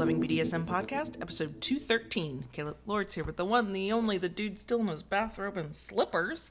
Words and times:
Loving 0.00 0.18
BDSM 0.22 0.64
podcast, 0.64 1.20
episode 1.20 1.60
213. 1.60 2.44
Kayla 2.54 2.74
Lords 2.86 3.12
here 3.12 3.22
with 3.24 3.36
the 3.36 3.44
one, 3.44 3.74
the 3.74 3.92
only, 3.92 4.16
the 4.16 4.30
dude 4.30 4.58
still 4.58 4.80
in 4.80 4.86
his 4.86 5.02
bathrobe 5.02 5.58
and 5.58 5.74
slippers. 5.74 6.50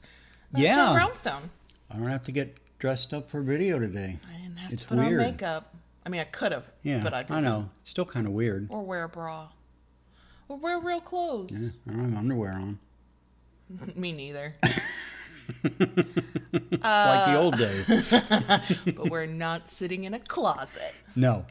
Uh, 0.54 0.60
Yeah. 0.60 0.92
Brownstone. 0.92 1.50
I 1.90 1.96
don't 1.96 2.06
have 2.06 2.22
to 2.22 2.32
get 2.32 2.56
dressed 2.78 3.12
up 3.12 3.28
for 3.28 3.42
video 3.42 3.80
today. 3.80 4.20
I 4.32 4.40
didn't 4.40 4.56
have 4.58 4.72
It's 4.72 4.82
to 4.82 4.88
put 4.88 4.98
weird. 4.98 5.20
on 5.20 5.26
makeup. 5.26 5.74
I 6.06 6.10
mean, 6.10 6.20
I 6.20 6.24
could 6.24 6.52
have, 6.52 6.68
Yeah, 6.84 7.00
but 7.02 7.12
I 7.12 7.22
didn't. 7.24 7.38
I 7.38 7.40
know. 7.40 7.68
It's 7.80 7.90
still 7.90 8.04
kind 8.04 8.28
of 8.28 8.32
weird. 8.32 8.68
Or 8.70 8.82
wear 8.84 9.02
a 9.02 9.08
bra. 9.08 9.48
Or 10.48 10.56
wear 10.56 10.78
real 10.78 11.00
clothes. 11.00 11.52
Yeah, 11.52 11.70
I 11.88 11.92
don't 11.96 12.10
have 12.10 12.18
underwear 12.18 12.52
on. 12.52 12.78
Me 13.96 14.12
neither. 14.12 14.54
It's 15.64 16.84
Uh, 16.84 17.04
like 17.06 17.26
the 17.26 17.36
old 17.36 17.58
days. 17.58 18.10
but 18.94 19.10
we're 19.10 19.26
not 19.26 19.66
sitting 19.68 20.04
in 20.04 20.14
a 20.14 20.20
closet. 20.20 20.94
No. 21.16 21.44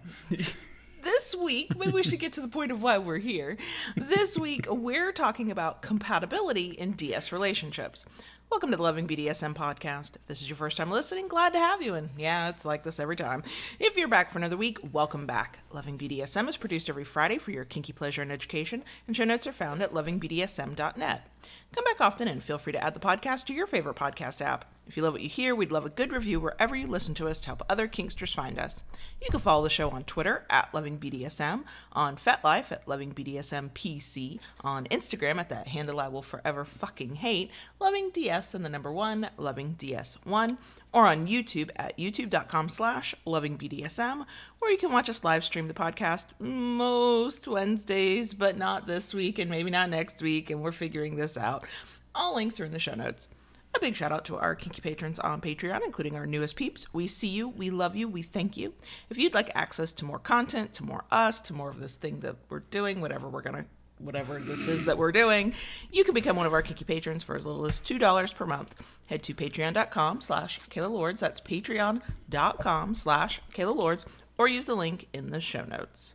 This 1.30 1.40
week, 1.40 1.78
maybe 1.78 1.92
we 1.92 2.02
should 2.02 2.20
get 2.20 2.34
to 2.34 2.42
the 2.42 2.48
point 2.48 2.72
of 2.72 2.82
why 2.82 2.98
we're 2.98 3.20
here. 3.20 3.56
This 3.96 4.36
week, 4.36 4.66
we're 4.68 5.12
talking 5.12 5.52
about 5.52 5.84
compatibility 5.84 6.70
in 6.70 6.94
DS 6.94 7.32
relationships. 7.32 8.04
Welcome 8.50 8.72
to 8.72 8.78
the 8.78 8.82
Loving 8.82 9.08
BDSM 9.08 9.54
podcast. 9.54 10.16
If 10.16 10.26
this 10.26 10.42
is 10.42 10.50
your 10.50 10.56
first 10.56 10.78
time 10.78 10.90
listening, 10.90 11.28
glad 11.28 11.54
to 11.54 11.60
have 11.60 11.84
you. 11.84 11.94
And 11.94 12.10
yeah, 12.18 12.50
it's 12.50 12.66
like 12.66 12.82
this 12.82 13.00
every 13.00 13.16
time. 13.16 13.44
If 13.80 13.96
you're 13.96 14.08
back 14.08 14.32
for 14.32 14.40
another 14.40 14.58
week, 14.58 14.80
welcome 14.92 15.28
back. 15.28 15.60
Loving 15.72 16.00
BDSM 16.00 16.50
is 16.50 16.58
produced 16.58 16.90
every 16.90 17.04
Friday 17.04 17.38
for 17.38 17.52
your 17.52 17.64
kinky 17.64 17.94
pleasure 17.94 18.24
and 18.24 18.32
education, 18.32 18.84
and 19.06 19.16
show 19.16 19.24
notes 19.24 19.46
are 19.46 19.52
found 19.52 19.84
at 19.84 19.94
lovingbdsm.net. 19.94 21.28
Come 21.76 21.84
back 21.84 22.02
often 22.02 22.28
and 22.28 22.42
feel 22.42 22.58
free 22.58 22.74
to 22.74 22.84
add 22.84 22.96
the 22.96 23.00
podcast 23.00 23.46
to 23.46 23.54
your 23.54 23.68
favorite 23.68 23.98
podcast 23.98 24.42
app. 24.42 24.66
If 24.90 24.98
you 24.98 25.04
love 25.04 25.14
what 25.14 25.22
you 25.22 25.30
hear, 25.30 25.54
we'd 25.54 25.72
love 25.72 25.86
a 25.86 25.90
good 25.90 26.12
review 26.12 26.40
wherever 26.40 26.76
you 26.76 26.88
listen 26.88 27.14
to 27.14 27.28
us 27.28 27.40
to 27.42 27.46
help 27.46 27.62
other 27.70 27.88
Kinksters 27.88 28.34
find 28.34 28.58
us. 28.58 28.84
You 29.22 29.30
can 29.30 29.40
follow 29.40 29.62
the 29.62 29.70
show 29.70 29.92
on 29.92 30.04
Twitter 30.04 30.48
at 30.50 30.74
LovingBDSM, 30.74 31.64
on 31.94 32.18
FetLife 32.18 32.72
at 32.72 32.88
LovingBDSMPC, 32.88 34.40
on 34.62 34.86
Instagram 34.86 35.38
at 35.38 35.50
that 35.50 35.68
handle 35.68 36.00
I 36.00 36.08
will 36.08 36.24
forever 36.24 36.66
fucking 36.66 37.18
hate, 37.18 37.52
LovingDS 37.80 38.56
and 38.56 38.66
the 38.66 38.70
number 38.70 38.92
one, 38.92 39.30
LovingDS1, 39.38 40.58
or 40.92 41.06
on 41.06 41.28
YouTube 41.28 41.70
at 41.76 41.96
youtube.com 41.96 42.68
slash 42.68 43.14
LovingBDSM, 43.28 44.26
where 44.58 44.72
you 44.72 44.78
can 44.80 44.92
watch 44.92 45.08
us 45.08 45.24
live 45.24 45.44
stream 45.44 45.68
the 45.68 45.74
podcast 45.76 46.30
most 46.40 47.48
Wednesdays, 47.48 48.34
but 48.34 48.58
not 48.58 48.88
this 48.88 49.14
week 49.14 49.38
and 49.38 49.52
maybe 49.52 49.70
not 49.70 49.92
next 49.92 50.24
week, 50.24 50.50
and 50.50 50.64
we're 50.64 50.72
figuring 50.72 51.16
this 51.16 51.38
out. 51.38 51.68
All 52.16 52.34
links 52.34 52.60
are 52.60 52.66
in 52.66 52.72
the 52.72 52.80
show 52.80 52.96
notes. 52.96 53.28
A 53.76 53.80
big 53.80 53.96
shout 53.96 54.12
out 54.12 54.26
to 54.26 54.38
our 54.38 54.56
kinky 54.56 54.82
patrons 54.82 55.20
on 55.20 55.42
Patreon, 55.42 55.82
including 55.86 56.16
our 56.16 56.26
newest 56.26 56.56
peeps. 56.56 56.92
We 56.94 57.06
see 57.08 57.28
you, 57.28 57.50
we 57.50 57.70
love 57.70 57.96
you, 57.96 58.08
we 58.08 58.24
thank 58.24 58.58
you. 58.58 58.74
If 59.10 59.18
you'd 59.18 59.36
like 59.36 59.52
access 59.54 59.94
to 59.94 60.06
more 60.06 60.20
content, 60.20 60.74
to 60.74 60.84
more 60.84 61.06
us, 61.12 61.40
to 61.42 61.54
more 61.54 61.70
of 61.70 61.80
this 61.80 61.96
thing 61.96 62.22
that 62.22 62.36
we're 62.50 62.60
doing, 62.60 63.00
whatever 63.00 63.30
we're 63.30 63.42
gonna 63.42 63.66
whatever 64.00 64.40
this 64.40 64.68
is 64.70 64.86
that 64.86 64.98
we're 64.98 65.12
doing, 65.12 65.54
you 65.92 66.04
can 66.06 66.14
become 66.14 66.38
one 66.38 66.46
of 66.46 66.54
our 66.54 66.62
kinky 66.62 66.86
patrons 66.86 67.22
for 67.22 67.36
as 67.36 67.46
little 67.46 67.66
as 67.66 67.80
two 67.80 68.00
dollars 68.00 68.34
per 68.34 68.46
month. 68.46 68.74
Head 69.08 69.24
to 69.24 69.34
patreon.com 69.34 70.22
slash 70.22 70.60
Kayla 70.62 70.90
Lords. 70.90 71.20
That's 71.20 71.40
patreon.com 71.42 72.96
slash 72.96 73.42
Kayla 73.54 73.76
Lords, 73.76 74.06
or 74.38 74.48
use 74.48 74.66
the 74.66 74.76
link 74.76 75.08
in 75.14 75.32
the 75.32 75.42
show 75.42 75.66
notes. 75.66 76.14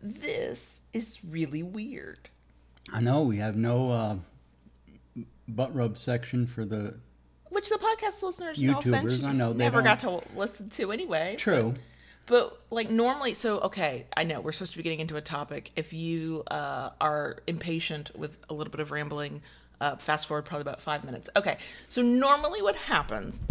This 0.00 0.82
is 0.92 1.20
really 1.24 1.62
weird. 1.62 2.28
I 2.92 3.00
know 3.00 3.22
we 3.22 3.38
have 3.38 3.56
no 3.56 3.90
uh, 3.90 4.16
butt 5.56 5.74
rub 5.74 5.98
section 5.98 6.46
for 6.46 6.64
the. 6.64 6.94
Which 7.48 7.68
the 7.68 7.78
podcast 7.78 8.22
listeners, 8.22 8.62
no 8.62 8.78
offense, 8.78 9.18
YouTubers, 9.18 9.24
I 9.24 9.32
know, 9.32 9.52
they 9.52 9.58
never 9.64 9.82
got 9.82 9.98
to 10.00 10.22
listen 10.34 10.70
to 10.70 10.90
anyway. 10.90 11.36
True. 11.38 11.74
But, 12.26 12.48
but, 12.50 12.62
like 12.70 12.90
normally, 12.90 13.34
so 13.34 13.60
okay, 13.60 14.06
I 14.16 14.24
know 14.24 14.40
we're 14.40 14.52
supposed 14.52 14.72
to 14.72 14.78
be 14.78 14.82
getting 14.82 15.00
into 15.00 15.16
a 15.16 15.20
topic. 15.20 15.70
If 15.76 15.92
you 15.92 16.44
uh, 16.50 16.90
are 17.00 17.38
impatient 17.46 18.16
with 18.16 18.38
a 18.48 18.54
little 18.54 18.70
bit 18.70 18.80
of 18.80 18.90
rambling, 18.90 19.42
uh, 19.82 19.96
fast 19.96 20.28
forward 20.28 20.44
probably 20.44 20.62
about 20.62 20.80
five 20.80 21.04
minutes. 21.04 21.28
Okay, 21.36 21.58
so 21.88 22.00
normally 22.00 22.62
what 22.62 22.76
happens 22.76 23.42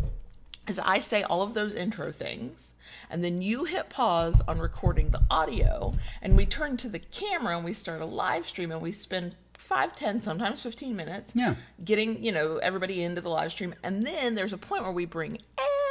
is 0.68 0.80
I 0.80 1.00
say 1.00 1.24
all 1.24 1.42
of 1.42 1.54
those 1.54 1.76
intro 1.76 2.12
things, 2.12 2.76
and 3.10 3.24
then 3.24 3.42
you 3.42 3.66
hit 3.66 3.90
pause 3.90 4.42
on 4.48 4.60
recording 4.60 5.10
the 5.10 5.22
audio, 5.30 5.94
and 6.22 6.38
we 6.38 6.46
turn 6.46 6.78
to 6.78 6.90
the 6.90 7.00
camera 7.00 7.56
and 7.56 7.66
we 7.66 7.74
start 7.74 8.02
a 8.02 8.06
live 8.06 8.48
stream, 8.48 8.72
and 8.72 8.82
we 8.82 8.92
spend 8.92 9.36
five, 9.62 9.96
ten, 9.96 10.22
sometimes 10.22 10.64
fifteen 10.64 10.96
minutes, 10.96 11.34
Yeah. 11.36 11.56
getting 11.86 12.22
you 12.24 12.32
know 12.32 12.58
everybody 12.58 13.04
into 13.04 13.22
the 13.22 13.30
live 13.30 13.52
stream, 13.52 13.74
and 13.84 14.06
then 14.06 14.36
there's 14.36 14.54
a 14.54 14.58
point 14.58 14.84
where 14.84 14.92
we 14.92 15.06
bring 15.06 15.38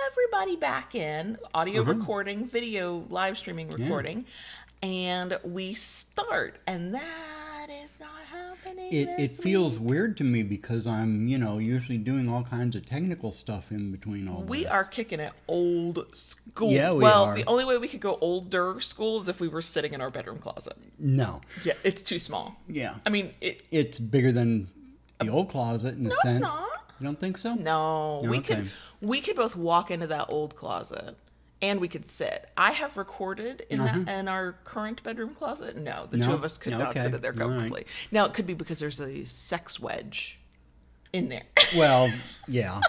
everybody 0.06 0.56
back 0.56 0.94
in, 0.94 1.38
audio 1.54 1.82
Uh-huh. 1.82 1.94
recording, 1.94 2.44
video 2.46 3.06
live 3.08 3.38
streaming 3.38 3.68
recording, 3.70 4.26
and 4.82 5.38
we 5.44 5.72
start, 5.74 6.58
and 6.66 6.94
that 6.94 7.04
happening. 8.64 8.92
It, 8.92 9.08
it 9.18 9.30
feels 9.30 9.78
week. 9.78 9.88
weird 9.90 10.16
to 10.18 10.24
me 10.24 10.42
because 10.42 10.86
I'm, 10.86 11.26
you 11.28 11.38
know, 11.38 11.58
usually 11.58 11.98
doing 11.98 12.28
all 12.28 12.42
kinds 12.42 12.76
of 12.76 12.86
technical 12.86 13.32
stuff 13.32 13.70
in 13.70 13.90
between 13.92 14.28
all 14.28 14.40
this. 14.40 14.50
We 14.50 14.62
this. 14.64 14.72
are 14.72 14.84
kicking 14.84 15.20
it 15.20 15.32
old 15.48 16.14
school. 16.14 16.70
Yeah, 16.72 16.92
we 16.92 17.04
well, 17.04 17.24
are. 17.24 17.34
the 17.36 17.44
only 17.46 17.64
way 17.64 17.78
we 17.78 17.88
could 17.88 18.00
go 18.00 18.18
older 18.20 18.80
school 18.80 19.20
is 19.20 19.28
if 19.28 19.40
we 19.40 19.48
were 19.48 19.62
sitting 19.62 19.92
in 19.92 20.00
our 20.00 20.10
bedroom 20.10 20.38
closet. 20.38 20.74
No. 20.98 21.40
Yeah, 21.64 21.74
it's 21.84 22.02
too 22.02 22.18
small. 22.18 22.56
Yeah. 22.68 22.94
I 23.06 23.10
mean, 23.10 23.32
it. 23.40 23.64
It's 23.70 23.98
bigger 23.98 24.32
than 24.32 24.68
the 25.18 25.28
old 25.28 25.48
closet 25.50 25.94
in 25.94 26.06
a 26.06 26.08
No, 26.08 26.14
it's 26.14 26.22
sense. 26.22 26.40
not. 26.40 26.68
You 26.98 27.04
don't 27.06 27.18
think 27.18 27.38
so? 27.38 27.54
No, 27.54 28.22
we 28.24 28.38
Okay. 28.38 28.54
could 28.56 28.70
we 29.00 29.20
could 29.22 29.36
both 29.36 29.56
walk 29.56 29.90
into 29.90 30.06
that 30.08 30.26
old 30.28 30.54
closet 30.54 31.16
and 31.62 31.80
we 31.80 31.88
could 31.88 32.06
sit. 32.06 32.48
I 32.56 32.72
have 32.72 32.96
recorded 32.96 33.66
in 33.70 33.78
that 33.84 34.08
in 34.08 34.28
our 34.28 34.52
current 34.64 35.02
bedroom 35.02 35.34
closet. 35.34 35.76
No, 35.76 36.06
the 36.10 36.16
two 36.18 36.24
Uh-huh. 36.24 36.32
Of 36.34 36.44
us 36.44 36.56
could 36.58 36.72
Yeah, 36.72 36.78
not 36.78 36.90
okay. 36.90 37.00
sit 37.02 37.14
in 37.14 37.20
there 37.20 37.32
All 37.32 37.38
right. 37.38 37.48
comfortably. 37.48 37.86
Now 38.10 38.24
it 38.26 38.34
could 38.34 38.46
be 38.46 38.54
because 38.54 38.78
there's 38.78 39.00
a 39.00 39.24
sex 39.24 39.78
wedge 39.78 40.38
in 41.12 41.28
there. 41.28 41.42
Well, 41.76 42.08
yeah. 42.48 42.80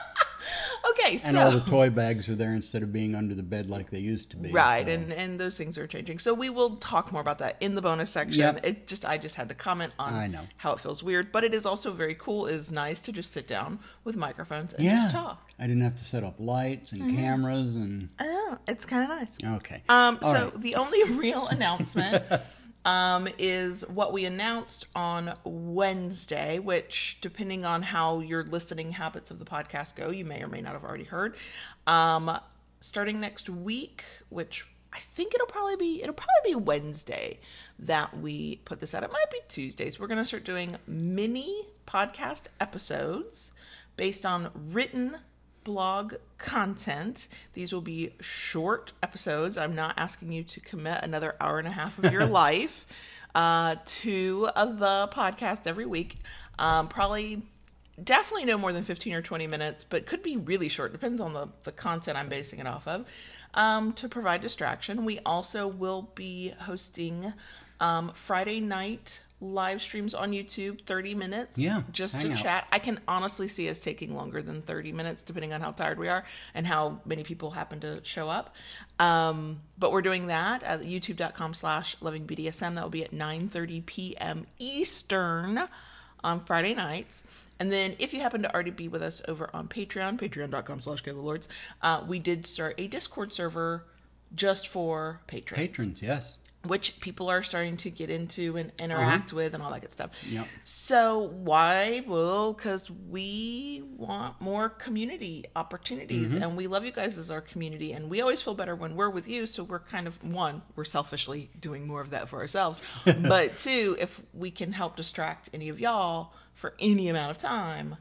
okay, 0.91 1.17
so 1.17 1.27
And 1.29 1.37
all 1.37 1.51
the 1.51 1.61
toy 1.61 1.89
bags 1.89 2.29
are 2.29 2.35
there 2.35 2.53
instead 2.53 2.83
of 2.83 2.91
being 2.91 3.15
under 3.15 3.33
the 3.35 3.43
bed 3.43 3.69
like 3.69 3.89
they 3.89 3.99
used 3.99 4.29
to 4.31 4.37
be. 4.37 4.51
Right, 4.51 4.85
so- 4.85 4.91
and 4.91 5.13
and 5.13 5.39
those 5.39 5.57
things 5.57 5.77
are 5.77 5.87
changing. 5.87 6.19
So 6.19 6.33
we 6.33 6.49
will 6.49 6.77
talk 6.77 7.11
more 7.11 7.21
about 7.21 7.39
that 7.39 7.57
in 7.59 7.75
the 7.75 7.81
bonus 7.81 8.09
section. 8.09 8.39
Yep. 8.41 8.65
It 8.65 8.87
just 8.87 9.05
I 9.05 9.17
just 9.17 9.35
had 9.35 9.49
to 9.49 9.55
comment 9.55 9.93
on 9.99 10.13
I 10.13 10.27
know. 10.27 10.41
how 10.57 10.73
it 10.73 10.79
feels 10.79 11.03
weird, 11.03 11.31
but 11.31 11.43
it 11.43 11.53
is 11.53 11.65
also 11.65 11.91
very 11.91 12.15
cool. 12.15 12.47
It 12.47 12.55
is 12.55 12.71
nice 12.71 13.01
to 13.01 13.11
just 13.11 13.31
sit 13.31 13.47
down 13.47 13.79
with 14.03 14.15
microphones 14.15 14.73
and 14.73 14.83
yeah. 14.83 15.03
just 15.03 15.15
talk. 15.15 15.51
I 15.59 15.67
didn't 15.67 15.83
have 15.83 15.95
to 15.95 16.05
set 16.05 16.23
up 16.23 16.35
lights 16.39 16.91
and 16.91 17.15
cameras 17.15 17.75
and 17.75 18.09
I 18.19 18.25
know 18.25 18.57
it's 18.67 18.85
kind 18.85 19.03
of 19.03 19.09
nice. 19.09 19.37
okay. 19.57 19.83
Um, 19.89 20.17
All 20.21 20.33
so 20.33 20.43
right. 20.45 20.61
the 20.61 20.75
only 20.75 21.03
real 21.13 21.47
announcement 21.47 22.23
um, 22.85 23.27
is 23.37 23.87
what 23.87 24.13
we 24.13 24.25
announced 24.25 24.85
on 24.95 25.33
Wednesday, 25.43 26.59
which, 26.59 27.17
depending 27.21 27.65
on 27.65 27.83
how 27.83 28.19
your 28.19 28.43
listening 28.43 28.91
habits 28.91 29.31
of 29.31 29.39
the 29.39 29.45
podcast 29.45 29.95
go, 29.95 30.09
you 30.09 30.25
may 30.25 30.41
or 30.41 30.47
may 30.47 30.61
not 30.61 30.73
have 30.73 30.83
already 30.83 31.03
heard. 31.03 31.35
Um, 31.85 32.37
starting 32.79 33.19
next 33.19 33.49
week, 33.49 34.03
which 34.29 34.65
I 34.93 34.99
think 34.99 35.33
it'll 35.33 35.47
probably 35.47 35.77
be 35.77 36.01
it'll 36.01 36.13
probably 36.13 36.51
be 36.51 36.55
Wednesday 36.55 37.39
that 37.79 38.17
we 38.17 38.57
put 38.65 38.81
this 38.81 38.93
out. 38.93 39.03
It 39.03 39.11
might 39.11 39.31
be 39.31 39.39
Tuesdays. 39.47 39.99
We're 39.99 40.07
gonna 40.07 40.25
start 40.25 40.43
doing 40.43 40.77
mini 40.87 41.67
podcast 41.87 42.47
episodes 42.59 43.51
based 43.95 44.25
on 44.25 44.49
written 44.53 45.17
blog 45.63 46.15
content. 46.37 47.27
These 47.53 47.73
will 47.73 47.81
be 47.81 48.13
short 48.19 48.91
episodes. 49.03 49.57
I'm 49.57 49.75
not 49.75 49.95
asking 49.97 50.31
you 50.31 50.43
to 50.43 50.59
commit 50.59 51.03
another 51.03 51.35
hour 51.39 51.59
and 51.59 51.67
a 51.67 51.71
half 51.71 51.97
of 52.03 52.11
your 52.11 52.25
life 52.43 52.85
uh, 53.35 53.75
to 53.85 54.49
uh, 54.55 54.65
the 54.65 55.09
podcast 55.13 55.67
every 55.67 55.85
week. 55.85 56.17
Um, 56.59 56.87
probably, 56.87 57.41
definitely 58.03 58.45
no 58.45 58.57
more 58.57 58.73
than 58.73 58.83
15 58.83 59.13
or 59.13 59.21
20 59.21 59.47
minutes, 59.47 59.83
but 59.83 60.05
could 60.05 60.23
be 60.23 60.37
really 60.37 60.67
short. 60.67 60.91
Depends 60.91 61.21
on 61.21 61.33
the, 61.33 61.47
the 61.63 61.71
content 61.71 62.17
I'm 62.17 62.29
basing 62.29 62.59
it 62.59 62.67
off 62.67 62.87
of. 62.87 63.05
Um, 63.53 63.93
to 63.93 64.07
provide 64.07 64.41
distraction, 64.41 65.03
we 65.03 65.19
also 65.25 65.67
will 65.67 66.09
be 66.15 66.53
hosting 66.61 67.33
um, 67.79 68.11
Friday 68.13 68.59
night 68.59 69.21
live 69.41 69.81
streams 69.81 70.13
on 70.13 70.31
YouTube, 70.31 70.85
30 70.85 71.15
minutes. 71.15 71.57
Yeah, 71.57 71.81
Just 71.91 72.21
to 72.21 72.31
out. 72.31 72.37
chat. 72.37 72.67
I 72.71 72.79
can 72.79 72.99
honestly 73.07 73.47
see 73.47 73.69
us 73.69 73.79
taking 73.79 74.15
longer 74.15 74.41
than 74.41 74.61
30 74.61 74.91
minutes, 74.93 75.23
depending 75.23 75.51
on 75.51 75.61
how 75.61 75.71
tired 75.71 75.97
we 75.97 76.07
are 76.07 76.23
and 76.53 76.65
how 76.65 77.01
many 77.05 77.23
people 77.23 77.51
happen 77.51 77.79
to 77.81 77.99
show 78.03 78.29
up. 78.29 78.55
Um, 78.99 79.61
but 79.77 79.91
we're 79.91 80.03
doing 80.03 80.27
that 80.27 80.61
at 80.63 80.81
youtube.com 80.81 81.55
slash 81.55 81.97
lovingbdsm. 81.97 82.75
That 82.75 82.83
will 82.83 82.89
be 82.89 83.03
at 83.03 83.11
9.30 83.11 83.85
p.m. 83.85 84.45
Eastern 84.59 85.67
on 86.23 86.39
Friday 86.39 86.75
nights. 86.75 87.23
And 87.59 87.71
then 87.71 87.95
if 87.99 88.13
you 88.13 88.21
happen 88.21 88.41
to 88.43 88.53
already 88.53 88.71
be 88.71 88.87
with 88.87 89.01
us 89.03 89.21
over 89.27 89.49
on 89.53 89.67
Patreon, 89.67 90.17
patreon.com 90.17 90.81
slash 90.81 91.05
Lords, 91.05 91.49
uh, 91.81 92.03
we 92.07 92.19
did 92.19 92.45
start 92.45 92.75
a 92.77 92.87
Discord 92.87 93.33
server 93.33 93.85
just 94.33 94.67
for 94.67 95.21
patrons. 95.27 95.59
Patrons, 95.59 96.01
yes. 96.01 96.37
Which 96.67 96.99
people 96.99 97.29
are 97.29 97.41
starting 97.41 97.75
to 97.77 97.89
get 97.89 98.09
into 98.09 98.55
and 98.55 98.71
interact 98.79 99.33
with 99.33 99.53
and 99.55 99.63
all 99.63 99.71
that 99.71 99.81
good 99.81 99.91
stuff. 99.91 100.11
Yep. 100.29 100.45
So 100.63 101.19
why? 101.19 102.03
Well, 102.07 102.53
because 102.53 102.91
we 102.91 103.83
want 103.97 104.39
more 104.39 104.69
community 104.69 105.45
opportunities, 105.55 106.33
and 106.33 106.55
we 106.55 106.67
love 106.67 106.85
you 106.85 106.91
guys 106.91 107.17
as 107.17 107.31
our 107.31 107.41
community, 107.41 107.93
and 107.93 108.09
we 108.09 108.21
always 108.21 108.41
feel 108.41 108.53
better 108.53 108.75
when 108.75 108.95
we're 108.95 109.09
with 109.09 109.27
you. 109.27 109.47
So 109.47 109.63
we're 109.63 109.79
kind 109.79 110.05
of 110.05 110.23
one, 110.23 110.61
we're 110.75 110.83
selfishly 110.83 111.49
doing 111.59 111.87
more 111.87 112.01
of 112.01 112.11
that 112.11 112.29
for 112.29 112.39
ourselves, 112.39 112.79
but 113.05 113.57
two, 113.57 113.95
if 113.99 114.21
we 114.33 114.51
can 114.51 114.73
help 114.73 114.95
distract 114.95 115.49
any 115.53 115.69
of 115.69 115.79
y'all 115.79 116.33
for 116.53 116.73
any 116.79 117.07
amount 117.09 117.31
of 117.31 117.37
time, 117.39 117.95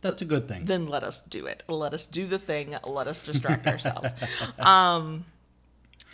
That's 0.00 0.22
a 0.22 0.24
good 0.24 0.48
thing. 0.48 0.64
then 0.64 0.88
let 0.88 1.02
us 1.02 1.20
do 1.20 1.44
it. 1.46 1.64
Let 1.68 1.92
us 1.92 2.06
do 2.06 2.24
the 2.26 2.38
thing. 2.38 2.76
Let 2.86 3.06
us 3.06 3.22
distract 3.22 3.66
ourselves. 3.74 4.12
Um, 4.58 5.24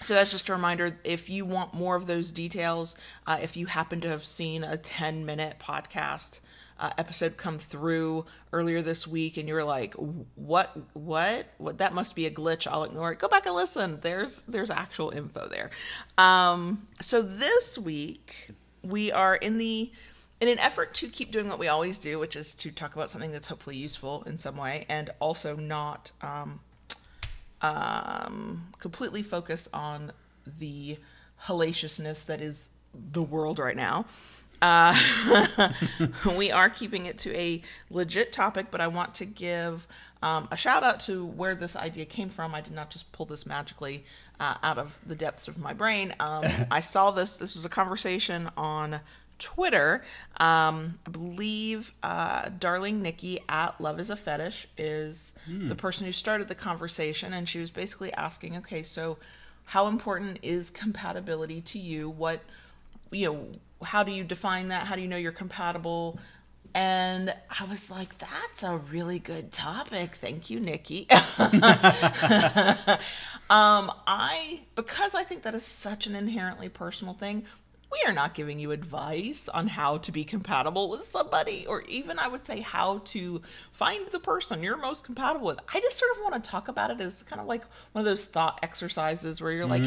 so 0.06 0.14
that's 0.14 0.30
just 0.30 0.48
a 0.48 0.52
reminder. 0.52 0.96
If 1.04 1.28
you 1.28 1.44
want 1.44 1.74
more 1.74 1.96
of 1.96 2.06
those 2.06 2.30
details, 2.30 2.96
uh, 3.26 3.38
if 3.42 3.56
you 3.56 3.66
happen 3.66 4.00
to 4.02 4.08
have 4.08 4.24
seen 4.24 4.62
a 4.62 4.76
10 4.76 5.26
minute 5.26 5.56
podcast 5.58 6.40
uh, 6.78 6.90
episode 6.96 7.36
come 7.36 7.58
through 7.58 8.24
earlier 8.52 8.82
this 8.82 9.04
week 9.04 9.36
and 9.36 9.48
you're 9.48 9.64
like, 9.64 9.94
what, 10.36 10.78
what, 10.92 11.46
what, 11.58 11.78
that 11.78 11.92
must 11.92 12.14
be 12.14 12.24
a 12.24 12.30
glitch. 12.30 12.68
I'll 12.70 12.84
ignore 12.84 13.10
it. 13.10 13.18
Go 13.18 13.26
back 13.26 13.46
and 13.46 13.56
listen. 13.56 13.98
There's, 14.00 14.42
there's 14.42 14.70
actual 14.70 15.10
info 15.10 15.48
there. 15.48 15.70
Um, 16.16 16.86
so 17.00 17.20
this 17.20 17.76
week 17.76 18.50
we 18.82 19.10
are 19.10 19.34
in 19.34 19.58
the, 19.58 19.90
in 20.40 20.48
an 20.48 20.60
effort 20.60 20.94
to 20.94 21.08
keep 21.08 21.32
doing 21.32 21.48
what 21.48 21.58
we 21.58 21.66
always 21.66 21.98
do, 21.98 22.20
which 22.20 22.36
is 22.36 22.54
to 22.54 22.70
talk 22.70 22.94
about 22.94 23.10
something 23.10 23.32
that's 23.32 23.48
hopefully 23.48 23.76
useful 23.76 24.22
in 24.24 24.36
some 24.36 24.56
way 24.56 24.86
and 24.88 25.10
also 25.18 25.56
not 25.56 26.12
um, 26.22 26.60
um, 27.62 28.68
completely 28.78 29.22
focus 29.22 29.68
on 29.72 30.12
the 30.58 30.98
hellaciousness 31.44 32.26
that 32.26 32.40
is 32.40 32.68
the 33.12 33.22
world 33.22 33.58
right 33.58 33.76
now. 33.76 34.06
Uh, 34.62 34.94
we 36.36 36.50
are 36.50 36.70
keeping 36.70 37.06
it 37.06 37.18
to 37.18 37.36
a 37.36 37.62
legit 37.90 38.32
topic, 38.32 38.66
but 38.70 38.80
I 38.80 38.88
want 38.88 39.14
to 39.16 39.26
give 39.26 39.86
um, 40.22 40.48
a 40.50 40.56
shout 40.56 40.82
out 40.82 41.00
to 41.00 41.26
where 41.26 41.54
this 41.54 41.76
idea 41.76 42.06
came 42.06 42.30
from. 42.30 42.54
I 42.54 42.62
did 42.62 42.72
not 42.72 42.90
just 42.90 43.12
pull 43.12 43.26
this 43.26 43.44
magically 43.44 44.04
uh, 44.40 44.54
out 44.62 44.78
of 44.78 44.98
the 45.06 45.14
depths 45.14 45.46
of 45.46 45.58
my 45.58 45.72
brain. 45.72 46.14
Um, 46.20 46.44
I 46.70 46.80
saw 46.80 47.10
this. 47.10 47.36
This 47.36 47.54
was 47.54 47.64
a 47.64 47.68
conversation 47.68 48.50
on 48.56 49.00
Twitter. 49.38 50.04
Um, 50.38 50.98
I 51.06 51.10
believe 51.10 51.92
uh, 52.02 52.50
Darling 52.58 53.02
Nikki 53.02 53.40
at 53.48 53.80
Love 53.80 54.00
is 54.00 54.10
a 54.10 54.16
Fetish 54.16 54.68
is 54.76 55.34
the 55.46 55.74
person 55.74 56.06
who 56.06 56.12
started 56.12 56.48
the 56.48 56.54
conversation, 56.54 57.32
and 57.32 57.48
she 57.48 57.58
was 57.58 57.70
basically 57.70 58.12
asking, 58.14 58.56
okay, 58.58 58.82
so 58.82 59.18
how 59.64 59.88
important 59.88 60.38
is 60.42 60.70
compatibility 60.70 61.60
to 61.60 61.78
you? 61.78 62.08
What, 62.08 62.40
you 63.10 63.32
know, 63.32 63.46
how 63.82 64.02
do 64.02 64.12
you 64.12 64.24
define 64.24 64.68
that? 64.68 64.86
How 64.86 64.96
do 64.96 65.02
you 65.02 65.08
know 65.08 65.16
you're 65.16 65.32
compatible? 65.32 66.18
And 66.74 67.34
I 67.58 67.64
was 67.64 67.90
like, 67.90 68.18
that's 68.18 68.62
a 68.62 68.76
really 68.76 69.18
good 69.18 69.50
topic. 69.50 70.14
Thank 70.16 70.50
you, 70.50 70.60
Nikki. 70.60 71.06
um, 73.50 73.90
I, 74.06 74.60
because 74.74 75.14
I 75.14 75.24
think 75.24 75.42
that 75.42 75.54
is 75.54 75.64
such 75.64 76.06
an 76.06 76.14
inherently 76.14 76.68
personal 76.68 77.14
thing, 77.14 77.46
we 77.92 78.02
are 78.06 78.12
not 78.12 78.34
giving 78.34 78.58
you 78.58 78.72
advice 78.72 79.48
on 79.48 79.68
how 79.68 79.98
to 79.98 80.12
be 80.12 80.24
compatible 80.24 80.90
with 80.90 81.04
somebody, 81.04 81.66
or 81.66 81.82
even 81.82 82.18
I 82.18 82.28
would 82.28 82.44
say 82.44 82.60
how 82.60 82.98
to 83.06 83.40
find 83.72 84.06
the 84.08 84.18
person 84.18 84.62
you're 84.62 84.76
most 84.76 85.04
compatible 85.04 85.46
with. 85.46 85.60
I 85.72 85.80
just 85.80 85.96
sort 85.96 86.10
of 86.16 86.22
want 86.22 86.42
to 86.42 86.50
talk 86.50 86.68
about 86.68 86.90
it 86.90 87.00
as 87.00 87.22
kind 87.22 87.40
of 87.40 87.46
like 87.46 87.62
one 87.92 88.00
of 88.00 88.04
those 88.04 88.24
thought 88.24 88.58
exercises 88.62 89.40
where 89.40 89.52
you're 89.52 89.66
like, 89.66 89.82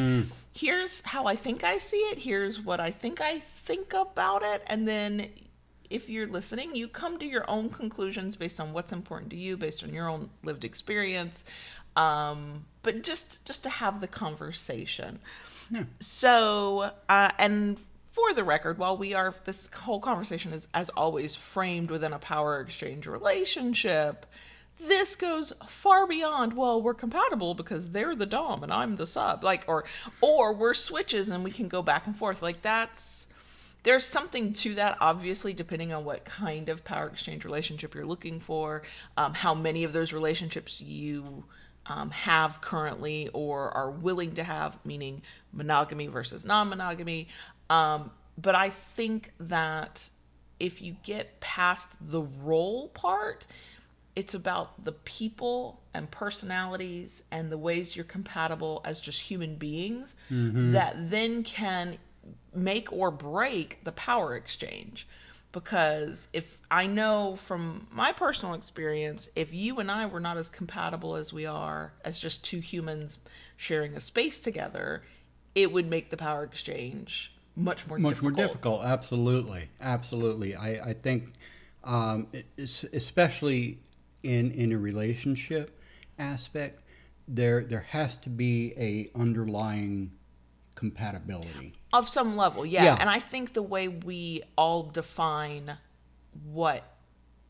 here's 0.53 1.01
how 1.01 1.25
I 1.25 1.35
think 1.35 1.63
I 1.63 1.77
see 1.77 1.97
it, 1.97 2.17
here's 2.19 2.59
what 2.59 2.79
I 2.79 2.89
think 2.89 3.21
I 3.21 3.39
think 3.39 3.93
about 3.93 4.43
it, 4.43 4.63
and 4.67 4.87
then 4.87 5.27
if 5.89 6.07
you're 6.07 6.27
listening, 6.27 6.75
you 6.75 6.87
come 6.87 7.17
to 7.17 7.25
your 7.25 7.49
own 7.49 7.69
conclusions 7.69 8.35
based 8.35 8.59
on 8.59 8.73
what's 8.73 8.91
important 8.91 9.31
to 9.31 9.35
you, 9.37 9.57
based 9.57 9.83
on 9.83 9.91
your 9.91 10.07
own 10.07 10.29
lived 10.43 10.63
experience. 10.63 11.45
Um, 11.95 12.65
but 12.83 13.03
just 13.03 13.43
just 13.45 13.63
to 13.63 13.69
have 13.69 13.99
the 13.99 14.07
conversation. 14.07 15.19
So, 15.99 16.91
uh, 17.09 17.29
and 17.37 17.77
for 18.19 18.33
the 18.33 18.43
record, 18.43 18.77
while 18.77 18.97
we 18.97 19.13
are 19.13 19.33
this 19.45 19.69
whole 19.73 19.99
conversation 19.99 20.51
is 20.51 20.67
as 20.73 20.89
always 20.89 21.35
framed 21.35 21.89
within 21.89 22.13
a 22.13 22.19
power 22.19 22.59
exchange 22.59 23.07
relationship, 23.07 24.25
this 24.79 25.15
goes 25.15 25.51
far 25.67 26.07
beyond 26.07 26.53
well 26.53 26.81
we're 26.81 26.93
compatible 26.93 27.53
because 27.53 27.91
they're 27.91 28.15
the 28.15 28.25
dom 28.25 28.63
and 28.63 28.71
i'm 28.71 28.95
the 28.95 29.05
sub 29.05 29.43
like 29.43 29.61
or 29.67 29.83
or 30.21 30.53
we're 30.53 30.73
switches 30.73 31.29
and 31.29 31.43
we 31.43 31.51
can 31.51 31.67
go 31.67 31.81
back 31.81 32.07
and 32.07 32.15
forth. 32.15 32.41
Like 32.41 32.61
that's 32.61 33.27
there's 33.83 34.05
something 34.05 34.53
to 34.53 34.75
that 34.75 34.97
obviously 35.01 35.53
depending 35.53 35.93
on 35.93 36.05
what 36.05 36.25
kind 36.25 36.69
of 36.69 36.83
power 36.85 37.07
exchange 37.07 37.43
relationship 37.45 37.93
you're 37.93 38.05
looking 38.05 38.39
for 38.39 38.83
um, 39.17 39.33
how 39.33 39.53
many 39.53 39.83
of 39.83 39.93
those 39.93 40.13
relationships 40.13 40.81
you 40.81 41.43
um, 41.87 42.11
have 42.11 42.61
currently 42.61 43.29
or 43.33 43.71
are 43.71 43.91
willing 43.91 44.33
to 44.33 44.43
have 44.43 44.77
meaning 44.85 45.21
monogamy 45.51 46.07
versus 46.07 46.45
non-monogamy 46.45 47.27
um, 47.69 48.11
but 48.37 48.55
i 48.55 48.69
think 48.69 49.31
that 49.39 50.09
if 50.59 50.81
you 50.81 50.95
get 51.03 51.39
past 51.39 51.89
the 52.01 52.21
role 52.41 52.89
part 52.89 53.47
it's 54.15 54.33
about 54.33 54.83
the 54.83 54.91
people 54.91 55.81
and 55.93 56.09
personalities 56.11 57.23
and 57.31 57.49
the 57.49 57.57
ways 57.57 57.95
you're 57.95 58.03
compatible 58.03 58.81
as 58.83 58.99
just 58.99 59.21
human 59.21 59.55
beings 59.55 60.15
that 60.73 60.93
then 61.09 61.43
can 61.43 61.95
make 62.53 62.91
or 62.91 63.11
break 63.11 63.81
the 63.83 63.91
power 63.93 64.35
exchange. 64.35 65.07
Because 65.51 66.27
if 66.33 66.59
i 66.69 66.85
know 66.85 67.35
from 67.35 67.87
my 67.91 68.11
personal 68.11 68.53
experience 68.53 69.29
if 69.35 69.51
you 69.53 69.79
and 69.79 69.89
i 69.89 70.05
were 70.05 70.19
not 70.19 70.37
as 70.37 70.49
compatible 70.49 71.15
as 71.15 71.33
we 71.33 71.45
are 71.45 71.93
as 72.05 72.19
just 72.19 72.43
two 72.45 72.59
humans 72.59 73.19
sharing 73.57 73.95
a 73.95 73.99
space 74.01 74.41
together 74.41 75.01
it 75.55 75.71
would 75.71 75.89
make 75.89 76.09
the 76.11 76.17
power 76.17 76.43
exchange 76.43 77.33
much 77.55 77.87
more 77.87 77.97
Much 77.99 78.11
difficult. 78.11 78.35
more 78.37 78.45
difficult. 78.47 78.83
Absolutely, 78.85 79.69
absolutely. 79.81 80.55
I 80.55 80.89
I 80.89 80.93
think, 80.93 81.33
um, 81.83 82.27
especially 82.57 83.79
in 84.23 84.51
in 84.51 84.71
a 84.73 84.77
relationship 84.77 85.79
aspect, 86.17 86.81
there 87.27 87.63
there 87.63 87.81
has 87.91 88.17
to 88.17 88.29
be 88.29 88.73
a 88.77 89.09
underlying 89.17 90.11
compatibility. 90.75 91.73
of 91.91 92.07
some 92.07 92.37
level 92.37 92.65
yeah. 92.65 92.83
Yeah. 92.85 92.97
and 93.01 93.09
i 93.09 93.19
think 93.19 93.53
the 93.53 93.61
way 93.63 93.87
we 93.89 94.41
all 94.57 94.83
define 94.83 95.77
what 96.45 96.83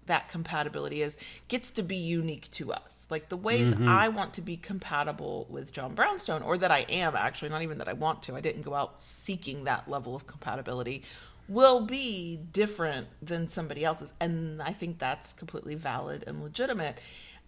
that 0.10 0.28
compatibility 0.28 1.02
is 1.02 1.18
gets 1.48 1.72
to 1.72 1.84
be 1.84 1.96
unique 1.96 2.52
to 2.52 2.74
us. 2.74 3.08
Like 3.10 3.30
the 3.30 3.38
ways 3.38 3.74
i 3.88 4.10
want 4.10 4.34
to 4.34 4.42
be 4.42 4.58
compatible 4.58 5.48
with 5.50 5.72
john 5.72 5.94
brownstone 5.94 6.42
or 6.42 6.58
that 6.58 6.72
i 6.72 6.80
am 6.90 7.16
actually 7.16 7.50
not 7.50 7.62
even 7.62 7.78
that 7.78 7.88
i 7.88 7.94
want 7.94 8.22
to 8.24 8.36
i 8.36 8.42
didn't 8.42 8.64
go 8.64 8.74
out 8.74 9.02
seeking 9.02 9.64
that 9.64 9.88
level 9.88 10.16
of 10.16 10.26
compatibility 10.28 11.04
will 11.48 11.82
be 11.82 12.40
different 12.54 13.08
than 13.22 13.48
somebody 13.48 13.84
else's. 13.84 14.14
And 14.20 14.62
i 14.62 14.74
think 14.74 15.00
that's 15.00 15.34
completely 15.34 15.76
valid 15.76 16.24
and 16.28 16.44
legitimate. 16.44 17.00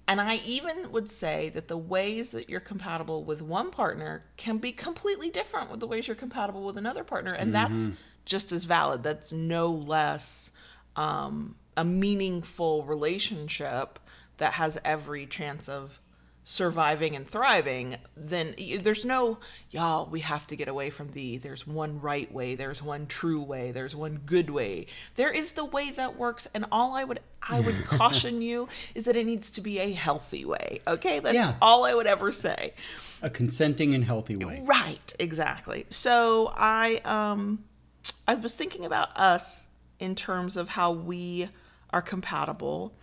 And 0.08 0.20
I 0.20 0.40
even 0.46 0.92
would 0.92 1.10
say 1.10 1.50
that 1.50 1.68
the 1.68 1.78
ways 1.78 2.32
that 2.32 2.50
you're 2.50 2.60
compatible 2.60 3.24
with 3.24 3.42
one 3.42 3.72
partner 3.72 4.24
can 4.36 4.58
be 4.58 4.72
completely 4.72 5.30
different 5.30 5.70
with 5.70 5.80
the 5.80 5.88
ways 5.88 6.08
you're 6.08 6.16
compatible 6.16 6.64
with 6.66 6.78
another 6.78 7.04
partner. 7.04 7.34
And 7.34 7.54
that's 7.54 7.90
just 8.26 8.52
as 8.52 8.66
valid. 8.66 9.04
That's 9.04 9.32
no 9.32 9.70
less 9.70 10.52
um, 10.96 11.56
a 11.78 11.86
meaningful 11.86 12.84
relationship 12.84 14.00
that 14.38 14.54
has 14.54 14.80
every 14.84 15.26
chance 15.26 15.70
of 15.70 16.00
surviving 16.44 17.16
and 17.16 17.28
thriving 17.28 17.96
then 18.18 18.56
there's 18.82 19.06
no 19.06 19.38
y'all 19.70 20.08
we 20.10 20.22
have 20.22 20.46
to 20.48 20.56
get 20.56 20.68
away 20.68 20.90
from 20.90 21.12
the 21.12 21.38
there's 21.38 21.68
one 21.68 22.02
right 22.02 22.32
way 22.34 22.56
there's 22.56 22.82
one 22.82 23.06
true 23.06 23.40
way 23.40 23.72
there's 23.72 23.96
one 23.96 24.20
good 24.26 24.50
way 24.50 24.88
there 25.18 25.32
is 25.32 25.52
the 25.52 25.64
way 25.64 25.92
that 25.92 26.18
works 26.18 26.48
and 26.56 26.66
all 26.72 26.96
i 26.96 27.04
would 27.04 27.20
i 27.48 27.60
would 27.60 27.76
caution 27.86 28.42
you 28.42 28.68
is 28.96 29.06
that 29.06 29.16
it 29.16 29.28
needs 29.28 29.52
to 29.52 29.62
be 29.62 29.78
a 29.78 29.92
healthy 29.92 30.44
way 30.44 30.80
okay 30.88 31.20
that's 31.20 31.36
Yeah. 31.36 31.54
all 31.62 31.86
i 31.86 31.94
would 31.94 32.08
ever 32.08 32.32
say 32.32 32.74
A 33.22 33.30
consenting 33.30 33.94
and 33.94 34.04
healthy 34.04 34.36
way. 34.36 34.64
Right, 34.66 35.14
exactly. 35.20 35.86
So 35.90 36.52
I 36.56 37.02
um 37.06 37.64
I 38.28 38.34
was 38.34 38.56
thinking 38.56 38.84
about 38.84 39.16
us 39.16 39.68
in 40.00 40.16
terms 40.16 40.58
of 40.58 40.70
how 40.70 40.92
we 40.92 41.50
are 41.94 42.02
compatible. 42.02 42.94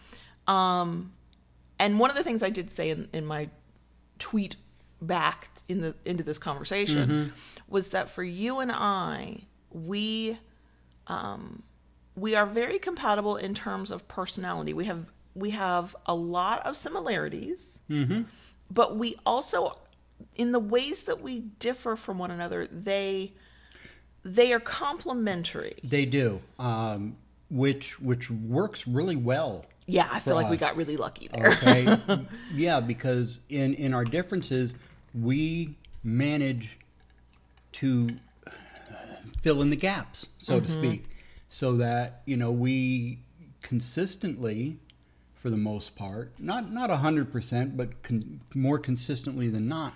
Um 0.46 1.12
and 1.78 1.98
one 2.00 2.10
of 2.10 2.16
the 2.16 2.24
things 2.24 2.42
I 2.42 2.50
did 2.50 2.70
say 2.70 2.90
in, 2.90 3.08
in 3.12 3.24
my 3.24 3.48
tweet 4.18 4.56
back 5.00 5.48
in 5.68 5.80
the 5.80 5.94
into 6.04 6.24
this 6.24 6.38
conversation 6.38 7.32
was 7.68 7.90
that 7.90 8.10
for 8.10 8.24
you 8.24 8.58
and 8.58 8.72
I, 8.72 9.42
we 9.70 10.38
um 11.06 11.62
we 12.16 12.34
are 12.34 12.46
very 12.46 12.78
compatible 12.80 13.36
in 13.36 13.54
terms 13.54 13.90
of 13.90 14.08
personality. 14.08 14.74
We 14.74 14.86
have 14.86 15.06
we 15.34 15.50
have 15.50 15.94
a 16.06 16.14
lot 16.14 16.66
of 16.66 16.76
similarities 16.76 17.78
but 18.70 18.96
we 18.96 19.14
also 19.24 19.70
in 20.34 20.50
the 20.50 20.58
ways 20.58 21.04
that 21.04 21.20
we 21.22 21.40
differ 21.60 21.94
from 21.94 22.18
one 22.18 22.30
another 22.32 22.66
they 22.66 23.32
they 24.24 24.52
are 24.52 24.60
complementary. 24.60 25.76
They 25.84 26.04
do, 26.04 26.42
um, 26.58 27.16
which 27.50 28.00
which 28.00 28.30
works 28.30 28.86
really 28.86 29.16
well. 29.16 29.64
Yeah, 29.86 30.08
I 30.10 30.20
feel 30.20 30.34
like 30.34 30.50
we 30.50 30.58
got 30.58 30.76
really 30.76 30.96
lucky 30.96 31.28
there. 31.28 31.48
Okay, 31.52 31.96
yeah, 32.54 32.80
because 32.80 33.40
in 33.48 33.74
in 33.74 33.94
our 33.94 34.04
differences, 34.04 34.74
we 35.14 35.74
manage 36.04 36.78
to 37.72 38.08
fill 39.40 39.62
in 39.62 39.70
the 39.70 39.76
gaps, 39.76 40.26
so 40.38 40.60
to 40.60 40.66
mm-hmm. 40.66 40.78
speak, 40.78 41.04
so 41.48 41.76
that 41.76 42.22
you 42.26 42.36
know 42.36 42.52
we 42.52 43.20
consistently, 43.62 44.78
for 45.34 45.50
the 45.50 45.56
most 45.56 45.96
part, 45.96 46.32
not 46.38 46.70
not 46.70 46.90
hundred 46.90 47.32
percent, 47.32 47.76
but 47.76 48.02
con- 48.02 48.40
more 48.54 48.78
consistently 48.78 49.48
than 49.48 49.68
not, 49.68 49.94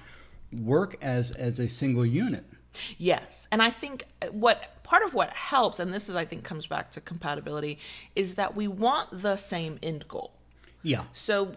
work 0.52 0.97
as 1.02 1.30
as 1.32 1.59
a 1.59 1.68
single 1.68 2.06
unit. 2.06 2.44
Yes. 2.99 3.49
And 3.52 3.62
I 3.62 3.71
think 3.71 4.07
what 4.31 4.83
part 4.83 5.02
of 5.05 5.14
what 5.14 5.31
helps, 5.31 5.79
and 5.79 5.93
this 5.93 6.09
is, 6.09 6.17
I 6.17 6.25
think, 6.25 6.45
comes 6.45 6.67
back 6.67 6.91
to 6.93 7.00
compatibility, 7.00 7.79
is 8.17 8.35
that 8.37 8.55
we 8.57 8.69
want 8.69 9.09
the 9.12 9.37
same 9.37 9.79
end 9.83 10.07
goal. 10.09 10.33
Yeah. 10.83 11.05
So 11.12 11.52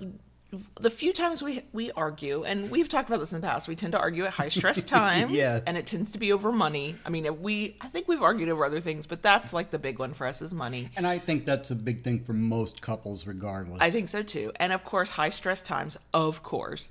the 0.79 0.89
few 0.89 1.12
times 1.12 1.41
we 1.43 1.63
we 1.74 1.91
argue, 1.93 2.43
and 2.45 2.69
we've 2.72 2.88
talked 2.88 3.10
about 3.10 3.19
this 3.19 3.34
in 3.34 3.41
the 3.41 3.48
past, 3.48 3.67
we 3.67 3.75
tend 3.75 3.91
to 3.93 4.00
argue 4.00 4.24
at 4.25 4.31
high 4.31 4.48
stress 4.50 4.84
times, 4.98 5.31
Yes. 5.31 5.62
and 5.67 5.75
it 5.75 5.86
tends 5.86 6.12
to 6.13 6.19
be 6.19 6.31
over 6.31 6.51
money. 6.51 6.95
I 7.05 7.10
mean, 7.10 7.41
we 7.41 7.75
I 7.81 7.88
think 7.88 8.07
we've 8.07 8.22
argued 8.22 8.48
over 8.50 8.63
other 8.63 8.79
things, 8.79 9.05
but 9.05 9.22
that's 9.22 9.51
like 9.51 9.72
the 9.72 9.79
big 9.79 10.00
one 10.00 10.13
for 10.13 10.27
us 10.27 10.41
is 10.41 10.53
money. 10.53 10.89
And 10.95 11.05
I 11.05 11.17
think 11.19 11.45
that's 11.45 11.72
a 11.72 11.75
big 11.75 12.03
thing 12.03 12.24
for 12.24 12.34
most 12.34 12.81
couples, 12.81 13.27
regardless. 13.27 13.79
I 13.81 13.89
think 13.89 14.07
so 14.07 14.22
too. 14.24 14.51
And 14.57 14.72
of 14.72 14.86
course, 14.86 15.10
high 15.10 15.29
stress 15.29 15.62
times, 15.62 15.98
of 16.13 16.43
course. 16.43 16.89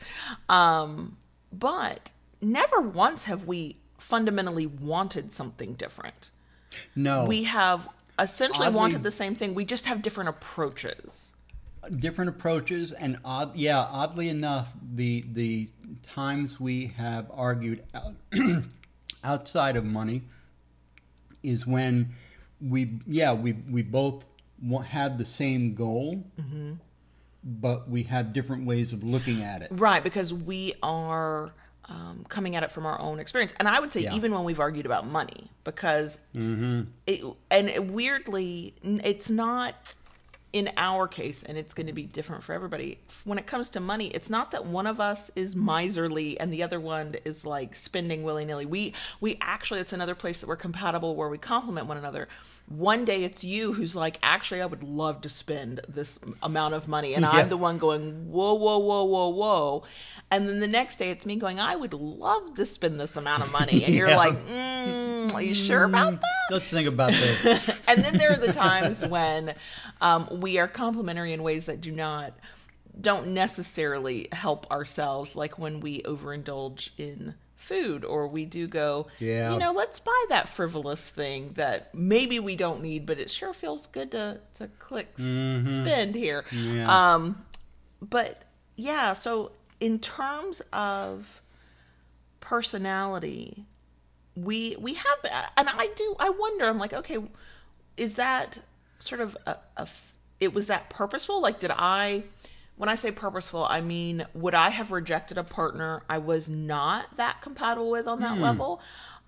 Um, 0.49 1.17
but 1.53 2.13
never 2.43 2.81
once 2.81 3.25
have 3.25 3.47
we 3.47 3.77
fundamentally 4.05 4.67
wanted 4.67 5.33
something 5.33 5.75
different. 5.75 6.31
no. 6.95 7.25
We 7.25 7.45
have 7.45 7.89
essentially 8.19 8.67
Oddly- 8.69 8.77
wanted 8.77 9.03
the 9.03 9.11
same 9.11 9.35
thing. 9.35 9.55
We 9.55 9.65
just 9.65 9.87
have 9.87 10.03
different 10.03 10.29
approaches. 10.31 11.33
different 11.99 12.31
approaches 12.31 12.93
and 12.93 13.19
odd 13.27 13.55
yeah 13.55 13.79
oddly 14.01 14.29
enough 14.31 14.73
the 14.95 15.23
the 15.33 15.69
times 16.03 16.59
we 16.59 16.87
have 16.97 17.31
argued 17.31 17.83
out, 17.95 18.15
outside 19.25 19.77
of 19.77 19.85
money 19.85 20.23
is 21.43 21.67
when 21.67 22.09
we 22.61 22.99
yeah 23.07 23.33
we 23.35 23.53
we 23.71 23.83
both 23.83 24.25
had 24.87 25.19
the 25.19 25.27
same 25.27 25.75
goal 25.75 26.25
mm-hmm. 26.41 26.73
but 27.45 27.87
we 27.91 28.03
have 28.05 28.33
different 28.33 28.65
ways 28.65 28.95
of 28.95 29.03
looking 29.05 29.43
at 29.43 29.61
it 29.61 29.69
Right, 29.71 30.03
because 30.03 30.33
we 30.33 30.73
are 30.83 31.53
um, 31.89 32.25
coming 32.29 32.57
at 32.57 32.63
it 32.63 32.73
from 32.73 32.87
our 32.87 33.01
own 33.01 33.19
experience. 33.19 33.53
And 33.59 33.69
I 33.69 33.81
would 33.81 33.93
say, 33.93 34.01
Yeah. 34.03 34.15
even 34.15 34.33
when 34.33 34.45
we've 34.45 34.61
argued 34.61 34.87
about 34.87 35.07
money, 35.07 35.51
because 35.65 36.19
it, 36.35 37.23
and 37.51 37.69
it, 37.69 37.85
weirdly, 37.87 38.75
it's 38.83 39.31
not 39.31 39.75
in 40.53 40.71
our 40.77 41.09
case, 41.09 41.43
and 41.43 41.59
it's 41.59 41.75
going 41.75 41.89
to 41.89 41.93
be 41.93 42.05
different 42.05 42.45
for 42.45 42.53
everybody. 42.53 42.97
When 43.25 43.39
it 43.39 43.47
comes 43.47 43.71
to 43.71 43.81
money, 43.81 44.07
it's 44.07 44.31
not 44.31 44.53
that 44.53 44.65
one 44.65 44.87
of 44.87 45.01
us 45.01 45.29
is 45.35 45.57
miserly 45.57 46.39
and 46.39 46.53
the 46.53 46.63
other 46.63 46.79
one 46.79 47.17
is 47.25 47.45
like 47.45 47.75
spending 47.75 48.23
willy 48.23 48.45
nilly. 48.45 48.65
We, 48.65 48.95
we 49.21 49.37
actually, 49.41 49.81
it's 49.81 49.93
another 49.93 50.15
place 50.15 50.41
that 50.43 50.47
we're 50.47 50.55
compatible 50.55 51.17
where 51.17 51.29
we 51.29 51.39
complement 51.39 51.89
one 51.89 51.97
another. 51.97 52.29
One 52.67 53.05
day 53.05 53.25
it's 53.25 53.45
you 53.45 53.75
who's 53.75 53.95
like, 53.95 54.19
actually, 54.23 54.63
I 54.63 54.67
would 54.67 54.83
love 54.83 55.21
to 55.23 55.29
spend 55.29 55.83
this 55.89 56.19
amount 56.43 56.75
of 56.75 56.89
money. 56.89 57.15
And 57.15 57.23
Yeah. 57.23 57.31
I'm 57.31 57.49
the 57.49 57.57
one 57.59 57.77
going, 57.79 58.31
whoa, 58.31 58.55
whoa, 58.55 58.79
whoa, 58.79 59.05
whoa, 59.05 59.29
whoa. 59.29 59.83
And 60.31 60.49
then 60.49 60.61
the 60.61 60.67
next 60.67 60.97
day 60.97 61.11
it's 61.11 61.27
me 61.27 61.37
going, 61.37 61.61
I 61.61 61.77
would 61.77 61.93
love 61.93 62.55
to 62.55 62.65
spend 62.65 62.99
this 62.99 63.17
amount 63.17 63.43
of 63.43 63.53
money. 63.53 63.85
And 63.85 63.95
you're 63.99 64.17
like, 64.17 64.35
mm, 64.47 65.33
are 65.35 65.43
you 65.43 65.55
sure 65.55 65.85
about 65.85 66.21
that? 66.21 66.31
let's 66.51 66.71
think 66.71 66.87
about 66.87 67.11
this 67.11 67.81
and 67.89 68.05
then 68.05 68.19
there 68.19 68.31
are 68.31 68.37
the 68.37 68.53
times 68.53 69.03
when 69.07 69.55
um, 70.03 70.29
we 70.41 70.59
are 70.59 70.69
complimentary 70.69 71.33
in 71.33 71.43
ways 71.43 71.65
that 71.65 71.81
do 71.81 71.91
not 71.91 72.35
don't 73.01 73.29
necessarily 73.29 74.29
help 74.31 74.71
ourselves 74.71 75.35
like 75.35 75.59
when 75.59 75.81
we 75.81 76.03
overindulge 76.03 76.91
in 76.99 77.35
food 77.65 78.05
or 78.05 78.29
we 78.29 78.45
do 78.45 78.67
go 78.69 79.07
Yeah. 79.19 79.53
you 79.53 79.59
know 79.59 79.73
let's 79.73 79.99
buy 79.99 80.25
that 80.29 80.49
frivolous 80.49 81.09
thing 81.11 81.53
that 81.55 81.95
maybe 81.95 82.39
we 82.39 82.57
don't 82.57 82.81
need 82.83 83.07
but 83.07 83.19
it 83.19 83.31
sure 83.31 83.53
feels 83.55 83.87
good 83.87 84.11
to 84.13 84.41
to 84.55 84.69
click 84.79 85.09
s- 85.19 85.23
spend 85.73 86.15
here 86.15 86.45
Yeah. 86.53 87.15
um 87.15 87.45
but 88.01 88.43
yeah 88.77 89.15
so 89.15 89.53
in 89.81 89.99
terms 89.99 90.61
of 90.73 91.41
personality 92.41 93.65
we 94.37 94.77
we 94.79 94.95
have 94.95 95.19
and 95.57 95.69
i 95.71 95.89
do 95.97 96.15
i 96.19 96.29
wonder 96.29 96.67
i'm 96.67 96.79
like 96.79 96.93
okay 96.93 97.19
is 97.97 98.17
that 98.17 98.59
sort 98.99 99.21
of 99.21 99.37
a, 99.47 99.57
a 99.79 99.89
it 100.41 100.53
was 100.53 100.67
that 100.67 100.91
purposeful 100.91 101.41
like 101.41 101.59
did 101.61 101.71
i 101.77 102.23
when 102.77 102.89
i 102.89 102.95
say 102.95 103.11
purposeful 103.11 103.65
i 103.65 103.81
mean 103.81 104.25
would 104.35 104.55
i 104.55 104.71
have 104.71 104.93
rejected 104.93 105.39
a 105.39 105.45
partner 105.45 106.03
i 106.09 106.19
was 106.19 106.49
not 106.49 107.07
that 107.17 107.41
compatible 107.41 107.91
with 107.91 108.07
on 108.07 108.21
that 108.21 108.37
hmm. 108.37 108.43
level? 108.43 108.81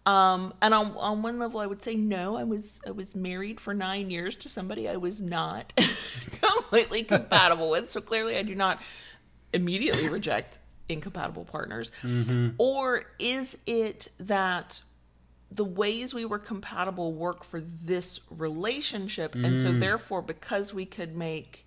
Um 0.04 0.54
and 0.62 0.72
on, 0.72 0.92
on 0.98 1.22
one 1.22 1.40
level 1.40 1.58
i 1.58 1.66
would 1.66 1.82
say 1.82 1.96
no 1.96 2.36
i 2.36 2.44
was 2.44 2.80
i 2.86 2.92
was 2.92 3.16
married 3.16 3.58
for 3.58 3.74
nine 3.74 4.08
years 4.08 4.36
to 4.36 4.48
somebody 4.48 4.88
i 4.88 4.96
was 4.96 5.20
not 5.20 5.72
completely 6.40 7.02
compatible 7.14 7.70
with. 7.70 7.90
So 7.90 8.00
clearly 8.00 8.36
i 8.36 8.42
do 8.42 8.54
not 8.54 8.80
immediately 9.52 10.08
reject 10.08 10.60
incompatible 10.88 11.44
partners. 11.44 11.90
Mm-hmm. 12.02 12.50
Or 12.58 13.04
is 13.18 13.58
it 13.66 14.08
that 14.18 14.82
the 15.50 15.64
ways 15.64 16.12
we 16.12 16.24
were 16.24 16.38
compatible 16.38 17.12
work 17.12 17.44
for 17.44 17.60
this 17.60 18.20
relationship? 18.30 19.34
And 19.34 19.58
so 19.58 19.70
mm. 19.70 19.80
therefore 19.80 20.22
because 20.22 20.74
we 20.74 20.84
could 20.84 21.16
make 21.16 21.65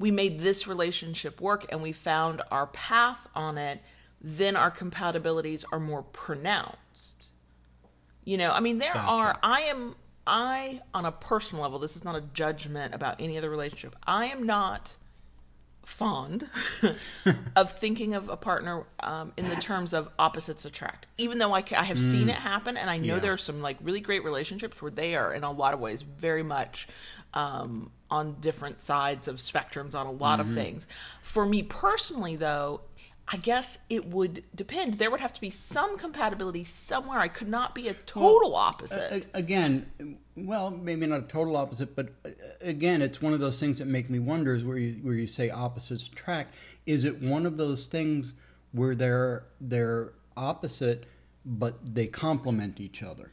we 0.00 0.10
made 0.10 0.40
this 0.40 0.66
relationship 0.66 1.40
work 1.40 1.66
and 1.70 1.80
we 1.82 1.92
found 1.92 2.42
our 2.50 2.66
path 2.68 3.28
on 3.36 3.56
it 3.58 3.80
then 4.20 4.56
our 4.56 4.70
compatibilities 4.70 5.64
are 5.72 5.78
more 5.78 6.02
pronounced 6.02 7.28
you 8.24 8.36
know 8.36 8.50
i 8.50 8.58
mean 8.60 8.78
there 8.78 8.92
Gotcha. 8.94 9.08
are 9.08 9.38
i 9.42 9.60
am 9.62 9.94
i 10.26 10.80
on 10.92 11.04
a 11.04 11.12
personal 11.12 11.62
level 11.62 11.78
this 11.78 11.94
is 11.96 12.04
not 12.04 12.16
a 12.16 12.22
judgment 12.34 12.94
about 12.94 13.16
any 13.20 13.38
other 13.38 13.50
relationship 13.50 13.94
i 14.06 14.26
am 14.26 14.44
not 14.44 14.96
fond 15.84 16.46
of 17.56 17.72
thinking 17.72 18.14
of 18.14 18.28
a 18.28 18.36
partner 18.36 18.84
um, 19.02 19.32
in 19.36 19.48
the 19.48 19.56
terms 19.56 19.92
of 19.92 20.10
opposites 20.18 20.64
attract. 20.64 21.06
Even 21.18 21.38
though 21.38 21.54
I, 21.54 21.64
I 21.76 21.84
have 21.84 22.00
seen 22.00 22.28
it 22.28 22.36
happen, 22.36 22.76
and 22.76 22.88
I 22.90 22.98
know 22.98 23.14
Yeah. 23.14 23.20
there 23.20 23.32
are 23.32 23.38
some 23.38 23.60
like 23.62 23.78
really 23.82 24.00
great 24.00 24.22
relationships 24.22 24.80
where 24.80 24.90
they 24.90 25.16
are 25.16 25.32
in 25.32 25.42
a 25.42 25.50
lot 25.50 25.74
of 25.74 25.80
ways 25.80 26.02
very 26.02 26.42
much 26.42 26.86
um, 27.34 27.90
on 28.10 28.36
different 28.40 28.80
sides 28.80 29.28
of 29.28 29.36
spectrums 29.36 29.94
on 29.94 30.06
a 30.06 30.10
lot 30.10 30.40
of 30.40 30.48
things. 30.52 30.88
For 31.22 31.46
me 31.46 31.62
personally, 31.62 32.36
though. 32.36 32.82
I 33.32 33.36
guess 33.36 33.78
it 33.88 34.06
would 34.06 34.42
depend. 34.56 34.94
There 34.94 35.08
would 35.08 35.20
have 35.20 35.32
to 35.34 35.40
be 35.40 35.50
some 35.50 35.96
compatibility 35.96 36.64
somewhere. 36.64 37.20
I 37.20 37.28
could 37.28 37.46
not 37.48 37.76
be 37.76 37.86
a 37.86 37.94
total 37.94 38.56
opposite. 38.56 39.28
A- 39.32 39.38
again, 39.38 40.18
well, 40.34 40.72
maybe 40.72 41.06
not 41.06 41.20
a 41.20 41.26
total 41.28 41.56
opposite, 41.56 41.94
but 41.94 42.08
uh, 42.24 42.30
again, 42.60 43.00
it's 43.00 43.22
one 43.22 43.32
of 43.32 43.38
those 43.38 43.60
things 43.60 43.78
that 43.78 43.86
make 43.86 44.10
me 44.10 44.18
wonder 44.18 44.52
is 44.52 44.64
where 44.64 44.78
you 44.78 44.94
where 45.02 45.14
you 45.14 45.28
say 45.28 45.48
opposites 45.48 46.08
attract. 46.08 46.56
Is 46.86 47.04
it 47.04 47.22
one 47.22 47.46
of 47.46 47.56
those 47.56 47.86
things 47.86 48.34
where 48.72 48.96
they're 48.96 49.44
they're 49.60 50.12
opposite, 50.36 51.04
but 51.44 51.94
they 51.94 52.08
complement 52.08 52.80
each 52.80 53.00
other? 53.00 53.30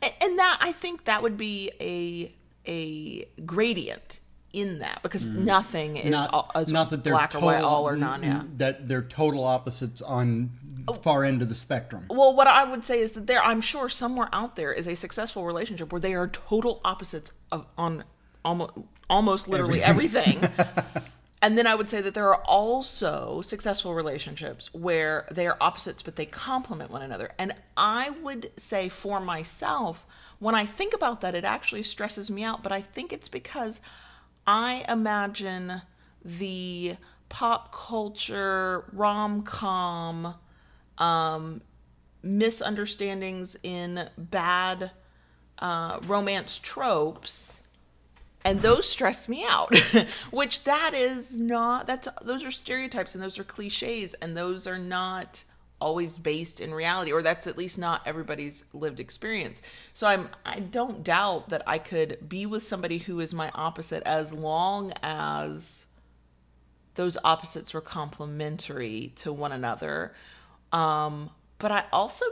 And, 0.00 0.12
and 0.22 0.38
that 0.38 0.58
I 0.62 0.72
think 0.72 1.04
that 1.04 1.22
would 1.22 1.36
be 1.36 1.72
a 1.78 2.32
a 2.68 3.24
gradient 3.44 4.20
in 4.52 4.78
that 4.78 5.00
because 5.02 5.28
nothing 5.28 5.96
is, 5.96 6.14
all, 6.14 6.50
is 6.56 6.68
Mm. 6.70 6.72
not 6.72 6.90
that 6.90 7.04
they're 7.04 7.12
black 7.12 7.34
or 7.34 7.40
white, 7.40 7.54
total- 7.56 7.68
all 7.68 7.88
or 7.88 7.96
none. 7.96 8.22
Yeah. 8.22 8.42
That 8.56 8.88
they're 8.88 9.02
total 9.02 9.44
opposites 9.44 10.00
on 10.00 10.50
far 11.02 11.22
end 11.24 11.42
of 11.42 11.48
the 11.50 11.54
spectrum. 11.54 12.06
Well, 12.08 12.34
what 12.34 12.46
I 12.46 12.64
would 12.64 12.82
say 12.84 12.98
is 13.00 13.12
that 13.12 13.26
there, 13.26 13.42
I'm 13.42 13.60
sure 13.60 13.88
somewhere 13.90 14.28
out 14.32 14.56
there 14.56 14.72
is 14.72 14.86
a 14.88 14.96
successful 14.96 15.44
relationship 15.44 15.92
where 15.92 16.00
they 16.00 16.14
are 16.14 16.28
total 16.28 16.80
opposites 16.84 17.32
of 17.52 17.66
on 17.76 18.04
almost 18.44 18.72
almost 19.10 19.48
literally 19.48 19.82
everything. 19.82 20.40
and 21.42 21.56
then 21.58 21.66
I 21.66 21.74
would 21.74 21.88
say 21.90 22.00
that 22.00 22.14
there 22.14 22.28
are 22.28 22.42
also 22.46 23.42
successful 23.42 23.94
relationships 23.94 24.72
where 24.74 25.26
they 25.30 25.46
are 25.46 25.56
opposites 25.60 26.02
but 26.02 26.16
they 26.16 26.26
complement 26.26 26.90
one 26.90 27.02
another. 27.02 27.30
And 27.38 27.54
I 27.76 28.10
would 28.10 28.50
say 28.56 28.88
for 28.88 29.20
myself, 29.20 30.06
when 30.38 30.54
I 30.54 30.66
think 30.66 30.94
about 30.94 31.20
that, 31.20 31.34
it 31.34 31.44
actually 31.44 31.82
stresses 31.82 32.30
me 32.30 32.44
out. 32.44 32.62
But 32.62 32.72
I 32.72 32.80
think 32.80 33.12
it's 33.12 33.28
because 33.28 33.80
I 34.46 34.84
imagine 34.88 35.82
the 36.24 36.96
pop 37.28 37.72
culture 37.72 38.84
rom 38.92 39.42
com 39.42 40.34
um, 40.96 41.60
misunderstandings 42.22 43.56
in 43.62 44.08
bad 44.16 44.90
uh, 45.58 45.98
romance 46.06 46.58
tropes 46.58 47.60
and 48.44 48.62
those 48.62 48.88
stress 48.88 49.28
me 49.28 49.44
out 49.48 49.74
which 50.30 50.64
that 50.64 50.92
is 50.94 51.36
not 51.36 51.86
that's 51.86 52.08
those 52.22 52.44
are 52.44 52.50
stereotypes 52.50 53.14
and 53.14 53.22
those 53.22 53.38
are 53.38 53.44
cliches 53.44 54.14
and 54.14 54.36
those 54.36 54.66
are 54.66 54.78
not 54.78 55.44
always 55.80 56.18
based 56.18 56.60
in 56.60 56.74
reality 56.74 57.12
or 57.12 57.22
that's 57.22 57.46
at 57.46 57.56
least 57.56 57.78
not 57.78 58.02
everybody's 58.06 58.64
lived 58.72 58.98
experience 58.98 59.62
so 59.92 60.06
i'm 60.06 60.28
i 60.44 60.58
don't 60.58 61.04
doubt 61.04 61.48
that 61.48 61.62
i 61.66 61.78
could 61.78 62.18
be 62.28 62.46
with 62.46 62.62
somebody 62.62 62.98
who 62.98 63.20
is 63.20 63.32
my 63.32 63.50
opposite 63.54 64.02
as 64.04 64.32
long 64.32 64.92
as 65.02 65.86
those 66.94 67.16
opposites 67.22 67.72
were 67.72 67.80
complementary 67.80 69.12
to 69.14 69.32
one 69.32 69.52
another 69.52 70.14
um 70.72 71.30
but 71.58 71.70
i 71.70 71.84
also 71.92 72.24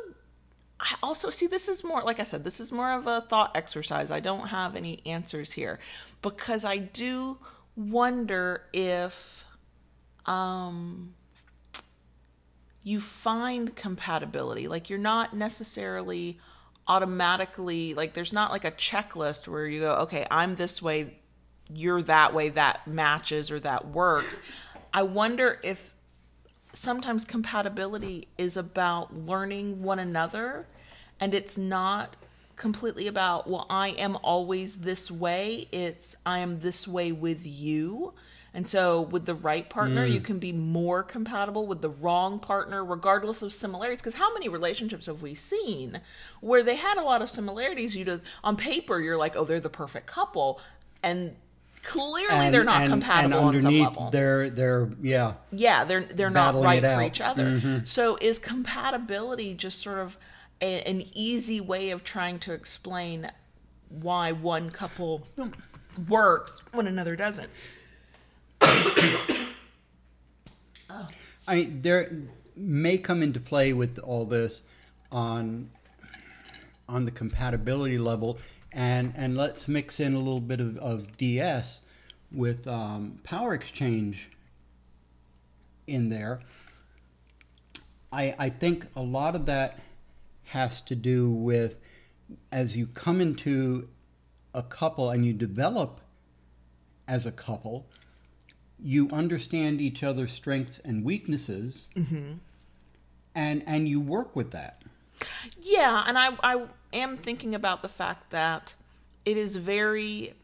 I 0.79 0.95
also 1.03 1.31
see 1.31 1.47
this 1.47 1.69
is 1.69 1.83
more, 1.83 2.03
like 2.03 2.21
I 2.21 2.25
said, 2.25 2.45
this 2.45 2.61
is 2.61 2.71
more 2.71 2.93
of 2.93 3.07
a 3.07 3.23
thought 3.23 3.57
exercise. 3.57 4.11
I 4.11 4.21
don't 4.21 4.49
have 4.49 4.77
any 4.77 5.01
answers 5.07 5.53
here 5.53 5.79
because 6.21 6.65
I 6.65 6.77
do 6.77 7.39
wonder 7.77 8.63
if 8.73 9.45
um, 10.27 11.15
you 12.87 13.01
find 13.01 13.75
compatibility. 13.75 14.69
Like 14.69 14.89
you're 14.89 14.97
not 14.97 15.35
necessarily 15.35 16.39
automatically, 16.87 17.95
like 17.95 18.15
there's 18.15 18.33
not 18.33 18.53
like 18.53 18.65
a 18.65 18.71
checklist 18.71 19.49
where 19.49 19.67
you 19.67 19.81
go, 19.81 19.97
okay, 20.03 20.25
I'm 20.31 20.55
this 20.55 20.81
way, 20.81 21.19
you're 21.69 22.01
that 22.03 22.33
way, 22.33 22.49
that 22.51 22.87
matches 22.87 23.51
or 23.51 23.59
that 23.59 23.89
works. 23.89 24.39
I 24.95 25.03
wonder 25.03 25.59
if 25.65 25.97
sometimes 26.73 27.25
compatibility 27.25 28.29
is 28.39 28.57
about 28.57 29.13
learning 29.13 29.83
one 29.83 29.99
another 29.99 30.69
and 31.19 31.35
it's 31.35 31.59
not 31.59 32.15
completely 32.55 33.07
about 33.07 33.49
well 33.49 33.67
i 33.69 33.89
am 33.89 34.17
always 34.23 34.77
this 34.77 35.11
way 35.11 35.69
it's 35.73 36.17
i 36.25 36.39
am 36.39 36.61
this 36.61 36.89
way 36.89 37.13
with 37.13 37.47
you 37.47 38.15
and 38.57 38.67
so 38.67 39.03
with 39.03 39.27
the 39.27 39.35
right 39.35 39.69
partner 39.69 40.07
you 40.07 40.19
can 40.19 40.39
be 40.39 40.51
more 40.51 41.03
compatible 41.03 41.67
with 41.67 41.83
the 41.83 41.91
wrong 41.91 42.39
partner 42.39 42.83
regardless 42.83 43.43
of 43.43 43.53
similarities. 43.53 44.01
Because 44.01 44.15
how 44.15 44.33
many 44.33 44.49
relationships 44.49 45.05
have 45.05 45.21
we 45.21 45.35
seen 45.35 46.01
where 46.41 46.63
they 46.63 46.77
had 46.77 46.97
a 46.97 47.03
lot 47.03 47.21
of 47.21 47.29
similarities? 47.29 47.95
You 47.95 48.07
just 48.07 48.23
on 48.43 48.57
paper 48.57 48.99
you're 48.99 49.19
like 49.19 49.37
oh 49.37 49.45
they're 49.45 49.61
the 49.61 49.69
perfect 49.69 50.07
couple. 50.07 50.59
And 51.03 51.37
clearly 51.83 52.49
they're 52.49 52.65
not 52.65 52.89
compatible 52.89 53.37
and 53.37 53.57
on 53.57 53.61
some 53.61 53.69
underneath 53.69 53.89
level. 53.89 54.11
they're 54.11 54.49
they're 54.49 54.89
yeah. 55.03 55.35
Yeah 55.53 55.85
they're 55.85 56.05
they're 56.05 56.31
not 56.31 56.55
right 56.55 56.83
it 56.83 56.87
for 56.87 56.93
out. 56.93 56.99
Mm-hmm. 56.99 57.07
each 57.09 57.21
other. 57.21 57.83
So 57.85 58.17
is 58.23 58.39
compatibility 58.39 59.53
just 59.53 59.83
sort 59.83 59.99
of 59.99 60.17
a, 60.63 60.81
an 60.89 61.03
easy 61.13 61.61
way 61.61 61.91
of 61.91 62.05
trying 62.05 62.39
to 62.39 62.55
explain 62.55 63.31
why 63.91 64.33
one 64.33 64.71
couple 64.71 65.27
works 66.09 66.63
when 66.73 66.87
another 66.87 67.17
doesn't 67.17 67.51
I 71.49 71.55
mean, 71.55 71.83
there 71.83 72.11
may 72.57 72.99
come 72.99 73.23
into 73.23 73.41
play 73.41 73.73
with 73.73 73.99
all 73.99 74.25
this 74.25 74.63
on 75.13 75.71
on 76.89 77.05
the 77.05 77.11
compatibility 77.11 77.99
level, 77.99 78.39
and 78.73 79.13
and 79.17 79.37
let's 79.37 79.69
mix 79.69 80.01
in 80.01 80.15
a 80.15 80.19
little 80.19 80.41
bit 80.41 80.61
of, 80.61 80.77
of 80.79 81.17
DS 81.17 81.83
with 82.33 82.67
um, 82.67 83.19
power 83.23 83.55
exchange 83.55 84.31
in 85.87 86.09
there. 86.09 86.41
I 88.13 88.35
I 88.39 88.51
think 88.51 88.87
a 88.97 89.03
lot 89.03 89.37
of 89.37 89.47
that 89.47 89.79
has 90.45 90.81
to 90.83 90.95
do 90.95 91.31
with 91.31 91.77
as 92.51 92.77
you 92.77 92.87
come 92.87 93.21
into 93.21 93.89
a 94.55 94.63
couple 94.63 95.11
and 95.11 95.25
you 95.25 95.33
develop 95.33 96.01
as 97.07 97.27
a 97.27 97.33
couple, 97.33 97.87
you 98.83 99.09
understand 99.11 99.81
each 99.81 100.03
other's 100.03 100.33
strengths 100.33 100.79
and 100.81 101.05
weaknesses, 101.05 101.89
mm-hmm. 101.97 102.35
and 103.35 103.63
and 103.67 103.89
you 103.89 104.01
work 104.01 104.37
with 104.37 104.53
that. 104.53 104.83
Yeah, 105.61 106.05
and 106.07 106.19
I 106.19 106.31
I 106.43 106.67
am 106.93 107.17
thinking 107.17 107.55
about 107.55 107.83
the 107.83 107.89
fact 107.89 108.31
that 108.31 108.75
it 109.25 109.37
is 109.37 109.57
very 109.57 110.35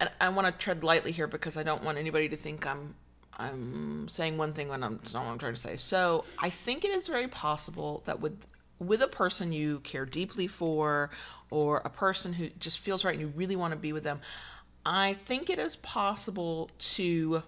and 0.00 0.10
I 0.20 0.28
want 0.28 0.46
to 0.46 0.52
tread 0.52 0.84
lightly 0.84 1.12
here 1.12 1.26
because 1.26 1.56
I 1.56 1.62
don't 1.62 1.82
want 1.82 1.98
anybody 1.98 2.28
to 2.28 2.36
think 2.36 2.66
I'm 2.66 2.94
I'm 3.38 4.08
saying 4.08 4.36
one 4.36 4.52
thing 4.52 4.68
when 4.68 4.82
I'm 4.82 5.00
it's 5.02 5.14
not 5.14 5.24
what 5.24 5.32
I'm 5.32 5.38
trying 5.38 5.54
to 5.54 5.60
say. 5.60 5.76
So 5.76 6.24
I 6.38 6.50
think 6.50 6.84
it 6.84 6.90
is 6.90 7.08
very 7.08 7.28
possible 7.28 8.02
that 8.06 8.20
with 8.20 8.46
with 8.78 9.02
a 9.02 9.08
person 9.08 9.52
you 9.52 9.80
care 9.80 10.06
deeply 10.06 10.46
for 10.46 11.10
or 11.50 11.78
a 11.84 11.90
person 11.90 12.34
who 12.34 12.48
just 12.60 12.78
feels 12.78 13.04
right 13.04 13.12
and 13.12 13.20
you 13.20 13.32
really 13.34 13.56
want 13.56 13.72
to 13.72 13.78
be 13.78 13.92
with 13.92 14.04
them, 14.04 14.20
I 14.84 15.14
think 15.14 15.50
it 15.50 15.58
is 15.58 15.76
possible 15.76 16.70
to 16.78 17.42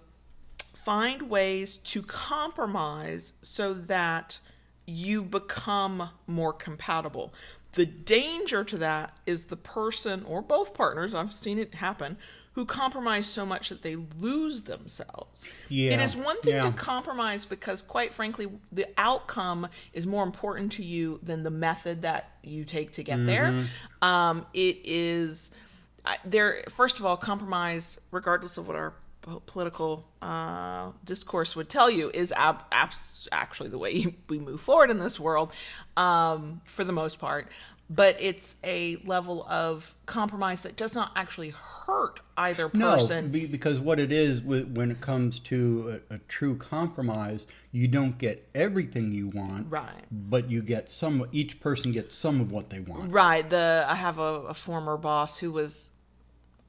find 0.84 1.28
ways 1.28 1.78
to 1.78 2.02
compromise 2.02 3.34
so 3.42 3.74
that 3.74 4.38
you 4.86 5.22
become 5.22 6.10
more 6.26 6.52
compatible. 6.52 7.32
The 7.72 7.86
danger 7.86 8.64
to 8.64 8.76
that 8.78 9.16
is 9.26 9.46
the 9.46 9.56
person 9.56 10.24
or 10.24 10.42
both 10.42 10.74
partners, 10.74 11.14
I've 11.14 11.32
seen 11.32 11.58
it 11.58 11.74
happen, 11.74 12.16
who 12.54 12.64
compromise 12.64 13.28
so 13.28 13.46
much 13.46 13.68
that 13.68 13.82
they 13.82 13.94
lose 14.18 14.62
themselves. 14.62 15.44
Yeah, 15.68 15.92
It 15.92 16.00
is 16.00 16.16
one 16.16 16.40
thing 16.40 16.60
to 16.60 16.72
compromise 16.72 17.44
because, 17.44 17.80
quite 17.80 18.12
frankly, 18.12 18.48
the 18.72 18.86
outcome 18.98 19.68
is 19.92 20.04
more 20.06 20.24
important 20.24 20.72
to 20.72 20.82
you 20.82 21.20
than 21.22 21.44
the 21.44 21.50
method 21.50 22.02
that 22.02 22.30
you 22.42 22.64
take 22.64 22.92
to 22.92 23.04
get 23.04 23.24
there. 23.24 23.52
Mm-hmm. 23.52 24.04
Um, 24.04 24.46
it 24.52 24.78
is 24.84 25.52
I- 26.04 26.18
there. 26.24 26.64
First 26.70 26.98
of 26.98 27.06
all, 27.06 27.16
compromise, 27.16 28.00
regardless 28.10 28.58
of 28.58 28.66
what 28.66 28.76
our 28.76 28.94
political 29.22 30.06
uh, 30.22 30.92
discourse 31.04 31.54
would 31.56 31.68
tell 31.68 31.90
you, 31.90 32.10
is 32.14 32.32
ab- 32.32 32.64
abs- 32.72 33.28
actually 33.32 33.68
the 33.68 33.78
way 33.78 34.14
we 34.28 34.38
move 34.38 34.60
forward 34.60 34.90
in 34.90 34.98
this 34.98 35.18
world, 35.20 35.52
um, 35.96 36.60
for 36.64 36.84
the 36.84 36.92
most 36.92 37.18
part. 37.18 37.48
But 37.92 38.16
it's 38.20 38.54
a 38.62 38.96
level 39.04 39.44
of 39.50 39.96
compromise 40.06 40.62
that 40.62 40.76
does 40.76 40.94
not 40.94 41.10
actually 41.16 41.50
hurt 41.50 42.20
either 42.36 42.70
No, 42.72 42.94
person. 42.94 43.30
be, 43.32 43.46
because 43.46 43.80
what 43.80 43.98
it 43.98 44.12
is 44.12 44.42
when 44.42 44.92
it 44.92 45.00
comes 45.00 45.40
to 45.40 46.00
a, 46.10 46.14
a 46.14 46.18
true 46.28 46.54
compromise, 46.54 47.48
you 47.72 47.88
don't 47.88 48.16
get 48.16 48.48
everything 48.54 49.10
you 49.10 49.26
want, 49.30 49.66
Right. 49.68 50.04
But 50.12 50.48
you 50.48 50.62
get 50.62 50.88
some. 50.88 51.26
Each 51.32 51.58
person 51.58 51.90
gets 51.90 52.14
some 52.14 52.40
of 52.40 52.52
what 52.52 52.70
they 52.70 52.78
want. 52.78 53.12
Right. 53.12 53.50
The 53.50 53.84
I 53.88 53.96
have 53.96 54.20
a, 54.20 54.42
a 54.42 54.54
former 54.54 54.96
boss 54.96 55.38
who 55.38 55.50
was 55.50 55.90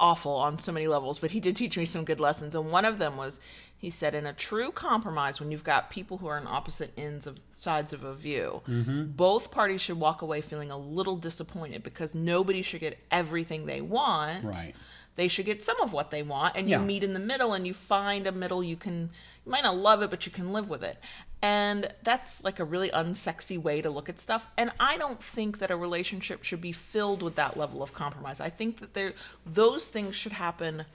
awful 0.02 0.34
on 0.34 0.60
so 0.60 0.74
many 0.74 0.88
levels, 0.88 1.20
but 1.20 1.32
he 1.32 1.40
did 1.40 1.56
teach 1.56 1.78
me 1.78 1.86
some 1.86 2.04
good 2.04 2.20
lessons. 2.20 2.56
And 2.56 2.72
one 2.72 2.84
of 2.84 2.98
them 2.98 3.16
was 3.16 3.40
he 3.82 3.90
said, 3.90 4.14
in 4.14 4.28
a 4.28 4.34
true 4.34 4.70
compromise, 4.70 5.40
when 5.40 5.52
you've 5.52 5.64
got 5.64 5.90
people 5.90 6.18
who 6.18 6.28
are 6.28 6.38
on 6.38 6.46
opposite 6.46 6.92
ends 6.96 7.26
of 7.26 7.40
sides 7.52 7.94
of 7.94 8.04
a 8.04 8.14
view, 8.14 8.62
mm-hmm. 8.68 9.06
both 9.06 9.50
parties 9.50 9.82
should 9.82 10.00
walk 10.00 10.22
away 10.22 10.40
feeling 10.42 10.70
a 10.70 10.78
little 10.78 11.16
disappointed 11.16 11.82
because 11.82 12.14
nobody 12.14 12.62
should 12.62 12.82
get 12.82 13.00
everything 13.10 13.66
they 13.66 13.82
want. 13.82 14.46
Right. 14.46 14.76
They 15.16 15.28
should 15.28 15.48
get 15.48 15.64
some 15.64 15.82
of 15.82 15.94
what 15.94 16.12
they 16.12 16.22
want, 16.22 16.56
and 16.56 16.70
Yeah. 16.70 16.80
you 16.80 16.86
meet 16.86 17.04
in 17.04 17.14
the 17.14 17.20
middle, 17.20 17.54
and 17.54 17.66
you 17.66 17.74
find 17.74 18.28
a 18.28 18.32
middle 18.32 18.64
you 18.64 18.78
can. 18.78 19.10
You 19.46 19.52
might 19.52 19.64
not 19.64 19.76
love 19.76 20.04
it, 20.04 20.12
but 20.12 20.28
you 20.28 20.32
can 20.32 20.54
live 20.54 20.70
with 20.70 20.84
it. 20.84 21.00
And 21.42 21.88
that's 22.04 22.44
like 22.44 22.60
a 22.60 22.64
really 22.64 22.90
unsexy 22.90 23.58
way 23.58 23.82
to 23.82 23.90
look 23.90 24.10
at 24.10 24.20
stuff. 24.20 24.48
And 24.58 24.72
I 24.80 24.98
don't 24.98 25.22
think 25.22 25.58
that 25.58 25.72
a 25.72 25.76
relationship 25.76 26.44
should 26.44 26.62
be 26.62 26.72
filled 26.72 27.24
with 27.24 27.36
that 27.36 27.58
level 27.58 27.82
of 27.82 27.94
compromise. 27.94 28.40
I 28.40 28.50
think 28.50 28.80
that 28.80 28.94
there 28.94 29.14
those 29.46 29.88
things 29.88 30.16
should 30.16 30.34
happen 30.34 30.86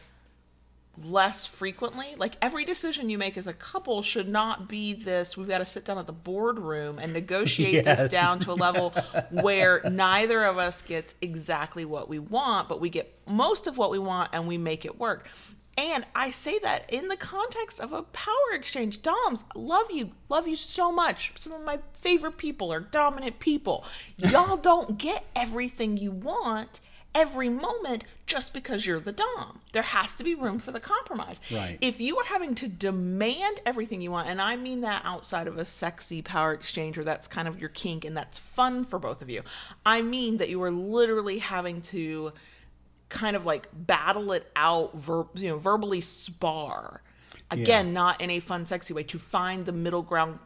less 1.02 1.46
frequently. 1.46 2.06
Like 2.16 2.36
every 2.40 2.64
decision 2.64 3.10
you 3.10 3.18
make 3.18 3.36
as 3.36 3.46
a 3.46 3.52
couple 3.52 4.02
should 4.02 4.28
not 4.28 4.68
be 4.68 4.94
this 4.94 5.36
we've 5.36 5.48
got 5.48 5.58
to 5.58 5.66
sit 5.66 5.84
down 5.84 5.98
at 5.98 6.06
the 6.06 6.12
boardroom 6.12 6.98
and 6.98 7.12
negotiate 7.12 7.84
this 7.84 8.08
down 8.10 8.40
to 8.40 8.52
a 8.52 8.54
level 8.54 8.90
where 9.30 9.82
neither 9.90 10.44
of 10.44 10.58
us 10.58 10.82
gets 10.82 11.14
exactly 11.20 11.84
what 11.84 12.08
we 12.08 12.18
want, 12.18 12.68
but 12.68 12.80
we 12.80 12.88
get 12.88 13.12
most 13.26 13.66
of 13.66 13.76
what 13.76 13.90
we 13.90 13.98
want 13.98 14.30
and 14.32 14.46
we 14.46 14.58
make 14.58 14.84
it 14.84 14.98
work. 14.98 15.28
And 15.78 16.04
I 16.14 16.30
say 16.30 16.58
that 16.60 16.90
in 16.92 17.08
the 17.08 17.16
context 17.16 17.80
of 17.80 17.92
a 17.92 18.02
power 18.02 18.52
exchange. 18.54 19.02
Doms, 19.02 19.44
love 19.54 19.90
you, 19.90 20.12
love 20.28 20.48
you 20.48 20.56
so 20.56 20.90
much. 20.90 21.32
Some 21.36 21.52
of 21.52 21.62
my 21.62 21.80
favorite 21.92 22.38
people 22.38 22.72
are 22.72 22.80
dominant 22.80 23.38
people. 23.38 23.84
Y'all 24.16 24.56
don't 24.56 24.96
get 24.96 25.26
everything 25.34 25.96
you 25.98 26.12
want 26.12 26.80
every 27.16 27.48
moment 27.48 28.04
just 28.26 28.52
because 28.52 28.86
you're 28.86 29.00
the 29.00 29.12
dom. 29.12 29.60
There 29.72 29.82
has 29.82 30.14
to 30.16 30.24
be 30.24 30.34
room 30.34 30.58
for 30.58 30.70
the 30.70 30.80
compromise. 30.80 31.40
Right. 31.50 31.78
If 31.80 32.00
you 32.00 32.18
are 32.18 32.24
having 32.26 32.54
to 32.56 32.68
demand 32.68 33.60
everything 33.64 34.02
you 34.02 34.10
want, 34.10 34.28
and 34.28 34.40
I 34.40 34.56
mean 34.56 34.82
that 34.82 35.02
outside 35.04 35.48
of 35.48 35.56
a 35.56 35.64
sexy 35.64 36.20
power 36.20 36.52
exchange 36.52 36.98
or 36.98 37.04
that's 37.04 37.26
kind 37.26 37.48
of 37.48 37.60
your 37.60 37.70
kink 37.70 38.04
and 38.04 38.16
that's 38.16 38.38
fun 38.38 38.84
for 38.84 38.98
both 38.98 39.22
of 39.22 39.30
you, 39.30 39.42
I 39.84 40.02
mean 40.02 40.36
that 40.36 40.50
you 40.50 40.62
are 40.62 40.70
literally 40.70 41.38
having 41.38 41.80
to 41.82 42.32
kind 43.08 43.36
of 43.36 43.44
like 43.44 43.68
battle 43.72 44.32
it 44.32 44.50
out, 44.56 44.96
ver- 44.96 45.26
you 45.34 45.48
know, 45.48 45.58
verbally 45.58 46.00
spar. 46.00 47.02
Again, 47.50 47.86
Yeah. 47.86 47.92
not 47.92 48.20
in 48.20 48.30
a 48.30 48.40
fun, 48.40 48.64
sexy 48.64 48.92
way, 48.92 49.04
to 49.04 49.18
find 49.18 49.66
the 49.66 49.72
middle 49.72 50.02
ground 50.02 50.38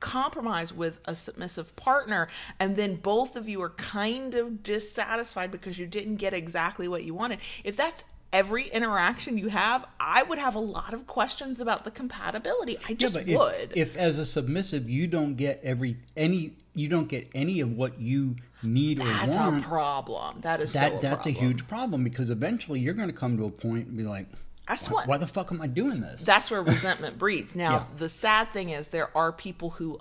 compromise 0.00 0.72
with 0.74 1.00
a 1.06 1.14
submissive 1.14 1.74
partner 1.74 2.28
and 2.60 2.76
then 2.76 2.96
both 2.96 3.34
of 3.34 3.48
you 3.48 3.62
are 3.62 3.70
kind 3.70 4.34
of 4.34 4.62
dissatisfied 4.62 5.50
because 5.50 5.78
you 5.78 5.86
didn't 5.86 6.16
get 6.16 6.34
exactly 6.34 6.86
what 6.86 7.02
you 7.02 7.14
wanted 7.14 7.38
if 7.64 7.78
that's 7.78 8.04
every 8.36 8.68
interaction 8.68 9.38
you 9.38 9.48
have, 9.48 9.86
I 9.98 10.22
would 10.22 10.38
have 10.38 10.54
a 10.54 10.60
lot 10.60 10.92
of 10.92 11.06
questions 11.06 11.60
about 11.60 11.84
the 11.84 11.90
compatibility. 11.90 12.76
I 12.88 12.94
just 12.94 13.16
if, 13.16 13.26
would. 13.26 13.72
if 13.74 13.96
as 13.96 14.18
a 14.18 14.26
submissive 14.26 14.88
you 14.88 15.06
don't 15.06 15.34
get 15.36 15.60
every 15.62 15.96
any 16.16 16.52
you 16.74 16.88
don't 16.88 17.08
get 17.08 17.28
any 17.34 17.60
of 17.60 17.72
what 17.72 17.98
you 17.98 18.36
need 18.62 18.98
that's 18.98 19.08
or 19.36 19.40
want, 19.40 19.54
that's 19.54 19.64
a 19.64 19.68
problem. 19.68 20.40
That 20.42 20.60
is 20.60 20.72
that 20.74 20.92
so 20.92 20.98
a 20.98 21.00
that's 21.00 21.26
a 21.26 21.30
huge 21.30 21.66
problem 21.66 22.04
because 22.04 22.28
eventually 22.30 22.80
you're 22.80 22.94
going 22.94 23.08
to 23.08 23.14
come 23.14 23.36
to 23.38 23.44
a 23.46 23.50
point 23.50 23.86
and 23.88 23.96
be 23.96 24.02
like, 24.04 24.26
That's 24.68 24.90
why, 24.90 24.96
what- 25.00 25.08
why 25.08 25.16
the 25.18 25.26
fuck 25.26 25.50
am 25.52 25.62
I 25.62 25.66
doing 25.66 26.00
this? 26.00 26.22
that's 26.24 26.50
where 26.50 26.62
resentment 26.74 27.18
breeds. 27.18 27.56
Now, 27.56 27.72
Yeah. 27.72 27.84
the 27.96 28.08
sad 28.10 28.50
thing 28.52 28.68
is 28.70 28.90
there 28.90 29.16
are 29.16 29.32
people 29.32 29.70
who 29.70 29.98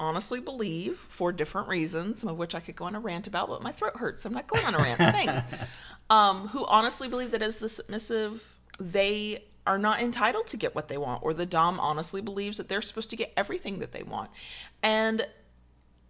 honestly 0.00 0.38
believe 0.40 0.96
for 0.96 1.32
different 1.32 1.66
reasons, 1.68 2.20
some 2.20 2.28
of 2.30 2.36
which 2.38 2.54
I 2.54 2.60
could 2.60 2.76
go 2.76 2.84
on 2.84 2.94
a 2.94 3.00
rant 3.00 3.26
about, 3.26 3.48
but 3.48 3.62
my 3.62 3.72
throat 3.72 3.96
hurts, 3.96 4.22
so 4.22 4.28
I'm 4.28 4.34
not 4.34 4.46
going 4.46 4.64
on 4.64 4.74
a 4.74 4.78
rant. 4.78 4.98
Thanks. 4.98 5.42
Um, 6.10 6.48
who 6.48 6.64
honestly 6.66 7.06
believe 7.06 7.32
that 7.32 7.42
as 7.42 7.58
the 7.58 7.68
submissive, 7.68 8.56
they 8.80 9.44
are 9.66 9.78
not 9.78 10.00
entitled 10.00 10.46
to 10.46 10.56
get 10.56 10.74
what 10.74 10.88
they 10.88 10.96
want, 10.96 11.22
or 11.22 11.34
the 11.34 11.44
Dom 11.44 11.78
honestly 11.78 12.22
believes 12.22 12.56
that 12.56 12.70
they're 12.70 12.80
supposed 12.80 13.10
to 13.10 13.16
get 13.16 13.32
everything 13.36 13.80
that 13.80 13.92
they 13.92 14.02
want. 14.02 14.30
And 14.82 15.26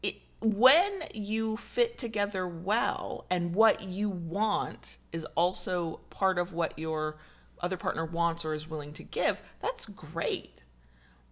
it, 0.04 0.14
when 0.40 1.02
you 1.12 1.56
fit 1.56 1.98
together 1.98 2.46
well 2.46 3.26
and 3.28 3.52
what 3.52 3.82
you 3.82 4.08
want 4.08 4.98
is 5.12 5.24
also 5.34 5.98
part 6.10 6.38
of 6.38 6.52
what 6.52 6.78
your 6.78 7.16
other 7.60 7.76
partner 7.76 8.04
wants 8.04 8.44
or 8.44 8.54
is 8.54 8.70
willing 8.70 8.92
to 8.92 9.02
give, 9.02 9.42
that's 9.58 9.86
great. 9.86 10.62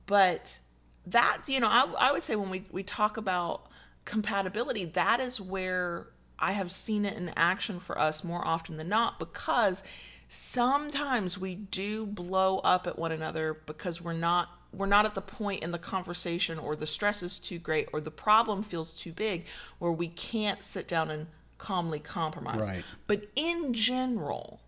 But 0.06 0.58
that, 1.06 1.42
you 1.46 1.60
know, 1.60 1.68
I, 1.68 1.86
I 1.96 2.10
would 2.10 2.24
say 2.24 2.34
when 2.34 2.50
we, 2.50 2.64
we 2.72 2.82
talk 2.82 3.16
about 3.16 3.68
compatibility, 4.04 4.84
that 4.86 5.20
is 5.20 5.40
where 5.40 6.08
I 6.38 6.52
have 6.52 6.70
seen 6.70 7.04
it 7.04 7.16
in 7.16 7.30
action 7.36 7.80
for 7.80 7.98
us 7.98 8.22
more 8.24 8.46
often 8.46 8.76
than 8.76 8.88
not 8.88 9.18
because 9.18 9.82
sometimes 10.28 11.38
we 11.38 11.54
do 11.54 12.06
blow 12.06 12.58
up 12.58 12.86
at 12.86 12.98
one 12.98 13.12
another 13.12 13.54
because 13.66 14.02
we're 14.02 14.12
not 14.12 14.48
we're 14.72 14.86
not 14.86 15.06
at 15.06 15.14
the 15.14 15.22
point 15.22 15.62
in 15.62 15.70
the 15.70 15.78
conversation 15.78 16.58
or 16.58 16.76
the 16.76 16.86
stress 16.86 17.22
is 17.22 17.38
too 17.38 17.58
great 17.58 17.88
or 17.92 18.00
the 18.00 18.10
problem 18.10 18.62
feels 18.62 18.92
too 18.92 19.12
big 19.12 19.46
where 19.78 19.92
we 19.92 20.08
can't 20.08 20.62
sit 20.62 20.86
down 20.86 21.10
and 21.10 21.26
calmly 21.56 21.98
compromise. 21.98 22.66
Right. 22.66 22.84
But 23.06 23.28
in 23.36 23.72
general, 23.72 24.60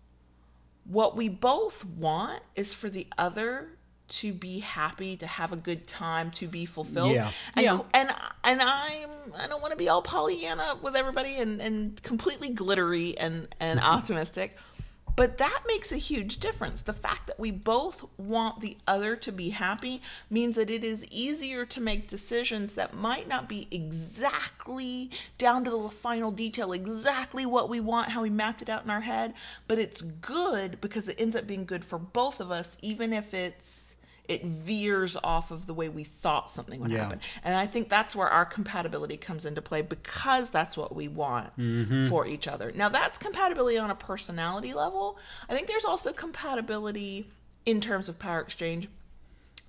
what 0.85 1.15
we 1.15 1.29
both 1.29 1.85
want 1.85 2.41
is 2.55 2.73
for 2.73 2.89
the 2.89 3.07
other 3.17 3.77
to 4.09 4.33
be 4.33 4.59
happy, 4.59 5.15
to 5.17 5.27
have 5.27 5.53
a 5.53 5.55
good 5.55 5.87
time, 5.87 6.31
to 6.31 6.47
be 6.47 6.65
fulfilled. 6.65 7.13
Yeah. 7.13 7.31
And, 7.55 7.63
Yeah. 7.63 7.79
and 7.93 8.11
and 8.43 8.61
I'm 8.61 9.09
I 9.39 9.47
don't 9.47 9.61
want 9.61 9.71
to 9.71 9.77
be 9.77 9.89
all 9.89 10.01
Pollyanna 10.01 10.77
with 10.81 10.95
everybody 10.95 11.35
and 11.35 11.61
and 11.61 12.01
completely 12.03 12.49
glittery 12.49 13.17
and 13.17 13.47
and 13.59 13.79
mm-hmm. 13.79 13.89
optimistic. 13.89 14.57
But 15.15 15.37
that 15.39 15.63
makes 15.67 15.91
a 15.91 15.97
huge 15.97 16.37
difference. 16.37 16.81
The 16.81 16.93
fact 16.93 17.27
that 17.27 17.37
we 17.37 17.51
both 17.51 18.05
want 18.17 18.61
the 18.61 18.77
other 18.87 19.17
to 19.17 19.33
be 19.33 19.49
happy 19.49 20.01
means 20.29 20.55
that 20.55 20.69
it 20.69 20.81
is 20.81 21.05
easier 21.11 21.65
to 21.65 21.81
make 21.81 22.07
decisions 22.07 22.75
that 22.75 22.93
might 22.93 23.27
not 23.27 23.49
be 23.49 23.67
exactly 23.69 25.11
down 25.37 25.65
to 25.65 25.71
the 25.71 25.89
final 25.89 26.31
detail, 26.31 26.71
exactly 26.71 27.45
what 27.45 27.67
we 27.67 27.81
want, 27.81 28.09
how 28.11 28.21
we 28.21 28.29
mapped 28.29 28.61
it 28.61 28.69
out 28.69 28.85
in 28.85 28.89
our 28.89 29.01
head, 29.01 29.33
but 29.67 29.77
it's 29.77 30.01
good 30.01 30.79
because 30.79 31.09
it 31.09 31.19
ends 31.19 31.35
up 31.35 31.45
being 31.45 31.65
good 31.65 31.83
for 31.83 31.99
both 31.99 32.39
of 32.39 32.49
us, 32.49 32.77
even 32.81 33.11
if 33.11 33.33
it's 33.33 33.97
it 34.29 34.45
veers 34.45 35.17
off 35.23 35.49
of 35.51 35.65
the 35.65 35.73
way 35.73 35.89
we 35.89 36.03
thought 36.03 36.49
something 36.51 36.79
would 36.79 36.91
Yeah. 36.91 37.03
happen. 37.05 37.19
And 37.43 37.55
I 37.55 37.65
think 37.65 37.89
that's 37.89 38.15
where 38.15 38.29
our 38.29 38.45
compatibility 38.45 39.17
comes 39.17 39.43
into 39.43 39.61
play 39.61 39.81
because 39.81 40.51
that's 40.51 40.77
what 40.77 40.95
we 40.95 41.07
want 41.07 41.51
for 42.09 42.25
each 42.27 42.47
other. 42.47 42.71
Now, 42.73 42.87
that's 42.89 43.17
compatibility 43.17 43.77
on 43.77 43.89
a 43.89 43.95
personality 43.95 44.73
level. 44.73 45.17
I 45.49 45.53
think 45.55 45.67
there's 45.67 45.83
also 45.83 46.13
compatibility 46.13 47.27
in 47.65 47.81
terms 47.81 48.07
of 48.07 48.19
power 48.19 48.39
exchange. 48.39 48.87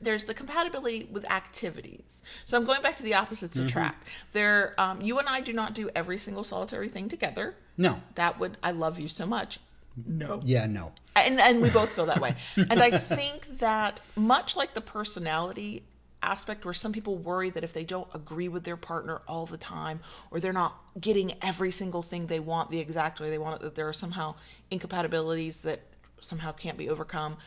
There's 0.03 0.25
the 0.27 0.35
compatibility 0.35 1.09
with 1.11 1.31
activities. 1.31 2.23
So 2.47 2.57
I'm 2.57 2.65
going 2.65 2.81
back 2.83 2.97
to 2.99 3.03
the 3.03 3.15
opposites 3.15 3.57
attract. 3.57 4.09
There, 4.33 4.75
um, 4.79 5.01
you 5.03 5.19
and 5.19 5.29
I 5.29 5.41
do 5.41 5.53
not 5.53 5.75
do 5.75 5.91
every 5.95 6.17
single 6.19 6.45
solitary 6.45 6.89
thing 6.89 7.09
together. 7.09 7.55
no. 7.77 8.01
That 8.15 8.39
would 8.39 8.57
I 8.63 8.71
love 8.73 8.99
you 8.99 9.09
so 9.09 9.27
much. 9.27 9.59
No 10.07 10.41
Yeah, 10.45 10.67
no. 10.67 10.93
And 11.27 11.41
and 11.41 11.61
we 11.61 11.71
both 11.71 11.93
feel 11.93 12.07
that 12.07 12.21
way. 12.21 12.35
And 12.57 12.83
i 12.83 12.91
think 12.91 13.47
that 13.59 14.01
much 14.17 14.57
like 14.57 14.75
the 14.75 14.81
personality 14.81 15.85
aspect 16.23 16.65
where 16.67 16.75
some 16.75 16.93
people 16.93 17.17
worry 17.17 17.49
that 17.49 17.65
if 17.65 17.73
they 17.73 17.85
don't 17.85 18.09
agree 18.15 18.49
with 18.49 18.65
their 18.65 18.77
partner 18.77 19.23
all 19.27 19.47
the 19.47 19.57
time 19.57 20.01
or 20.31 20.39
they're 20.39 20.53
not 20.53 20.79
getting 21.01 21.33
every 21.43 21.71
single 21.71 22.03
thing 22.03 22.27
they 22.27 22.41
want 22.41 22.71
the 22.71 22.79
exact 22.79 23.21
way 23.21 23.31
they 23.31 23.39
want 23.39 23.57
it 23.57 23.63
that 23.63 23.75
there 23.75 23.89
are 23.89 23.95
somehow 23.95 24.35
incompatibilities 24.71 25.63
that 25.63 25.81
somehow 26.21 26.53
can't 26.53 26.77
be 26.77 26.91
overcome 26.91 27.39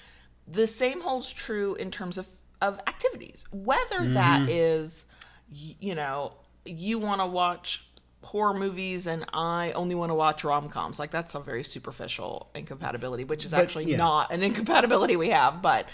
the 0.48 0.68
same 0.68 1.02
holds 1.02 1.32
true 1.32 1.76
in 1.76 1.92
terms 1.92 2.18
of 2.18 2.28
of 2.64 2.80
activities. 2.88 3.46
Whether 3.52 4.08
that 4.14 4.42
mm-hmm. 4.42 4.50
is 4.50 5.06
you 5.50 5.96
know 5.96 6.34
you 6.66 6.98
want 6.98 7.22
to 7.22 7.28
watch 7.28 7.86
horror 8.24 8.54
movies 8.54 9.08
and 9.08 9.26
I 9.34 9.72
only 9.74 9.96
want 9.96 10.10
to 10.10 10.16
watch 10.16 10.44
rom 10.44 10.70
coms. 10.70 11.00
Like 11.00 11.12
that's 11.12 11.36
a 11.36 11.40
very 11.40 11.64
superficial 11.64 12.50
incompatibility, 12.56 13.24
which 13.24 13.46
is 13.46 13.52
But, 13.52 13.62
actually 13.62 13.86
yeah. 13.86 13.98
not 13.98 14.32
an 14.32 14.44
incompatibility 14.50 15.16
we 15.16 15.30
have. 15.30 15.62
But 15.62 15.88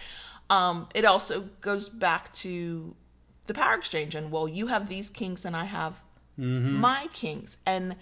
um, 0.49 0.87
it 0.95 1.05
also 1.05 1.41
goes 1.61 1.89
back 1.89 2.31
to 2.33 2.95
the 3.45 3.53
power 3.53 3.75
exchange 3.75 4.15
and 4.15 4.31
well, 4.31 4.47
you 4.47 4.67
have 4.67 4.89
these 4.89 5.09
kinks 5.09 5.45
and 5.45 5.55
I 5.55 5.65
have 5.65 6.01
my 6.37 7.07
kinks. 7.13 7.57
And 7.65 7.95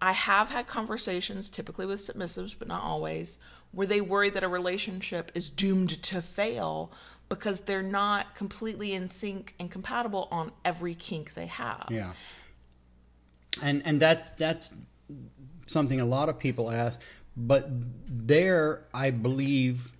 I 0.00 0.12
have 0.12 0.50
had 0.50 0.66
conversations, 0.66 1.48
typically 1.48 1.84
with 1.86 1.98
submissives, 2.00 2.54
but 2.58 2.68
not 2.68 2.82
always, 2.82 3.38
where 3.72 3.86
they 3.86 4.00
worry 4.00 4.30
that 4.30 4.42
a 4.44 4.48
relationship 4.48 5.32
is 5.34 5.50
doomed 5.50 6.02
to 6.04 6.22
fail 6.22 6.92
because 7.28 7.60
they're 7.60 7.82
not 7.82 8.34
completely 8.34 8.92
in 8.94 9.08
sync 9.08 9.54
and 9.58 9.70
compatible 9.70 10.28
on 10.30 10.52
every 10.64 10.94
kink 10.94 11.34
they 11.34 11.46
have. 11.46 11.86
Yeah. 11.90 12.12
And 13.62 13.82
and 13.84 14.00
that's 14.00 14.32
that's 14.32 14.74
something 15.66 16.00
a 16.00 16.04
lot 16.04 16.28
of 16.28 16.38
people 16.38 16.70
ask, 16.70 17.00
but 17.36 17.68
there 18.06 18.86
I 18.92 19.10
believe 19.10 19.92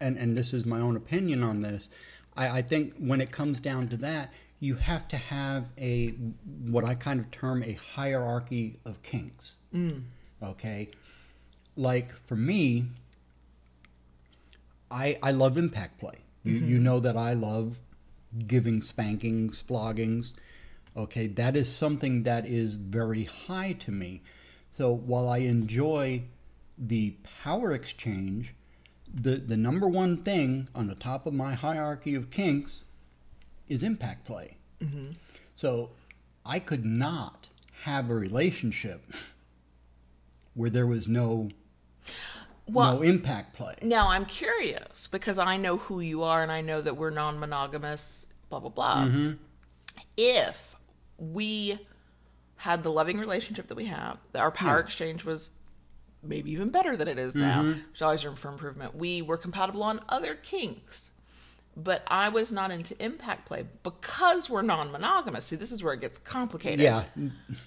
and, 0.00 0.16
and 0.16 0.36
this 0.36 0.52
is 0.52 0.64
my 0.64 0.80
own 0.80 0.96
opinion 0.96 1.42
on 1.42 1.60
this, 1.60 1.88
I, 2.36 2.58
I 2.58 2.62
think 2.62 2.94
when 2.98 3.20
it 3.20 3.30
comes 3.30 3.60
down 3.60 3.88
to 3.88 3.96
that, 3.98 4.32
you 4.60 4.76
have 4.76 5.06
to 5.08 5.16
have 5.16 5.66
a 5.78 6.08
what 6.66 6.84
I 6.84 6.94
kind 6.94 7.20
of 7.20 7.30
term 7.30 7.62
a 7.62 7.72
hierarchy 7.74 8.78
of 8.84 9.02
kinks. 9.02 9.58
Mm. 9.74 10.02
Okay. 10.42 10.90
Like 11.76 12.12
for 12.26 12.36
me, 12.36 12.86
I 14.90 15.18
I 15.22 15.30
love 15.30 15.56
impact 15.56 16.00
play. 16.00 16.18
You 16.42 16.54
you 16.54 16.60
mm-hmm. 16.76 16.84
know 16.84 17.00
that 17.00 17.16
I 17.16 17.34
love 17.34 17.78
giving 18.46 18.82
spankings, 18.82 19.62
floggings. 19.62 20.34
Okay, 20.98 21.28
that 21.28 21.54
is 21.54 21.72
something 21.72 22.24
that 22.24 22.44
is 22.44 22.74
very 22.74 23.24
high 23.24 23.72
to 23.74 23.92
me. 23.92 24.20
So 24.76 24.92
while 24.92 25.28
I 25.28 25.38
enjoy 25.38 26.22
the 26.76 27.14
power 27.44 27.72
exchange, 27.72 28.52
the 29.14 29.36
the 29.36 29.56
number 29.56 29.86
one 29.86 30.18
thing 30.18 30.68
on 30.74 30.88
the 30.88 30.96
top 30.96 31.24
of 31.24 31.32
my 31.32 31.54
hierarchy 31.54 32.16
of 32.16 32.30
kinks 32.30 32.84
is 33.68 33.82
impact 33.84 34.24
play. 34.24 34.56
So 35.54 35.90
I 36.44 36.58
could 36.58 36.84
not 36.84 37.48
have 37.82 38.10
a 38.10 38.14
relationship 38.14 39.02
where 40.54 40.70
there 40.70 40.86
was 40.86 41.08
no 41.08 41.50
Well, 42.66 42.96
no 42.96 43.02
impact 43.02 43.54
play. 43.54 43.76
Now 43.82 44.08
I'm 44.08 44.24
curious 44.24 45.06
because 45.06 45.38
I 45.38 45.56
know 45.56 45.76
who 45.76 46.00
you 46.00 46.22
are 46.24 46.42
and 46.42 46.50
I 46.50 46.60
know 46.60 46.80
that 46.80 46.96
we're 46.96 47.10
non-monogamous, 47.10 48.26
blah 48.50 48.60
blah 48.60 48.70
blah. 48.70 49.04
Mm-hmm. 49.04 49.32
If 50.16 50.76
we 51.18 51.78
had 52.56 52.82
the 52.82 52.90
loving 52.90 53.18
relationship 53.18 53.66
that 53.68 53.74
we 53.76 53.84
have, 53.86 54.18
that 54.32 54.40
our 54.40 54.50
power 54.50 54.78
Yeah. 54.78 54.84
exchange 54.84 55.24
was 55.24 55.50
maybe 56.22 56.50
even 56.52 56.70
better 56.70 56.96
than 56.96 57.06
it 57.08 57.18
is 57.18 57.34
now. 57.36 57.62
Mm-hmm. 57.62 57.80
There's 57.90 58.02
always 58.02 58.24
room 58.24 58.34
for 58.34 58.48
improvement. 58.48 58.94
We 58.96 59.22
were 59.22 59.36
compatible 59.36 59.82
on 59.84 60.00
other 60.08 60.34
kinks, 60.34 61.12
but 61.76 62.02
I 62.08 62.28
was 62.28 62.50
not 62.50 62.72
into 62.72 63.00
impact 63.04 63.46
play 63.46 63.64
because 63.84 64.50
we're 64.50 64.62
non-monogamous. 64.62 65.44
See, 65.44 65.54
this 65.56 65.70
is 65.70 65.82
where 65.84 65.94
it 65.94 66.00
gets 66.00 66.18
complicated 66.18 66.80
Yeah, 66.80 67.04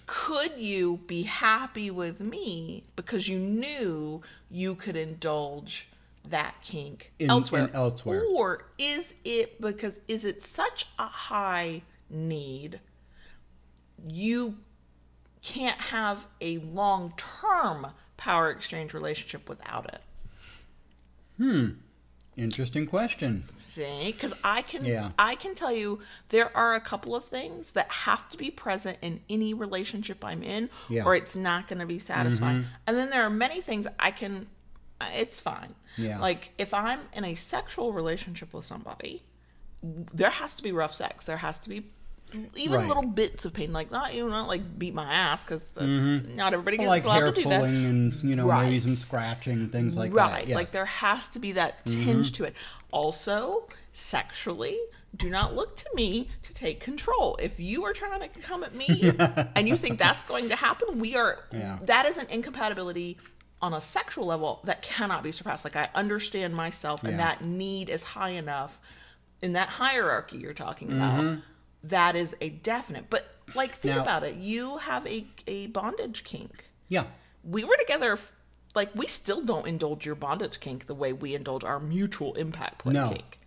could 0.06 0.58
you 0.58 0.98
be 1.08 1.24
happy 1.24 1.90
with 1.92 2.20
me 2.20 2.84
because 2.98 3.30
you 3.30 3.40
knew 3.40 4.22
you 4.50 4.76
could 4.76 4.98
indulge 4.98 5.88
that 6.28 6.56
kink 6.62 7.14
In- 7.20 7.30
elsewhere? 7.30 7.68
in 7.70 7.74
elsewhere. 7.76 8.22
Or 8.34 8.66
is 8.78 9.16
it 9.24 9.62
because 9.62 10.02
is 10.10 10.26
it 10.26 10.42
such 10.42 10.88
a 11.00 11.06
high 11.06 11.82
need 12.10 12.82
you 14.08 14.58
can't 15.42 15.80
have 15.80 16.28
a 16.40 16.60
long-term 16.60 17.88
power 18.18 18.50
exchange 18.50 18.94
relationship 18.94 19.50
without 19.50 19.86
it? 19.94 20.02
Hmm. 21.38 21.70
Interesting 22.38 22.86
question. 22.86 23.44
See, 23.56 24.12
because 24.12 24.34
I 24.44 24.62
can, 24.62 24.86
Yeah. 24.86 25.12
I 25.20 25.36
can 25.36 25.54
tell 25.54 25.72
you 25.72 26.00
there 26.30 26.56
are 26.56 26.76
a 26.76 26.80
couple 26.80 27.16
of 27.16 27.26
things 27.26 27.74
that 27.74 27.92
have 27.92 28.30
to 28.30 28.38
be 28.38 28.50
present 28.50 28.98
in 29.02 29.22
any 29.30 29.54
relationship 29.54 30.24
I'm 30.24 30.42
in, 30.42 30.70
Yeah. 30.90 31.04
or 31.04 31.16
it's 31.16 31.36
not 31.36 31.68
going 31.68 31.80
to 31.80 31.86
be 31.86 32.00
satisfying. 32.00 32.66
And 32.88 32.96
then 32.96 33.10
there 33.10 33.24
are 33.24 33.30
many 33.30 33.60
things 33.62 33.86
I 34.00 34.12
can 34.12 34.48
it's 35.14 35.42
fine. 35.42 35.76
Yeah. 35.98 36.20
Like 36.20 36.52
if 36.58 36.74
I'm 36.74 37.00
in 37.14 37.26
a 37.26 37.36
sexual 37.36 37.94
relationship 37.94 38.54
with 38.54 38.66
somebody, 38.66 39.24
there 39.82 40.30
has 40.30 40.56
to 40.56 40.64
be 40.64 40.72
rough 40.72 40.94
sex. 40.94 41.26
There 41.26 41.38
has 41.38 41.60
to 41.60 41.70
be 41.70 41.88
even 42.56 42.80
Right. 42.80 42.88
little 42.88 43.04
bits 43.04 43.46
of 43.46 43.54
pain, 43.54 43.72
like 43.74 43.92
not 43.92 44.14
you 44.14 44.24
know, 44.24 44.30
not 44.30 44.48
like 44.48 44.78
beat 44.80 44.94
my 44.94 45.12
ass 45.12 45.44
because 45.44 45.72
mm-hmm. 45.74 46.36
not 46.36 46.54
everybody 46.54 46.78
gets 46.78 46.90
like 46.90 47.04
allowed 47.04 47.16
hair 47.16 47.32
to 47.32 47.44
do 47.44 47.50
that. 47.50 47.60
pulling 47.60 47.86
and 47.86 48.24
you 48.24 48.36
know 48.36 48.48
maybe 48.48 48.74
Right. 48.74 48.82
some 48.82 48.92
scratching 48.92 49.70
things 49.70 49.98
like 49.98 50.14
right. 50.14 50.32
that. 50.32 50.48
Yes. 50.48 50.56
Like 50.56 50.72
there 50.72 50.86
has 50.86 51.30
to 51.30 51.40
be 51.40 51.54
that 51.54 51.86
mm-hmm. 51.86 52.04
tinge 52.04 52.32
to 52.34 52.44
it. 52.44 52.56
Also, 52.92 53.68
sexually, 53.92 54.78
do 55.16 55.30
not 55.30 55.56
look 55.56 55.76
to 55.78 55.90
me 55.94 56.30
to 56.44 56.54
take 56.54 56.80
control. 56.80 57.38
If 57.42 57.60
you 57.60 57.84
are 57.86 57.94
trying 57.94 58.22
to 58.22 58.28
come 58.42 58.64
at 58.64 58.74
me 58.74 59.12
and 59.56 59.68
you 59.68 59.76
think 59.78 60.00
that's 60.00 60.26
going 60.26 60.50
to 60.50 60.56
happen, 60.56 61.00
we 61.00 61.16
are 61.16 61.46
Yeah. 61.54 61.80
that 61.84 62.06
is 62.06 62.18
an 62.18 62.28
incompatibility 62.30 63.18
on 63.62 63.74
a 63.74 63.82
sexual 63.82 64.26
level 64.26 64.60
that 64.64 64.82
cannot 64.82 65.24
be 65.24 65.32
surpassed. 65.32 65.64
Like 65.64 65.76
I 65.76 65.90
understand 65.94 66.56
myself 66.56 67.04
and 67.04 67.20
that 67.20 67.44
need 67.44 67.90
is 67.90 68.04
high 68.04 68.32
enough 68.32 68.80
in 69.42 69.54
that 69.54 69.70
hierarchy 69.70 70.38
you're 70.38 70.54
talking 70.54 70.92
about. 70.92 71.22
Mm-hmm. 71.22 71.40
That 71.84 72.16
is 72.16 72.36
a 72.42 72.50
definite. 72.50 73.06
But 73.10 73.36
like 73.56 73.74
think 73.76 73.96
Now- 73.96 74.02
about 74.02 74.24
it. 74.24 74.36
You 74.36 74.78
have 74.78 75.06
a 75.08 75.26
a 75.48 75.68
bondage 75.68 76.24
kink 76.24 76.70
yeah. 76.90 77.06
we 77.44 77.64
were 77.64 77.76
together 77.80 78.14
f- 78.14 78.34
like 78.76 78.94
we 78.96 79.08
still 79.08 79.42
don't 79.44 79.68
indulge 79.68 80.06
your 80.06 80.16
bondage 80.16 80.60
kink 80.60 80.86
the 80.86 80.96
way 80.96 81.14
we 81.14 81.36
indulge 81.36 81.64
our 81.64 81.80
mutual 81.80 82.34
impact 82.36 82.80
play 82.80 82.94
No. 82.94 83.10
kink 83.10 83.40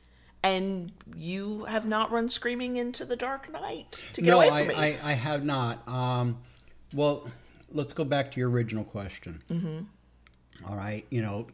and 0.43 0.93
you 1.17 1.65
have 1.65 1.87
not 1.87 2.11
run 2.11 2.29
screaming 2.29 2.77
into 2.77 3.05
the 3.05 3.17
dark 3.17 3.51
night 3.51 4.05
to 4.13 4.21
get 4.21 4.31
no, 4.31 4.41
away 4.41 4.51
I, 4.51 4.67
me 4.67 4.75
I, 4.75 4.99
I 5.03 5.13
have 5.15 5.43
not. 5.45 5.87
Um, 5.89 6.39
well, 6.93 7.31
let's 7.73 7.95
go 7.95 8.05
back 8.05 8.31
to 8.33 8.41
your 8.41 8.51
original 8.51 8.85
question. 8.85 9.43
Mm-hmm. 9.51 10.69
All 10.71 10.77
right, 10.77 11.05
you 11.11 11.23
know, 11.23 11.47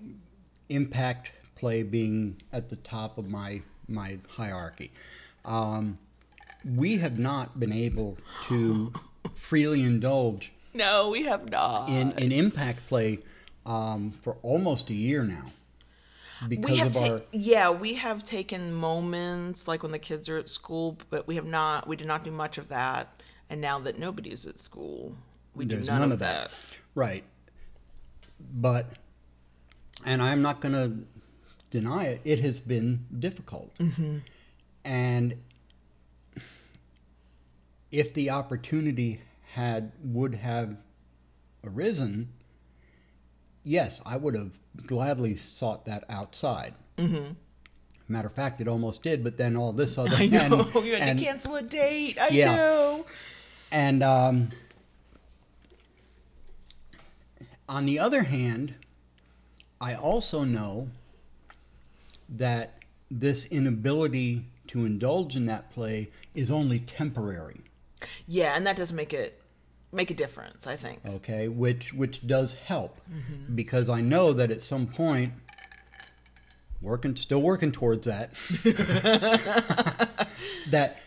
impact 0.69 1.31
play 1.55 1.83
being 1.85 2.37
at 2.53 2.69
the 2.69 2.77
top 2.77 3.17
of 3.17 3.29
my 3.31 3.63
my 3.89 4.19
hierarchy. 4.29 4.91
Um, 5.45 5.99
we 6.65 6.99
have 6.99 7.19
not 7.19 7.59
been 7.59 7.73
able 7.73 8.19
to 8.47 8.93
freely 9.35 9.83
indulge 9.83 10.53
no 10.75 11.11
we 11.11 11.25
have 11.25 11.49
not 11.51 11.89
in, 11.89 12.13
in 12.13 12.33
impact 12.33 12.87
play 12.89 13.19
um, 13.67 14.11
for 14.11 14.37
almost 14.43 14.91
a 14.91 14.95
year 14.95 15.23
now 15.25 15.45
because 16.49 16.71
we 16.71 16.77
have 16.79 16.89
of 16.89 16.95
ta- 16.95 17.13
our 17.13 17.21
yeah 17.33 17.71
we 17.71 17.95
have 17.95 18.25
taken 18.25 18.73
moments 18.73 19.69
like 19.69 19.83
when 19.83 19.93
the 19.93 19.99
kids 19.99 20.29
are 20.29 20.39
at 20.39 20.49
school 20.49 20.97
but 21.11 21.27
we 21.27 21.35
have 21.35 21.47
not 21.47 21.87
we 21.87 21.97
did 21.97 22.07
not 22.07 22.25
do 22.25 22.31
much 22.31 22.57
of 22.57 22.69
that 22.69 23.23
and 23.51 23.61
now 23.61 23.79
that 23.79 23.99
nobody's 23.99 24.47
at 24.47 24.59
school 24.59 25.15
we 25.55 25.65
do 25.65 25.77
There's 25.77 25.89
none, 25.89 26.13
of 26.13 26.21
that. 26.21 26.51
Right. 26.95 27.25
But, 28.53 28.87
and 30.05 30.23
I'm 30.23 30.43
not 30.43 30.61
going 30.61 30.73
to 30.73 31.21
deny 31.71 32.05
it, 32.05 32.21
it 32.25 32.41
has 32.41 32.61
been 32.61 33.07
difficult. 33.19 33.77
Mm-hmm. 33.79 34.19
And 34.85 35.35
if 37.91 38.15
the 38.15 38.31
opportunity 38.31 39.21
had, 39.53 39.93
would 40.03 40.35
have 40.37 40.77
arisen, 41.65 42.29
yes, 43.65 44.01
I 44.07 44.17
would 44.17 44.35
have 44.35 44.59
gladly 44.87 45.37
sought 45.37 45.87
that 45.87 46.05
outside. 46.09 46.75
Mm-hmm. 46.99 47.33
Matter 48.09 48.29
of 48.29 48.35
fact, 48.35 48.61
it 48.61 48.69
almost 48.69 49.03
did, 49.03 49.23
but 49.25 49.37
then 49.37 49.57
all 49.57 49.73
this 49.73 49.97
other 49.99 50.15
i 50.17 50.27
know 50.27 50.61
and- 50.75 50.85
you 50.85 50.93
had 50.95 51.03
and- 51.03 51.19
to 51.19 51.25
cancel 51.25 51.57
a 51.57 51.63
date 51.63 52.19
i 52.21 52.29
Yeah. 52.29 52.55
know 52.57 53.07
And 53.73 54.03
um, 54.03 54.49
on 57.69 57.87
the 57.87 57.99
other 58.01 58.25
hand, 58.25 58.75
I 59.81 59.95
also 59.95 60.43
know 60.45 60.89
that 62.29 62.79
this 63.11 63.47
inability 63.47 64.43
to 64.69 64.85
indulge 64.85 65.37
in 65.37 65.47
that 65.47 65.71
play 65.73 66.11
is 66.35 66.51
only 66.51 66.79
temporary. 66.81 67.61
Yeah, 68.27 68.57
and 68.57 68.67
that 68.67 68.77
does 68.77 68.93
make 68.93 69.13
it 69.13 69.41
make 69.93 70.11
a 70.11 70.15
difference, 70.15 70.67
I 70.67 70.77
think. 70.77 71.01
Okay, 71.07 71.49
which 71.49 71.93
which 71.93 72.27
does 72.27 72.53
help 72.53 73.01
mm-hmm. 73.11 73.55
because 73.55 73.89
I 73.89 74.01
know 74.01 74.33
that 74.33 74.51
at 74.51 74.61
some 74.61 74.87
point, 74.87 75.33
working 76.81 77.17
still 77.17 77.43
working 77.43 77.73
towards 77.73 78.07
that, 78.07 78.31
that 80.71 80.99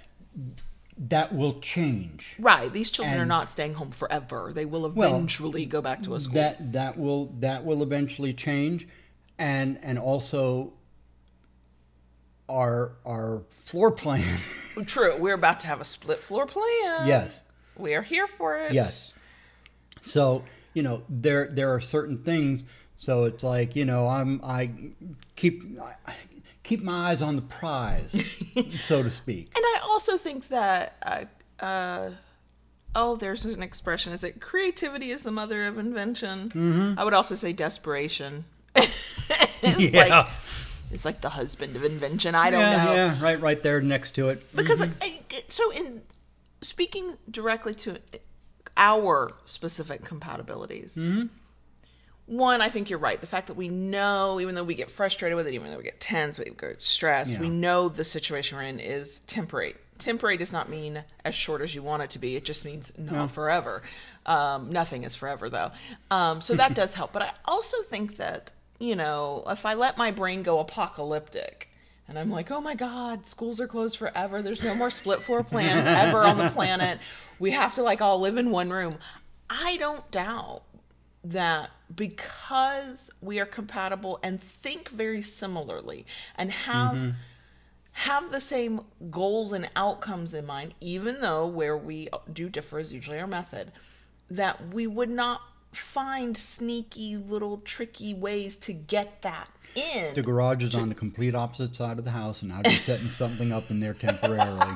that 0.98 1.34
will 1.34 1.60
change. 1.60 2.36
Right. 2.40 2.72
These 2.72 2.92
children 2.92 3.20
are 3.20 3.26
not 3.26 3.50
staying 3.50 3.76
home 3.76 3.92
forever. 3.92 4.52
They 4.54 4.66
will 4.66 4.90
Well, 4.90 5.10
eventually 5.10 5.66
go 5.66 5.82
back 5.82 6.04
to 6.04 6.16
a 6.16 6.20
school. 6.20 6.36
that 6.36 6.74
that 6.74 6.98
will 6.98 7.34
that 7.40 7.66
will 7.66 7.84
eventually 7.84 8.34
change 8.34 8.88
and 9.38 9.80
and 9.82 9.98
also 9.98 10.74
our 12.50 12.92
our 13.06 13.42
floor 13.50 13.92
plan 13.92 14.38
True. 14.86 15.20
We're 15.22 15.34
about 15.36 15.60
to 15.62 15.68
have 15.68 15.80
a 15.82 15.86
split 15.86 16.20
floor 16.20 16.46
plan. 16.46 17.08
yes 17.08 17.42
We 17.78 17.96
are 17.96 18.02
here 18.02 18.28
for 18.28 18.58
it. 18.60 18.74
yes 18.74 19.14
so 20.02 20.44
you 20.74 20.84
know 20.84 21.04
there 21.10 21.48
there 21.48 21.74
are 21.74 21.80
certain 21.80 22.18
things 22.18 22.66
so 22.98 23.24
it's 23.26 23.44
like 23.44 23.76
you 23.76 23.86
know 23.86 24.08
i'm 24.08 24.42
i 24.44 24.70
keep 25.36 25.64
I 25.82 26.14
keep 26.64 26.82
my 26.82 27.10
eyes 27.12 27.22
on 27.22 27.36
the 27.36 27.42
prize 27.42 28.12
so 28.80 29.04
to 29.04 29.10
speak 29.12 29.52
And 29.56 29.64
I 29.66 29.80
also 29.84 30.18
think 30.18 30.48
that 30.50 30.96
uh, 31.62 31.64
uh 31.64 32.10
oh, 32.96 33.16
there's 33.16 33.44
an 33.46 33.64
expression. 33.64 34.14
Is 34.14 34.24
it 34.24 34.40
creativity 34.40 35.10
is 35.10 35.24
the 35.24 35.32
mother 35.32 35.66
of 35.68 35.78
invention? 35.80 36.50
Mm-hmm. 36.50 37.00
I 37.00 37.04
would 37.04 37.14
also 37.14 37.36
say 37.36 37.52
desperation. 37.54 38.46
Yeah. 39.80 40.06
like 40.08 40.28
it's 40.94 41.06
like 41.06 41.22
the 41.22 41.30
husband 41.30 41.76
of 41.76 41.84
invention. 41.84 42.36
I 42.36 42.50
don't 42.52 42.60
yeah 42.60 42.84
know. 42.86 42.94
yeah 42.94 43.22
right 43.24 43.40
right 43.42 43.62
there 43.62 43.82
next 43.82 44.12
to 44.16 44.30
it. 44.30 44.48
Because 44.56 44.80
like, 44.80 44.92
I, 45.02 45.20
so 45.50 45.72
in 45.72 46.02
speaking 46.62 47.18
directly 47.30 47.74
to 47.76 47.98
our 48.78 49.34
specific 49.46 50.04
compatibilities 50.04 50.98
one 52.26 52.62
i 52.62 52.70
think 52.70 52.90
you're 52.90 53.00
right. 53.00 53.20
The 53.20 53.28
fact 53.28 53.48
that 53.48 53.56
we 53.56 53.68
know 53.68 54.40
even 54.40 54.56
though 54.56 54.64
we 54.64 54.76
get 54.76 54.90
frustrated 54.90 55.36
with 55.36 55.46
it 55.48 55.54
even 55.54 55.70
though 55.70 55.78
we 55.78 55.84
get 55.84 56.00
tense 56.00 56.40
we 56.40 56.46
get 56.46 56.82
stressed 56.82 57.34
Yeah. 57.34 57.40
we 57.42 57.50
know 57.50 57.90
the 57.90 58.06
situation 58.06 58.58
we're 58.58 58.64
in 58.64 58.80
is 58.80 59.20
temporary. 59.22 59.76
Temporary 60.00 60.38
does 60.38 60.52
not 60.54 60.70
mean 60.70 61.04
as 61.24 61.36
short 61.36 61.62
as 61.62 61.76
you 61.76 61.84
want 61.84 62.02
it 62.04 62.10
to 62.12 62.20
be. 62.20 62.36
It 62.36 62.44
just 62.46 62.66
means 62.66 62.92
not 62.98 63.30
forever. 63.30 63.84
Um, 64.26 64.70
nothing 64.72 65.04
is 65.04 65.16
forever 65.16 65.50
though. 65.50 65.72
Um, 66.10 66.42
so 66.42 66.56
that 66.56 66.74
does 66.82 66.94
help. 66.96 67.12
But 67.14 67.24
i 67.24 67.32
also 67.46 67.82
think 67.84 68.18
that 68.18 68.52
you 68.80 68.96
know 68.96 69.44
if 69.48 69.66
i 69.66 69.74
let 69.74 69.98
my 69.98 70.12
brain 70.12 70.44
go 70.44 70.60
apocalyptic 70.60 71.70
and 72.08 72.20
I'm 72.20 72.30
like, 72.30 72.52
oh 72.52 72.60
my 72.60 72.76
God, 72.76 73.26
schools 73.26 73.62
are 73.62 73.68
closed 73.68 73.98
forever. 73.98 74.42
There's 74.42 74.62
no 74.62 74.76
more 74.76 74.92
split 74.92 75.22
floor 75.22 75.44
plans 75.44 75.86
ever 75.86 76.20
on 76.20 76.38
the 76.38 76.50
planet. 76.50 77.00
We 77.40 77.52
have 77.52 77.76
to 77.76 77.84
like 77.84 78.00
all 78.00 78.20
live 78.20 78.38
in 78.38 78.52
one 78.52 78.70
room. 78.70 79.00
I 79.50 79.76
don't 79.78 80.10
doubt 80.12 80.62
that 81.24 81.72
because 81.94 83.10
we 83.22 83.40
are 83.40 83.46
compatible 83.46 84.20
and 84.24 84.42
think 84.42 84.88
very 84.88 85.22
similarly 85.22 86.06
and 86.38 86.52
have 86.52 86.96
mm-hmm. 86.96 87.10
have 87.92 88.32
the 88.32 88.40
same 88.40 88.82
goals 89.10 89.52
and 89.52 89.70
outcomes 89.76 90.34
in 90.34 90.46
mind, 90.46 90.74
even 90.80 91.20
though 91.20 91.46
where 91.46 91.76
we 91.76 92.08
do 92.32 92.48
differ 92.48 92.80
is 92.80 92.94
usually 92.94 93.20
our 93.20 93.28
method, 93.28 93.74
that 94.30 94.74
we 94.74 94.88
would 94.88 95.10
not 95.10 95.42
find 95.76 96.38
sneaky 96.38 97.18
little 97.18 97.58
tricky 97.60 98.14
ways 98.14 98.58
to 98.58 98.74
get 98.74 99.22
that 99.22 99.48
in. 99.76 100.14
the 100.14 100.22
garage 100.22 100.64
is 100.64 100.76
on 100.76 100.90
the 100.90 100.96
complete 100.96 101.34
opposite 101.34 101.76
side 101.76 101.98
of 101.98 102.06
the 102.06 102.12
house 102.12 102.42
and 102.44 102.54
i'd 102.54 102.64
be 102.64 102.70
setting 102.72 103.10
something 103.10 103.52
up 103.52 103.70
in 103.72 103.80
there 103.80 103.94
temporarily 103.96 104.72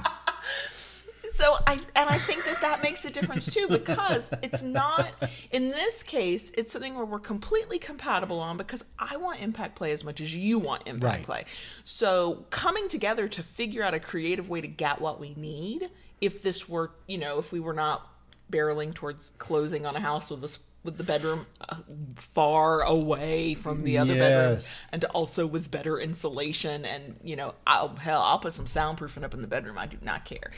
so 1.23 1.55
I 1.67 1.73
and 1.95 2.09
I 2.09 2.17
think 2.17 2.43
that 2.45 2.61
that 2.61 2.81
makes 2.81 3.05
a 3.05 3.11
difference 3.11 3.45
too 3.53 3.67
because 3.69 4.31
it's 4.41 4.63
not 4.63 5.11
in 5.51 5.69
this 5.69 6.01
case 6.01 6.49
it's 6.57 6.73
something 6.73 6.95
where 6.95 7.05
we're 7.05 7.19
completely 7.19 7.77
compatible 7.77 8.39
on 8.39 8.57
because 8.57 8.83
I 8.97 9.17
want 9.17 9.41
impact 9.41 9.75
play 9.75 9.91
as 9.91 10.03
much 10.03 10.19
as 10.19 10.33
you 10.33 10.57
want 10.57 10.87
impact 10.87 11.17
Right. 11.17 11.25
play. 11.25 11.45
So 11.83 12.45
coming 12.49 12.87
together 12.87 13.27
to 13.27 13.43
figure 13.43 13.83
out 13.83 13.93
a 13.93 13.99
creative 13.99 14.49
way 14.49 14.61
to 14.61 14.67
get 14.67 14.99
what 14.99 15.19
we 15.19 15.35
need 15.35 15.91
if 16.21 16.41
this 16.41 16.67
were, 16.67 16.91
you 17.05 17.19
know, 17.19 17.37
if 17.37 17.51
we 17.51 17.59
were 17.59 17.73
not 17.73 18.07
barreling 18.51 18.93
towards 18.95 19.33
closing 19.37 19.85
on 19.85 19.95
a 19.95 19.99
house 19.99 20.31
with 20.31 20.41
this 20.41 20.57
with 20.87 20.97
the 20.97 21.03
bedroom 21.03 21.45
uh, 21.69 21.75
far 22.15 22.81
away 22.81 23.53
from 23.53 23.83
the 23.83 23.99
other 23.99 24.15
bedrooms 24.15 24.67
and 24.91 25.03
also 25.05 25.45
with 25.45 25.69
better 25.69 25.99
insulation 25.99 26.83
and 26.85 27.19
you 27.23 27.35
know 27.35 27.53
I'll 27.67 27.95
hell 27.97 28.21
I'll 28.23 28.39
put 28.39 28.53
some 28.53 28.65
soundproofing 28.65 29.23
up 29.23 29.35
in 29.35 29.41
the 29.43 29.47
bedroom. 29.47 29.77
I 29.77 29.85
do 29.85 29.97
not 30.01 30.25
care. 30.25 30.49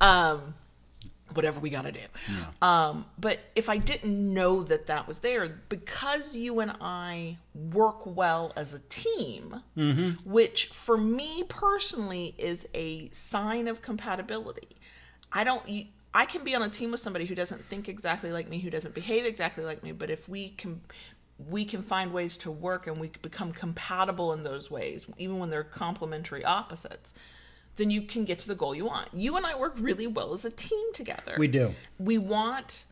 Um 0.00 0.54
whatever 1.34 1.60
we 1.60 1.70
got 1.70 1.86
to 1.86 1.92
do 1.92 2.00
um 2.60 3.06
but 3.18 3.38
if 3.56 3.70
I 3.70 3.78
didn't 3.78 4.34
know 4.34 4.62
that 4.64 4.86
that 4.88 5.08
was 5.08 5.20
there 5.20 5.48
because 5.70 6.36
you 6.36 6.60
and 6.60 6.72
I 6.80 7.38
work 7.54 8.04
well 8.04 8.52
as 8.54 8.74
a 8.74 8.80
team 8.90 9.62
which 10.24 10.66
for 10.66 10.98
me 10.98 11.42
personally 11.48 12.34
is 12.38 12.68
a 12.74 13.08
sign 13.10 13.66
of 13.66 13.80
compatibility 13.82 14.76
I 15.32 15.42
don't 15.44 15.66
you- 15.68 15.86
I 16.14 16.26
can 16.26 16.44
be 16.44 16.54
on 16.54 16.62
a 16.62 16.68
team 16.68 16.90
with 16.90 17.00
somebody 17.00 17.24
who 17.24 17.34
doesn't 17.34 17.64
think 17.64 17.88
exactly 17.88 18.32
like 18.32 18.48
me, 18.48 18.58
who 18.58 18.70
doesn't 18.70 18.94
behave 18.94 19.24
exactly 19.24 19.64
like 19.64 19.82
me, 19.82 19.92
but 19.92 20.10
if 20.10 20.28
we 20.28 20.50
can 20.50 20.80
we 21.48 21.64
can 21.64 21.82
find 21.82 22.12
ways 22.12 22.36
to 22.38 22.50
work 22.50 22.86
and 22.86 23.00
we 23.00 23.10
become 23.22 23.52
compatible 23.52 24.32
in 24.32 24.42
those 24.44 24.70
ways, 24.70 25.06
even 25.16 25.38
when 25.38 25.50
they're 25.50 25.64
complementary 25.64 26.44
opposites, 26.44 27.14
then 27.76 27.90
you 27.90 28.02
can 28.02 28.24
get 28.24 28.38
to 28.40 28.48
the 28.48 28.54
goal 28.54 28.74
you 28.74 28.84
want. 28.84 29.08
You 29.12 29.36
and 29.36 29.44
I 29.44 29.58
work 29.58 29.74
really 29.78 30.06
well 30.06 30.34
as 30.34 30.44
a 30.44 30.50
team 30.50 30.92
together. 30.92 31.34
We 31.38 31.48
do. 31.48 31.74
We 31.98 32.18
want 32.18 32.84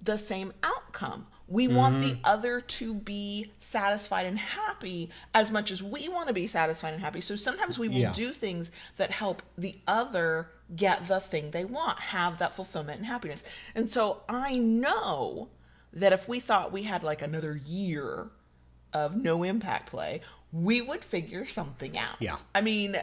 the 0.00 0.16
same 0.16 0.52
outcome. 0.62 1.26
We 1.48 1.66
want 1.66 2.00
the 2.00 2.12
mm-hmm. 2.12 2.20
other 2.24 2.60
to 2.60 2.94
be 2.94 3.52
satisfied 3.58 4.26
and 4.26 4.38
happy 4.38 5.10
as 5.34 5.50
much 5.50 5.70
as 5.70 5.82
we 5.82 6.08
want 6.08 6.28
to 6.28 6.34
be 6.34 6.46
satisfied 6.46 6.92
and 6.92 7.02
happy. 7.02 7.22
So 7.22 7.36
sometimes 7.36 7.78
we 7.78 7.88
will 7.88 7.96
Yeah. 7.96 8.12
do 8.12 8.32
things 8.32 8.70
that 8.96 9.10
help 9.10 9.42
the 9.56 9.80
other 9.86 10.50
get 10.74 11.08
the 11.08 11.20
thing 11.20 11.50
they 11.50 11.64
want, 11.64 11.98
have 11.98 12.38
that 12.38 12.54
fulfillment 12.54 12.98
and 12.98 13.06
happiness. 13.06 13.44
And 13.74 13.90
so 13.90 14.22
I 14.28 14.58
know 14.58 15.48
that 15.92 16.12
if 16.12 16.28
we 16.28 16.40
thought 16.40 16.72
we 16.72 16.82
had 16.82 17.02
like 17.02 17.22
another 17.22 17.60
year 17.64 18.30
of 18.92 19.16
no 19.16 19.42
impact 19.42 19.90
play, 19.90 20.20
we 20.52 20.80
would 20.80 21.04
figure 21.04 21.46
something 21.46 21.98
out. 21.98 22.16
Yeah. 22.20 22.36
I 22.54 22.60
mean, 22.60 22.96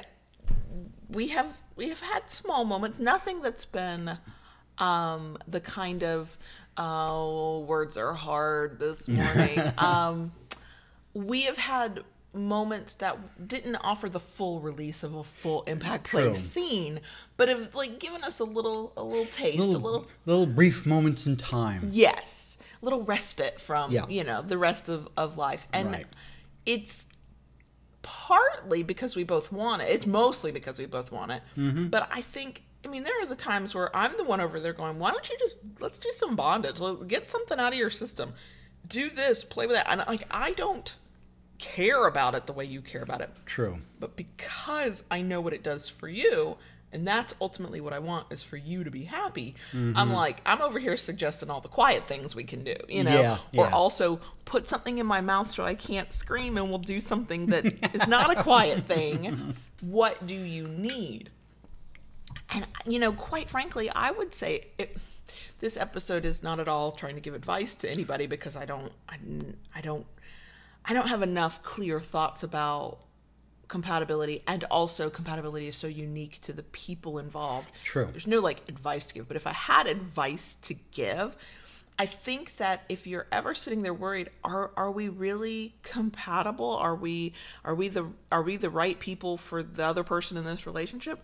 we 1.09 1.29
have 1.29 1.57
we 1.75 1.89
have 1.89 1.99
had 1.99 2.29
small 2.29 2.65
moments, 2.65 2.99
nothing 2.99 3.41
that's 3.41 3.65
been 3.65 4.17
um 4.77 5.37
the 5.47 5.61
kind 5.61 6.03
of 6.03 6.37
oh 6.77 7.59
words 7.61 7.97
are 7.97 8.13
hard 8.13 8.79
this 8.79 9.07
morning. 9.09 9.59
um 9.77 10.31
we 11.13 11.43
have 11.43 11.57
had 11.57 12.03
moments 12.35 12.93
that 12.95 13.47
didn't 13.47 13.75
offer 13.77 14.09
the 14.09 14.19
full 14.19 14.59
release 14.59 15.03
of 15.03 15.15
a 15.15 15.23
full 15.23 15.63
impact 15.63 16.09
play 16.11 16.23
True. 16.23 16.33
scene, 16.35 16.99
but 17.37 17.47
have 17.49 17.73
like 17.73 17.99
given 17.99 18.23
us 18.23 18.39
a 18.39 18.43
little 18.43 18.93
a 18.97 19.03
little 19.03 19.25
taste, 19.25 19.59
a 19.59 19.65
Little, 19.65 19.81
little 19.81 20.07
little 20.25 20.45
brief 20.45 20.85
moments 20.85 21.25
in 21.25 21.35
time. 21.37 21.89
yes 21.91 22.57
a 22.81 22.85
little 22.85 23.03
respite 23.03 23.59
from 23.59 23.91
Yeah. 23.91 24.05
you 24.07 24.23
know 24.23 24.41
the 24.41 24.57
rest 24.57 24.89
of, 24.89 25.07
of 25.17 25.37
life 25.37 25.65
and 25.73 25.91
Right. 25.91 26.05
it's 26.65 27.07
partly 28.01 28.83
because 28.83 29.15
we 29.15 29.23
both 29.23 29.51
want 29.51 29.81
it 29.81 29.89
it's 29.89 30.05
mostly 30.05 30.51
because 30.51 30.77
we 30.77 30.85
both 30.85 31.11
want 31.11 31.31
it 31.31 31.41
Mm-hmm. 31.57 31.87
but 31.87 32.07
i 32.11 32.21
think 32.21 32.63
i 32.85 32.87
mean 32.87 33.03
there 33.03 33.19
are 33.21 33.25
the 33.25 33.35
times 33.35 33.73
where 33.73 33.95
i'm 33.95 34.15
the 34.17 34.23
one 34.23 34.41
over 34.41 34.59
there 34.59 34.73
going 34.73 34.99
why 34.99 35.11
don't 35.11 35.27
you 35.29 35.35
just 35.39 35.55
let's 35.79 35.99
do 35.99 36.11
some 36.11 36.35
bondage 36.35 36.79
get 37.07 37.25
something 37.25 37.57
out 37.59 37.73
of 37.73 37.79
your 37.79 37.89
system 37.89 38.33
do 38.87 39.09
this 39.09 39.43
play 39.43 39.65
with 39.65 39.75
that 39.75 39.87
and 39.89 40.03
like 40.07 40.23
i 40.29 40.51
don't 40.53 40.97
care 41.57 42.07
about 42.07 42.35
it 42.35 42.45
the 42.47 42.53
way 42.53 42.65
you 42.65 42.81
care 42.81 43.01
about 43.01 43.21
it 43.21 43.29
True. 43.45 43.77
but 43.99 44.15
because 44.15 45.03
I 45.09 45.21
know 45.21 45.41
what 45.41 45.53
it 45.53 45.63
does 45.63 45.87
for 45.89 46.07
you, 46.07 46.57
and 46.91 47.05
that's 47.07 47.35
ultimately 47.41 47.81
what 47.81 47.91
I 47.93 47.99
want 47.99 48.27
is 48.31 48.41
for 48.43 48.55
you 48.57 48.83
to 48.85 48.91
be 48.91 49.03
happy. 49.03 49.55
Mm-hmm. 49.73 49.97
I'm 49.97 50.13
like, 50.13 50.41
I'm 50.45 50.61
over 50.61 50.79
here 50.79 50.95
suggesting 50.95 51.49
all 51.49 51.59
the 51.59 51.67
quiet 51.67 52.07
things 52.07 52.35
we 52.35 52.43
can 52.45 52.63
do, 52.63 52.75
you 52.87 53.03
know, 53.03 53.19
Yeah, 53.21 53.37
or 53.57 53.65
yeah. 53.65 53.71
also 53.73 54.21
put 54.45 54.67
something 54.67 54.97
in 54.97 55.05
my 55.05 55.19
mouth 55.21 55.51
so 55.51 55.65
I 55.65 55.75
can't 55.75 56.13
scream, 56.13 56.57
and 56.57 56.69
we'll 56.69 56.77
do 56.79 56.99
something 57.01 57.47
that 57.47 57.93
is 57.95 58.07
not 58.07 58.37
a 58.37 58.41
quiet 58.41 58.85
thing. 58.87 59.55
What 59.81 60.25
do 60.25 60.35
you 60.35 60.67
need? 60.67 61.29
And 62.53 62.65
you 62.85 62.99
know, 62.99 63.11
quite 63.11 63.49
frankly, 63.49 63.89
I 63.89 64.11
would 64.11 64.33
say 64.33 64.67
it, 64.77 64.95
this 65.59 65.77
episode 65.77 66.23
is 66.25 66.43
not 66.43 66.59
at 66.59 66.67
all 66.67 66.91
trying 66.91 67.15
to 67.15 67.21
give 67.21 67.33
advice 67.33 67.75
to 67.75 67.89
anybody 67.89 68.27
because 68.27 68.55
I 68.55 68.65
don't, 68.65 68.91
I, 69.09 69.17
I 69.75 69.81
don't, 69.81 70.05
I 70.87 70.93
don't 70.93 71.07
have 71.07 71.21
enough 71.21 71.63
clear 71.63 71.99
thoughts 71.99 72.43
about 72.43 72.99
compatibility, 73.67 74.43
and 74.47 74.63
also 74.65 75.09
compatibility 75.09 75.67
is 75.67 75.75
so 75.75 75.87
unique 75.87 76.39
to 76.41 76.53
the 76.53 76.63
people 76.63 77.17
involved. 77.17 77.71
True. 77.83 78.07
There's 78.11 78.27
no 78.27 78.39
like 78.39 78.61
advice 78.69 79.05
to 79.07 79.13
give, 79.15 79.27
but 79.27 79.37
if 79.37 79.47
I 79.47 79.53
had 79.53 79.87
advice 79.87 80.55
to 80.55 80.75
give, 80.91 81.35
I 81.97 82.05
think 82.05 82.57
that 82.57 82.83
if 82.89 83.07
you're 83.07 83.27
ever 83.31 83.53
sitting 83.53 83.81
there 83.81 83.93
worried, 83.93 84.29
are 84.43 84.71
are 84.75 84.91
we 84.91 85.07
really 85.09 85.75
compatible? 85.81 86.69
Are 86.69 86.95
we 86.95 87.33
are 87.63 87.73
we 87.73 87.87
the 87.87 88.11
are 88.31 88.43
we 88.43 88.57
the 88.57 88.69
right 88.69 88.99
people 88.99 89.37
for 89.37 89.63
the 89.63 89.85
other 89.85 90.03
person 90.03 90.37
in 90.37 90.43
this 90.43 90.67
relationship? 90.67 91.23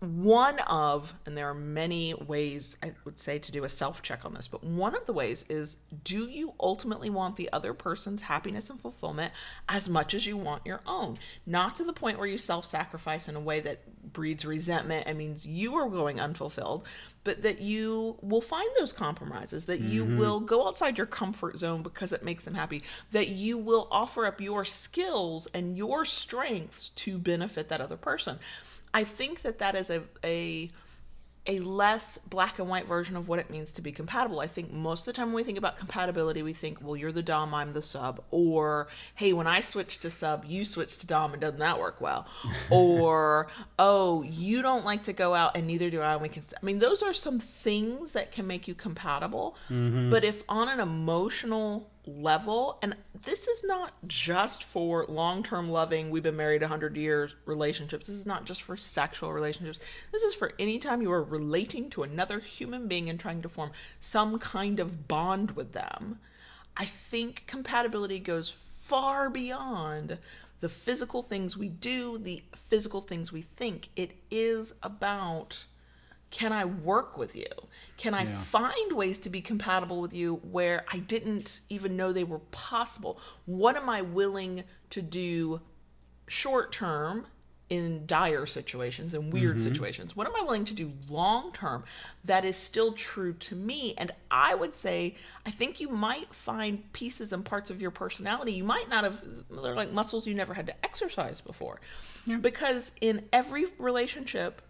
One 0.00 0.58
of, 0.60 1.14
and 1.24 1.38
there 1.38 1.48
are 1.48 1.54
many 1.54 2.12
ways 2.12 2.76
I 2.82 2.92
would 3.06 3.18
say 3.18 3.38
to 3.38 3.50
do 3.50 3.64
a 3.64 3.68
self 3.68 4.02
check 4.02 4.26
on 4.26 4.34
this, 4.34 4.46
but 4.46 4.62
one 4.62 4.94
of 4.94 5.06
the 5.06 5.14
ways 5.14 5.46
is 5.48 5.78
do 6.04 6.26
you 6.28 6.52
ultimately 6.60 7.08
want 7.08 7.36
the 7.36 7.48
other 7.50 7.72
person's 7.72 8.20
happiness 8.20 8.68
and 8.68 8.78
fulfillment 8.78 9.32
as 9.70 9.88
much 9.88 10.12
as 10.12 10.26
you 10.26 10.36
want 10.36 10.66
your 10.66 10.82
own? 10.86 11.16
Not 11.46 11.76
to 11.76 11.84
the 11.84 11.94
point 11.94 12.18
where 12.18 12.28
you 12.28 12.36
self 12.36 12.66
sacrifice 12.66 13.26
in 13.26 13.36
a 13.36 13.40
way 13.40 13.60
that 13.60 14.12
breeds 14.12 14.44
resentment 14.44 15.04
and 15.06 15.16
means 15.16 15.46
you 15.46 15.74
are 15.76 15.88
going 15.88 16.20
unfulfilled, 16.20 16.86
but 17.24 17.42
that 17.42 17.62
you 17.62 18.18
will 18.20 18.42
find 18.42 18.68
those 18.78 18.92
compromises, 18.92 19.64
that 19.64 19.80
you 19.80 20.04
mm-hmm. 20.04 20.18
will 20.18 20.40
go 20.40 20.66
outside 20.66 20.98
your 20.98 21.06
comfort 21.06 21.56
zone 21.56 21.82
because 21.82 22.12
it 22.12 22.22
makes 22.22 22.44
them 22.44 22.54
happy, 22.54 22.82
that 23.12 23.28
you 23.28 23.56
will 23.56 23.88
offer 23.90 24.26
up 24.26 24.42
your 24.42 24.64
skills 24.64 25.48
and 25.54 25.76
your 25.76 26.04
strengths 26.04 26.90
to 26.90 27.18
benefit 27.18 27.68
that 27.70 27.80
other 27.80 27.96
person. 27.96 28.38
I 28.96 29.04
think 29.04 29.42
that 29.42 29.58
that 29.58 29.74
is 29.74 29.90
a 29.90 30.02
a 30.24 30.70
a 31.48 31.60
less 31.60 32.16
black 32.18 32.58
and 32.58 32.68
white 32.68 32.86
version 32.86 33.14
of 33.14 33.28
what 33.28 33.38
it 33.38 33.50
means 33.50 33.72
to 33.74 33.82
be 33.82 33.92
compatible. 33.92 34.40
I 34.40 34.46
think 34.46 34.72
most 34.72 35.06
of 35.06 35.06
the 35.06 35.12
time 35.12 35.28
when 35.28 35.36
we 35.36 35.44
think 35.44 35.58
about 35.58 35.76
compatibility, 35.76 36.42
we 36.42 36.54
think, 36.54 36.78
well, 36.80 36.96
you're 36.96 37.12
the 37.12 37.22
dom, 37.22 37.54
I'm 37.54 37.74
the 37.74 37.82
sub, 37.82 38.24
or 38.30 38.88
hey, 39.14 39.34
when 39.34 39.46
I 39.46 39.60
switch 39.60 39.98
to 39.98 40.10
sub, 40.10 40.46
you 40.46 40.64
switch 40.64 40.96
to 40.96 41.06
dom, 41.06 41.34
and 41.34 41.40
doesn't 41.42 41.58
that 41.58 41.78
work 41.78 42.00
well? 42.00 42.26
or 42.70 43.48
oh, 43.78 44.22
you 44.22 44.62
don't 44.62 44.86
like 44.86 45.02
to 45.04 45.12
go 45.12 45.34
out, 45.34 45.58
and 45.58 45.66
neither 45.66 45.90
do 45.90 46.00
I. 46.00 46.14
And 46.14 46.22
we 46.22 46.30
can. 46.30 46.42
I 46.60 46.64
mean, 46.64 46.78
those 46.78 47.02
are 47.02 47.12
some 47.12 47.38
things 47.38 48.12
that 48.12 48.32
can 48.32 48.46
make 48.46 48.66
you 48.66 48.74
compatible. 48.74 49.56
Mm-hmm. 49.68 50.08
But 50.08 50.24
if 50.24 50.42
on 50.48 50.70
an 50.70 50.80
emotional 50.80 51.90
level, 52.06 52.78
and 52.82 52.96
this 53.22 53.48
is 53.48 53.64
not 53.64 53.92
just 54.06 54.62
for 54.62 55.04
long 55.08 55.42
term 55.42 55.68
loving, 55.68 56.10
we've 56.10 56.22
been 56.22 56.36
married 56.36 56.62
100 56.62 56.96
years 56.96 57.34
relationships. 57.44 58.06
This 58.06 58.16
is 58.16 58.26
not 58.26 58.44
just 58.44 58.62
for 58.62 58.76
sexual 58.76 59.32
relationships. 59.32 59.80
This 60.12 60.22
is 60.22 60.34
for 60.34 60.52
any 60.58 60.78
time 60.78 61.02
you 61.02 61.12
are 61.12 61.22
relating 61.22 61.90
to 61.90 62.02
another 62.02 62.38
human 62.38 62.88
being 62.88 63.10
and 63.10 63.18
trying 63.18 63.42
to 63.42 63.48
form 63.48 63.72
some 64.00 64.38
kind 64.38 64.80
of 64.80 65.08
bond 65.08 65.52
with 65.52 65.72
them. 65.72 66.20
I 66.76 66.84
think 66.84 67.44
compatibility 67.46 68.18
goes 68.18 68.50
far 68.50 69.30
beyond 69.30 70.18
the 70.60 70.68
physical 70.68 71.22
things 71.22 71.56
we 71.56 71.68
do, 71.68 72.18
the 72.18 72.42
physical 72.54 73.00
things 73.00 73.32
we 73.32 73.42
think. 73.42 73.88
It 73.96 74.12
is 74.30 74.74
about 74.82 75.64
can 76.30 76.52
I 76.52 76.64
work 76.64 77.16
with 77.16 77.36
you? 77.36 77.46
Can 77.96 78.12
I 78.14 78.24
Yeah. 78.24 78.38
find 78.38 78.92
ways 78.92 79.18
to 79.20 79.30
be 79.30 79.40
compatible 79.40 80.00
with 80.00 80.12
you 80.12 80.36
where 80.36 80.84
I 80.92 80.98
didn't 80.98 81.60
even 81.68 81.96
know 81.96 82.12
they 82.12 82.24
were 82.24 82.40
possible? 82.50 83.20
What 83.46 83.76
am 83.76 83.88
I 83.88 84.02
willing 84.02 84.64
to 84.90 85.02
do 85.02 85.60
short 86.26 86.72
term 86.72 87.26
in 87.68 88.06
dire 88.06 88.46
situations 88.46 89.12
and 89.12 89.32
weird 89.32 89.56
mm-hmm. 89.56 89.68
situations? 89.68 90.14
What 90.14 90.26
am 90.26 90.34
I 90.36 90.42
willing 90.42 90.64
to 90.66 90.74
do 90.74 90.92
long 91.08 91.52
term 91.52 91.84
that 92.24 92.44
is 92.44 92.56
still 92.56 92.92
true 92.92 93.32
to 93.32 93.56
me? 93.56 93.94
And 93.96 94.12
I 94.30 94.54
would 94.54 94.74
say, 94.74 95.16
I 95.44 95.50
think 95.50 95.80
you 95.80 95.88
might 95.88 96.32
find 96.34 96.92
pieces 96.92 97.32
and 97.32 97.44
parts 97.44 97.70
of 97.70 97.80
your 97.80 97.90
personality 97.90 98.52
you 98.52 98.64
might 98.64 98.88
not 98.88 99.04
have, 99.04 99.22
they're 99.50 99.74
like 99.74 99.92
muscles 99.92 100.26
you 100.26 100.34
never 100.34 100.54
had 100.54 100.66
to 100.66 100.84
exercise 100.84 101.40
before. 101.40 101.80
Because 102.40 102.92
in 103.00 103.28
every 103.32 103.66
relationship, 103.78 104.62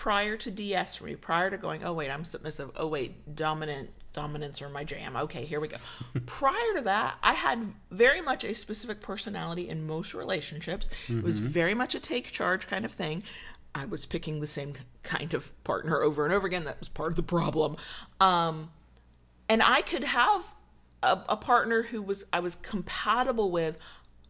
prior 0.00 0.34
to 0.34 0.50
DS 0.50 0.94
for 0.94 1.04
me, 1.04 1.14
prior 1.14 1.50
to 1.50 1.58
going, 1.58 1.84
oh 1.84 1.92
wait, 1.92 2.10
I'm 2.10 2.24
submissive. 2.24 2.70
Oh 2.74 2.86
wait, 2.86 3.36
dominant 3.36 3.90
dominance 4.14 4.62
are 4.62 4.70
my 4.70 4.82
jam. 4.82 5.14
Okay, 5.14 5.44
here 5.44 5.60
we 5.60 5.68
go. 5.68 5.76
prior 6.24 6.74
to 6.76 6.80
that, 6.80 7.18
I 7.22 7.34
had 7.34 7.74
very 7.90 8.22
much 8.22 8.42
a 8.42 8.54
specific 8.54 9.02
personality 9.02 9.68
in 9.68 9.86
most 9.86 10.14
relationships. 10.14 10.88
It 11.06 11.22
was 11.22 11.38
very 11.38 11.74
much 11.74 11.94
a 11.94 12.00
take 12.00 12.32
charge 12.32 12.66
kind 12.66 12.86
of 12.86 12.92
thing. 12.92 13.24
I 13.74 13.84
was 13.84 14.06
picking 14.06 14.40
the 14.40 14.46
same 14.46 14.72
kind 15.02 15.34
of 15.34 15.52
partner 15.64 16.00
over 16.00 16.24
and 16.24 16.32
over 16.32 16.46
again. 16.46 16.64
That 16.64 16.80
was 16.80 16.88
part 16.88 17.12
of 17.12 17.16
the 17.16 17.22
problem. 17.22 17.76
Um, 18.20 18.70
and 19.50 19.62
I 19.62 19.82
could 19.82 20.04
have 20.04 20.54
a, 21.02 21.18
a 21.28 21.36
partner 21.36 21.82
who 21.82 22.00
was 22.00 22.24
I 22.32 22.40
was 22.40 22.54
compatible 22.54 23.50
with 23.50 23.76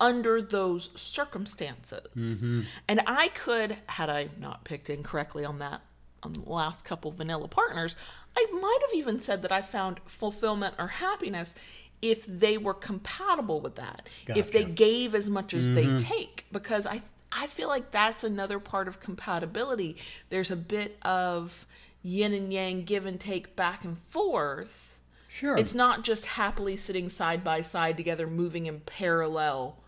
under 0.00 0.40
those 0.40 0.90
circumstances. 0.96 2.08
Mm-hmm. 2.16 2.62
And 2.88 3.02
I 3.06 3.28
could, 3.28 3.76
had 3.86 4.10
I 4.10 4.30
not 4.38 4.64
picked 4.64 4.90
incorrectly 4.90 5.44
on 5.44 5.58
that 5.58 5.82
on 6.22 6.32
the 6.34 6.50
last 6.50 6.84
couple 6.84 7.10
vanilla 7.10 7.48
partners, 7.48 7.96
I 8.36 8.46
might 8.52 8.78
have 8.82 8.94
even 8.94 9.20
said 9.20 9.42
that 9.42 9.52
I 9.52 9.62
found 9.62 10.00
fulfillment 10.06 10.74
or 10.78 10.86
happiness 10.86 11.54
if 12.03 12.26
they 12.26 12.57
were 12.59 12.74
compatible 12.74 13.61
with 13.61 13.76
that. 13.76 14.09
If 14.28 14.53
they 14.53 14.64
gave 14.64 15.14
as 15.14 15.28
much 15.28 15.55
as 15.55 15.72
they 15.72 15.84
mm-hmm. 15.84 15.98
take. 15.98 16.46
Because 16.51 16.86
I 16.86 17.03
I 17.32 17.46
feel 17.46 17.68
like 17.68 17.90
that's 17.90 18.24
another 18.24 18.59
part 18.59 18.88
of 18.88 19.01
compatibility. 19.01 19.96
There's 20.30 20.51
a 20.51 20.57
bit 20.57 20.98
of 21.03 21.66
yin 22.03 22.32
and 22.32 22.53
yang, 22.53 22.84
give 22.84 23.07
and 23.07 23.20
take 23.20 23.55
back 23.55 23.84
and 23.84 23.98
forth. 24.09 24.98
Sure. 25.28 25.57
It's 25.57 25.74
not 25.74 26.03
just 26.03 26.26
happily 26.26 26.76
sitting 26.76 27.09
side 27.09 27.44
by 27.44 27.61
side 27.61 27.96
together, 27.96 28.26
moving 28.26 28.66
in 28.66 28.80
parallel, 28.80 29.80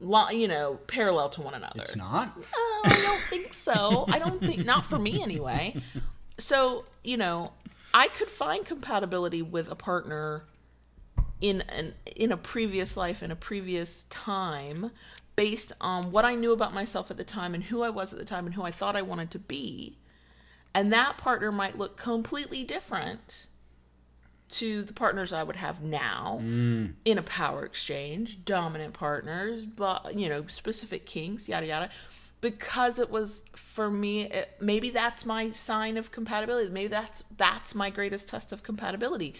you 0.00 0.48
know, 0.48 0.78
parallel 0.86 1.28
to 1.30 1.42
one 1.42 1.54
another. 1.54 1.82
It's 1.82 1.96
not. 1.96 2.38
Oh, 2.54 2.82
I 2.84 3.02
don't 3.02 3.20
think 3.20 3.52
so. 3.52 4.04
I 4.08 4.18
don't 4.18 4.40
think 4.40 4.64
not 4.64 4.86
for 4.86 4.98
me 4.98 5.22
anyway. 5.22 5.80
So, 6.38 6.84
you 7.02 7.16
know, 7.16 7.52
I 7.92 8.08
could 8.08 8.28
find 8.28 8.64
compatibility 8.64 9.42
with 9.42 9.70
a 9.70 9.74
partner 9.74 10.44
in 11.40 11.62
an 11.62 11.94
in 12.16 12.32
a 12.32 12.36
previous 12.36 12.96
life 12.96 13.22
in 13.22 13.30
a 13.30 13.36
previous 13.36 14.04
time 14.04 14.90
based 15.36 15.72
on 15.80 16.10
what 16.10 16.24
I 16.24 16.34
knew 16.34 16.52
about 16.52 16.74
myself 16.74 17.12
at 17.12 17.16
the 17.16 17.24
time 17.24 17.54
and 17.54 17.62
who 17.62 17.82
I 17.82 17.90
was 17.90 18.12
at 18.12 18.18
the 18.18 18.24
time 18.24 18.46
and 18.46 18.54
who 18.54 18.62
I 18.62 18.72
thought 18.72 18.96
I 18.96 19.02
wanted 19.02 19.30
to 19.32 19.38
be. 19.38 19.96
And 20.74 20.92
that 20.92 21.16
partner 21.16 21.52
might 21.52 21.78
look 21.78 21.96
completely 21.96 22.64
different 22.64 23.46
to 24.48 24.82
the 24.82 24.92
partners 24.92 25.32
I 25.32 25.42
would 25.42 25.56
have 25.56 25.82
now 25.82 26.38
mm. 26.42 26.92
in 27.04 27.18
a 27.18 27.22
power 27.22 27.64
exchange, 27.64 28.44
dominant 28.44 28.94
partners, 28.94 29.64
blah, 29.64 30.00
you 30.14 30.28
know, 30.28 30.44
specific 30.48 31.06
kinks, 31.06 31.48
yada 31.48 31.66
yada. 31.66 31.90
Because 32.40 32.98
it 32.98 33.10
was 33.10 33.42
for 33.54 33.90
me, 33.90 34.22
it, 34.26 34.56
maybe 34.60 34.90
that's 34.90 35.26
my 35.26 35.50
sign 35.50 35.96
of 35.96 36.12
compatibility. 36.12 36.70
Maybe 36.70 36.88
that's 36.88 37.24
that's 37.36 37.74
my 37.74 37.90
greatest 37.90 38.28
test 38.28 38.52
of 38.52 38.62
compatibility. 38.62 39.34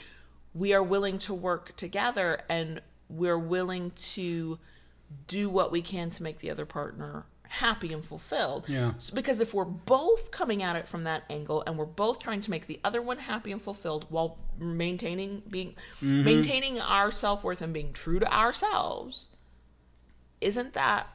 We 0.52 0.72
are 0.74 0.82
willing 0.82 1.18
to 1.20 1.34
work 1.34 1.76
together, 1.76 2.40
and 2.48 2.80
we're 3.08 3.38
willing 3.38 3.92
to 3.96 4.58
do 5.26 5.48
what 5.48 5.70
we 5.70 5.80
can 5.80 6.10
to 6.10 6.22
make 6.22 6.40
the 6.40 6.50
other 6.50 6.66
partner 6.66 7.24
happy 7.48 7.92
and 7.92 8.04
fulfilled. 8.04 8.66
Yeah. 8.68 8.92
So 8.98 9.14
because 9.14 9.40
if 9.40 9.54
we're 9.54 9.64
both 9.64 10.30
coming 10.30 10.62
at 10.62 10.76
it 10.76 10.86
from 10.86 11.04
that 11.04 11.24
angle 11.30 11.64
and 11.66 11.76
we're 11.76 11.86
both 11.86 12.20
trying 12.20 12.40
to 12.42 12.50
make 12.50 12.66
the 12.66 12.78
other 12.84 13.02
one 13.02 13.18
happy 13.18 13.52
and 13.52 13.60
fulfilled 13.60 14.06
while 14.10 14.38
maintaining 14.58 15.42
being 15.48 15.74
mm-hmm. 15.96 16.24
maintaining 16.24 16.80
our 16.80 17.10
self-worth 17.10 17.62
and 17.62 17.72
being 17.72 17.92
true 17.92 18.18
to 18.20 18.32
ourselves, 18.32 19.28
isn't 20.40 20.74
that 20.74 21.08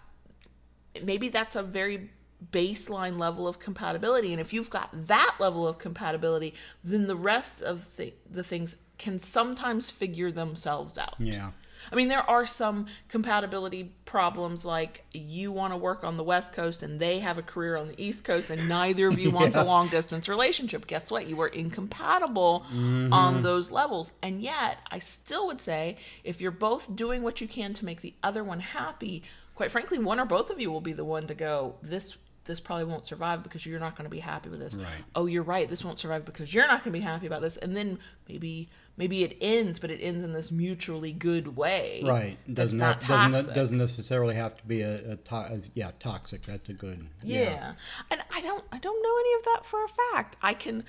maybe 1.03 1.29
that's 1.29 1.55
a 1.55 1.63
very 1.63 2.09
baseline 2.51 3.17
level 3.17 3.47
of 3.47 3.57
compatibility 3.57 4.33
and 4.33 4.41
if 4.41 4.51
you've 4.51 4.69
got 4.69 4.89
that 4.93 5.33
level 5.39 5.65
of 5.65 5.77
compatibility 5.77 6.53
then 6.83 7.07
the 7.07 7.15
rest 7.15 7.61
of 7.61 7.95
the, 7.95 8.13
the 8.29 8.43
things 8.43 8.75
can 8.97 9.17
sometimes 9.17 9.89
figure 9.89 10.29
themselves 10.29 10.97
out 10.97 11.15
Yeah. 11.19 11.51
I 11.91 11.95
mean, 11.95 12.07
there 12.07 12.27
are 12.29 12.45
some 12.45 12.87
compatibility 13.09 13.91
problems 14.05 14.63
like 14.63 15.03
you 15.11 15.51
want 15.51 15.73
to 15.73 15.77
work 15.77 16.03
on 16.03 16.17
the 16.17 16.23
West 16.23 16.53
Coast 16.53 16.83
and 16.83 16.99
they 16.99 17.19
have 17.19 17.37
a 17.37 17.41
career 17.41 17.75
on 17.77 17.87
the 17.87 18.01
East 18.01 18.23
Coast, 18.23 18.51
and 18.51 18.69
neither 18.69 19.07
of 19.07 19.17
you 19.17 19.31
wants 19.39 19.55
a 19.55 19.63
long 19.63 19.87
distance 19.87 20.29
relationship. 20.29 20.87
Guess 20.87 21.11
what? 21.11 21.27
You 21.27 21.41
are 21.41 21.47
incompatible 21.47 22.65
on 22.71 23.09
mm-hmm. 23.09 23.41
those 23.41 23.71
levels. 23.71 24.11
And 24.21 24.41
yet, 24.41 24.77
I 24.91 24.99
still 24.99 25.47
would 25.47 25.59
say 25.59 25.97
if 26.23 26.41
you're 26.41 26.51
both 26.51 26.95
doing 26.95 27.23
what 27.23 27.41
you 27.41 27.47
can 27.47 27.73
to 27.73 27.85
make 27.85 28.01
the 28.01 28.13
other 28.23 28.43
one 28.43 28.59
happy, 28.59 29.23
quite 29.55 29.71
frankly, 29.71 29.99
one 29.99 30.19
or 30.19 30.25
both 30.25 30.49
of 30.49 30.59
you 30.59 30.71
will 30.71 30.81
be 30.81 30.93
the 30.93 31.05
one 31.05 31.27
to 31.27 31.33
go, 31.33 31.75
this. 31.81 32.17
This 32.45 32.59
probably 32.59 32.83
won't 32.83 33.05
survive 33.05 33.41
because 33.41 33.65
you're 33.65 33.79
not 33.79 33.95
going 33.95 34.03
to 34.03 34.09
be 34.09 34.19
happy 34.19 34.49
with 34.49 34.59
this. 34.59 34.75
Right. 34.75 34.85
Oh, 35.15 35.27
you're 35.27 35.43
right. 35.43 35.69
This 35.69 35.85
won't 35.85 35.97
survive 35.97 36.25
because 36.25 36.53
you're 36.53 36.67
not 36.67 36.83
going 36.83 36.93
to 36.93 36.99
be 36.99 37.01
happy 37.01 37.25
about 37.25 37.41
this. 37.41 37.55
And 37.55 37.73
then 37.73 37.99
maybe 38.27 38.67
maybe 38.97 39.23
it 39.23 39.37
ends, 39.41 39.79
but 39.79 39.91
it 39.91 39.99
ends 40.01 40.23
in 40.23 40.33
this 40.33 40.51
mutually 40.51 41.11
good 41.11 41.55
way. 41.55 42.01
Right. 42.03 42.37
Doesn't 42.53 42.77
not 42.77 43.01
doesn't 43.01 43.55
doesn't 43.55 43.77
necessarily 43.77 44.35
have 44.35 44.55
to 44.55 44.65
be 44.65 44.81
a, 44.81 45.13
a 45.13 45.15
to- 45.17 45.61
yeah 45.73 45.91
toxic. 45.99 46.43
That's 46.43 46.69
a 46.69 46.73
good 46.73 47.07
yeah. 47.21 47.73
and 48.11 48.21
I 48.33 48.41
don't 48.41 48.63
I 48.71 48.79
don't 48.79 49.03
know 49.03 49.17
any 49.19 49.33
of 49.35 49.43
that 49.45 49.65
for 49.65 49.83
a 49.83 49.87
fact. 50.11 50.37
I 50.41 50.53
can. 50.53 50.83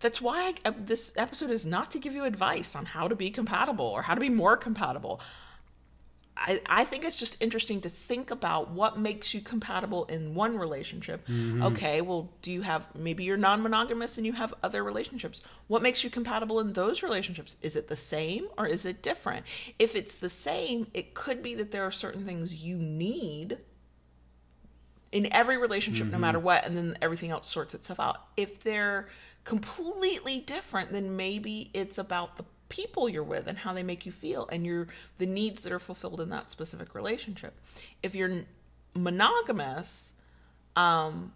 That's 0.00 0.22
why 0.22 0.54
I, 0.64 0.68
uh, 0.68 0.72
this 0.78 1.12
episode 1.18 1.50
is 1.50 1.66
not 1.66 1.90
to 1.90 1.98
give 1.98 2.14
you 2.14 2.24
advice 2.24 2.74
on 2.74 2.86
how 2.86 3.06
to 3.06 3.14
be 3.14 3.30
compatible 3.30 3.84
or 3.84 4.02
how 4.02 4.14
to 4.14 4.20
be 4.20 4.30
more 4.30 4.56
compatible. 4.56 5.20
I, 6.40 6.60
I 6.66 6.84
think 6.84 7.04
it's 7.04 7.18
just 7.18 7.40
interesting 7.42 7.82
to 7.82 7.90
think 7.90 8.30
about 8.30 8.70
what 8.70 8.98
makes 8.98 9.34
you 9.34 9.42
compatible 9.42 10.06
in 10.06 10.34
one 10.34 10.56
relationship. 10.56 11.26
Mm-hmm. 11.28 11.62
Okay, 11.64 12.00
well, 12.00 12.30
do 12.40 12.50
you 12.50 12.62
have 12.62 12.86
maybe 12.96 13.24
you're 13.24 13.36
non 13.36 13.62
monogamous 13.62 14.16
and 14.16 14.26
you 14.26 14.32
have 14.32 14.54
other 14.62 14.82
relationships? 14.82 15.42
What 15.66 15.82
makes 15.82 16.02
you 16.02 16.08
compatible 16.08 16.58
in 16.58 16.72
those 16.72 17.02
relationships? 17.02 17.56
Is 17.60 17.76
it 17.76 17.88
the 17.88 17.96
same 17.96 18.48
or 18.56 18.66
is 18.66 18.86
it 18.86 19.02
different? 19.02 19.44
If 19.78 19.94
it's 19.94 20.14
the 20.14 20.30
same, 20.30 20.86
it 20.94 21.12
could 21.12 21.42
be 21.42 21.54
that 21.56 21.72
there 21.72 21.84
are 21.84 21.90
certain 21.90 22.24
things 22.24 22.54
you 22.54 22.76
need 22.76 23.58
in 25.12 25.30
every 25.32 25.58
relationship 25.58 26.06
no 26.06 26.12
mm-hmm. 26.12 26.20
matter 26.20 26.38
what 26.38 26.64
and 26.64 26.76
then 26.76 26.96
everything 27.02 27.32
else 27.32 27.48
sorts 27.48 27.74
itself 27.74 27.98
out 27.98 28.26
if 28.36 28.62
they're 28.62 29.08
completely 29.42 30.38
different 30.38 30.92
then 30.92 31.16
maybe 31.16 31.68
it's 31.74 31.98
about 31.98 32.36
the 32.36 32.44
people 32.70 33.08
you're 33.08 33.22
with 33.22 33.46
and 33.46 33.58
how 33.58 33.74
they 33.74 33.82
make 33.82 34.06
you 34.06 34.12
feel 34.12 34.48
and 34.50 34.64
your 34.64 34.86
the 35.18 35.26
needs 35.26 35.62
that 35.64 35.72
are 35.72 35.78
fulfilled 35.78 36.20
in 36.20 36.30
that 36.30 36.50
specific 36.50 36.94
relationship. 36.94 37.52
If 38.02 38.14
you're 38.14 38.44
monogamous 38.94 40.14
um 40.76 41.32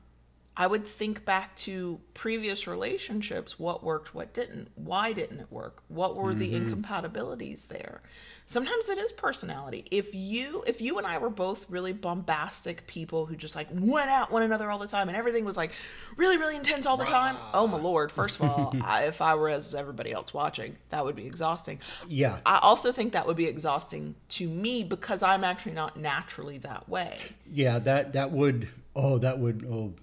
I 0.56 0.68
would 0.68 0.86
think 0.86 1.24
back 1.24 1.56
to 1.56 2.00
previous 2.14 2.68
relationships, 2.68 3.58
what 3.58 3.82
worked, 3.82 4.14
what 4.14 4.32
didn't, 4.32 4.68
why 4.76 5.12
didn't 5.12 5.40
it 5.40 5.50
work, 5.50 5.82
what 5.88 6.14
were 6.14 6.32
the 6.32 6.52
mm-hmm. 6.52 6.66
incompatibilities 6.66 7.64
there. 7.64 8.02
Sometimes 8.46 8.88
it 8.88 8.98
is 8.98 9.10
personality. 9.10 9.86
If 9.90 10.14
you 10.14 10.62
if 10.66 10.82
you 10.82 10.98
and 10.98 11.06
I 11.06 11.16
were 11.16 11.30
both 11.30 11.68
really 11.70 11.94
bombastic 11.94 12.86
people 12.86 13.24
who 13.24 13.36
just 13.36 13.56
like 13.56 13.68
went 13.72 14.10
at 14.10 14.30
one 14.30 14.42
another 14.42 14.70
all 14.70 14.78
the 14.78 14.86
time 14.86 15.08
and 15.08 15.16
everything 15.16 15.46
was 15.46 15.56
like 15.56 15.72
really 16.16 16.36
really 16.36 16.54
intense 16.54 16.84
all 16.84 16.98
the 16.98 17.06
time, 17.06 17.36
oh 17.54 17.66
my 17.66 17.78
lord, 17.78 18.12
first 18.12 18.38
of 18.40 18.48
all, 18.48 18.74
I, 18.82 19.04
if 19.04 19.22
I 19.22 19.34
were 19.34 19.48
as 19.48 19.74
everybody 19.74 20.12
else 20.12 20.34
watching, 20.34 20.76
that 20.90 21.04
would 21.04 21.16
be 21.16 21.26
exhausting. 21.26 21.80
Yeah. 22.06 22.38
I 22.44 22.60
also 22.62 22.92
think 22.92 23.14
that 23.14 23.26
would 23.26 23.36
be 23.36 23.46
exhausting 23.46 24.14
to 24.30 24.48
me 24.48 24.84
because 24.84 25.22
I'm 25.22 25.42
actually 25.42 25.72
not 25.72 25.96
naturally 25.96 26.58
that 26.58 26.86
way. 26.86 27.18
Yeah, 27.50 27.78
that 27.80 28.12
that 28.12 28.30
would 28.30 28.68
oh 28.94 29.16
that 29.18 29.38
would 29.38 29.64
oh 29.64 29.94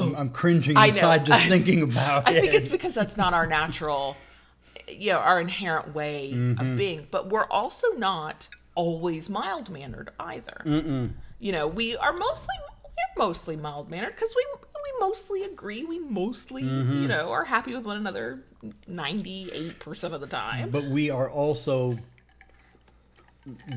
I'm, 0.00 0.14
I'm 0.16 0.30
cringing 0.30 0.76
inside 0.76 1.26
just 1.26 1.46
thinking 1.48 1.82
about 1.82 2.28
I 2.28 2.32
it. 2.32 2.40
think 2.40 2.54
it's 2.54 2.68
because 2.68 2.94
that's 2.94 3.16
not 3.16 3.34
our 3.34 3.46
natural, 3.46 4.16
you 4.88 5.12
know, 5.12 5.18
our 5.18 5.40
inherent 5.40 5.94
way 5.94 6.32
of 6.58 6.76
being. 6.76 7.06
But 7.10 7.28
we're 7.28 7.46
also 7.46 7.88
not 7.96 8.48
always 8.74 9.28
mild 9.28 9.68
mannered 9.70 10.10
either. 10.18 10.62
You 11.38 11.52
know, 11.52 11.66
we 11.66 11.96
are 11.96 12.12
mostly 12.12 12.54
we're 12.84 13.24
mostly 13.26 13.56
mild 13.56 13.90
mannered 13.90 14.14
because 14.14 14.34
we 14.36 14.44
we 14.74 15.06
mostly 15.06 15.44
agree. 15.44 15.84
We 15.84 15.98
mostly 15.98 16.62
you 16.62 17.08
know 17.08 17.30
are 17.30 17.44
happy 17.44 17.74
with 17.74 17.84
one 17.84 17.98
another 17.98 18.40
ninety 18.86 19.50
eight 19.52 19.78
percent 19.78 20.14
of 20.14 20.20
the 20.20 20.26
time. 20.26 20.70
but 20.70 20.84
we 20.84 21.10
are 21.10 21.28
also 21.30 21.98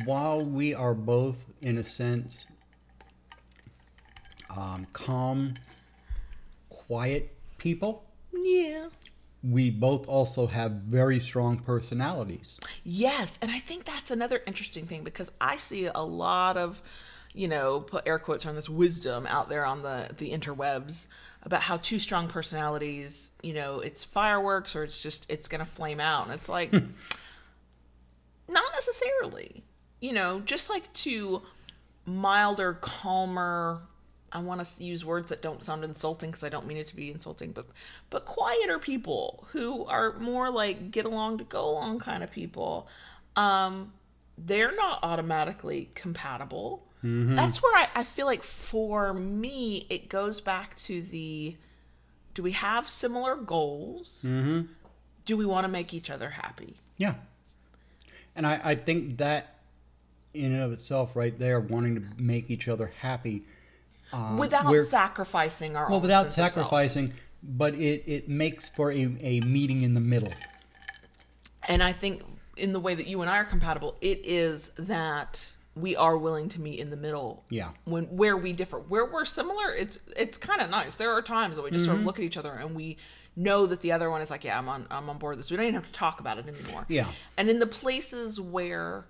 while 0.05 0.45
we 0.45 0.73
are 0.75 0.93
both 0.93 1.45
in 1.61 1.79
a 1.79 1.83
sense 1.83 2.45
um, 4.55 4.85
calm 4.93 5.55
quiet 6.87 7.33
people 7.57 8.03
Yeah. 8.33 8.87
we 9.43 9.69
both 9.69 10.07
also 10.07 10.47
have 10.47 10.71
very 10.71 11.19
strong 11.19 11.59
personalities 11.59 12.59
Yes, 12.83 13.39
and 13.41 13.49
I 13.51 13.59
think 13.59 13.83
that's 13.85 14.11
another 14.11 14.41
interesting 14.45 14.85
thing 14.85 15.03
because 15.03 15.31
I 15.41 15.57
see 15.57 15.87
a 15.87 16.01
lot 16.01 16.55
of, 16.57 16.81
you 17.33 17.47
know, 17.47 17.79
put 17.79 18.07
air 18.07 18.19
quotes 18.19 18.45
on 18.45 18.53
this 18.55 18.69
wisdom 18.69 19.25
out 19.27 19.49
there 19.49 19.65
on 19.65 19.81
the 19.81 20.09
the 20.17 20.31
interwebs 20.31 21.07
about 21.41 21.61
how 21.61 21.77
two 21.77 21.97
strong 21.99 22.27
personalities, 22.27 23.31
you 23.41 23.53
know, 23.53 23.79
it's 23.79 24.03
fireworks 24.03 24.75
or 24.75 24.83
it's 24.83 25.01
just 25.01 25.25
it's 25.31 25.47
gonna 25.47 25.65
flame 25.65 25.99
out, 25.99 26.25
and 26.25 26.33
it's 26.33 26.47
like, 26.49 26.71
not 28.47 28.63
necessarily, 28.73 29.63
you 29.99 30.13
know, 30.13 30.39
just 30.41 30.69
like 30.69 30.91
two 30.93 31.41
milder, 32.05 32.73
calmer. 32.73 33.81
I 34.35 34.39
want 34.39 34.63
to 34.63 34.83
use 34.83 35.05
words 35.05 35.29
that 35.29 35.41
don't 35.41 35.63
sound 35.63 35.83
insulting 35.83 36.29
because 36.29 36.43
I 36.43 36.49
don't 36.49 36.67
mean 36.67 36.77
it 36.77 36.87
to 36.87 36.95
be 36.95 37.09
insulting, 37.09 37.51
but 37.51 37.67
but 38.09 38.25
quieter 38.25 38.79
people 38.79 39.47
who 39.51 39.85
are 39.85 40.13
more 40.19 40.49
like 40.49 40.91
get 40.91 41.05
along 41.05 41.37
to 41.39 41.43
go 41.45 41.69
along 41.69 41.99
kind 41.99 42.23
of 42.23 42.31
people. 42.31 42.87
Um, 43.35 43.93
they're 44.37 44.75
not 44.75 44.99
automatically 45.03 45.89
compatible. 45.95 46.83
That's 47.35 47.61
where 47.61 47.77
I, 47.77 47.87
I 47.97 48.03
feel 48.03 48.25
like 48.25 48.41
for 48.41 49.13
me 49.13 49.85
it 49.91 50.09
goes 50.09 50.41
back 50.41 50.75
to 50.77 51.01
the 51.01 51.55
do 52.33 52.41
we 52.41 52.53
have 52.53 52.89
similar 52.89 53.35
goals? 53.35 54.25
Mm-hmm. 54.27 54.61
Do 55.23 55.37
we 55.37 55.45
want 55.45 55.65
to 55.65 55.71
make 55.71 55.93
each 55.93 56.09
other 56.09 56.29
happy? 56.31 56.77
yeah 56.97 57.15
and 58.35 58.45
I, 58.45 58.59
I 58.63 58.75
think 58.75 59.17
that 59.17 59.55
in 60.33 60.51
and 60.51 60.61
of 60.61 60.71
itself 60.71 61.15
right 61.15 61.37
there 61.37 61.59
wanting 61.59 61.95
to 61.95 62.03
make 62.17 62.49
each 62.49 62.67
other 62.67 62.91
happy 62.99 63.43
um, 64.13 64.37
without 64.37 64.65
we're- 64.65 64.79
sacrificing 64.83 65.75
our 65.75 65.85
well 65.87 65.95
own 65.97 66.01
without 66.01 66.27
of 66.27 66.33
self. 66.33 66.51
sacrificing 66.53 67.13
but 67.43 67.75
it, 67.75 68.03
it 68.07 68.27
makes 68.29 68.69
for 68.69 68.91
a, 68.91 69.03
a 69.21 69.39
meeting 69.41 69.83
in 69.83 69.93
the 69.93 69.99
middle 69.99 70.31
And 71.67 71.81
I 71.83 71.91
think 71.91 72.23
in 72.57 72.73
the 72.73 72.79
way 72.79 72.95
that 72.95 73.07
you 73.07 73.21
and 73.21 73.29
I 73.29 73.37
are 73.37 73.43
compatible, 73.45 73.97
it 74.01 74.21
is 74.23 74.69
that 74.77 75.51
we 75.75 75.95
are 75.95 76.17
willing 76.17 76.47
to 76.49 76.61
meet 76.61 76.79
in 76.79 76.89
the 76.89 76.95
middle. 76.97 77.43
Yeah. 77.49 77.71
When 77.83 78.05
where 78.05 78.37
we 78.37 78.53
differ, 78.53 78.79
where 78.79 79.05
we're 79.05 79.25
similar, 79.25 79.73
it's 79.77 79.99
it's 80.15 80.37
kind 80.37 80.61
of 80.61 80.69
nice. 80.69 80.95
There 80.95 81.11
are 81.11 81.21
times 81.21 81.55
that 81.57 81.63
we 81.63 81.71
just 81.71 81.81
Mm-hmm. 81.83 81.91
sort 81.91 81.99
of 81.99 82.05
look 82.05 82.17
at 82.19 82.23
each 82.25 82.37
other 82.37 82.53
and 82.53 82.73
we 82.75 82.97
know 83.35 83.65
that 83.65 83.81
the 83.81 83.91
other 83.91 84.09
one 84.09 84.21
is 84.21 84.31
like, 84.31 84.43
yeah, 84.45 84.57
I'm 84.57 84.69
on 84.69 84.87
I'm 84.89 85.09
on 85.09 85.17
board 85.17 85.33
with 85.35 85.39
this. 85.45 85.51
We 85.51 85.57
don't 85.57 85.65
even 85.65 85.75
have 85.75 85.85
to 85.87 85.91
talk 85.91 86.19
about 86.21 86.37
it 86.37 86.47
anymore. 86.47 86.85
Yeah. 86.87 87.07
And 87.37 87.49
in 87.49 87.59
the 87.59 87.67
places 87.67 88.39
where 88.39 89.05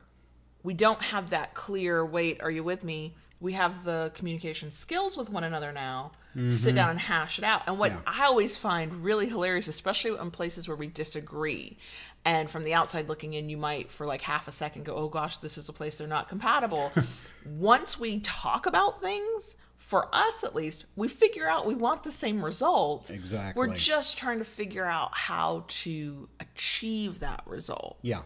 we 0.63 0.73
don't 0.73 1.01
have 1.03 1.29
that 1.29 1.53
clear 1.53 2.03
wait, 2.05 2.41
are 2.41 2.49
you 2.51 2.63
with 2.63 2.83
me? 2.83 3.13
We 3.39 3.53
have 3.53 3.83
the 3.83 4.11
communication 4.15 4.71
skills 4.71 5.17
with 5.17 5.29
one 5.29 5.43
another 5.43 5.71
now 5.71 6.11
to 6.35 6.51
sit 6.51 6.69
mm-hmm. 6.69 6.75
down 6.75 6.89
and 6.91 6.99
hash 6.99 7.37
it 7.37 7.45
out. 7.45 7.63
And 7.67 7.79
what 7.79 7.91
Yeah. 7.91 7.99
I 8.05 8.25
always 8.25 8.57
find 8.57 9.03
really 9.03 9.27
hilarious, 9.27 9.67
especially 9.67 10.19
in 10.19 10.31
places 10.31 10.67
where 10.67 10.75
we 10.75 10.87
disagree, 10.87 11.77
and 12.25 12.49
from 12.49 12.63
the 12.63 12.73
outside 12.73 13.07
looking 13.07 13.33
in, 13.33 13.49
you 13.49 13.57
might 13.57 13.91
for 13.91 14.05
like 14.05 14.21
half 14.21 14.47
a 14.47 14.51
second 14.51 14.83
go, 14.83 14.95
"Oh 14.95 15.07
gosh, 15.07 15.37
this 15.37 15.57
is 15.57 15.69
a 15.69 15.73
place 15.73 15.97
they're 15.97 16.07
not 16.07 16.27
compatible." 16.27 16.91
Once 17.45 17.99
we 17.99 18.19
talk 18.19 18.65
about 18.65 19.01
things, 19.01 19.55
for 19.77 20.09
us 20.11 20.43
at 20.43 20.55
least, 20.55 20.85
we 20.95 21.07
figure 21.07 21.47
out 21.47 21.67
we 21.67 21.75
want 21.75 22.01
the 22.03 22.11
same 22.11 22.43
result. 22.43 23.11
Exactly. 23.11 23.59
We're 23.59 23.75
just 23.75 24.17
trying 24.17 24.39
to 24.39 24.45
figure 24.45 24.85
out 24.85 25.15
how 25.15 25.65
to 25.67 26.27
achieve 26.39 27.19
that 27.19 27.43
result. 27.45 27.99
Yeah. 28.01 28.21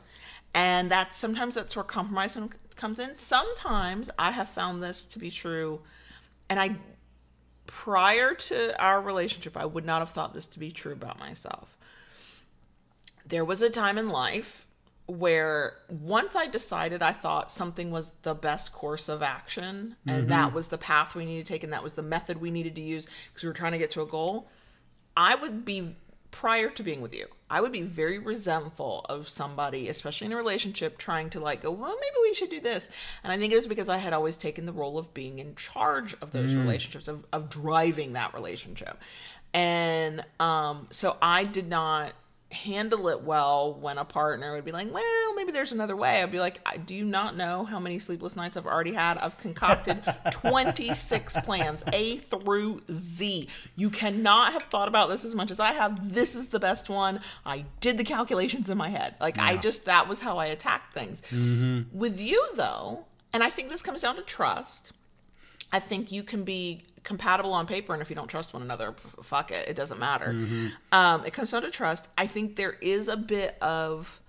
And 0.53 0.89
that 0.91 1.15
sometimes 1.15 1.55
that's 1.55 1.75
where 1.75 1.83
compromise 1.83 2.37
comes 2.75 2.99
in. 2.99 3.15
Sometimes 3.15 4.09
I 4.17 4.31
have 4.31 4.49
found 4.49 4.83
this 4.83 5.05
to 5.07 5.19
be 5.19 5.29
true, 5.29 5.81
and 6.49 6.59
I 6.59 6.75
prior 7.67 8.33
to 8.33 8.83
our 8.83 8.99
relationship, 8.99 9.55
I 9.55 9.65
would 9.65 9.85
not 9.85 9.99
have 9.99 10.09
thought 10.09 10.33
this 10.33 10.47
to 10.47 10.59
be 10.59 10.71
true 10.71 10.93
about 10.93 11.19
myself. 11.19 11.77
There 13.25 13.45
was 13.45 13.61
a 13.61 13.69
time 13.69 13.99
in 13.99 14.09
life 14.09 14.65
where 15.05 15.73
once 15.87 16.35
I 16.35 16.45
decided 16.47 17.01
I 17.01 17.13
thought 17.13 17.51
something 17.51 17.89
was 17.91 18.13
the 18.23 18.35
best 18.35 18.71
course 18.73 19.09
of 19.09 19.23
action 19.23 19.95
and 20.05 20.21
mm-hmm. 20.21 20.29
that 20.29 20.53
was 20.53 20.67
the 20.67 20.77
path 20.77 21.15
we 21.15 21.25
needed 21.25 21.47
to 21.47 21.53
take 21.53 21.63
and 21.63 21.73
that 21.73 21.81
was 21.81 21.95
the 21.95 22.03
method 22.03 22.39
we 22.39 22.51
needed 22.51 22.75
to 22.75 22.81
use 22.81 23.07
because 23.27 23.43
we 23.43 23.49
were 23.49 23.53
trying 23.53 23.71
to 23.71 23.79
get 23.79 23.91
to 23.91 24.01
a 24.01 24.05
goal, 24.05 24.47
I 25.17 25.35
would 25.35 25.65
be 25.65 25.95
prior 26.31 26.69
to 26.69 26.83
being 26.83 27.01
with 27.01 27.13
you, 27.13 27.27
I 27.49 27.61
would 27.61 27.71
be 27.71 27.81
very 27.81 28.19
resentful 28.19 29.05
of 29.09 29.27
somebody, 29.27 29.89
especially 29.89 30.27
in 30.27 30.33
a 30.33 30.37
relationship, 30.37 30.97
trying 30.97 31.29
to 31.31 31.39
like 31.39 31.63
go, 31.63 31.71
well, 31.71 31.95
maybe 31.99 32.15
we 32.21 32.33
should 32.33 32.49
do 32.49 32.59
this. 32.59 32.89
And 33.23 33.33
I 33.33 33.37
think 33.37 33.51
it 33.51 33.55
was 33.55 33.67
because 33.67 33.89
I 33.89 33.97
had 33.97 34.13
always 34.13 34.37
taken 34.37 34.65
the 34.65 34.73
role 34.73 34.97
of 34.97 35.13
being 35.13 35.39
in 35.39 35.55
charge 35.55 36.15
of 36.21 36.31
those 36.31 36.53
relationships, 36.53 37.07
of, 37.07 37.25
of 37.33 37.49
driving 37.49 38.13
that 38.13 38.33
relationship. 38.33 38.99
And 39.53 40.23
um, 40.39 40.87
so 40.91 41.17
I 41.21 41.43
did 41.43 41.67
not 41.67 42.13
handle 42.51 43.09
it 43.09 43.21
well 43.21 43.75
when 43.75 43.97
a 43.97 44.05
partner 44.05 44.55
would 44.55 44.65
be 44.65 44.71
like, 44.71 44.91
well, 44.91 45.35
maybe 45.35 45.51
there's 45.51 45.71
another 45.71 45.95
way. 45.95 46.21
I'd 46.21 46.31
be 46.31 46.39
like, 46.39 46.59
I, 46.65 46.77
do 46.77 46.95
you 46.95 47.05
not 47.05 47.37
know 47.37 47.63
how 47.63 47.79
many 47.79 47.99
sleepless 47.99 48.35
nights 48.35 48.57
I've 48.57 48.65
already 48.65 48.93
had? 48.93 49.17
I've 49.19 49.37
concocted 49.37 50.01
26 50.31 51.37
plans, 51.43 51.83
A 51.93 52.17
through 52.17 52.81
Z. 52.91 53.47
You 53.75 53.89
cannot 53.89 54.53
have 54.53 54.63
thought 54.63 54.87
about 54.87 55.09
this 55.09 55.25
as 55.25 55.35
much 55.35 55.51
as 55.51 55.59
I 55.59 55.73
have. 55.73 56.13
This 56.13 56.35
is 56.35 56.47
the 56.47 56.59
best 56.59 56.89
one. 56.89 57.19
I 57.45 57.65
did 57.81 57.97
the 57.97 58.03
calculations 58.03 58.69
in 58.69 58.77
my 58.77 58.89
head. 58.89 59.15
Like, 59.19 59.37
I 59.37 59.57
just, 59.57 59.85
that 59.85 60.07
was 60.07 60.19
how 60.19 60.37
I 60.37 60.47
attacked 60.47 60.93
things. 60.93 61.21
Mm-hmm. 61.29 61.97
With 61.97 62.19
you, 62.19 62.43
though, 62.55 63.05
and 63.31 63.43
I 63.43 63.51
think 63.51 63.69
this 63.69 63.83
comes 63.83 64.01
down 64.01 64.15
to 64.15 64.23
trust. 64.23 64.93
I 65.71 65.79
think 65.79 66.11
you 66.11 66.23
can 66.23 66.43
be 66.43 66.81
compatible 67.09 67.53
on 67.53 67.65
paper, 67.65 67.91
and 67.91 68.03
if 68.03 68.09
you 68.11 68.15
don't 68.15 68.27
trust 68.27 68.53
one 68.53 68.61
another, 68.61 68.93
fuck 69.23 69.49
it, 69.51 69.67
it 69.67 69.75
doesn't 69.75 69.99
matter. 69.99 70.29
Um, 70.91 71.25
it 71.25 71.33
comes 71.33 71.49
down 71.49 71.63
to 71.63 71.71
trust. 71.71 72.07
I 72.15 72.27
think 72.27 72.55
there 72.55 72.77
is 72.81 73.07
a 73.07 73.17
bit 73.17 73.57
of 73.63 74.21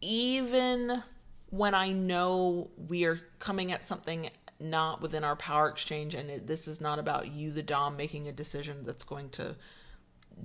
even 0.00 1.02
when 1.50 1.74
I 1.74 1.92
know 1.92 2.70
we 2.88 3.04
are 3.04 3.20
coming 3.38 3.70
at 3.70 3.84
something 3.84 4.30
not 4.58 5.02
within 5.02 5.24
our 5.24 5.36
power 5.36 5.68
exchange, 5.68 6.14
and 6.14 6.30
it, 6.30 6.46
this 6.46 6.66
is 6.66 6.80
not 6.80 6.98
about 6.98 7.30
you, 7.32 7.50
the 7.50 7.62
Dom, 7.62 7.98
making 7.98 8.26
a 8.28 8.32
decision 8.32 8.84
that's 8.86 9.04
going 9.04 9.28
to 9.30 9.54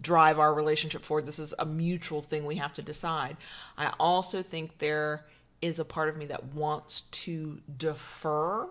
drive 0.02 0.40
our 0.40 0.54
relationship 0.54 1.06
forward. 1.06 1.26
This 1.26 1.40
is 1.40 1.54
a 1.58 1.66
mutual 1.66 2.22
thing 2.22 2.46
we 2.46 2.58
have 2.58 2.74
to 2.74 2.82
decide. 2.82 3.38
I 3.78 3.94
also 3.98 4.42
think 4.42 4.80
there 4.80 5.26
is 5.62 5.80
a 5.80 5.86
part 5.86 6.10
of 6.10 6.18
me 6.18 6.26
that 6.26 6.54
wants 6.54 7.02
to 7.12 7.62
defer 7.78 8.68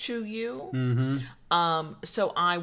to 0.00 0.24
you. 0.24 0.70
Um, 1.50 1.96
so 2.04 2.32
I 2.36 2.62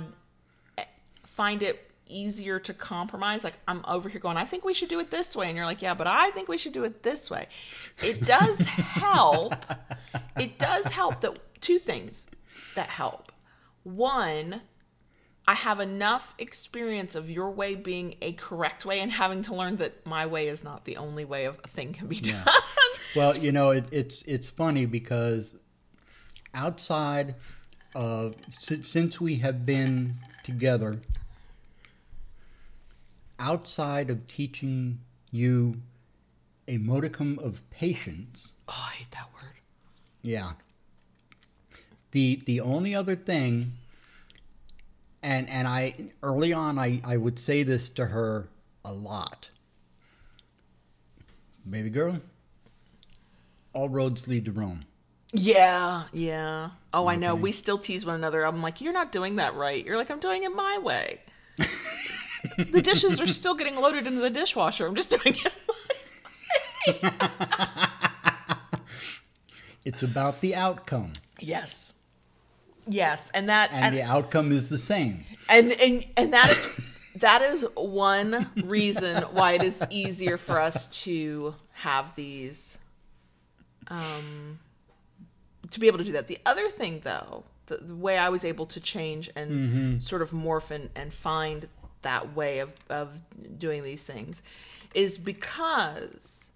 find 1.24 1.62
it 1.62 1.84
easier 2.10 2.60
to 2.60 2.74
compromise. 2.74 3.44
Like 3.44 3.58
I'm 3.68 3.84
over 3.88 4.10
here 4.10 4.20
going, 4.20 4.38
I 4.38 4.46
think 4.46 4.64
we 4.66 4.74
should 4.74 4.90
do 4.90 5.00
it 5.00 5.12
this 5.12 5.36
way. 5.36 5.48
And 5.48 5.56
you're 5.56 5.66
like, 5.66 5.82
yeah, 5.82 5.94
but 5.94 6.08
I 6.08 6.30
think 6.32 6.48
we 6.48 6.58
should 6.58 6.74
do 6.74 6.84
it 6.84 7.04
this 7.04 7.30
way. 7.30 7.48
It 8.02 8.26
does 8.26 8.62
help. 8.62 9.56
it 10.40 10.58
does 10.58 10.88
help 10.88 11.22
that 11.22 11.38
two 11.62 11.80
things 11.80 12.26
that 12.76 12.90
help. 12.90 13.32
One, 13.84 14.62
I 15.48 15.54
have 15.54 15.80
enough 15.80 16.34
experience 16.40 17.16
of 17.16 17.30
your 17.30 17.52
way 17.52 17.76
being 17.76 18.16
a 18.22 18.34
correct 18.34 18.86
way 18.86 19.00
and 19.00 19.12
having 19.12 19.42
to 19.44 19.56
learn 19.56 19.78
that 19.78 20.06
my 20.06 20.26
way 20.26 20.48
is 20.48 20.64
not 20.64 20.86
the 20.86 20.98
only 20.98 21.24
way 21.24 21.46
of 21.46 21.60
a 21.64 21.68
thing 21.68 21.94
can 21.94 22.08
be 22.08 22.20
done. 22.20 22.46
Well, 23.16 23.38
you 23.38 23.52
know, 23.52 23.72
it, 23.72 23.86
it's 23.92 24.22
it's 24.24 24.50
funny 24.50 24.86
because 24.86 25.56
outside 26.58 27.36
of 27.96 28.36
since 28.50 29.22
we 29.22 29.36
have 29.38 29.66
been 29.66 30.16
together, 30.44 31.00
outside 33.40 34.10
of 34.10 34.28
teaching 34.28 35.00
you 35.32 35.76
a 36.68 36.78
modicum 36.80 37.40
of 37.42 37.68
patience, 37.70 38.54
oh, 38.68 38.88
I 38.90 38.96
hate 38.96 39.12
that 39.12 39.30
word. 39.34 39.54
yeah. 40.22 40.54
The 42.12 42.42
the 42.46 42.62
only 42.62 42.96
other 42.96 43.16
thing 43.16 43.74
and 45.22 45.48
and 45.50 45.68
I 45.68 45.94
early 46.24 46.54
on 46.54 46.80
I, 46.80 47.02
I 47.04 47.18
would 47.18 47.38
say 47.38 47.64
this 47.64 47.90
to 47.92 48.06
her 48.08 48.48
a 48.84 48.92
lot. 48.94 49.50
Baby 51.70 51.90
girl, 51.90 52.22
all 53.74 53.90
roads 53.90 54.28
lead 54.28 54.46
to 54.46 54.52
Rome. 54.52 54.86
Yeah, 55.34 56.04
yeah. 56.14 56.70
Oh, 56.94 57.08
I 57.08 57.16
know. 57.16 57.36
We 57.36 57.52
still 57.52 57.78
tease 57.78 58.06
one 58.06 58.16
another. 58.16 58.44
I'm 58.44 58.62
like, 58.62 58.82
you're 58.82 58.94
not 58.94 59.12
doing 59.12 59.36
that 59.38 59.56
right. 59.56 59.86
You're 59.86 59.98
like, 59.98 60.10
I'm 60.10 60.20
doing 60.20 60.44
it 60.44 60.56
my 60.56 60.80
way. 60.82 61.20
the 62.58 62.82
dishes 62.82 63.20
are 63.20 63.28
still 63.28 63.56
getting 63.56 63.76
loaded 63.76 64.08
into 64.08 64.22
the 64.22 64.30
dishwasher. 64.30 64.88
I'm 64.88 64.96
just 64.96 65.12
doing 65.24 65.36
it. 65.36 65.54
It's 69.88 70.04
about 70.04 70.42
the 70.42 70.54
outcome, 70.54 71.14
yes, 71.40 71.94
yes, 72.88 73.32
and 73.34 73.48
that 73.48 73.70
and, 73.72 73.96
the 73.96 74.02
outcome 74.02 74.52
is 74.52 74.68
the 74.68 74.78
same. 74.78 75.24
and 75.50 75.72
and 75.82 76.04
and 76.18 76.34
that 76.34 76.50
is 76.50 77.14
that 77.22 77.42
is 77.42 77.66
one 77.74 78.52
reason 78.66 79.24
why 79.32 79.54
it 79.54 79.64
is 79.64 79.82
easier 79.90 80.38
for 80.38 80.60
us 80.60 80.88
to 81.04 81.56
have 81.72 82.14
these 82.18 82.80
um 83.88 84.60
to 85.72 85.80
be 85.80 85.88
able 85.88 85.98
to 85.98 86.04
do 86.04 86.14
that. 86.14 86.28
The 86.28 86.40
other 86.46 86.70
thing 86.70 87.02
though 87.04 87.44
the, 87.68 87.78
the 87.78 87.96
way 87.96 88.18
i 88.18 88.30
was 88.30 88.44
able 88.44 88.66
to 88.66 88.80
change 88.80 89.30
and 89.36 89.52
mm-hmm. 89.52 90.00
sort 90.00 90.22
of 90.22 90.32
morph 90.32 90.72
and, 90.72 90.90
and 90.96 91.14
find 91.14 91.68
that 92.02 92.36
way 92.36 92.60
of 92.60 92.74
of 92.90 93.22
doing 93.58 93.84
these 93.84 94.04
things 94.04 94.42
is 94.94 95.18
because 95.18 96.50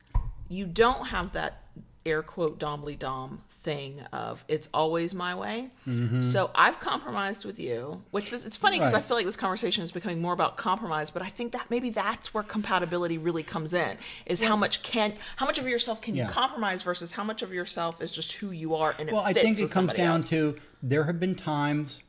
you 0.50 0.66
don't 0.66 1.08
have 1.08 1.34
that 1.34 1.64
air 2.06 2.24
quote 2.24 2.58
domly 2.60 2.98
dom 2.98 3.42
thing 3.50 4.02
of 4.12 4.44
it's 4.48 4.68
always 4.74 5.14
my 5.14 5.36
way. 5.36 5.70
Mm-hmm. 5.88 6.24
So 6.24 6.50
I've 6.56 6.80
compromised 6.80 7.46
with 7.46 7.60
you, 7.60 8.02
which 8.10 8.34
is 8.34 8.44
it's 8.44 8.58
funny 8.58 8.80
because 8.80 8.96
I 8.96 9.02
feel 9.02 9.16
like 9.16 9.26
this 9.28 9.36
conversation 9.38 9.84
is 9.84 9.92
becoming 9.92 10.20
more 10.20 10.34
about 10.34 10.58
compromise, 10.58 11.12
but 11.12 11.22
I 11.22 11.28
think 11.30 11.52
that 11.52 11.70
maybe 11.70 11.92
that's 11.92 12.34
where 12.34 12.44
compatibility 12.44 13.20
really 13.20 13.44
comes 13.44 13.74
in 13.76 13.98
is 14.26 14.42
how 14.42 14.56
much 14.56 14.82
can 14.82 15.14
how 15.36 15.46
much 15.46 15.60
of 15.60 15.68
yourself 15.68 16.02
can 16.02 16.16
Yeah. 16.16 16.26
you 16.26 16.32
compromise 16.32 16.82
versus 16.82 17.12
how 17.12 17.24
much 17.24 17.44
of 17.44 17.54
yourself 17.54 18.02
is 18.02 18.12
just 18.12 18.34
who 18.34 18.50
you 18.50 18.74
are 18.76 18.96
and 18.98 19.10
it 19.10 19.14
Well, 19.14 19.24
I 19.24 19.34
think 19.34 19.60
it 19.60 19.70
comes 19.70 19.94
down 19.94 20.22
else. 20.22 20.30
to 20.32 20.58
there 20.82 21.04
have 21.04 21.20
been 21.20 21.36
times 21.36 22.02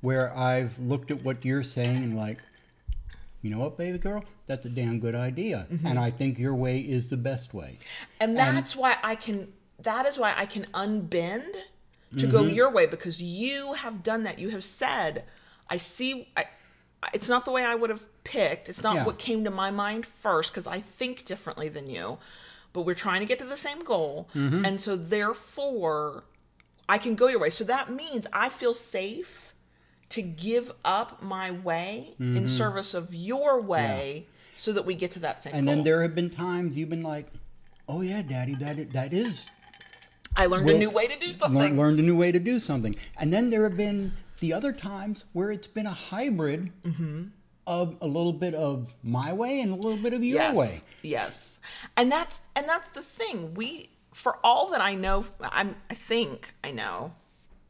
where 0.00 0.34
I've 0.36 0.78
looked 0.78 1.10
at 1.10 1.22
what 1.22 1.44
you're 1.44 1.62
saying 1.62 1.96
and 2.02 2.14
like, 2.16 2.38
you 3.44 3.50
know 3.50 3.58
what, 3.58 3.76
baby 3.76 3.98
girl, 3.98 4.24
that's 4.46 4.64
a 4.66 4.70
damn 4.70 4.98
good 5.00 5.14
idea, 5.14 5.66
Mm-hmm. 5.70 5.86
and 5.86 5.98
I 5.98 6.10
think 6.10 6.38
your 6.38 6.54
way 6.54 6.78
is 6.80 7.08
the 7.08 7.16
best 7.16 7.52
way. 7.54 7.78
and 8.20 8.36
that's 8.36 8.74
why 8.74 8.96
I 9.02 9.14
can 9.14 9.52
that 9.82 10.06
is 10.06 10.18
why 10.18 10.32
I 10.36 10.46
can 10.46 10.64
unbend 10.74 11.52
to 12.16 12.26
go 12.26 12.42
Mm-hmm. 12.44 12.54
your 12.54 12.70
way 12.72 12.86
because 12.86 13.20
you 13.20 13.72
have 13.74 14.02
done 14.02 14.22
that. 14.22 14.38
You 14.38 14.50
have 14.50 14.64
said, 14.64 15.24
I 15.68 15.76
see 15.78 16.28
I 16.36 16.44
it's 17.12 17.28
not 17.28 17.44
the 17.44 17.50
way 17.52 17.64
I 17.64 17.74
would 17.74 17.90
have 17.90 18.04
picked. 18.24 18.68
It's 18.70 18.82
not 18.82 18.94
Yeah. 18.96 19.04
what 19.04 19.18
came 19.18 19.44
to 19.44 19.50
my 19.50 19.70
mind 19.70 20.06
first 20.06 20.50
because 20.52 20.66
I 20.66 20.80
think 20.80 21.24
differently 21.26 21.68
than 21.68 21.90
you. 21.90 22.18
But 22.72 22.82
we're 22.82 22.94
trying 22.94 23.20
to 23.20 23.26
get 23.26 23.38
to 23.40 23.44
the 23.44 23.56
same 23.58 23.80
goal. 23.84 24.28
Mm-hmm. 24.34 24.64
And 24.64 24.80
so 24.80 24.96
therefore 24.96 26.24
I 26.88 26.98
can 26.98 27.14
go 27.14 27.28
your 27.28 27.40
way. 27.40 27.50
So 27.50 27.64
that 27.64 27.88
means 27.90 28.26
I 28.32 28.48
feel 28.48 28.74
safe 28.74 29.53
to 30.10 30.22
give 30.22 30.72
up 30.84 31.22
my 31.22 31.50
way 31.50 32.14
in 32.18 32.46
service 32.48 32.94
of 32.94 33.14
your 33.14 33.60
way 33.62 34.26
so 34.56 34.72
that 34.72 34.84
we 34.86 34.94
get 34.94 35.10
to 35.12 35.18
that 35.20 35.38
same 35.38 35.52
Mm-hmm. 35.52 35.58
And 35.58 35.66
goal. 35.66 35.74
then 35.76 35.84
there 35.84 36.02
have 36.02 36.14
been 36.14 36.30
times 36.30 36.76
you've 36.76 36.90
been 36.90 37.02
like, 37.02 37.26
oh 37.88 38.00
yeah, 38.00 38.22
daddy, 38.22 38.54
that 38.56 38.92
that 38.92 39.12
is 39.12 39.46
I 40.36 40.46
learned 40.46 40.68
a 40.70 40.78
new 40.78 40.90
way 40.90 41.06
to 41.06 41.18
do 41.18 41.32
something. 41.32 41.60
learn, 41.60 41.76
learned 41.76 41.98
a 42.00 42.02
new 42.02 42.16
way 42.16 42.32
to 42.32 42.38
do 42.40 42.58
something. 42.58 42.94
And 43.18 43.32
then 43.32 43.50
there 43.50 43.62
have 43.64 43.76
been 43.76 44.12
the 44.40 44.52
other 44.52 44.72
times 44.72 45.24
where 45.32 45.50
it's 45.50 45.66
been 45.68 45.86
a 45.86 45.92
hybrid 45.92 46.70
Mm-hmm. 46.84 47.24
of 47.66 47.96
a 48.00 48.06
little 48.06 48.32
bit 48.32 48.54
of 48.54 48.94
my 49.02 49.32
way 49.32 49.60
and 49.60 49.72
a 49.72 49.76
little 49.76 49.96
bit 49.96 50.12
of 50.12 50.22
your 50.22 50.38
yes. 50.38 50.56
way. 50.56 50.80
Yes. 51.02 51.58
And 51.96 52.10
that's 52.12 52.40
and 52.56 52.68
that's 52.68 52.90
the 52.90 53.02
thing. 53.02 53.54
We 53.54 53.90
for 54.12 54.38
all 54.44 54.70
that 54.70 54.80
I 54.80 54.94
know 54.94 55.24
I'm 55.42 55.74
I 55.90 55.94
think 55.94 56.52
I 56.62 56.70
know 56.72 57.14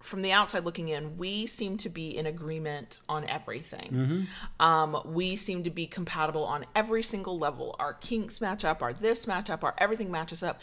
from 0.05 0.21
the 0.21 0.33
outside 0.33 0.65
looking 0.65 0.91
in, 0.91 1.17
we 1.17 1.47
seem 1.47 1.79
to 1.79 1.89
be 1.89 2.15
in 2.17 2.27
agreement 2.27 2.99
on 3.09 3.25
everything. 3.25 3.89
Mm-hmm. 3.91 4.63
Um, 4.63 5.01
we 5.07 5.35
seem 5.35 5.65
to 5.65 5.71
be 5.71 5.87
compatible 5.87 6.45
on 6.45 6.67
every 6.77 7.03
single 7.03 7.39
level. 7.39 7.75
Our 7.79 7.95
kinks 7.95 8.39
match 8.39 8.67
up, 8.67 8.83
our 8.83 8.93
this 8.93 9.27
match 9.27 9.49
up, 9.49 9.65
our 9.65 9.75
everything 9.79 10.11
matches 10.11 10.43
up. 10.43 10.61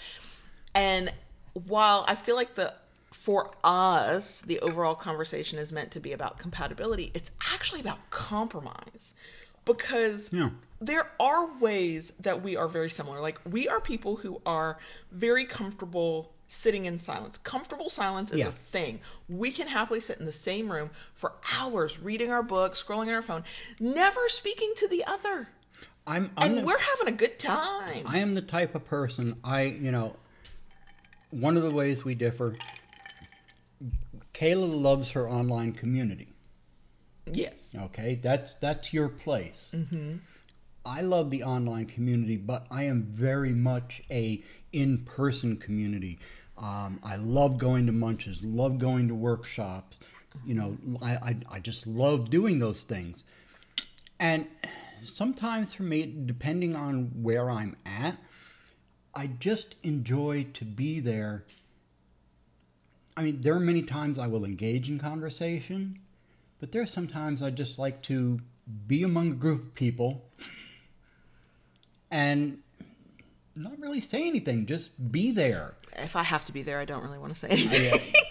And 0.75 1.11
while 1.53 2.05
I 2.07 2.13
feel 2.13 2.35
like 2.35 2.53
the 2.53 2.75
for 3.11 3.51
us, 3.63 4.41
the 4.41 4.59
overall 4.59 4.95
conversation 4.95 5.57
is 5.57 5.71
meant 5.71 5.91
to 5.91 5.99
be 5.99 6.13
about 6.13 6.37
compatibility, 6.37 7.11
it's 7.15 7.31
actually 7.51 7.81
about 7.81 8.11
compromise. 8.11 9.15
Because 9.65 10.31
Yeah. 10.31 10.51
there 10.79 11.11
are 11.19 11.51
ways 11.59 12.13
that 12.19 12.41
we 12.43 12.55
are 12.55 12.67
very 12.67 12.89
similar. 12.89 13.19
Like 13.19 13.39
we 13.43 13.67
are 13.67 13.81
people 13.81 14.17
who 14.17 14.39
are 14.45 14.77
very 15.11 15.45
comfortable 15.45 16.31
sitting 16.51 16.85
in 16.85 16.97
silence. 16.97 17.37
Comfortable 17.37 17.89
silence 17.89 18.29
is 18.31 18.39
Yeah. 18.39 18.47
a 18.49 18.51
thing. 18.51 18.99
We 19.29 19.51
can 19.51 19.67
happily 19.67 20.01
sit 20.01 20.19
in 20.19 20.25
the 20.25 20.33
same 20.33 20.69
room 20.69 20.89
for 21.13 21.33
hours 21.57 21.97
reading 21.97 22.29
our 22.29 22.43
book, 22.43 22.73
scrolling 22.73 23.07
on 23.07 23.13
our 23.13 23.21
phone, 23.21 23.45
never 23.79 24.27
speaking 24.27 24.73
to 24.75 24.87
the 24.89 25.05
other. 25.05 25.47
I'm, 26.05 26.29
I'm 26.35 26.49
And 26.49 26.57
the, 26.57 26.63
we're 26.65 26.77
having 26.77 27.07
a 27.13 27.15
good 27.17 27.39
time. 27.39 28.03
I 28.05 28.17
am 28.19 28.35
the 28.35 28.41
type 28.41 28.75
of 28.75 28.83
person 28.85 29.39
I 29.45 29.61
you 29.63 29.91
know. 29.91 30.17
One 31.29 31.55
of 31.55 31.63
the 31.63 31.71
ways 31.71 32.03
we 32.03 32.15
differ. 32.15 32.57
Kayla 34.33 34.81
loves 34.81 35.11
her 35.11 35.29
online 35.29 35.71
community. 35.71 36.33
yes. 37.31 37.73
Okay, 37.79 38.15
that's 38.15 38.55
that's 38.55 38.93
your 38.93 39.07
place. 39.07 39.71
Mm-hmm. 39.73 40.15
I 40.85 41.01
love 41.01 41.29
the 41.29 41.43
online 41.43 41.85
community, 41.85 42.35
but 42.37 42.65
I 42.71 42.83
am 42.83 43.03
very 43.03 43.51
much 43.53 44.01
a 44.09 44.43
in-person 44.73 45.57
community. 45.57 46.17
Um, 46.61 46.99
I 47.03 47.15
love 47.15 47.57
going 47.57 47.87
to 47.87 47.91
munches, 47.91 48.43
love 48.43 48.77
going 48.77 49.07
to 49.07 49.15
workshops. 49.15 49.99
You 50.45 50.53
know, 50.53 50.77
I, 51.01 51.11
I 51.11 51.35
I 51.53 51.59
just 51.59 51.87
love 51.87 52.29
doing 52.29 52.59
those 52.59 52.83
things. 52.83 53.23
And 54.19 54.47
sometimes 55.03 55.73
for 55.73 55.83
me, 55.83 56.13
depending 56.25 56.75
on 56.75 57.11
where 57.21 57.49
I'm 57.49 57.75
at, 57.85 58.17
I 59.15 59.27
just 59.27 59.75
enjoy 59.83 60.47
to 60.53 60.63
be 60.63 60.99
there. 60.99 61.45
I 63.17 63.23
mean, 63.23 63.41
there 63.41 63.55
are 63.55 63.59
many 63.59 63.81
times 63.81 64.19
I 64.19 64.27
will 64.27 64.45
engage 64.45 64.87
in 64.87 64.99
conversation, 64.99 65.99
but 66.59 66.71
there 66.71 66.83
are 66.83 66.87
sometimes 66.87 67.41
I 67.41 67.49
just 67.49 67.79
like 67.79 68.03
to 68.03 68.39
be 68.87 69.03
among 69.03 69.31
a 69.31 69.35
group 69.35 69.63
of 69.63 69.73
people 69.73 70.23
and 72.11 72.59
not 73.63 73.79
really 73.79 74.01
say 74.01 74.27
anything, 74.27 74.65
just 74.65 75.11
be 75.11 75.31
there. 75.31 75.73
If 75.97 76.15
I 76.15 76.23
have 76.23 76.45
to 76.45 76.51
be 76.51 76.61
there, 76.61 76.79
I 76.79 76.85
don't 76.85 77.03
really 77.03 77.19
want 77.19 77.33
to 77.33 77.39
say 77.39 77.49
anything. 77.49 78.13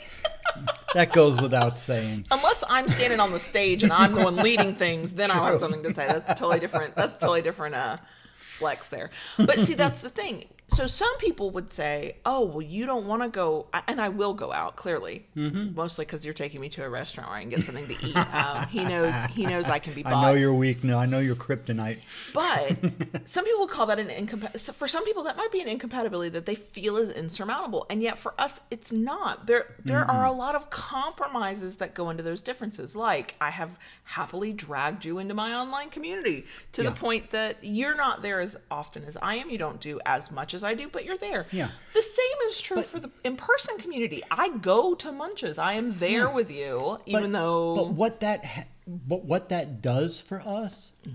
That 0.95 1.13
goes 1.13 1.41
without 1.41 1.79
saying. 1.79 2.27
Unless 2.33 2.65
I'm 2.69 2.89
standing 2.89 3.21
on 3.21 3.31
the 3.31 3.39
stage 3.39 3.85
and 3.85 3.93
I'm 3.93 4.13
the 4.13 4.25
one 4.25 4.35
leading 4.37 4.75
things, 4.75 5.15
then 5.15 5.31
I'll 5.31 5.45
have 5.45 5.61
something 5.61 5.85
to 5.85 5.95
say. 5.95 6.07
That's 6.07 6.27
totally 6.41 6.59
different. 6.59 6.97
That's 6.97 7.15
totally 7.15 7.43
different 7.43 7.77
uh, 7.77 7.99
flex 8.33 8.89
there. 8.89 9.11
But 9.37 9.61
see, 9.61 9.75
that's 9.75 10.03
the 10.03 10.11
thing. 10.11 10.47
So 10.71 10.87
some 10.87 11.17
people 11.19 11.51
would 11.51 11.73
say, 11.73 12.17
"Oh, 12.25 12.45
well, 12.47 12.63
you 12.63 12.87
don't 12.87 13.07
want 13.07 13.23
to 13.23 13.29
go," 13.29 13.67
and 13.89 14.01
I 14.01 14.09
will 14.09 14.33
go 14.35 14.53
out 14.53 14.77
clearly, 14.77 15.27
Mm-hmm. 15.37 15.75
mostly 15.75 16.05
because 16.05 16.25
you're 16.25 16.33
taking 16.35 16.61
me 16.61 16.69
to 16.71 16.85
a 16.85 16.89
restaurant 16.89 17.29
where 17.29 17.39
I 17.39 17.41
can 17.43 17.51
get 17.51 17.63
something 17.63 17.87
to 17.89 18.07
eat. 18.07 18.17
Um, 18.17 18.67
he 18.69 18.85
knows. 18.93 19.15
He 19.35 19.47
knows 19.47 19.69
I 19.69 19.79
can 19.81 19.95
be 19.95 20.03
bought. 20.03 20.15
I 20.15 20.23
know 20.23 20.35
you're 20.35 20.55
weak 20.55 20.83
now. 20.85 20.99
I 20.99 21.07
know 21.07 21.19
you're 21.19 21.35
kryptonite. 21.37 21.99
But 22.33 22.79
some 23.29 23.45
people 23.45 23.61
would 23.61 23.71
call 23.71 23.87
that 23.87 23.99
an 23.99 24.11
incompatibility. 24.11 24.73
For 24.73 24.89
some 24.89 25.05
people, 25.05 25.25
that 25.25 25.37
might 25.37 25.51
be 25.53 25.61
an 25.61 25.69
incompatibility 25.69 26.31
that 26.31 26.47
they 26.47 26.55
feel 26.55 26.97
is 26.97 27.11
insurmountable, 27.11 27.87
and 27.91 28.03
yet 28.03 28.17
for 28.19 28.35
us, 28.39 28.61
it's 28.71 28.93
not. 28.93 29.47
There, 29.47 29.75
there 29.85 30.05
are 30.11 30.25
a 30.27 30.33
lot 30.33 30.55
of 30.55 30.71
compromises 30.71 31.77
that 31.79 31.95
go 31.95 32.11
into 32.11 32.23
those 32.23 32.43
differences. 32.43 32.95
Like 32.95 33.35
I 33.41 33.51
have 33.51 33.77
happily 34.11 34.53
dragged 34.53 35.05
you 35.05 35.19
into 35.19 35.35
my 35.35 35.55
online 35.55 35.89
community 35.89 36.45
to 36.73 36.83
Yeah. 36.83 36.91
the 36.91 36.97
point 36.97 37.31
that 37.31 37.59
you're 37.63 37.95
not 37.95 38.23
there 38.23 38.41
as 38.41 38.57
often 38.69 39.05
as 39.05 39.17
I 39.23 39.37
am. 39.37 39.51
You 39.51 39.59
don't 39.59 39.81
do 39.81 40.01
as 40.05 40.33
much 40.33 40.53
as 40.53 40.65
I 40.65 40.75
do, 40.75 40.89
but 40.89 41.05
you're 41.05 41.17
there. 41.17 41.47
Yeah. 41.53 41.71
The 41.95 42.03
same 42.03 42.49
is 42.49 42.61
true 42.61 42.83
for 42.83 42.99
the 42.99 43.11
in-person 43.23 43.79
community. 43.79 44.21
I 44.29 44.49
go 44.49 44.97
to 44.97 45.13
Munches. 45.13 45.59
I 45.59 45.75
am 45.75 45.97
there 45.99 46.27
Yeah. 46.27 46.35
with 46.35 46.51
you, 46.51 46.99
even 47.07 47.31
but, 47.31 47.39
though. 47.39 47.77
but 47.77 47.89
what 47.93 48.19
that 48.21 48.45
ha- 48.45 48.65
but 48.89 49.25
what 49.25 49.49
that 49.51 49.81
does 49.81 50.19
for 50.19 50.41
us 50.41 50.91
mm-hmm. 51.07 51.15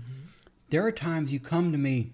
there 0.70 0.82
are 0.86 0.92
times 0.92 1.30
you 1.30 1.38
come 1.38 1.72
to 1.72 1.76
me 1.78 2.12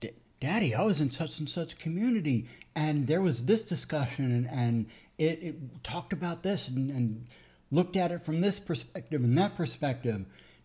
"D- 0.00 0.10
daddy 0.40 0.74
i 0.74 0.82
was 0.82 1.00
in 1.00 1.12
such 1.12 1.38
and 1.38 1.48
such 1.48 1.78
community 1.78 2.48
and 2.74 3.06
there 3.06 3.20
was 3.22 3.44
this 3.44 3.62
discussion 3.62 4.24
and, 4.32 4.46
and 4.50 4.86
it, 5.18 5.38
it 5.42 5.84
talked 5.84 6.12
about 6.12 6.42
this 6.42 6.66
and, 6.68 6.90
and 6.90 7.24
looked 7.72 7.96
at 7.96 8.12
it 8.12 8.22
from 8.22 8.40
this 8.40 8.60
perspective 8.60 9.24
and 9.24 9.36
that 9.36 9.56
perspective 9.56 10.24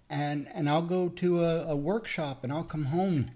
and 0.10 0.48
and 0.54 0.70
i'll 0.70 0.84
go 0.84 1.10
to 1.10 1.44
a, 1.44 1.66
a 1.68 1.76
workshop 1.76 2.44
and 2.44 2.54
i'll 2.54 2.64
come 2.64 2.86
home 2.86 3.32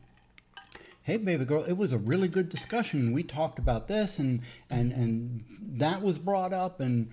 hey 1.03 1.17
baby 1.17 1.43
girl 1.45 1.63
it 1.63 1.73
was 1.73 1.91
a 1.91 1.97
really 1.97 2.27
good 2.27 2.49
discussion 2.49 3.11
we 3.11 3.23
talked 3.23 3.57
about 3.57 3.87
this 3.87 4.19
and 4.19 4.41
and 4.69 4.91
and 4.91 5.43
that 5.59 6.01
was 6.01 6.19
brought 6.19 6.53
up 6.53 6.79
and 6.79 7.09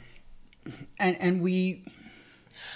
and 0.98 1.16
and 1.20 1.40
we 1.40 1.82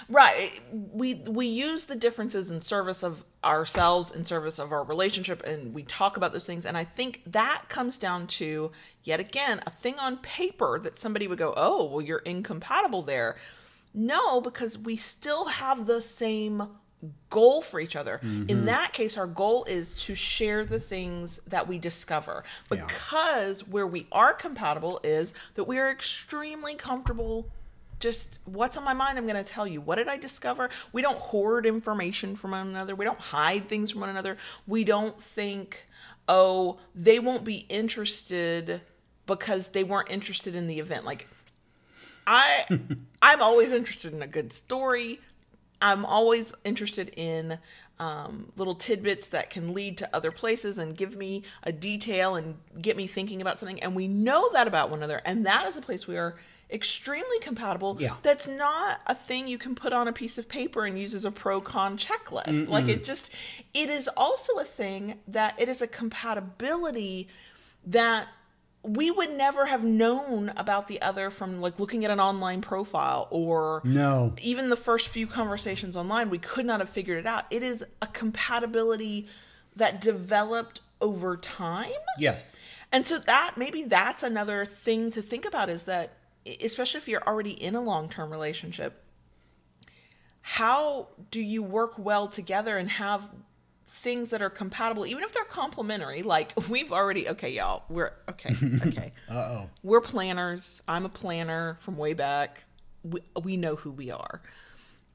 Right. 0.09 0.59
We 0.71 1.15
we 1.27 1.45
use 1.45 1.85
the 1.85 1.95
differences 1.95 2.51
in 2.51 2.61
service 2.61 3.03
of 3.03 3.23
ourselves, 3.43 4.11
in 4.11 4.25
service 4.25 4.59
of 4.59 4.71
our 4.71 4.83
relationship, 4.83 5.43
and 5.43 5.73
we 5.73 5.83
talk 5.83 6.17
about 6.17 6.31
those 6.33 6.45
things. 6.45 6.65
And 6.65 6.77
I 6.77 6.83
think 6.83 7.21
that 7.27 7.63
comes 7.69 7.97
down 7.97 8.27
to 8.27 8.71
yet 9.03 9.19
again 9.19 9.59
a 9.65 9.69
thing 9.69 9.99
on 9.99 10.17
paper 10.17 10.79
that 10.79 10.95
somebody 10.95 11.27
would 11.27 11.37
go, 11.37 11.53
"Oh, 11.55 11.85
well, 11.85 12.01
you're 12.01 12.19
incompatible 12.19 13.01
there." 13.01 13.35
No, 13.93 14.41
because 14.41 14.77
we 14.77 14.95
still 14.95 15.45
have 15.45 15.85
the 15.85 16.01
same 16.01 16.67
goal 17.29 17.61
for 17.61 17.79
each 17.79 17.95
other. 17.95 18.19
In 18.23 18.47
mm-hmm. 18.47 18.65
that 18.65 18.93
case, 18.93 19.17
our 19.17 19.27
goal 19.27 19.65
is 19.65 19.93
to 20.05 20.15
share 20.15 20.63
the 20.63 20.79
things 20.79 21.39
that 21.47 21.67
we 21.67 21.77
discover. 21.77 22.43
Yeah. 22.71 22.85
Because 22.85 23.67
where 23.67 23.87
we 23.87 24.07
are 24.11 24.33
compatible 24.33 25.01
is 25.03 25.33
that 25.55 25.65
we 25.65 25.79
are 25.79 25.91
extremely 25.91 26.75
comfortable 26.75 27.49
just 28.03 28.39
what's 28.43 28.75
on 28.75 28.83
my 28.83 28.93
mind? 28.93 29.17
I'm 29.17 29.25
going 29.25 29.41
to 29.41 29.49
tell 29.49 29.65
you. 29.65 29.79
What 29.79 29.95
did 29.95 30.09
i 30.09 30.17
discover? 30.17 30.69
We 30.91 31.01
don't 31.01 31.17
hoard 31.17 31.65
information 31.65 32.35
from 32.35 32.51
one 32.51 32.67
another. 32.67 32.95
We 32.95 33.05
don't 33.05 33.19
hide 33.19 33.69
things 33.69 33.91
from 33.91 34.01
one 34.01 34.09
another. 34.09 34.35
We 34.67 34.83
don't 34.83 35.19
think 35.19 35.87
oh 36.27 36.79
they 36.93 37.19
won't 37.19 37.45
be 37.45 37.65
interested 37.69 38.81
because 39.25 39.69
they 39.69 39.85
weren't 39.85 40.11
interested 40.11 40.53
in 40.53 40.67
the 40.67 40.79
event. 40.79 41.05
Like 41.05 41.29
i 42.27 42.65
i'm 43.23 43.41
always 43.41 43.73
interested 43.73 44.13
in 44.13 44.21
a 44.21 44.27
good 44.27 44.53
story. 44.53 45.19
I'm 45.81 46.05
always 46.05 46.55
interested 46.63 47.11
in 47.17 47.59
um, 47.99 48.51
little 48.55 48.73
tidbits 48.73 49.27
that 49.29 49.49
can 49.49 49.73
lead 49.73 49.97
to 49.97 50.09
other 50.15 50.31
places 50.31 50.77
and 50.77 50.95
give 50.95 51.15
me 51.15 51.43
a 51.63 51.71
detail 51.73 52.35
and 52.35 52.55
get 52.81 52.95
me 52.95 53.05
thinking 53.05 53.41
about 53.41 53.57
something. 53.57 53.83
And 53.83 53.93
we 53.93 54.07
know 54.07 54.49
that 54.53 54.67
about 54.67 54.89
one 54.89 54.99
another. 54.99 55.21
And 55.25 55.45
that 55.45 55.67
is 55.67 55.75
a 55.75 55.81
place 55.81 56.07
we 56.07 56.17
are 56.17 56.37
extremely 56.71 57.37
compatible. 57.39 57.97
Yeah. 57.99 58.15
that's 58.23 58.47
not 58.47 59.01
a 59.07 59.13
thing 59.13 59.47
you 59.47 59.57
can 59.57 59.75
put 59.75 59.93
on 59.93 60.07
a 60.07 60.13
piece 60.13 60.37
of 60.37 60.47
paper 60.47 60.85
and 60.85 60.97
use 60.97 61.13
as 61.13 61.25
a 61.25 61.31
pro 61.31 61.59
con 61.61 61.97
checklist. 61.97 62.69
Like 62.69 62.87
it 62.87 63.03
just 63.03 63.29
it 63.73 63.89
is 63.89 64.09
also 64.15 64.57
a 64.57 64.63
thing 64.63 65.19
that 65.27 65.59
it 65.59 65.69
is 65.69 65.81
a 65.81 65.87
compatibility 65.87 67.27
that 67.85 68.27
we 68.83 69.09
would 69.09 69.31
never 69.31 69.65
have 69.65 69.83
known 69.83 70.51
about 70.57 70.87
the 70.87 71.01
other 71.01 71.29
from 71.29 71.61
like 71.61 71.79
looking 71.79 72.03
at 72.03 72.11
an 72.11 72.19
online 72.19 72.61
profile 72.61 73.27
or 73.31 73.81
No. 73.85 74.33
even 74.41 74.69
the 74.69 74.75
first 74.75 75.07
few 75.07 75.25
conversations 75.25 75.95
online. 75.95 76.29
We 76.29 76.37
could 76.37 76.65
not 76.65 76.79
have 76.81 76.89
figured 76.89 77.17
it 77.19 77.25
out. 77.25 77.45
It 77.49 77.63
is 77.63 77.85
a 78.01 78.07
compatibility 78.07 79.27
that 79.75 80.01
developed 80.01 80.81
over 80.99 81.37
time. 81.37 81.91
Yes. 82.17 82.55
And 82.91 83.07
so 83.07 83.19
that 83.19 83.53
maybe 83.57 83.83
that's 83.83 84.21
another 84.21 84.65
thing 84.65 85.11
to 85.11 85.21
think 85.21 85.45
about 85.45 85.69
is 85.69 85.85
that 85.85 86.17
especially 86.61 86.97
if 86.97 87.07
you're 87.07 87.23
already 87.25 87.51
in 87.51 87.75
a 87.75 87.81
long-term 87.81 88.29
relationship 88.29 88.99
how 90.45 91.07
do 91.31 91.39
you 91.39 91.63
work 91.63 91.97
well 91.97 92.27
together 92.27 92.77
and 92.77 92.89
have 92.89 93.29
things 93.85 94.29
that 94.29 94.41
are 94.41 94.49
compatible 94.49 95.05
even 95.05 95.23
if 95.23 95.33
they're 95.33 95.43
complementary 95.43 96.23
like 96.23 96.53
we've 96.69 96.91
already 96.91 97.27
okay 97.27 97.51
y'all 97.51 97.83
we're 97.89 98.13
okay 98.29 98.55
okay. 98.87 99.11
Uh-oh. 99.29 99.69
We're 99.81 100.01
planners. 100.01 100.81
I'm 100.87 101.05
a 101.05 101.09
planner 101.09 101.77
from 101.81 101.97
way 101.97 102.13
back. 102.13 102.65
We, 103.03 103.21
we 103.41 103.57
know 103.57 103.75
who 103.75 103.91
we 103.91 104.11
are. 104.11 104.41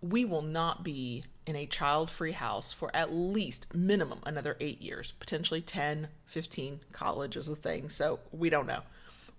We 0.01 0.25
will 0.25 0.43
not 0.43 0.85
be 0.85 1.23
in 1.47 1.57
a 1.57 1.67
child-free 1.67 2.33
house 2.33 2.73
for 2.73 2.95
at 2.95 3.13
least 3.13 3.67
minimum 3.75 4.21
another 4.27 4.57
eight 4.61 4.83
years 4.83 5.13
potentially 5.13 5.63
10 5.63 6.09
15 6.27 6.81
college 6.93 7.37
is 7.37 7.49
a 7.49 7.57
thing 7.57 7.89
so 7.89 8.21
we 8.33 8.51
don't 8.51 8.67
know. 8.67 8.83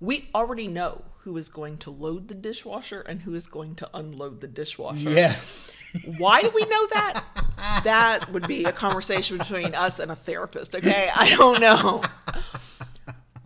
We 0.01 0.29
already 0.33 0.67
know 0.67 1.03
who 1.19 1.35
is 1.37 1.49
going 1.49 1.77
to 1.79 1.91
load 1.91 2.29
the 2.29 2.35
dishwasher 2.35 3.01
and 3.01 3.21
who 3.21 3.35
is 3.35 3.47
going 3.47 3.75
to 3.75 3.89
unload 3.93 4.41
the 4.41 4.47
dishwasher. 4.47 5.09
Yes 5.09 5.71
why 6.17 6.41
do 6.41 6.51
we 6.53 6.61
know 6.61 6.87
that? 6.93 7.23
That 7.83 8.29
would 8.31 8.47
be 8.47 8.63
a 8.65 8.71
conversation 8.71 9.37
between 9.37 9.75
us 9.75 9.99
and 9.99 10.11
a 10.11 10.15
therapist, 10.15 10.75
okay? 10.75 11.09
I 11.15 11.35
don't 11.35 11.59
know. 11.59 12.03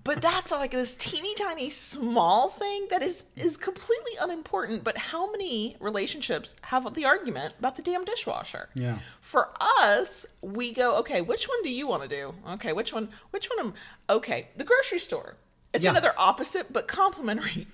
But 0.06 0.22
that's 0.22 0.52
like 0.52 0.72
this 0.72 0.98
teeny 0.98 1.34
tiny 1.34 1.70
small 1.70 2.50
thing 2.50 2.88
that 2.90 3.02
is 3.02 3.26
is 3.38 3.56
completely 3.56 4.12
unimportant. 4.20 4.84
But 4.84 4.98
how 4.98 5.32
many 5.32 5.78
relationships 5.80 6.56
have 6.64 6.94
the 6.94 7.06
argument 7.06 7.54
about 7.58 7.78
the 7.78 7.82
damn 7.84 8.04
dishwasher? 8.04 8.68
Yeah. 8.74 9.00
For 9.22 9.52
us, 9.80 10.26
we 10.42 10.74
go, 10.74 10.98
okay, 10.98 11.22
which 11.22 11.48
one 11.48 11.64
do 11.64 11.72
you 11.72 11.88
want 11.88 12.04
to 12.04 12.10
do? 12.10 12.34
Okay, 12.52 12.74
which 12.74 12.92
one? 12.92 13.10
Which 13.32 13.50
one? 13.50 13.68
Am, 13.68 13.74
okay, 14.10 14.50
the 14.58 14.66
grocery 14.66 15.00
store. 15.00 15.38
It's 15.74 15.86
Yeah. 15.86 15.92
another 15.92 16.14
opposite 16.18 16.74
but 16.74 16.88
complementary. 16.88 17.68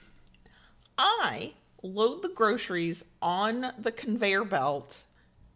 I 1.00 1.54
load 1.82 2.22
the 2.22 2.30
groceries 2.30 3.06
on 3.22 3.74
the 3.80 3.92
conveyor 3.92 4.44
belt 4.44 5.06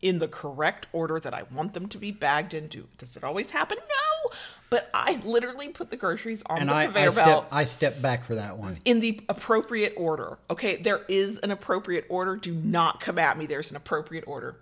in 0.03 0.19
the 0.19 0.27
correct 0.27 0.85
order 0.91 1.17
that 1.17 1.33
I 1.33 1.43
want 1.43 1.73
them 1.73 1.87
to 1.87 1.97
be 1.97 2.11
bagged 2.11 2.53
into. 2.53 2.87
Does 2.97 3.15
it 3.15 3.23
always 3.23 3.49
happen? 3.51 3.77
No. 3.79 4.31
But 4.69 4.89
I 4.93 5.21
literally 5.23 5.69
put 5.69 5.89
the 5.89 5.95
groceries 5.95 6.43
on 6.47 6.59
And 6.59 6.69
the 6.69 6.73
I, 6.73 6.81
I 6.81 6.85
conveyor 6.85 7.11
step 7.13 7.25
belt 7.25 7.47
I 7.51 7.63
step 7.63 8.01
back 8.01 8.23
for 8.25 8.35
that 8.35 8.57
one. 8.57 8.77
in 8.83 8.99
the 8.99 9.21
appropriate 9.29 9.93
order. 9.95 10.37
Okay, 10.51 10.75
there 10.75 11.01
is 11.07 11.37
an 11.39 11.51
appropriate 11.51 12.05
order. 12.09 12.35
Do 12.35 12.53
not 12.53 12.99
come 12.99 13.17
at 13.17 13.37
me. 13.37 13.45
There's 13.45 13.71
an 13.71 13.77
appropriate 13.77 14.25
order. 14.27 14.57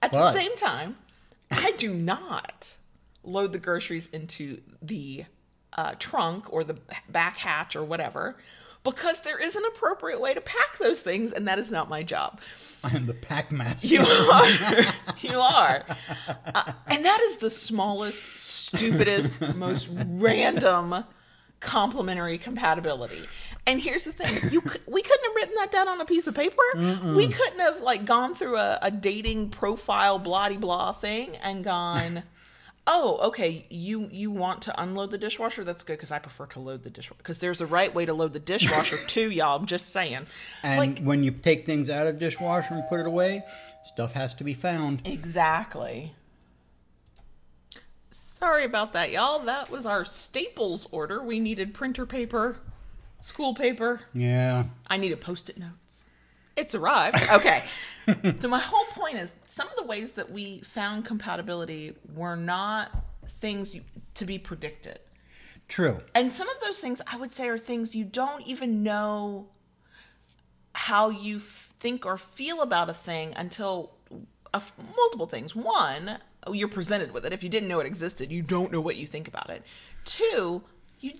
At 0.00 0.12
the 0.12 0.32
same 0.32 0.54
time, 0.56 0.96
I 1.50 1.72
do 1.72 1.92
not 1.92 2.76
load 3.24 3.52
the 3.52 3.58
groceries 3.58 4.06
into 4.08 4.60
the 4.80 5.24
uh, 5.72 5.94
trunk 5.98 6.52
or 6.52 6.62
the 6.62 6.76
back 7.08 7.38
hatch 7.38 7.74
or 7.74 7.82
whatever 7.82 8.36
because 8.84 9.22
there 9.22 9.38
is 9.38 9.56
an 9.56 9.64
appropriate 9.74 10.20
way 10.20 10.34
to 10.34 10.40
pack 10.40 10.78
those 10.78 11.00
things, 11.00 11.32
and 11.32 11.48
that 11.48 11.58
is 11.58 11.72
not 11.72 11.88
my 11.88 12.02
job. 12.02 12.40
I 12.84 12.94
am 12.94 13.06
the 13.06 13.14
pack 13.14 13.50
master. 13.50 13.86
You 13.86 14.00
are. 14.02 14.46
you 15.20 15.40
are. 15.40 15.84
Uh, 16.54 16.72
and 16.88 17.04
that 17.04 17.20
is 17.22 17.38
the 17.38 17.48
smallest, 17.50 18.22
stupidest, 18.38 19.40
most 19.56 19.88
random 19.90 21.04
complementary 21.60 22.36
compatibility. 22.36 23.22
And 23.66 23.80
here's 23.80 24.04
the 24.04 24.12
thing: 24.12 24.52
you 24.52 24.62
we 24.86 25.00
couldn't 25.00 25.24
have 25.24 25.34
written 25.34 25.54
that 25.56 25.72
down 25.72 25.88
on 25.88 25.98
a 26.00 26.04
piece 26.04 26.26
of 26.26 26.34
paper. 26.34 26.62
We 27.16 27.28
couldn't 27.28 27.60
have 27.60 27.80
like 27.80 28.04
gone 28.04 28.34
through 28.34 28.58
a, 28.58 28.78
a 28.82 28.90
dating 28.90 29.48
profile, 29.50 30.18
blah 30.18 30.50
blah 30.50 30.92
thing, 30.92 31.36
and 31.42 31.64
gone. 31.64 32.24
Oh, 32.86 33.18
okay. 33.28 33.64
You 33.70 34.08
you 34.12 34.30
want 34.30 34.62
to 34.62 34.80
unload 34.82 35.10
the 35.10 35.18
dishwasher? 35.18 35.64
That's 35.64 35.82
good 35.82 35.94
because 35.94 36.12
I 36.12 36.18
prefer 36.18 36.46
to 36.46 36.60
load 36.60 36.82
the 36.82 36.90
dishwasher 36.90 37.16
because 37.18 37.38
there's 37.38 37.60
a 37.60 37.66
right 37.66 37.94
way 37.94 38.04
to 38.04 38.12
load 38.12 38.34
the 38.34 38.38
dishwasher 38.38 38.96
too, 39.06 39.30
y'all. 39.30 39.58
I'm 39.58 39.66
just 39.66 39.90
saying. 39.90 40.26
and 40.62 40.78
like 40.78 40.98
when 41.00 41.24
you 41.24 41.30
take 41.30 41.64
things 41.64 41.88
out 41.88 42.06
of 42.06 42.14
the 42.14 42.20
dishwasher 42.20 42.74
and 42.74 42.86
put 42.88 43.00
it 43.00 43.06
away, 43.06 43.42
stuff 43.84 44.12
has 44.12 44.34
to 44.34 44.44
be 44.44 44.52
found. 44.52 45.06
Exactly. 45.06 46.14
Sorry 48.10 48.64
about 48.64 48.92
that, 48.92 49.10
y'all. 49.10 49.38
That 49.40 49.70
was 49.70 49.86
our 49.86 50.04
staples 50.04 50.86
order. 50.92 51.22
We 51.22 51.40
needed 51.40 51.72
printer 51.72 52.04
paper, 52.04 52.58
school 53.20 53.54
paper. 53.54 54.02
Yeah. 54.12 54.64
I 54.86 54.98
need 54.98 55.12
a 55.12 55.16
post 55.16 55.48
it 55.48 55.58
notes. 55.58 55.83
It's 56.56 56.74
arrived. 56.74 57.18
Okay. 57.32 57.62
so, 58.38 58.48
my 58.48 58.58
whole 58.58 58.84
point 58.86 59.14
is 59.16 59.34
some 59.46 59.66
of 59.68 59.76
the 59.76 59.82
ways 59.82 60.12
that 60.12 60.30
we 60.30 60.60
found 60.60 61.06
compatibility 61.06 61.94
were 62.14 62.36
not 62.36 62.90
things 63.26 63.74
you, 63.74 63.80
to 64.14 64.26
be 64.26 64.38
predicted. 64.38 64.98
True. 65.68 66.02
And 66.14 66.30
some 66.30 66.48
of 66.50 66.60
those 66.60 66.80
things 66.80 67.00
I 67.10 67.16
would 67.16 67.32
say 67.32 67.48
are 67.48 67.56
things 67.56 67.94
you 67.96 68.04
don't 68.04 68.46
even 68.46 68.82
know 68.82 69.48
how 70.74 71.08
you 71.08 71.36
f- 71.36 71.72
think 71.78 72.04
or 72.04 72.18
feel 72.18 72.60
about 72.60 72.90
a 72.90 72.94
thing 72.94 73.32
until 73.36 73.94
a 74.52 74.56
f- 74.56 74.72
multiple 74.96 75.26
things. 75.26 75.56
One, 75.56 76.18
you're 76.52 76.68
presented 76.68 77.12
with 77.12 77.24
it. 77.24 77.32
If 77.32 77.42
you 77.42 77.48
didn't 77.48 77.68
know 77.68 77.80
it 77.80 77.86
existed, 77.86 78.30
you 78.30 78.42
don't 78.42 78.70
know 78.70 78.80
what 78.82 78.96
you 78.96 79.06
think 79.06 79.28
about 79.28 79.48
it. 79.50 79.62
Two, 80.04 80.62
you 81.00 81.12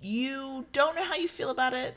you 0.00 0.66
don't 0.72 0.96
know 0.96 1.04
how 1.04 1.14
you 1.14 1.28
feel 1.28 1.50
about 1.50 1.72
it 1.74 1.96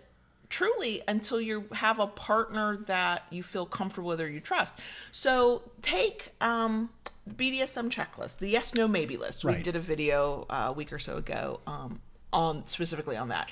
truly 0.55 1.01
until 1.05 1.41
you 1.41 1.65
have 1.73 1.99
a 1.99 2.07
partner 2.07 2.77
that 2.85 3.25
you 3.29 3.43
feel 3.43 3.65
comfortable 3.65 4.07
with 4.07 4.21
or 4.21 4.29
you 4.29 4.39
trust. 4.39 4.79
So 5.11 5.69
take 5.81 6.31
um, 6.39 6.91
BDSM 7.29 7.89
checklist, 7.89 8.37
the 8.37 8.47
yes, 8.47 8.73
no, 8.73 8.87
maybe 8.87 9.17
list. 9.17 9.43
We 9.43 9.61
did 9.61 9.75
a 9.75 9.81
video 9.81 10.45
uh, 10.49 10.67
a 10.67 10.71
week 10.71 10.93
or 10.93 10.99
so 10.99 11.17
ago 11.17 11.59
um, 11.67 11.99
on 12.31 12.65
specifically 12.67 13.17
on 13.17 13.27
that. 13.29 13.51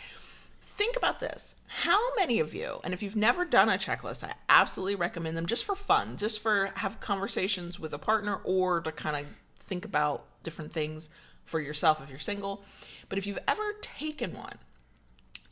Think 0.62 0.96
about 0.96 1.20
this. 1.20 1.56
How 1.68 2.16
many 2.16 2.40
of 2.40 2.54
you, 2.54 2.80
and 2.86 2.94
if 2.94 3.04
you've 3.04 3.18
never 3.18 3.44
done 3.44 3.68
a 3.68 3.74
checklist, 3.74 4.24
I 4.24 4.36
absolutely 4.48 4.96
recommend 4.96 5.36
them 5.36 5.46
just 5.46 5.66
for 5.66 5.76
fun, 5.76 6.16
just 6.16 6.42
for 6.42 6.72
have 6.76 7.02
conversations 7.02 7.82
with 7.82 7.94
a 7.94 8.00
partner 8.00 8.40
or 8.46 8.80
to 8.80 8.94
kind 8.94 9.18
of 9.18 9.26
think 9.60 9.84
about 9.84 10.24
different 10.44 10.72
things 10.72 11.10
for 11.44 11.60
yourself 11.60 12.02
if 12.02 12.10
you're 12.10 12.18
single. 12.18 12.64
But 13.10 13.18
if 13.18 13.28
you've 13.28 13.40
ever 13.46 13.74
taken 13.82 14.34
one, 14.34 14.58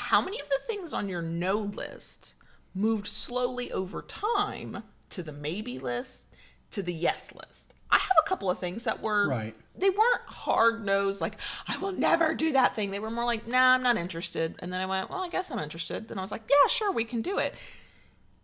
how 0.01 0.21
many 0.21 0.39
of 0.39 0.49
the 0.49 0.59
things 0.67 0.93
on 0.93 1.07
your 1.09 1.21
no 1.21 1.57
list 1.57 2.33
moved 2.73 3.07
slowly 3.07 3.71
over 3.71 4.01
time 4.01 4.83
to 5.11 5.21
the 5.23 5.31
maybe 5.31 5.77
list 5.79 6.33
to 6.71 6.81
the 6.81 6.93
yes 6.93 7.33
list? 7.33 7.73
I 7.89 7.97
have 7.97 8.17
a 8.25 8.27
couple 8.27 8.49
of 8.49 8.57
things 8.57 8.83
that 8.83 9.01
were 9.01 9.27
Right. 9.27 9.55
they 9.75 9.89
weren't 9.89 10.21
hard 10.27 10.85
nosed 10.85 11.19
like 11.21 11.37
I 11.67 11.77
will 11.77 11.91
never 11.91 12.33
do 12.33 12.53
that 12.53 12.73
thing. 12.75 12.91
They 12.91 12.99
were 12.99 13.11
more 13.11 13.25
like, 13.25 13.47
nah, 13.47 13.75
I'm 13.75 13.83
not 13.83 13.97
interested. 13.97 14.55
And 14.59 14.71
then 14.71 14.81
I 14.81 14.85
went, 14.85 15.09
well, 15.09 15.21
I 15.21 15.29
guess 15.29 15.51
I'm 15.51 15.59
interested. 15.59 16.07
Then 16.07 16.17
I 16.17 16.21
was 16.21 16.31
like, 16.31 16.43
yeah, 16.49 16.67
sure, 16.69 16.91
we 16.91 17.03
can 17.03 17.21
do 17.21 17.37
it. 17.37 17.53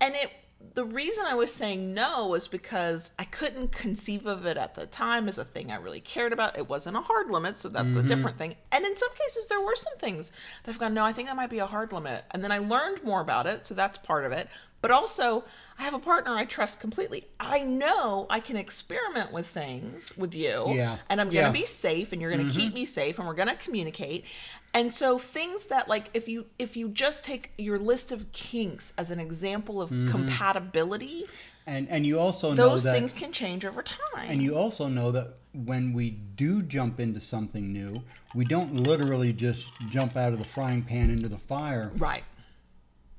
And 0.02 0.14
it 0.16 0.32
the 0.74 0.86
reason 0.86 1.26
I 1.26 1.36
was 1.36 1.54
saying 1.54 1.94
no 1.94 2.28
was 2.28 2.48
because 2.48 3.12
I 3.18 3.24
couldn't 3.24 3.72
conceive 3.72 4.26
of 4.26 4.46
it 4.46 4.58
at 4.58 4.76
the 4.76 4.86
time 4.86 5.28
as 5.28 5.38
a 5.38 5.44
thing 5.44 5.72
I 5.72 5.76
really 5.76 6.00
cared 6.00 6.34
about. 6.34 6.58
It 6.58 6.70
wasn't 6.70 6.98
a 6.98 7.02
hard 7.02 7.30
limit, 7.30 7.58
so 7.58 7.70
that's 7.70 7.96
a 7.96 8.00
mm-hmm. 8.00 8.08
different 8.08 8.38
thing. 8.38 8.56
And 8.72 8.86
in 8.86 8.96
some 8.96 9.10
cases, 9.14 9.48
there 9.48 9.62
were 9.62 9.76
some 9.76 9.98
things 9.98 10.32
that 10.64 10.72
I've 10.72 10.80
gone, 10.80 10.94
no, 10.94 11.04
I 11.04 11.14
think 11.14 11.28
that 11.30 11.36
might 11.36 11.50
be 11.50 11.60
a 11.60 11.66
hard 11.66 11.94
limit. 11.94 12.26
And 12.32 12.44
then 12.44 12.52
I 12.52 12.60
learned 12.60 13.04
more 13.04 13.22
about 13.22 13.48
it, 13.48 13.66
so 13.66 13.74
that's 13.74 13.98
part 13.98 14.26
of 14.26 14.32
it. 14.32 14.50
But 14.82 14.92
also, 14.92 15.46
I 15.80 15.84
have 15.84 15.94
a 15.94 16.00
partner 16.00 16.36
I 16.36 16.46
trust 16.46 16.80
completely. 16.80 17.26
I 17.40 17.62
know 17.62 18.26
I 18.30 18.40
can 18.40 18.58
experiment 18.58 19.32
with 19.32 19.48
things 19.48 20.16
with 20.18 20.34
you, 20.34 20.74
Yeah. 20.74 20.98
and 21.10 21.22
I'm 21.22 21.30
going 21.30 21.46
to 21.46 21.52
be 21.52 21.66
safe, 21.66 22.12
and 22.14 22.22
you're 22.22 22.32
going 22.32 22.48
to 22.48 22.52
keep 22.52 22.70
mm-hmm. 22.70 22.76
me 22.76 22.86
safe, 22.86 23.20
and 23.20 23.28
we're 23.28 23.36
going 23.36 23.50
to 23.50 23.56
communicate. 23.56 24.26
And 24.74 24.92
so 24.92 25.18
things 25.18 25.68
that 25.68 25.88
like 25.88 26.10
if 26.14 26.28
you 26.28 26.46
if 26.60 26.76
you 26.76 26.90
just 26.90 27.26
take 27.26 27.52
your 27.58 27.80
list 27.80 28.12
of 28.12 28.32
kinks 28.32 28.94
as 28.98 29.12
an 29.12 29.20
example 29.20 29.82
of 29.82 29.90
mm-hmm. 29.90 30.10
compatibility, 30.10 31.26
And 31.66 31.88
and 31.90 32.06
you 32.06 32.20
also 32.20 32.54
know 32.54 32.70
those 32.70 32.84
that 32.84 32.94
things 32.94 33.14
can 33.14 33.32
change 33.32 33.66
over 33.66 33.82
time. 33.84 34.30
and 34.30 34.42
you 34.42 34.56
also 34.58 34.88
know 34.88 35.12
that 35.12 35.38
when 35.54 35.94
we 35.94 36.12
do 36.12 36.62
jump 36.62 37.00
into 37.00 37.20
something 37.20 37.72
new, 37.74 38.02
we 38.36 38.46
don't 38.46 38.76
literally 38.76 39.34
just 39.34 39.70
jump 39.88 40.16
out 40.16 40.34
of 40.34 40.40
the 40.40 40.46
frying 40.46 40.84
pan 40.84 41.10
into 41.10 41.30
the 41.30 41.38
fire. 41.38 41.92
right. 41.98 42.24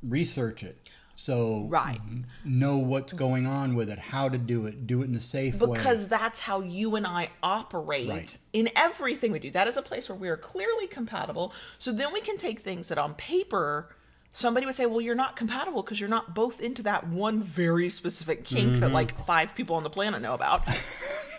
Research 0.03 0.63
it. 0.63 0.79
So 1.19 1.67
Right. 1.69 2.01
know 2.45 2.77
what's 2.77 3.13
going 3.13 3.45
on 3.45 3.75
with 3.75 3.91
it, 3.91 3.99
how 3.99 4.29
to 4.29 4.39
do 4.39 4.67
it, 4.67 4.87
do 4.87 5.03
it 5.03 5.07
in 5.07 5.17
a 5.17 5.21
safe 5.21 5.61
way. 5.61 5.77
Because 5.77 6.07
that's 6.07 6.39
how 6.41 6.61
you 6.61 6.95
and 6.95 7.07
I 7.07 7.31
operate 7.43 8.09
Right. 8.09 8.39
in 8.53 8.69
everything 8.77 9.33
we 9.33 9.41
do. 9.41 9.51
That 9.51 9.67
is 9.67 9.77
a 9.77 9.83
place 9.83 10.09
where 10.09 10.17
we 10.17 10.29
are 10.29 10.37
clearly 10.37 10.87
compatible. 10.87 11.53
So 11.79 11.91
then 11.91 12.13
we 12.13 12.21
can 12.21 12.37
take 12.37 12.61
things 12.61 12.87
that 12.89 12.99
on 12.99 13.15
paper 13.15 13.89
somebody 14.31 14.67
would 14.67 14.75
say, 14.75 14.87
"Well, 14.87 15.01
you're 15.01 15.15
not 15.17 15.35
compatible 15.37 15.83
because 15.83 15.99
you're 15.99 16.09
not 16.09 16.35
both 16.35 16.61
into 16.61 16.83
that 16.85 17.09
one 17.09 17.43
very 17.43 17.89
specific 17.89 18.45
kink 18.45 18.73
Mm-hmm. 18.73 18.81
that 18.81 18.93
like 18.93 19.17
five 19.19 19.55
people 19.57 19.75
on 19.75 19.83
the 19.83 19.91
planet 19.91 20.23
know 20.23 20.35
about." 20.35 20.63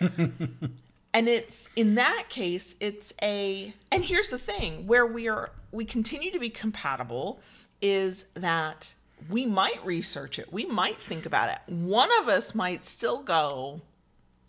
and 1.14 1.28
it's 1.28 1.70
in 1.76 1.94
that 1.96 2.24
case 2.28 2.76
it's 2.80 3.12
a 3.22 3.74
and 3.92 4.04
here's 4.04 4.28
the 4.30 4.38
thing 4.38 4.86
where 4.86 5.06
we 5.06 5.28
are 5.28 5.50
we 5.72 5.84
continue 5.84 6.30
to 6.30 6.38
be 6.38 6.50
compatible 6.50 7.40
is 7.80 8.26
that 8.34 8.94
we 9.28 9.46
might 9.46 9.84
research 9.84 10.38
it. 10.38 10.52
We 10.52 10.64
might 10.64 10.96
think 10.96 11.26
about 11.26 11.50
it. 11.50 11.72
One 11.72 12.10
of 12.20 12.28
us 12.28 12.54
might 12.54 12.84
still 12.84 13.22
go 13.22 13.82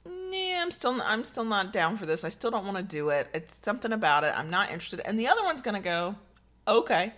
nah 0.06 0.62
i'm 0.62 0.72
still 0.72 1.00
i'm 1.06 1.24
still 1.24 1.44
not 1.44 1.72
down 1.74 1.98
for 1.98 2.06
this. 2.06 2.24
I 2.24 2.30
still 2.30 2.52
don't 2.52 2.66
want 2.66 2.78
to 2.78 2.84
do 2.84 3.10
it. 3.10 3.28
It's 3.34 3.60
something 3.64 3.92
about 3.92 4.24
it. 4.24 4.34
I'm 4.38 4.50
not 4.50 4.72
interested. 4.72 5.02
And 5.06 5.20
the 5.20 5.28
other 5.28 5.44
one's 5.44 5.62
gonna 5.62 5.80
go 5.82 6.16
okay. 6.68 7.14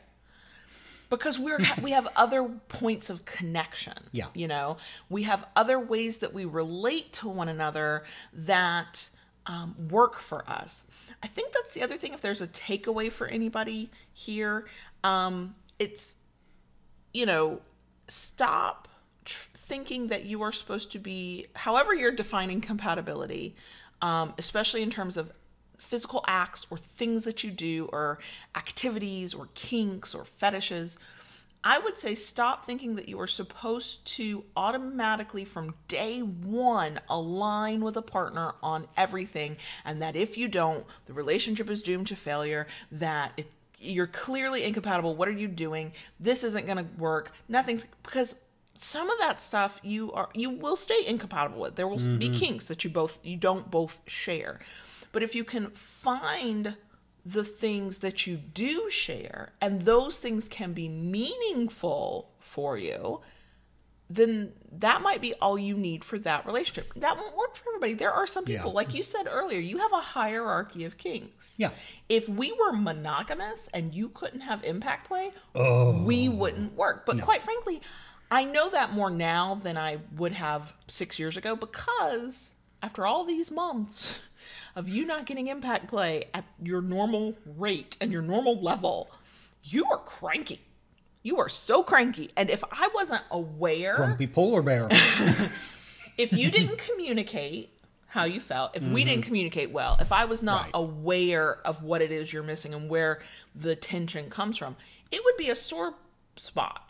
Because 1.10 1.38
we're 1.38 1.60
we 1.82 1.92
have 1.92 2.08
other 2.16 2.44
points 2.68 3.10
of 3.10 3.24
connection 3.26 3.94
Yeah. 4.12 4.28
you 4.34 4.48
know? 4.48 4.78
We 5.10 5.24
have 5.24 5.48
other 5.56 5.80
ways 5.80 6.18
that 6.20 6.34
we 6.34 6.46
relate 6.46 7.14
to 7.14 7.30
one 7.30 7.50
another 7.50 8.04
that 8.34 9.10
um, 9.46 9.76
work 9.90 10.16
for 10.16 10.50
us. 10.50 10.84
I 11.22 11.28
think 11.28 11.52
that's 11.54 11.74
the 11.74 11.84
other 11.84 11.98
thing 11.98 12.14
if 12.14 12.22
there's 12.22 12.42
a 12.42 12.48
takeaway 12.48 13.12
for 13.12 13.28
anybody 13.28 13.92
here 14.14 14.66
um, 15.04 15.56
it's 15.80 16.16
you 17.14 17.26
know 17.26 17.62
stop 18.08 18.88
tr- 19.24 19.48
thinking 19.54 20.08
that 20.08 20.26
you 20.26 20.42
are 20.42 20.52
supposed 20.52 20.92
to 20.92 21.00
be 21.00 21.48
however 21.56 21.94
you're 21.94 22.12
defining 22.12 22.60
compatibility 22.60 23.56
um, 24.02 24.34
especially 24.38 24.82
in 24.82 24.90
terms 24.90 25.16
of 25.16 25.32
physical 25.78 26.24
acts 26.28 26.66
or 26.70 26.78
things 26.78 27.24
that 27.24 27.44
you 27.44 27.52
do 27.52 27.90
or 27.92 28.20
activities 28.56 29.34
or 29.34 29.48
kinks 29.54 30.16
or 30.16 30.26
fetishes 30.26 30.98
i 31.64 31.78
would 31.80 31.98
say 31.98 32.16
stop 32.16 32.66
thinking 32.66 32.96
that 32.96 33.08
you 33.08 33.20
are 33.20 33.28
supposed 33.28 34.04
to 34.06 34.44
automatically 34.56 35.46
from 35.46 35.74
day 35.88 36.20
one 36.20 37.00
align 37.10 37.84
with 37.84 37.96
a 37.96 38.02
partner 38.02 38.54
on 38.62 38.88
everything 38.98 39.56
and 39.86 40.02
that 40.02 40.16
if 40.16 40.38
you 40.38 40.48
don't 40.48 40.86
the 41.06 41.14
relationship 41.14 41.70
is 41.70 41.82
doomed 41.82 42.08
to 42.08 42.16
failure 42.16 42.68
that 42.92 43.32
it 43.38 43.48
you're 43.84 44.08
clearly 44.08 44.64
incompatible. 44.64 45.16
What 45.16 45.28
are 45.28 45.32
you 45.32 45.48
doing? 45.48 45.94
This 46.20 46.44
isn't 46.44 46.66
going 46.66 46.78
to 46.78 46.88
work. 46.98 47.34
Nothing's 47.48 47.86
because 48.04 48.36
some 48.76 49.10
of 49.10 49.20
that 49.20 49.40
stuff 49.40 49.80
you 49.84 50.12
are 50.14 50.30
you 50.34 50.50
will 50.50 50.76
stay 50.76 51.06
incompatible 51.06 51.62
with. 51.62 51.76
There 51.76 51.88
will 51.88 51.98
be 51.98 52.30
mm-hmm. 52.30 52.34
kinks 52.34 52.68
that 52.68 52.84
you 52.84 52.90
both 52.90 53.20
you 53.24 53.38
don't 53.38 53.70
both 53.70 54.02
share. 54.08 54.60
But 55.12 55.24
if 55.24 55.36
you 55.36 55.44
can 55.44 55.70
find 55.72 56.76
the 57.26 57.44
things 57.44 58.00
that 58.00 58.28
you 58.28 58.36
do 58.36 58.90
share 58.90 59.54
and 59.62 59.84
those 59.84 60.18
things 60.18 60.48
can 60.48 60.74
be 60.74 60.90
meaningful 60.90 62.32
for 62.40 62.78
you, 62.78 63.22
then 64.16 64.54
that 64.72 65.02
might 65.02 65.22
be 65.22 65.34
all 65.36 65.58
you 65.58 65.76
need 65.76 66.04
for 66.04 66.18
that 66.20 66.46
relationship. 66.46 66.92
That 66.96 67.16
won't 67.18 67.38
work 67.38 67.56
for 67.56 67.70
everybody. 67.70 67.94
There 67.94 68.12
are 68.12 68.28
some 68.28 68.44
people, 68.46 68.68
Yeah. 68.72 68.76
like 68.76 68.94
you 68.94 69.04
said 69.04 69.28
earlier, 69.30 69.60
you 69.60 69.78
have 69.78 69.94
a 69.94 70.00
hierarchy 70.02 70.84
of 70.86 70.98
kinks. 70.98 71.56
Yeah. 71.58 71.70
If 72.10 72.28
we 72.28 72.52
were 72.52 72.74
monogamous 72.74 73.70
and 73.74 73.94
you 73.94 74.10
couldn't 74.10 74.42
have 74.42 74.64
impact 74.64 75.08
play, 75.08 75.32
Oh. 75.56 76.04
we 76.04 76.28
wouldn't 76.30 76.74
work. 76.74 77.06
But 77.06 77.22
quite 77.22 77.42
frankly, 77.44 77.82
I 78.32 78.46
know 78.46 78.70
that 78.70 78.92
more 78.94 79.10
now 79.12 79.56
than 79.56 79.78
I 79.78 80.00
would 80.16 80.34
have 80.34 80.74
six 80.88 81.20
years 81.20 81.38
ago 81.38 81.56
because 81.56 82.56
after 82.82 83.06
all 83.06 83.24
these 83.26 83.52
months 83.52 84.22
of 84.76 84.90
you 84.90 85.06
not 85.06 85.26
getting 85.26 85.48
impact 85.48 85.88
play 85.88 86.26
at 86.34 86.46
your 86.62 86.82
normal 86.82 87.36
rate 87.46 87.96
and 88.02 88.12
your 88.12 88.24
normal 88.24 88.60
level, 88.60 89.12
you 89.64 89.86
are 89.86 89.98
cranky. 90.00 90.60
You 91.24 91.40
are 91.40 91.50
so 91.50 91.84
cranky. 91.84 92.30
And 92.36 92.50
if 92.50 92.64
I 92.70 92.90
wasn't 92.94 93.22
aware, 93.32 93.96
Grumpy 93.96 94.28
polar 94.28 94.62
bear. 94.62 94.88
if 94.92 96.34
you 96.34 96.52
didn't 96.52 96.78
communicate 96.78 97.70
how 98.08 98.26
you 98.26 98.40
felt, 98.40 98.76
if 98.76 98.88
we 98.88 99.04
didn't 99.04 99.22
mm-hmm. 99.22 99.28
communicate 99.28 99.72
well, 99.72 99.98
if 100.00 100.12
I 100.12 100.26
was 100.26 100.44
not 100.44 100.66
Right. 100.66 100.72
aware 100.76 101.66
of 101.66 101.82
what 101.82 102.02
it 102.02 102.12
is 102.12 102.32
you're 102.32 102.44
missing 102.44 102.74
and 102.74 102.90
where 102.90 103.22
the 103.56 103.76
tension 103.76 104.30
comes 104.30 104.58
from, 104.58 104.76
it 105.12 105.22
would 105.24 105.38
be 105.38 105.50
a 105.50 105.56
sore 105.56 105.96
spot. 106.36 106.88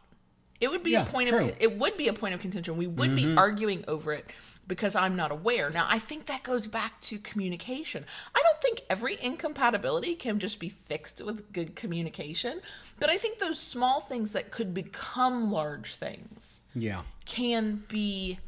It 0.59 0.71
would 0.71 0.83
be 0.83 0.91
Yeah, 0.91 1.03
a 1.03 1.05
point 1.05 1.29
true. 1.29 1.39
of 1.39 1.55
it 1.59 1.77
would 1.77 1.95
be 1.95 2.07
a 2.07 2.13
point 2.13 2.33
of 2.33 2.41
contention. 2.41 2.75
We 2.75 2.87
would 2.87 3.15
be 3.15 3.23
mm-hmm. 3.23 3.37
arguing 3.37 3.85
over 3.87 4.13
it 4.13 4.31
because 4.67 4.95
I'm 4.95 5.15
not 5.15 5.31
aware. 5.31 5.69
Now, 5.69 5.87
I 5.89 5.99
think 5.99 6.25
that 6.27 6.43
goes 6.43 6.67
back 6.67 6.99
to 7.01 7.17
communication. 7.19 8.05
I 8.35 8.41
don't 8.43 8.61
think 8.61 8.81
every 8.89 9.17
incompatibility 9.21 10.15
can 10.15 10.39
just 10.39 10.59
be 10.59 10.69
fixed 10.69 11.21
with 11.23 11.51
good 11.51 11.75
communication, 11.75 12.61
but 12.99 13.09
I 13.09 13.17
think 13.17 13.39
those 13.39 13.59
small 13.59 13.99
things 13.99 14.31
that 14.33 14.51
could 14.51 14.73
become 14.73 15.51
large 15.51 15.95
things 15.95 16.61
yeah. 16.73 17.01
can 17.25 17.83
be 17.87 18.39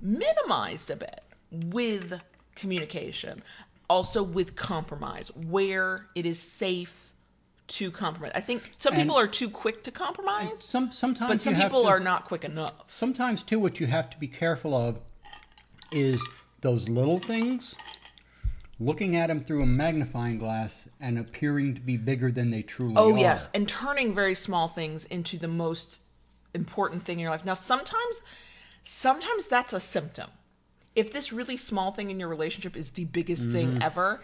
minimized 0.00 0.90
a 0.90 0.96
bit 0.96 1.22
with 1.50 2.20
communication, 2.54 3.42
also 3.88 4.22
with 4.22 4.56
compromise, 4.56 5.28
where 5.36 6.06
it 6.14 6.26
is 6.26 6.40
safe 6.40 7.12
to 7.68 7.90
compromise. 7.90 8.32
I 8.34 8.40
think 8.40 8.72
some 8.78 8.94
And- 8.94 9.02
people 9.02 9.16
are 9.16 9.26
too 9.28 9.48
quick 9.48 9.84
to 9.84 9.90
compromise, 9.90 10.62
Some 10.64 10.92
sometimes 10.92 11.30
but 11.30 11.40
some 11.40 11.54
people 11.56 11.82
to- 11.82 11.88
are 11.88 12.00
not 12.00 12.24
quick 12.24 12.44
enough. 12.44 12.74
sometimes 12.88 13.42
too 13.42 13.58
what 13.58 13.80
you 13.80 13.86
have 13.86 14.10
to 14.10 14.18
be 14.18 14.28
careful 14.28 14.74
of 14.74 14.98
is 15.92 16.22
those 16.60 16.88
little 16.88 17.18
things 17.18 17.76
looking 18.78 19.16
at 19.16 19.28
them 19.28 19.44
through 19.44 19.62
a 19.62 19.66
magnifying 19.66 20.38
glass 20.38 20.88
and 21.00 21.18
appearing 21.18 21.74
to 21.74 21.80
be 21.80 21.96
bigger 21.96 22.32
than 22.32 22.50
they 22.50 22.62
truly 22.62 22.94
Oh 22.96 23.10
are. 23.10 23.12
Oh, 23.12 23.16
yes, 23.16 23.48
and 23.54 23.68
turning 23.68 24.14
very 24.14 24.34
small 24.34 24.68
things 24.68 25.04
into 25.04 25.38
the 25.38 25.48
most 25.48 26.00
important 26.54 27.04
thing 27.04 27.18
in 27.18 27.20
your 27.20 27.30
life. 27.30 27.44
Now 27.44 27.54
sometimes 27.54 28.22
sometimes 28.82 29.46
that's 29.46 29.72
a 29.72 29.80
symptom. 29.80 30.30
If 30.94 31.12
this 31.12 31.32
really 31.32 31.56
small 31.56 31.92
thing 31.92 32.10
in 32.10 32.20
your 32.20 32.28
relationship 32.28 32.76
is 32.76 32.90
the 32.90 33.06
biggest 33.06 33.50
thing 33.50 33.74
mm-hmm. 33.74 33.82
ever, 33.82 34.20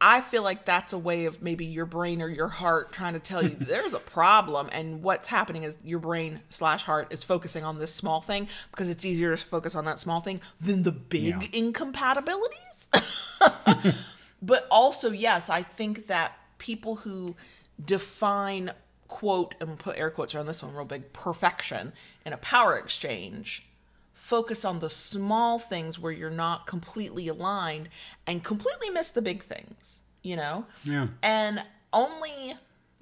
I 0.00 0.20
feel 0.20 0.42
like 0.42 0.64
that's 0.66 0.92
a 0.92 0.98
way 0.98 1.24
of 1.26 1.40
maybe 1.42 1.64
your 1.64 1.86
brain 1.86 2.20
or 2.20 2.28
your 2.28 2.48
heart 2.48 2.92
trying 2.92 3.14
to 3.14 3.20
tell 3.20 3.42
you 3.42 3.48
there's 3.58 3.94
a 3.94 3.98
problem, 4.00 4.68
and 4.72 5.02
what's 5.02 5.28
happening 5.28 5.62
is 5.62 5.78
your 5.84 5.98
brain 5.98 6.40
slash 6.50 6.84
heart 6.84 7.08
is 7.10 7.24
focusing 7.24 7.64
on 7.64 7.78
this 7.78 7.94
small 7.94 8.20
thing 8.20 8.48
because 8.70 8.90
it's 8.90 9.04
easier 9.04 9.34
to 9.34 9.42
focus 9.42 9.74
on 9.74 9.84
that 9.86 9.98
small 9.98 10.20
thing 10.20 10.40
than 10.60 10.82
the 10.82 10.92
big 10.92 11.24
Yeah. 11.24 11.40
incompatibilities. 11.60 12.90
but 14.42 14.66
also 14.70 15.10
yes 15.10 15.48
i 15.50 15.62
think 15.62 16.06
that 16.06 16.36
people 16.58 16.96
who 16.96 17.34
define 17.84 18.70
quote 19.08 19.54
and 19.60 19.78
put 19.78 19.98
air 19.98 20.10
quotes 20.10 20.34
around 20.34 20.46
this 20.46 20.62
one 20.62 20.74
real 20.74 20.84
big 20.84 21.12
perfection 21.12 21.92
in 22.24 22.32
a 22.32 22.36
power 22.38 22.76
exchange 22.78 23.66
focus 24.24 24.64
on 24.64 24.78
the 24.78 24.88
small 24.88 25.58
things 25.58 25.98
where 25.98 26.10
you're 26.12 26.30
not 26.46 26.66
completely 26.66 27.28
aligned 27.28 27.88
and 28.26 28.42
completely 28.42 28.88
miss 28.88 29.10
the 29.10 29.20
big 29.20 29.42
things 29.42 30.00
you 30.22 30.34
know 30.34 30.64
Yeah. 30.82 31.08
and 31.22 31.62
only 31.92 32.54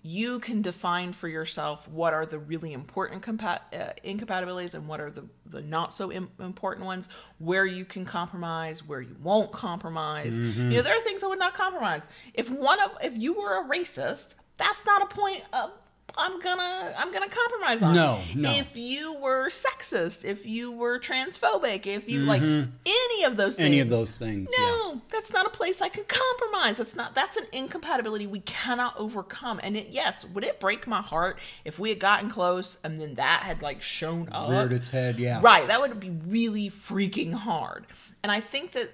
you 0.04 0.40
can 0.40 0.62
define 0.62 1.12
for 1.12 1.28
yourself 1.28 1.86
what 1.88 2.12
are 2.12 2.26
the 2.26 2.40
really 2.40 2.72
important 2.72 3.22
compa- 3.22 3.60
uh, 3.72 3.92
incompatibilities 4.02 4.74
and 4.74 4.88
what 4.88 5.00
are 5.00 5.12
the, 5.12 5.24
the 5.46 5.62
not 5.62 5.92
so 5.92 6.10
Im- 6.10 6.28
important 6.40 6.86
ones 6.86 7.08
where 7.38 7.64
you 7.64 7.84
can 7.84 8.04
compromise 8.04 8.84
where 8.84 9.00
you 9.00 9.14
won't 9.22 9.52
compromise 9.52 10.40
Mm-hmm. 10.40 10.70
you 10.72 10.76
know 10.78 10.82
there 10.82 10.96
are 10.96 11.00
things 11.02 11.22
i 11.22 11.28
would 11.28 11.38
not 11.38 11.54
compromise 11.54 12.08
if 12.34 12.50
one 12.50 12.80
of 12.82 12.90
if 13.04 13.16
you 13.16 13.32
were 13.34 13.60
a 13.62 13.68
racist 13.68 14.34
that's 14.56 14.84
not 14.84 15.02
a 15.02 15.06
point 15.14 15.42
of 15.52 15.70
i'm 16.16 16.40
gonna 16.40 16.94
i'm 16.98 17.12
gonna 17.12 17.28
compromise 17.28 17.82
on 17.82 17.94
No, 17.94 18.20
no. 18.34 18.50
if 18.50 18.76
you 18.76 19.14
were 19.14 19.48
sexist 19.48 20.24
if 20.24 20.44
you 20.46 20.70
were 20.70 20.98
transphobic 20.98 21.86
if 21.86 22.08
you 22.08 22.20
like 22.20 22.42
any 22.42 23.24
of 23.24 23.36
those 23.36 23.56
things 23.56 23.62
Mm-hmm. 23.62 23.72
Any 23.72 23.80
of 23.80 23.88
those 23.88 24.16
things, 24.18 24.50
yeah. 24.56 24.64
no 24.64 25.00
that's 25.08 25.32
not 25.32 25.46
a 25.46 25.50
place 25.50 25.80
i 25.80 25.88
can 25.88 26.04
compromise 26.06 26.76
that's 26.78 26.94
not 26.96 27.14
that's 27.14 27.36
an 27.36 27.44
incompatibility 27.52 28.26
we 28.26 28.40
cannot 28.40 28.94
overcome 28.98 29.60
and 29.62 29.76
it 29.76 29.88
yes 29.90 30.24
would 30.26 30.44
it 30.44 30.60
break 30.60 30.86
my 30.86 31.00
heart 31.00 31.38
if 31.64 31.78
we 31.78 31.88
had 31.88 31.98
gotten 31.98 32.28
close 32.28 32.78
and 32.84 33.00
then 33.00 33.14
that 33.14 33.42
had 33.44 33.62
like 33.62 33.80
shown 33.80 34.28
up 34.32 34.50
Reared 34.50 34.72
its 34.72 34.88
head, 34.88 35.18
yeah. 35.18 35.40
right 35.42 35.66
that 35.68 35.80
would 35.80 35.98
be 36.00 36.10
really 36.10 36.68
freaking 36.68 37.32
hard 37.32 37.86
and 38.22 38.30
i 38.30 38.40
think 38.40 38.72
that 38.72 38.90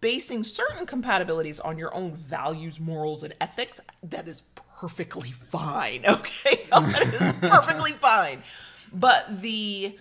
basing 0.00 0.44
certain 0.44 0.86
compatibilities 0.86 1.58
on 1.64 1.76
your 1.78 1.92
own 1.94 2.14
values 2.14 2.78
morals 2.78 3.22
and 3.22 3.34
ethics 3.40 3.80
that 4.02 4.28
is 4.28 4.42
perfectly 4.78 5.30
fine 5.30 6.04
okay 6.08 6.66
that 6.70 7.02
is 7.42 7.50
perfectly 7.50 7.92
fine 7.92 8.42
but 8.92 9.40
the 9.40 9.96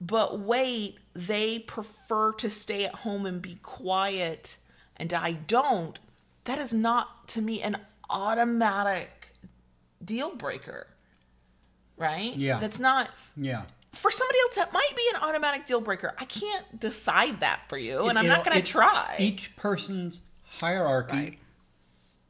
but 0.00 0.40
wait 0.40 0.98
they 1.14 1.58
prefer 1.60 2.32
to 2.32 2.50
stay 2.50 2.84
at 2.84 2.94
home 2.96 3.24
and 3.24 3.40
be 3.40 3.54
quiet 3.62 4.56
and 4.96 5.12
i 5.14 5.32
don't 5.32 5.98
that 6.44 6.58
is 6.58 6.74
not 6.74 7.28
to 7.28 7.40
me 7.40 7.62
an 7.62 7.76
automatic 8.10 9.32
deal 10.04 10.34
breaker 10.34 10.86
right 11.96 12.34
Yeah. 12.36 12.58
that's 12.58 12.78
not 12.80 13.10
Yeah. 13.36 13.62
for 13.92 14.10
somebody 14.10 14.38
else 14.40 14.56
that 14.56 14.72
might 14.72 14.92
be 14.96 15.02
an 15.14 15.22
automatic 15.22 15.66
deal 15.66 15.80
breaker 15.80 16.14
i 16.18 16.24
can't 16.24 16.80
decide 16.80 17.40
that 17.40 17.60
for 17.68 17.78
you 17.78 18.08
and 18.08 18.18
i'm 18.18 18.26
not 18.26 18.44
going 18.44 18.60
to 18.60 18.66
try 18.66 19.16
Each 19.18 19.54
person's 19.56 20.22
hierarchy 20.42 21.12
Right. 21.16 21.38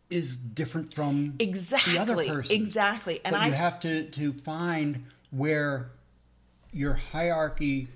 Is 0.08 0.36
different 0.36 0.94
from 0.94 1.34
exactly 1.38 1.94
the 1.94 1.98
other 1.98 2.16
person. 2.16 2.54
exactly 2.54 3.20
and 3.24 3.32
but 3.32 3.40
i 3.40 3.46
you 3.48 3.52
have 3.52 3.80
to, 3.80 4.04
to 4.10 4.32
find 4.32 5.04
where 5.30 5.90
your 6.72 6.94
hierarchy 6.94 7.88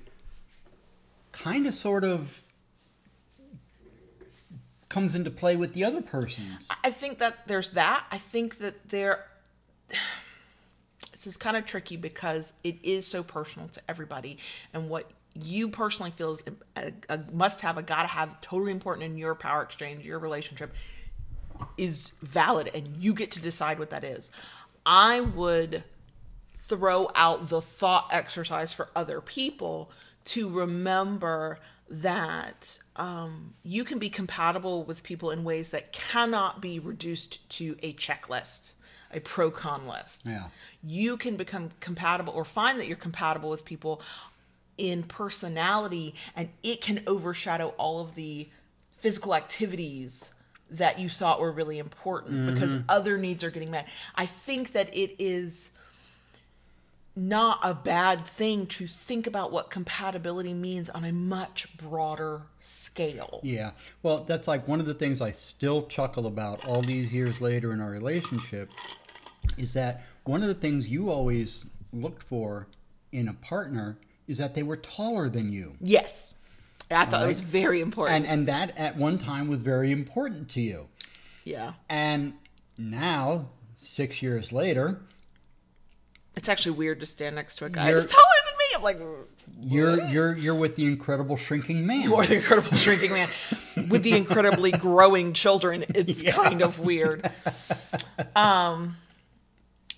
kind 1.33 1.67
of 1.67 1.75
sort 1.75 2.05
of 2.05 2.43
comes 4.91 5.15
into 5.15 5.31
play 5.31 5.57
with 5.57 5.73
the 5.73 5.85
other 5.85 6.03
person's. 6.03 6.69
I 6.85 6.91
think 6.91 7.19
that 7.21 7.47
there's 7.47 7.71
that. 7.71 8.05
I 8.11 8.19
think 8.19 8.59
that 8.59 8.91
there. 8.91 9.27
This 11.13 11.27
is 11.27 11.37
kind 11.37 11.57
of 11.57 11.65
tricky 11.65 11.97
because 11.97 12.53
it 12.65 12.77
is 12.83 13.07
so 13.07 13.23
personal 13.23 13.69
to 13.69 13.81
everybody, 13.89 14.39
and 14.75 14.89
what 14.89 15.11
you 15.35 15.69
personally 15.69 16.11
feel 16.11 16.33
is 16.33 16.43
a, 16.77 16.93
a 17.09 17.21
must 17.33 17.61
have, 17.61 17.79
a 17.79 17.83
gotta 17.83 18.09
have, 18.09 18.41
totally 18.41 18.73
important 18.73 19.05
in 19.05 19.17
your 19.17 19.35
power 19.35 19.63
exchange, 19.63 20.05
your 20.05 20.19
relationship, 20.19 20.75
is 21.77 22.13
valid, 22.23 22.71
and 22.75 22.97
you 22.97 23.15
get 23.15 23.31
to 23.33 23.41
decide 23.41 23.79
what 23.79 23.91
that 23.91 24.05
is. 24.05 24.31
I 24.85 25.21
would 25.21 25.85
throw 26.55 27.11
out 27.15 27.49
the 27.49 27.61
thought 27.61 28.09
exercise 28.13 28.73
for 28.73 28.89
other 28.95 29.21
people 29.21 29.91
to 30.25 30.49
remember 30.49 31.59
that 31.89 32.79
um, 32.97 33.55
you 33.65 33.83
can 33.83 33.99
be 33.99 34.09
compatible 34.09 34.85
with 34.85 35.03
people 35.03 35.31
in 35.33 35.43
ways 35.43 35.73
that 35.73 35.93
cannot 35.93 36.61
be 36.61 36.79
reduced 36.79 37.49
to 37.51 37.77
a 37.83 37.93
checklist, 37.95 38.75
a 39.13 39.21
pro 39.21 39.51
con 39.51 39.89
list. 39.89 40.27
Yeah. 40.27 40.47
You 40.85 41.17
can 41.17 41.37
become 41.37 41.71
compatible 41.81 42.33
or 42.33 42.45
find 42.45 42.79
that 42.79 42.87
you're 42.87 42.97
compatible 42.97 43.51
with 43.51 43.65
people 43.65 44.01
in 44.79 45.03
personality, 45.03 46.15
and 46.37 46.49
it 46.63 46.81
can 46.81 47.03
overshadow 47.07 47.75
all 47.77 48.01
of 48.01 48.15
the 48.15 48.49
physical 48.99 49.35
activities 49.35 50.31
that 50.71 50.99
you 50.99 51.09
thought 51.09 51.41
were 51.41 51.53
really 51.53 51.79
important 51.79 52.35
mm-hmm. 52.35 52.55
because 52.55 52.77
other 52.89 53.19
needs 53.19 53.45
are 53.45 53.51
getting 53.51 53.71
met. 53.71 53.89
I 54.15 54.27
think 54.27 54.73
that 54.73 54.95
it 54.95 55.17
is 55.19 55.73
not 57.17 57.59
a 57.63 57.75
bad 57.75 58.25
thing 58.25 58.67
to 58.67 58.87
think 58.87 59.27
about 59.27 59.51
what 59.51 59.71
compatibility 59.71 60.55
means 60.55 60.89
on 60.89 61.05
a 61.05 61.13
much 61.13 61.77
broader 61.77 62.43
scale. 62.61 63.41
Yeah. 63.43 63.73
Well, 64.03 64.19
that's 64.19 64.47
like 64.47 64.67
one 64.69 64.81
of 64.81 64.87
the 64.87 64.95
things 64.95 65.21
I 65.21 65.33
still 65.33 65.87
chuckle 65.87 66.27
about 66.27 66.67
all 66.67 66.83
these 66.83 67.13
years 67.13 67.41
later 67.41 67.73
in 67.73 67.81
our 67.81 67.91
relationship 67.91 68.71
is 69.59 69.73
that 69.75 70.03
one 70.25 70.43
of 70.43 70.49
the 70.49 70.55
things 70.55 70.89
you 70.89 71.11
always 71.11 71.65
looked 71.93 72.23
for 72.23 72.69
in 73.13 73.29
a 73.29 73.35
partner 73.35 73.99
is 74.29 74.39
that 74.39 74.55
they 74.55 74.63
were 74.63 74.77
taller 74.77 75.29
than 75.29 75.53
you. 75.53 75.75
Yes. 75.81 76.37
I 76.91 77.05
thought 77.05 77.19
it 77.21 77.25
Right. 77.25 77.29
was 77.29 77.41
very 77.41 77.81
important. 77.81 78.17
And 78.17 78.27
and 78.27 78.49
that 78.49 78.77
at 78.77 78.97
one 78.97 79.19
time 79.19 79.49
was 79.49 79.63
very 79.63 79.93
important 79.93 80.49
to 80.51 80.61
you. 80.61 80.89
yeah. 81.45 81.73
And 81.89 82.35
now, 82.79 83.49
6 83.79 84.23
years 84.23 84.53
later, 84.53 85.01
It's 86.37 86.49
actually 86.49 86.73
weird 86.77 87.01
to 87.01 87.07
stand 87.07 87.37
next 87.37 87.57
to 87.57 87.65
a 87.67 87.71
guy 87.71 87.93
who's 87.93 88.07
taller 88.07 88.25
than 88.47 88.57
me. 88.59 88.67
I'm 88.77 88.83
like, 88.83 88.97
you're 89.61 90.01
you're 90.09 90.37
you're 90.37 90.55
with 90.55 90.77
the 90.77 90.87
incredible 90.87 91.37
shrinking 91.37 91.87
man. 91.87 92.03
you 92.03 92.15
are 92.15 92.25
the 92.25 92.37
incredible 92.37 92.77
shrinking 92.77 93.13
man 93.13 93.29
with 93.91 94.03
the 94.03 94.17
incredibly 94.17 94.71
growing 94.89 95.33
children. 95.33 95.85
It's 95.91 96.23
Yeah. 96.23 96.33
kind 96.33 96.63
of 96.63 96.79
weird. 96.81 97.31
Um, 98.37 98.97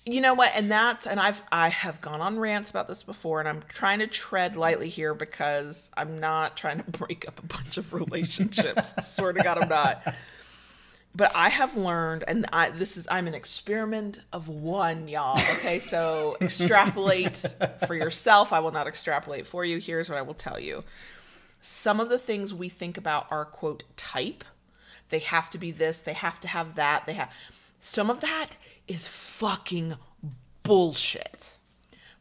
you 0.05 0.19
know 0.19 0.33
what? 0.33 0.51
And 0.55 0.69
that's 0.69 1.07
and 1.07 1.19
I've 1.19 1.41
I 1.51 1.69
have 1.69 2.01
gone 2.01 2.21
on 2.21 2.37
rants 2.39 2.69
about 2.69 2.87
this 2.87 3.03
before, 3.03 3.39
and 3.39 3.47
I'm 3.47 3.63
trying 3.67 3.99
to 3.99 4.07
tread 4.07 4.55
lightly 4.55 4.89
here 4.89 5.13
because 5.13 5.89
I'm 5.95 6.19
not 6.19 6.57
trying 6.57 6.77
to 6.77 6.83
break 6.91 7.27
up 7.27 7.39
a 7.39 7.45
bunch 7.45 7.77
of 7.77 7.93
relationships. 7.93 8.93
Swear 9.15 9.33
to 9.33 9.43
God, 9.43 9.59
I'm 9.59 9.69
not. 9.69 10.15
But 11.15 11.31
I 11.35 11.49
have 11.49 11.77
learned, 11.77 12.23
and 12.27 12.45
I 12.51 12.71
this 12.71 12.97
is 12.97 13.07
I'm 13.09 13.27
an 13.27 13.33
experiment 13.33 14.19
of 14.33 14.49
one, 14.49 15.07
y'all. 15.07 15.39
Okay, 15.57 15.79
so 15.79 16.37
extrapolate 16.41 17.45
for 17.85 17.95
yourself. 17.95 18.51
I 18.51 18.59
will 18.59 18.71
not 18.71 18.87
extrapolate 18.87 19.47
for 19.47 19.63
you. 19.63 19.77
Here's 19.77 20.09
what 20.09 20.17
I 20.17 20.21
will 20.23 20.33
tell 20.33 20.59
you 20.59 20.83
some 21.63 22.01
of 22.01 22.09
the 22.09 22.17
things 22.19 22.53
we 22.53 22.67
think 22.67 22.97
about 22.97 23.25
are 23.31 23.45
quote 23.45 23.83
type 23.95 24.43
they 25.07 25.19
have 25.19 25.49
to 25.49 25.57
be 25.57 25.71
this 25.71 26.01
they 26.01 26.11
have 26.11 26.37
to 26.37 26.47
have 26.49 26.75
that 26.75 27.05
they 27.05 27.13
have 27.13 27.31
some 27.79 28.09
of 28.09 28.19
that 28.19 28.57
is 28.87 29.07
fucking 29.07 29.95
bullshit 30.63 31.57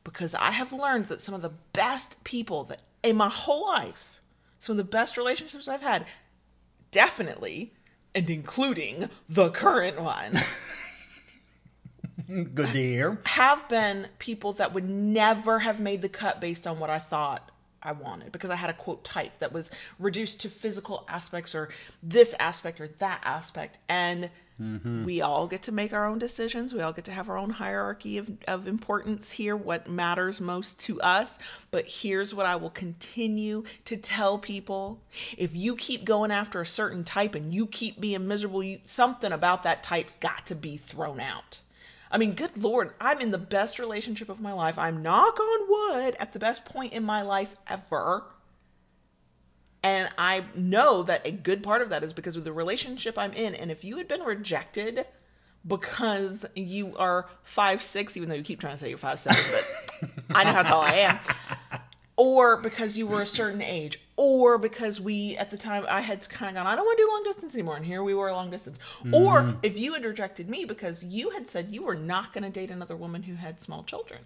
because 0.04 0.34
i 0.34 0.50
have 0.50 0.72
learned 0.72 1.06
that 1.06 1.20
some 1.20 1.34
of 1.34 1.42
the 1.42 1.52
best 1.72 2.22
people 2.24 2.64
that 2.64 2.80
in 3.02 3.16
my 3.16 3.28
whole 3.28 3.66
life 3.66 4.20
some 4.58 4.74
of 4.74 4.76
the 4.78 4.84
best 4.84 5.16
relationships 5.16 5.68
i've 5.68 5.82
had 5.82 6.04
definitely 6.90 7.72
and 8.14 8.28
including 8.28 9.08
the 9.28 9.50
current 9.50 10.00
one 10.00 10.38
Good 12.26 12.56
to 12.56 12.66
hear. 12.66 13.18
have 13.24 13.68
been 13.68 14.06
people 14.18 14.52
that 14.54 14.72
would 14.72 14.88
never 14.88 15.58
have 15.60 15.80
made 15.80 16.02
the 16.02 16.08
cut 16.08 16.40
based 16.40 16.66
on 16.66 16.78
what 16.78 16.88
I 16.88 16.98
thought 16.98 17.50
I 17.82 17.92
wanted 17.92 18.32
because 18.32 18.50
I 18.50 18.56
had 18.56 18.70
a 18.70 18.74
quote 18.74 19.04
type 19.04 19.38
that 19.40 19.52
was 19.52 19.70
reduced 19.98 20.40
to 20.42 20.48
physical 20.48 21.04
aspects 21.08 21.54
or 21.54 21.68
this 22.02 22.34
aspect 22.38 22.80
or 22.80 22.88
that 22.88 23.20
aspect. 23.24 23.78
And 23.88 24.30
Mm-hmm. 24.62 25.04
we 25.04 25.20
all 25.20 25.48
get 25.48 25.62
to 25.62 25.72
make 25.72 25.92
our 25.92 26.06
own 26.06 26.18
decisions. 26.18 26.72
We 26.72 26.82
all 26.82 26.92
get 26.92 27.04
to 27.06 27.10
have 27.10 27.28
our 27.28 27.36
own 27.36 27.50
hierarchy 27.50 28.18
of, 28.18 28.30
of 28.46 28.68
importance 28.68 29.32
here, 29.32 29.56
what 29.56 29.88
matters 29.88 30.40
most 30.40 30.78
to 30.80 31.00
us. 31.00 31.40
But 31.72 31.86
here's 31.88 32.32
what 32.32 32.46
I 32.46 32.54
will 32.56 32.70
continue 32.70 33.64
to 33.86 33.96
tell 33.96 34.38
people 34.38 35.00
if 35.36 35.56
you 35.56 35.74
keep 35.74 36.04
going 36.04 36.30
after 36.30 36.60
a 36.60 36.66
certain 36.66 37.02
type 37.02 37.34
and 37.34 37.52
you 37.52 37.66
keep 37.66 38.00
being 38.00 38.28
miserable, 38.28 38.62
you, 38.62 38.78
something 38.84 39.32
about 39.32 39.64
that 39.64 39.82
type's 39.82 40.16
got 40.16 40.46
to 40.46 40.54
be 40.54 40.76
thrown 40.76 41.18
out. 41.18 41.60
I 42.10 42.18
mean, 42.18 42.34
good 42.34 42.56
lord, 42.56 42.92
I'm 43.00 43.20
in 43.20 43.30
the 43.30 43.38
best 43.38 43.78
relationship 43.78 44.28
of 44.28 44.38
my 44.38 44.52
life. 44.52 44.78
I'm 44.78 45.02
knock 45.02 45.40
on 45.40 45.68
wood 45.68 46.14
at 46.20 46.32
the 46.32 46.38
best 46.38 46.64
point 46.64 46.92
in 46.92 47.02
my 47.02 47.22
life 47.22 47.56
ever. 47.66 48.24
I 50.32 50.44
know 50.54 51.02
that 51.02 51.26
a 51.26 51.30
good 51.30 51.62
part 51.62 51.82
of 51.82 51.90
that 51.90 52.02
is 52.02 52.12
because 52.12 52.36
of 52.36 52.44
the 52.44 52.52
relationship 52.52 53.18
I'm 53.18 53.32
in. 53.34 53.54
And 53.54 53.70
if 53.70 53.84
you 53.84 53.98
had 53.98 54.08
been 54.08 54.22
rejected 54.22 55.04
because 55.66 56.46
you 56.54 56.96
are 56.96 57.28
five 57.42 57.82
six, 57.82 58.16
even 58.16 58.28
though 58.28 58.34
you 58.34 58.42
keep 58.42 58.60
trying 58.60 58.74
to 58.74 58.78
say 58.78 58.88
you're 58.88 58.98
five 58.98 59.20
seven, 59.20 59.42
but 59.52 60.10
I 60.34 60.44
know 60.44 60.52
how 60.52 60.62
tall 60.62 60.80
I 60.80 60.94
am, 60.94 61.18
or 62.16 62.56
because 62.56 62.96
you 62.96 63.06
were 63.06 63.22
a 63.22 63.26
certain 63.26 63.62
age, 63.62 64.00
or 64.16 64.58
because 64.58 65.00
we 65.00 65.36
at 65.36 65.50
the 65.50 65.56
time 65.58 65.84
I 65.88 66.00
had 66.00 66.28
kind 66.28 66.56
of 66.56 66.64
gone, 66.64 66.66
I 66.66 66.74
don't 66.74 66.84
want 66.84 66.98
to 66.98 67.04
do 67.04 67.08
long 67.10 67.22
distance 67.24 67.54
anymore, 67.54 67.76
and 67.76 67.84
here 67.84 68.02
we 68.02 68.14
were 68.14 68.32
long 68.32 68.50
distance, 68.50 68.78
or 69.12 69.42
mm-hmm. 69.42 69.58
if 69.62 69.78
you 69.78 69.92
had 69.92 70.04
rejected 70.04 70.48
me 70.48 70.64
because 70.64 71.04
you 71.04 71.30
had 71.30 71.46
said 71.48 71.68
you 71.70 71.82
were 71.84 71.94
not 71.94 72.32
going 72.32 72.44
to 72.44 72.50
date 72.50 72.70
another 72.70 72.96
woman 72.96 73.22
who 73.22 73.34
had 73.34 73.60
small 73.60 73.84
children 73.84 74.20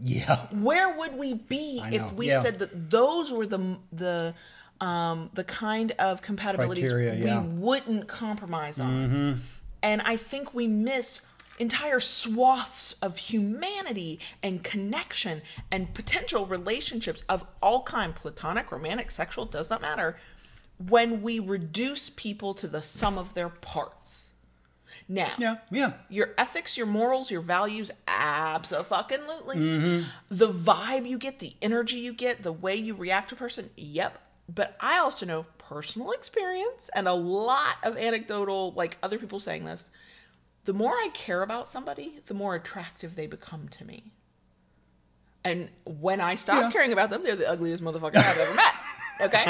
Yeah. 0.00 0.46
where 0.50 0.96
would 0.98 1.16
we 1.16 1.34
be 1.34 1.80
if 1.92 2.12
we 2.12 2.28
yeah. 2.28 2.40
said 2.40 2.58
that 2.58 2.90
those 2.90 3.30
were 3.30 3.46
the 3.46 3.76
the 3.92 4.34
um 4.82 5.30
the 5.34 5.44
kind 5.44 5.92
of 5.92 6.22
compatibilities 6.22 6.90
Criteria, 6.90 7.14
yeah. 7.14 7.40
we 7.40 7.48
wouldn't 7.48 8.08
compromise 8.08 8.78
on 8.78 9.40
and 9.82 10.02
i 10.02 10.16
think 10.16 10.52
we 10.52 10.66
miss 10.66 11.22
entire 11.58 12.00
swaths 12.00 12.92
of 13.00 13.16
humanity 13.16 14.18
and 14.42 14.64
connection 14.64 15.40
and 15.70 15.94
potential 15.94 16.46
relationships 16.46 17.22
of 17.28 17.44
all 17.62 17.82
kind 17.82 18.14
platonic 18.14 18.72
romantic 18.72 19.10
sexual 19.10 19.44
does 19.44 19.70
not 19.70 19.80
matter 19.80 20.18
when 20.88 21.22
we 21.22 21.38
reduce 21.38 22.10
people 22.10 22.52
to 22.54 22.66
the 22.66 22.82
sum 22.82 23.16
of 23.16 23.34
their 23.34 23.48
parts 23.48 24.32
now 25.08 25.32
Yeah. 25.38 25.56
Yeah. 25.70 25.92
your 26.08 26.30
ethics, 26.38 26.76
your 26.76 26.86
morals, 26.86 27.30
your 27.30 27.40
values, 27.40 27.90
absolutely. 28.08 29.56
Mm-hmm. 29.56 30.08
The 30.28 30.48
vibe 30.48 31.08
you 31.08 31.18
get, 31.18 31.38
the 31.38 31.54
energy 31.60 31.98
you 31.98 32.12
get, 32.12 32.42
the 32.42 32.52
way 32.52 32.76
you 32.76 32.94
react 32.94 33.28
to 33.30 33.34
a 33.34 33.38
person, 33.38 33.70
yep. 33.76 34.21
But 34.48 34.76
I 34.80 34.98
also 34.98 35.24
know 35.26 35.46
personal 35.58 36.12
experience 36.12 36.90
and 36.94 37.06
a 37.08 37.14
lot 37.14 37.76
of 37.84 37.96
anecdotal, 37.96 38.72
like 38.72 38.98
other 39.02 39.18
people 39.18 39.40
saying 39.40 39.64
this. 39.64 39.90
The 40.64 40.72
more 40.72 40.92
I 40.92 41.10
care 41.14 41.42
about 41.42 41.68
somebody, 41.68 42.20
the 42.26 42.34
more 42.34 42.54
attractive 42.54 43.16
they 43.16 43.26
become 43.26 43.68
to 43.70 43.84
me. 43.84 44.12
And 45.44 45.70
when 45.84 46.20
I 46.20 46.36
stop 46.36 46.60
Yeah. 46.60 46.70
caring 46.70 46.92
about 46.92 47.10
them, 47.10 47.24
they're 47.24 47.34
the 47.36 47.48
ugliest 47.50 47.82
motherfucker 47.82 48.16
I've 48.16 48.38
ever 48.38 48.54
met. 48.54 48.72
Okay? 49.20 49.44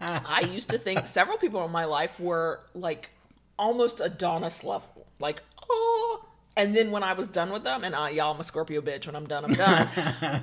I 0.00 0.46
used 0.52 0.68
to 0.70 0.76
think 0.78 1.06
several 1.06 1.38
people 1.38 1.64
in 1.64 1.70
my 1.70 1.86
life 1.86 2.20
were 2.20 2.60
like 2.74 3.10
almost 3.58 4.00
Adonis 4.00 4.64
level. 4.64 5.06
Like, 5.18 5.42
oh. 5.70 6.26
And 6.58 6.74
then 6.74 6.90
when 6.90 7.02
I 7.02 7.14
was 7.14 7.28
done 7.28 7.50
with 7.50 7.64
them, 7.64 7.84
and 7.84 7.94
uh, 7.94 8.08
y'all, 8.12 8.34
I'm 8.34 8.40
a 8.40 8.44
Scorpio 8.44 8.82
bitch. 8.82 9.06
When 9.06 9.16
I'm 9.16 9.26
done, 9.26 9.44
I'm 9.44 9.52
done. 9.54 9.88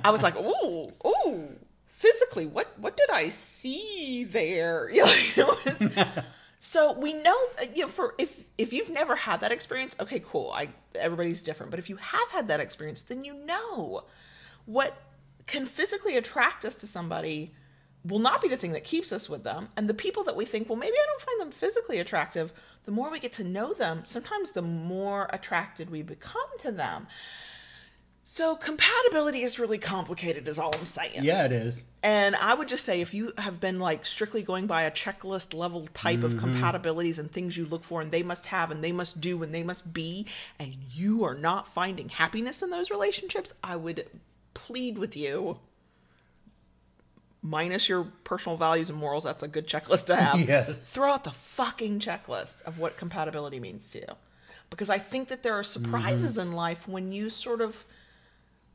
I 0.04 0.10
was 0.10 0.24
like, 0.24 0.34
ooh, 0.36 0.90
ooh. 1.06 1.50
Physically, 2.00 2.46
what 2.46 2.72
what 2.78 2.96
did 2.96 3.10
I 3.10 3.28
see 3.28 4.24
there? 4.24 4.88
You 4.94 5.04
know, 5.04 5.12
it 5.36 5.46
was, 5.46 6.24
so 6.58 6.94
we 6.94 7.12
know, 7.12 7.36
uh, 7.60 7.66
you 7.74 7.82
know, 7.82 7.88
for 7.88 8.14
if 8.16 8.44
if 8.56 8.72
you've 8.72 8.88
never 8.88 9.14
had 9.16 9.40
that 9.40 9.52
experience, 9.52 9.94
okay, 10.00 10.22
cool. 10.24 10.50
I 10.54 10.70
everybody's 10.94 11.42
different, 11.42 11.68
but 11.70 11.78
if 11.78 11.90
you 11.90 11.96
have 11.96 12.30
had 12.30 12.48
that 12.48 12.58
experience, 12.58 13.02
then 13.02 13.22
you 13.22 13.34
know 13.34 14.04
what 14.64 14.96
can 15.46 15.66
physically 15.66 16.16
attract 16.16 16.64
us 16.64 16.76
to 16.76 16.86
somebody 16.86 17.52
will 18.02 18.18
not 18.18 18.40
be 18.40 18.48
the 18.48 18.56
thing 18.56 18.72
that 18.72 18.84
keeps 18.84 19.12
us 19.12 19.28
with 19.28 19.44
them. 19.44 19.68
And 19.76 19.86
the 19.86 19.92
people 19.92 20.24
that 20.24 20.36
we 20.36 20.46
think, 20.46 20.70
well, 20.70 20.78
maybe 20.78 20.96
I 20.96 21.06
don't 21.06 21.20
find 21.20 21.40
them 21.42 21.50
physically 21.50 21.98
attractive, 21.98 22.50
the 22.86 22.92
more 22.92 23.10
we 23.10 23.20
get 23.20 23.34
to 23.34 23.44
know 23.44 23.74
them, 23.74 24.02
sometimes 24.04 24.52
the 24.52 24.62
more 24.62 25.28
attracted 25.34 25.90
we 25.90 26.02
become 26.02 26.48
to 26.60 26.72
them. 26.72 27.08
So 28.32 28.54
compatibility 28.54 29.42
is 29.42 29.58
really 29.58 29.76
complicated, 29.76 30.46
is 30.46 30.56
all 30.56 30.72
I'm 30.72 30.86
saying. 30.86 31.24
Yeah, 31.24 31.46
it 31.46 31.50
is. 31.50 31.82
And 32.04 32.36
I 32.36 32.54
would 32.54 32.68
just 32.68 32.84
say 32.84 33.00
if 33.00 33.12
you 33.12 33.32
have 33.38 33.58
been 33.58 33.80
like 33.80 34.06
strictly 34.06 34.44
going 34.44 34.68
by 34.68 34.82
a 34.82 34.90
checklist 34.92 35.52
level 35.52 35.88
type 35.94 36.22
of 36.22 36.34
mm-hmm. 36.34 36.52
compatibilities 36.52 37.18
and 37.18 37.28
things 37.28 37.56
you 37.56 37.66
look 37.66 37.82
for 37.82 38.00
and 38.00 38.12
they 38.12 38.22
must 38.22 38.46
have 38.46 38.70
and 38.70 38.84
they 38.84 38.92
must 38.92 39.20
do 39.20 39.42
and 39.42 39.52
they 39.52 39.64
must 39.64 39.92
be, 39.92 40.28
and 40.60 40.76
you 40.92 41.24
are 41.24 41.34
not 41.34 41.66
finding 41.66 42.08
happiness 42.08 42.62
in 42.62 42.70
those 42.70 42.88
relationships, 42.88 43.52
I 43.64 43.74
would 43.74 44.06
plead 44.54 44.96
with 44.96 45.16
you. 45.16 45.58
Minus 47.42 47.88
your 47.88 48.04
personal 48.22 48.56
values 48.56 48.90
and 48.90 48.98
morals, 48.98 49.24
that's 49.24 49.42
a 49.42 49.48
good 49.48 49.66
checklist 49.66 50.06
to 50.06 50.14
have. 50.14 50.38
Yes. 50.48 50.94
Throw 50.94 51.10
out 51.10 51.24
the 51.24 51.32
fucking 51.32 51.98
checklist 51.98 52.62
of 52.62 52.78
what 52.78 52.96
compatibility 52.96 53.58
means 53.58 53.90
to 53.90 53.98
you. 53.98 54.14
Because 54.70 54.88
I 54.88 54.98
think 54.98 55.26
that 55.30 55.42
there 55.42 55.54
are 55.54 55.64
surprises 55.64 56.38
mm-hmm. 56.38 56.50
in 56.50 56.54
life 56.54 56.86
when 56.86 57.10
you 57.10 57.28
sort 57.28 57.60
of 57.60 57.84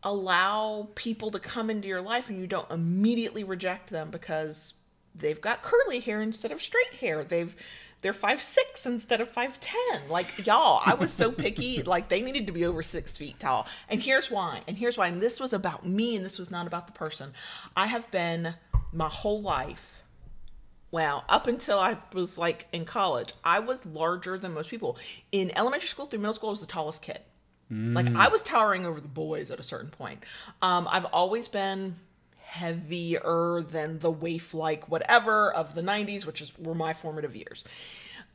allow 0.05 0.87
people 0.93 1.31
to 1.31 1.39
come 1.39 1.69
into 1.69 1.87
your 1.87 2.01
life 2.01 2.29
and 2.29 2.39
you 2.39 2.47
don't 2.47 2.69
immediately 2.71 3.43
reject 3.43 3.89
them 3.89 4.11
because 4.11 4.75
they've 5.15 5.41
got 5.41 5.63
curly 5.63 5.99
hair 5.99 6.21
instead 6.21 6.51
of 6.51 6.61
straight 6.61 6.93
hair. 6.93 7.23
They've 7.23 7.53
they're 8.01 8.13
five 8.13 8.39
six 8.39 8.85
instead 8.85 9.19
of 9.19 9.27
five 9.27 9.59
ten. 9.59 10.01
Like 10.07 10.45
y'all, 10.45 10.79
I 10.85 10.93
was 10.93 11.11
so 11.11 11.31
picky. 11.31 11.81
Like 11.85 12.07
they 12.07 12.21
needed 12.21 12.45
to 12.47 12.53
be 12.53 12.65
over 12.65 12.83
six 12.83 13.17
feet 13.17 13.39
tall. 13.39 13.67
And 13.89 14.01
here's 14.01 14.29
why. 14.29 14.61
And 14.67 14.77
here's 14.77 14.97
why. 14.97 15.07
And 15.07 15.21
this 15.21 15.39
was 15.39 15.53
about 15.53 15.85
me, 15.85 16.15
and 16.15 16.23
this 16.23 16.37
was 16.37 16.51
not 16.51 16.67
about 16.67 16.87
the 16.87 16.93
person. 16.93 17.33
I 17.75 17.87
have 17.87 18.09
been 18.11 18.53
my 18.93 19.09
whole 19.09 19.41
life. 19.41 20.03
Well, 20.91 21.25
up 21.27 21.47
until 21.47 21.79
I 21.79 21.97
was 22.13 22.37
like 22.37 22.67
in 22.71 22.85
college, 22.85 23.33
I 23.43 23.59
was 23.59 23.85
larger 23.85 24.37
than 24.37 24.53
most 24.53 24.69
people. 24.69 24.97
In 25.31 25.51
elementary 25.57 25.87
school 25.87 26.05
through 26.05 26.19
middle 26.19 26.33
school, 26.33 26.49
I 26.49 26.51
was 26.51 26.61
the 26.61 26.67
tallest 26.67 27.01
kid. 27.01 27.19
Like 27.69 28.13
I 28.15 28.27
was 28.27 28.43
towering 28.43 28.85
over 28.85 29.01
the 29.01 29.07
boys 29.07 29.49
at 29.49 29.59
a 29.59 29.63
certain 29.63 29.89
point. 29.89 30.23
Um, 30.61 30.87
I've 30.89 31.05
always 31.05 31.47
been 31.47 31.95
heavier 32.37 33.61
than 33.61 33.99
the 33.99 34.11
waif 34.11 34.53
like 34.53 34.87
whatever 34.89 35.51
of 35.51 35.73
the 35.73 35.81
90s, 35.81 36.25
which 36.25 36.41
is 36.41 36.57
were 36.59 36.75
my 36.75 36.93
formative 36.93 37.35
years. 37.35 37.63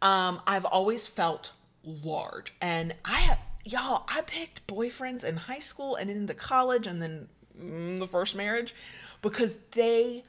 Um, 0.03 0.41
I've 0.47 0.64
always 0.64 1.07
felt 1.07 1.53
large, 1.85 2.53
and 2.61 2.95
I 3.05 3.20
have 3.20 3.39
y'all, 3.64 4.05
I 4.09 4.22
picked 4.22 4.66
boyfriends 4.66 5.24
in 5.24 5.37
high 5.37 5.59
school 5.59 5.97
and 5.97 6.11
into 6.11 6.35
college 6.35 6.87
and 6.87 7.01
then 7.01 7.28
mm, 7.59 7.99
the 7.99 8.07
first 8.07 8.35
marriage 8.35 8.74
because 9.22 9.59
they 9.72 10.24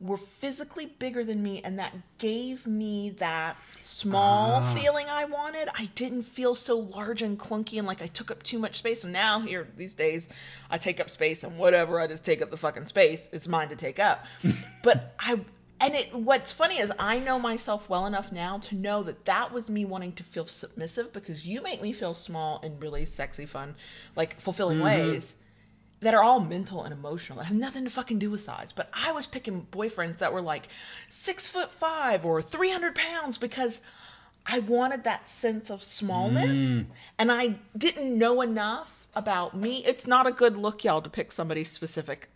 were 0.00 0.18
physically 0.18 0.86
bigger 0.86 1.24
than 1.24 1.42
me 1.42 1.62
and 1.64 1.78
that 1.78 1.94
gave 2.18 2.66
me 2.66 3.10
that 3.10 3.56
small 3.80 4.56
ah. 4.56 4.74
feeling 4.74 5.06
I 5.08 5.24
wanted. 5.24 5.68
I 5.74 5.86
didn't 5.94 6.24
feel 6.24 6.54
so 6.54 6.78
large 6.78 7.22
and 7.22 7.38
clunky 7.38 7.78
and 7.78 7.86
like 7.86 8.02
I 8.02 8.06
took 8.06 8.30
up 8.30 8.42
too 8.42 8.58
much 8.58 8.76
space. 8.78 9.04
And 9.04 9.12
now 9.12 9.40
here 9.40 9.68
these 9.76 9.94
days 9.94 10.28
I 10.70 10.76
take 10.76 11.00
up 11.00 11.08
space 11.08 11.44
and 11.44 11.58
whatever, 11.58 11.98
I 11.98 12.06
just 12.06 12.24
take 12.24 12.42
up 12.42 12.50
the 12.50 12.58
fucking 12.58 12.86
space. 12.86 13.30
It's 13.32 13.48
mine 13.48 13.70
to 13.70 13.76
take 13.76 13.98
up. 13.98 14.26
but 14.82 15.14
I 15.18 15.40
and 15.80 15.94
it 15.94 16.14
what's 16.14 16.52
funny 16.52 16.78
is 16.78 16.92
I 16.98 17.18
know 17.18 17.38
myself 17.38 17.88
well 17.88 18.06
enough 18.06 18.32
now 18.32 18.58
to 18.58 18.74
know 18.74 19.02
that 19.02 19.24
that 19.24 19.52
was 19.52 19.70
me 19.70 19.84
wanting 19.84 20.12
to 20.12 20.24
feel 20.24 20.46
submissive 20.46 21.12
because 21.12 21.46
you 21.46 21.62
make 21.62 21.82
me 21.82 21.92
feel 21.92 22.14
small 22.14 22.60
in 22.62 22.78
really 22.80 23.04
sexy 23.04 23.46
fun 23.46 23.76
like 24.14 24.40
fulfilling 24.40 24.78
mm-hmm. 24.78 24.86
ways 24.86 25.36
that 26.00 26.14
are 26.14 26.22
all 26.22 26.40
mental 26.40 26.82
and 26.82 26.92
emotional 26.92 27.38
that 27.38 27.46
have 27.46 27.56
nothing 27.56 27.84
to 27.84 27.90
fucking 27.90 28.18
do 28.18 28.30
with 28.30 28.40
size. 28.40 28.72
But 28.72 28.90
I 28.92 29.12
was 29.12 29.26
picking 29.26 29.66
boyfriends 29.70 30.18
that 30.18 30.32
were 30.32 30.42
like 30.42 30.68
six 31.08 31.46
foot 31.46 31.70
five 31.70 32.24
or 32.24 32.42
300 32.42 32.94
pounds 32.94 33.38
because 33.38 33.80
I 34.46 34.60
wanted 34.60 35.04
that 35.04 35.26
sense 35.26 35.70
of 35.70 35.82
smallness 35.82 36.58
mm. 36.58 36.86
and 37.18 37.32
I 37.32 37.56
didn't 37.76 38.16
know 38.16 38.42
enough 38.42 39.08
about 39.14 39.56
me. 39.56 39.82
It's 39.84 40.06
not 40.06 40.26
a 40.26 40.32
good 40.32 40.56
look, 40.56 40.84
y'all, 40.84 41.00
to 41.00 41.10
pick 41.10 41.32
somebody 41.32 41.64
specific 41.64 42.28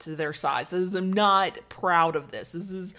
to 0.00 0.16
their 0.16 0.32
size. 0.32 0.70
This 0.70 0.80
is, 0.80 0.94
I'm 0.94 1.12
not 1.12 1.58
proud 1.68 2.16
of 2.16 2.30
this. 2.30 2.52
This 2.52 2.70
is 2.70 2.94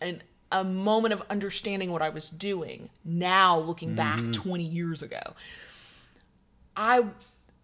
an, 0.00 0.22
a 0.52 0.62
moment 0.62 1.14
of 1.14 1.22
understanding 1.30 1.90
what 1.90 2.02
I 2.02 2.10
was 2.10 2.30
doing 2.30 2.90
now 3.04 3.58
looking 3.58 3.94
back 3.94 4.20
mm-hmm. 4.20 4.32
20 4.32 4.64
years 4.64 5.02
ago. 5.02 5.20
I 6.76 7.04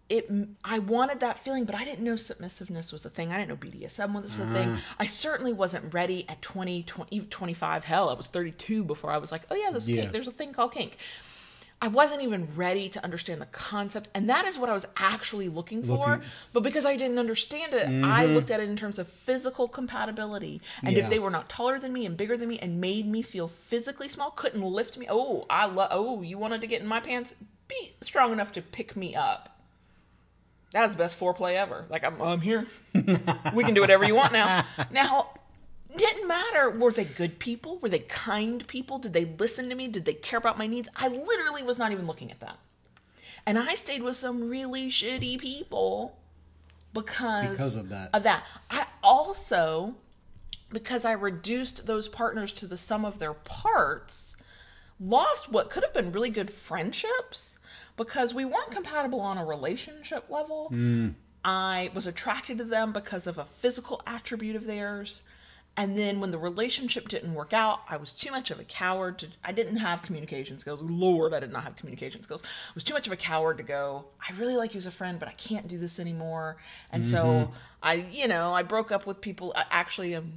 it 0.09 0.29
I 0.63 0.79
wanted 0.79 1.19
that 1.21 1.39
feeling, 1.39 1.65
but 1.65 1.75
I 1.75 1.83
didn't 1.83 2.03
know 2.03 2.15
submissiveness 2.15 2.91
was 2.91 3.05
a 3.05 3.09
thing. 3.09 3.31
I 3.31 3.37
didn't 3.37 3.49
know 3.49 3.55
BDSM 3.55 4.13
was 4.13 4.39
a 4.39 4.43
ah. 4.43 4.53
thing. 4.53 4.77
I 4.99 5.05
certainly 5.05 5.53
wasn't 5.53 5.93
ready 5.93 6.25
at 6.29 6.41
20, 6.41 6.83
20 6.83 7.15
even 7.15 7.29
25. 7.29 7.85
Hell, 7.85 8.09
I 8.09 8.13
was 8.13 8.27
32 8.27 8.83
before 8.83 9.11
I 9.11 9.17
was 9.17 9.31
like, 9.31 9.43
oh 9.49 9.55
yeah, 9.55 9.71
this 9.71 9.89
Yeah. 9.89 10.01
kink, 10.01 10.11
there's 10.13 10.27
a 10.27 10.31
thing 10.31 10.53
called 10.53 10.73
kink. 10.73 10.97
I 11.81 11.89
wasn't 11.89 12.21
even 12.21 12.47
ready 12.55 12.87
to 12.89 13.03
understand 13.03 13.41
the 13.41 13.47
concept, 13.47 14.09
and 14.15 14.29
that 14.29 14.45
is 14.45 14.57
what 14.57 14.69
I 14.69 14.73
was 14.73 14.87
actually 14.95 15.49
looking 15.49 15.83
for. 15.83 16.11
Looking- 16.11 16.23
But 16.53 16.63
because 16.63 16.85
I 16.85 16.95
didn't 16.95 17.19
understand 17.19 17.73
it, 17.73 17.87
I 17.87 17.89
mm-hmm. 17.89 18.33
looked 18.33 18.49
at 18.49 18.61
it 18.61 18.69
in 18.69 18.77
terms 18.77 18.97
of 18.97 19.07
physical 19.07 19.67
compatibility. 19.67 20.61
And 20.83 20.97
if 20.97 21.09
they 21.09 21.19
were 21.19 21.29
not 21.29 21.49
taller 21.49 21.77
than 21.77 21.91
me 21.91 22.05
and 22.05 22.15
bigger 22.15 22.37
than 22.37 22.47
me 22.47 22.59
and 22.59 22.79
made 22.79 23.07
me 23.07 23.21
feel 23.21 23.47
physically 23.47 24.07
small, 24.07 24.31
couldn't 24.31 24.61
lift 24.61 24.97
me. 24.97 25.05
Oh, 25.09 25.45
I 25.49 25.65
love. 25.65 25.89
Oh, 25.91 26.21
you 26.21 26.37
wanted 26.37 26.61
to 26.61 26.67
get 26.67 26.81
in 26.81 26.87
my 26.87 27.01
pants? 27.01 27.35
Be 27.67 27.93
strong 28.01 28.31
enough 28.31 28.51
to 28.53 28.61
pick 28.61 28.95
me 28.95 29.13
up. 29.13 29.54
That 30.71 30.83
was 30.83 30.93
the 30.93 30.97
best 30.97 31.19
foreplay 31.19 31.53
ever. 31.53 31.85
Like 31.89 32.03
I'm, 32.03 32.21
I'm 32.21 32.41
here. 32.41 32.65
we 33.53 33.63
can 33.63 33.73
do 33.73 33.81
whatever 33.81 34.03
you 34.05 34.15
want 34.15 34.33
now. 34.33 34.65
Now, 34.91 35.31
didn't 35.95 36.27
matter. 36.27 36.69
Were 36.69 36.91
they 36.91 37.05
good 37.05 37.39
people? 37.39 37.77
Were 37.79 37.89
they 37.89 37.99
kind 37.99 38.65
people? 38.67 38.97
Did 38.99 39.13
they 39.13 39.25
listen 39.25 39.69
to 39.69 39.75
me? 39.75 39.87
Did 39.87 40.05
they 40.05 40.13
care 40.13 40.39
about 40.39 40.57
my 40.57 40.67
needs? 40.67 40.89
I 40.95 41.07
literally 41.07 41.63
was 41.63 41.77
not 41.79 41.91
even 41.91 42.07
looking 42.07 42.31
at 42.31 42.39
that. 42.41 42.59
And 43.45 43.57
I 43.57 43.75
stayed 43.75 44.01
with 44.01 44.15
some 44.15 44.49
really 44.49 44.89
shitty 44.89 45.39
people 45.39 46.17
because 46.93 47.51
Because 47.51 47.77
of 47.77 47.89
that. 47.89 48.09
Of 48.13 48.23
that. 48.23 48.43
I 48.71 48.87
also, 49.03 49.95
because 50.71 51.05
I 51.05 51.11
reduced 51.11 51.85
those 51.85 52.07
partners 52.07 52.53
to 52.53 52.67
the 52.67 52.77
sum 52.77 53.05
of 53.05 53.19
their 53.19 53.33
parts, 53.33 54.35
lost 54.99 55.51
what 55.51 55.69
could 55.69 55.83
have 55.83 55.93
been 55.93 56.11
really 56.11 56.29
good 56.29 56.49
friendships 56.49 57.59
because 57.97 58.33
we 58.33 58.45
weren't 58.45 58.71
compatible 58.71 59.21
on 59.21 59.37
a 59.37 59.45
relationship 59.45 60.29
level. 60.29 60.69
I 61.43 61.91
was 61.93 62.07
attracted 62.07 62.57
to 62.57 62.63
them 62.63 62.91
because 62.91 63.27
of 63.27 63.37
a 63.37 63.45
physical 63.45 64.01
attribute 64.07 64.55
of 64.55 64.65
theirs. 64.65 65.21
And 65.77 65.97
then 65.97 66.21
when 66.21 66.31
the 66.31 66.37
relationship 66.37 67.09
didn't 67.09 67.33
work 67.33 67.51
out, 67.51 67.81
I 67.89 67.97
was 67.97 68.15
too 68.15 68.31
much 68.31 68.49
of 68.49 68.59
a 68.59 68.63
coward 68.63 69.19
to 69.19 69.27
I 69.43 69.51
didn't 69.51 69.75
have 69.75 70.01
communication 70.01 70.57
skills. 70.57 70.81
Lord, 70.81 71.33
I 71.33 71.41
did 71.41 71.51
not 71.51 71.63
have 71.63 71.75
communication 71.75 72.23
skills. 72.23 72.41
I 72.43 72.71
was 72.73 72.83
too 72.85 72.93
much 72.93 73.07
of 73.07 73.13
a 73.13 73.17
coward 73.17 73.57
to 73.57 73.63
go, 73.63 74.05
I 74.21 74.33
really 74.37 74.55
like 74.55 74.73
you 74.73 74.77
as 74.77 74.85
a 74.85 74.91
friend, 74.91 75.19
but 75.19 75.27
I 75.27 75.33
can't 75.33 75.67
do 75.67 75.77
this 75.77 75.99
anymore. 75.99 76.57
And 76.91 77.05
so 77.05 77.51
I, 77.83 78.05
you 78.09 78.27
know, 78.27 78.53
I 78.53 78.63
broke 78.63 78.91
up 78.91 79.05
with 79.05 79.19
people 79.19 79.51
I 79.55 79.65
actually 79.69 80.15
um 80.15 80.31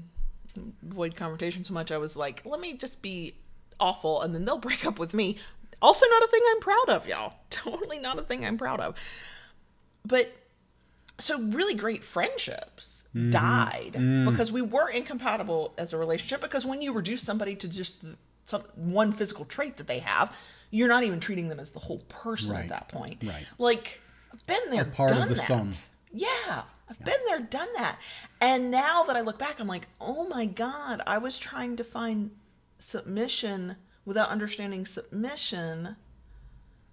avoid 0.85 1.15
confrontation 1.15 1.63
so 1.63 1.73
much. 1.73 1.93
I 1.93 1.99
was 1.99 2.17
like, 2.17 2.45
let 2.45 2.61
me 2.61 2.73
just 2.73 3.01
be 3.01 3.35
awful 3.79 4.23
and 4.23 4.35
then 4.35 4.45
they'll 4.45 4.59
break 4.59 4.85
up 4.85 4.99
with 4.99 5.15
me. 5.15 5.37
Also 5.81 6.07
not 6.07 6.23
a 6.23 6.27
thing 6.29 6.43
I'm 6.51 6.61
proud 6.61 6.89
of, 6.91 7.07
y'all. 7.07 7.35
Totally 7.51 7.99
not 7.99 8.19
a 8.19 8.23
thing 8.23 8.45
I'm 8.45 8.59
proud 8.59 8.81
of. 8.81 8.97
But 10.05 10.33
so 11.19 11.41
really 11.41 11.75
great 11.75 12.05
friendships 12.05 13.05
mm-hmm. 13.15 13.31
died 13.31 13.95
mm. 13.95 14.31
because 14.31 14.51
we 14.51 14.63
were 14.63 14.89
incompatible 14.89 15.75
as 15.77 15.93
a 15.93 15.99
relationship 15.99 16.41
because 16.41 16.65
when 16.65 16.81
you 16.81 16.93
reduce 16.93 17.23
somebody 17.23 17.55
to 17.57 17.69
just 17.69 18.05
some 18.45 18.63
one 18.77 19.13
physical 19.13 19.45
trait 19.45 19.77
that 19.77 19.87
they 19.87 19.99
have 19.99 20.35
you're 20.71 20.89
not 20.89 21.03
even 21.03 21.21
treating 21.21 21.49
them 21.49 21.59
as 21.61 21.73
the 21.73 21.79
whole 21.79 22.01
person 22.09 22.55
at 22.55 22.69
that 22.69 22.89
point 22.89 23.19
Right. 23.25 23.47
like 23.59 24.01
i've 24.33 24.47
been 24.47 24.71
there 24.71 24.85
part 24.85 25.11
of 25.11 25.19
done 25.19 25.29
the 25.29 25.35
that 25.35 25.45
sum. 25.47 25.71
yeah 26.13 26.63
i've 26.89 27.05
been 27.05 27.21
there 27.27 27.41
done 27.41 27.69
that 27.77 27.99
and 28.41 28.71
now 28.71 29.03
that 29.05 29.17
i 29.17 29.21
look 29.21 29.39
back 29.39 29.61
i'm 29.61 29.69
like 29.69 29.89
oh 30.01 30.29
my 30.29 30.47
god 30.47 31.03
i 31.07 31.19
was 31.19 31.39
trying 31.39 31.77
to 31.77 31.85
find 31.85 32.31
submission 32.79 33.77
without 34.09 34.31
understanding 34.31 34.85
submission 34.87 35.97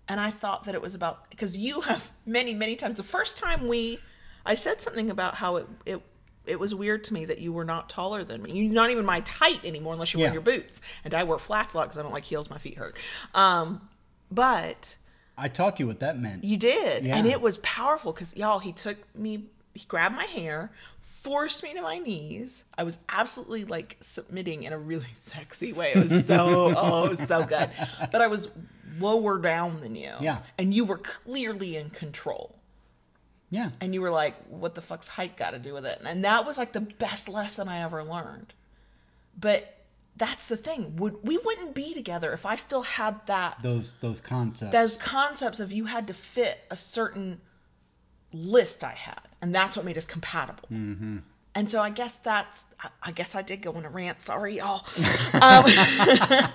and 0.07 0.19
I 0.19 0.29
thought 0.29 0.65
that 0.65 0.75
it 0.75 0.81
was 0.81 0.93
about 0.93 1.29
because 1.31 1.57
you 1.57 1.81
have 1.81 2.11
many 2.25 2.53
many 2.53 2.75
times 2.75 2.97
the 2.97 3.03
first 3.03 3.37
time 3.37 3.67
we 3.67 3.97
I 4.45 4.53
said 4.53 4.81
something 4.81 5.09
about 5.09 5.35
how 5.35 5.55
it 5.55 5.67
it 5.85 6.01
it 6.45 6.59
was 6.59 6.75
weird 6.75 7.03
to 7.05 7.13
me 7.15 7.25
that 7.25 7.39
you 7.39 7.51
were 7.51 7.65
not 7.65 7.89
taller 7.89 8.23
than 8.23 8.43
me. 8.43 8.51
You're 8.51 8.71
not 8.71 8.91
even 8.91 9.03
my 9.03 9.23
height 9.27 9.65
anymore 9.65 9.93
unless 9.93 10.13
you 10.13 10.19
wear 10.19 10.27
Yeah. 10.27 10.33
your 10.33 10.43
boots. 10.43 10.79
And 11.03 11.15
I 11.15 11.23
wear 11.23 11.39
flats 11.39 11.73
a 11.73 11.77
lot 11.77 11.85
because 11.85 11.97
I 11.97 12.03
don't 12.03 12.11
like 12.13 12.23
heels. 12.25 12.51
My 12.51 12.59
feet 12.59 12.77
hurt. 12.77 12.95
Um, 13.33 13.89
but 14.29 14.95
I 15.39 15.47
taught 15.47 15.79
you 15.79 15.87
what 15.87 16.01
that 16.01 16.19
meant. 16.19 16.43
you 16.43 16.55
did, 16.57 17.07
and 17.07 17.25
it 17.25 17.41
was 17.41 17.57
powerful 17.59 18.13
because 18.13 18.37
y'all. 18.37 18.59
He 18.59 18.73
took 18.73 18.97
me, 19.17 19.45
he 19.73 19.85
grabbed 19.87 20.15
my 20.15 20.25
hair, 20.25 20.71
forced 21.25 21.63
me 21.63 21.73
to 21.73 21.81
my 21.81 21.97
knees. 21.97 22.63
I 22.77 22.83
was 22.83 22.97
absolutely 23.09 23.65
like 23.65 23.97
submitting 23.99 24.63
in 24.63 24.71
a 24.73 24.77
really 24.77 25.05
sexy 25.13 25.73
way. 25.73 25.91
It 25.95 26.03
was 26.03 26.25
so 26.27 26.73
oh, 26.77 27.05
it 27.05 27.09
was 27.09 27.27
so 27.27 27.43
good. 27.43 27.69
But 28.11 28.21
I 28.21 28.27
was 28.27 28.49
lower 28.99 29.39
down 29.39 29.81
than 29.81 29.95
you. 29.95 30.13
Yeah. 30.21 30.39
and 30.57 30.73
you 30.73 30.85
were 30.85 30.99
clearly 30.99 31.75
in 31.75 31.89
control. 31.89 32.55
yeah. 33.49 33.71
And 33.81 33.93
you 33.93 34.01
were 34.01 34.11
like, 34.11 34.35
"What 34.49 34.75
the 34.75 34.81
fuck's 34.81 35.07
height 35.07 35.35
got 35.35 35.51
to 35.51 35.59
do 35.59 35.73
with 35.73 35.85
it?" 35.85 35.99
And 36.05 36.23
that 36.23 36.45
was 36.45 36.57
like 36.57 36.71
the 36.73 36.81
best 36.81 37.27
lesson 37.27 37.67
I 37.67 37.81
ever 37.83 38.03
learned. 38.03 38.53
But 39.37 39.71
that's 40.17 40.45
the 40.47 40.55
thing. 40.57 40.95
Would 40.95 41.17
we 41.23 41.37
wouldn't 41.37 41.73
be 41.75 41.93
together 41.93 42.31
if 42.31 42.45
I 42.45 42.55
still 42.55 42.83
had 42.83 43.19
that 43.27 43.59
Those 43.61 43.95
those 43.95 44.21
concepts. 44.21 44.71
those 44.71 44.95
concepts 44.95 45.59
of 45.59 45.71
you 45.73 45.85
had 45.85 46.07
to 46.07 46.13
fit 46.13 46.59
a 46.71 46.75
certain 46.77 47.41
list 48.35 48.83
I 48.83 48.91
had, 48.91 49.21
and 49.41 49.53
that's 49.55 49.75
what 49.77 49.85
made 49.85 49.97
us 49.97 50.05
compatible. 50.05 50.67
Mm-hmm. 50.71 51.17
And 51.55 51.69
so 51.69 51.81
I 51.81 51.89
guess 51.89 52.17
that's 52.17 52.65
I- 53.01 53.11
guess 53.11 53.33
I 53.35 53.41
did 53.41 53.61
go 53.61 53.71
on 53.73 53.85
a 53.85 53.89
rant. 53.89 54.21
Sorry, 54.21 54.57
y'all. 54.57 54.85
um, 55.41 55.63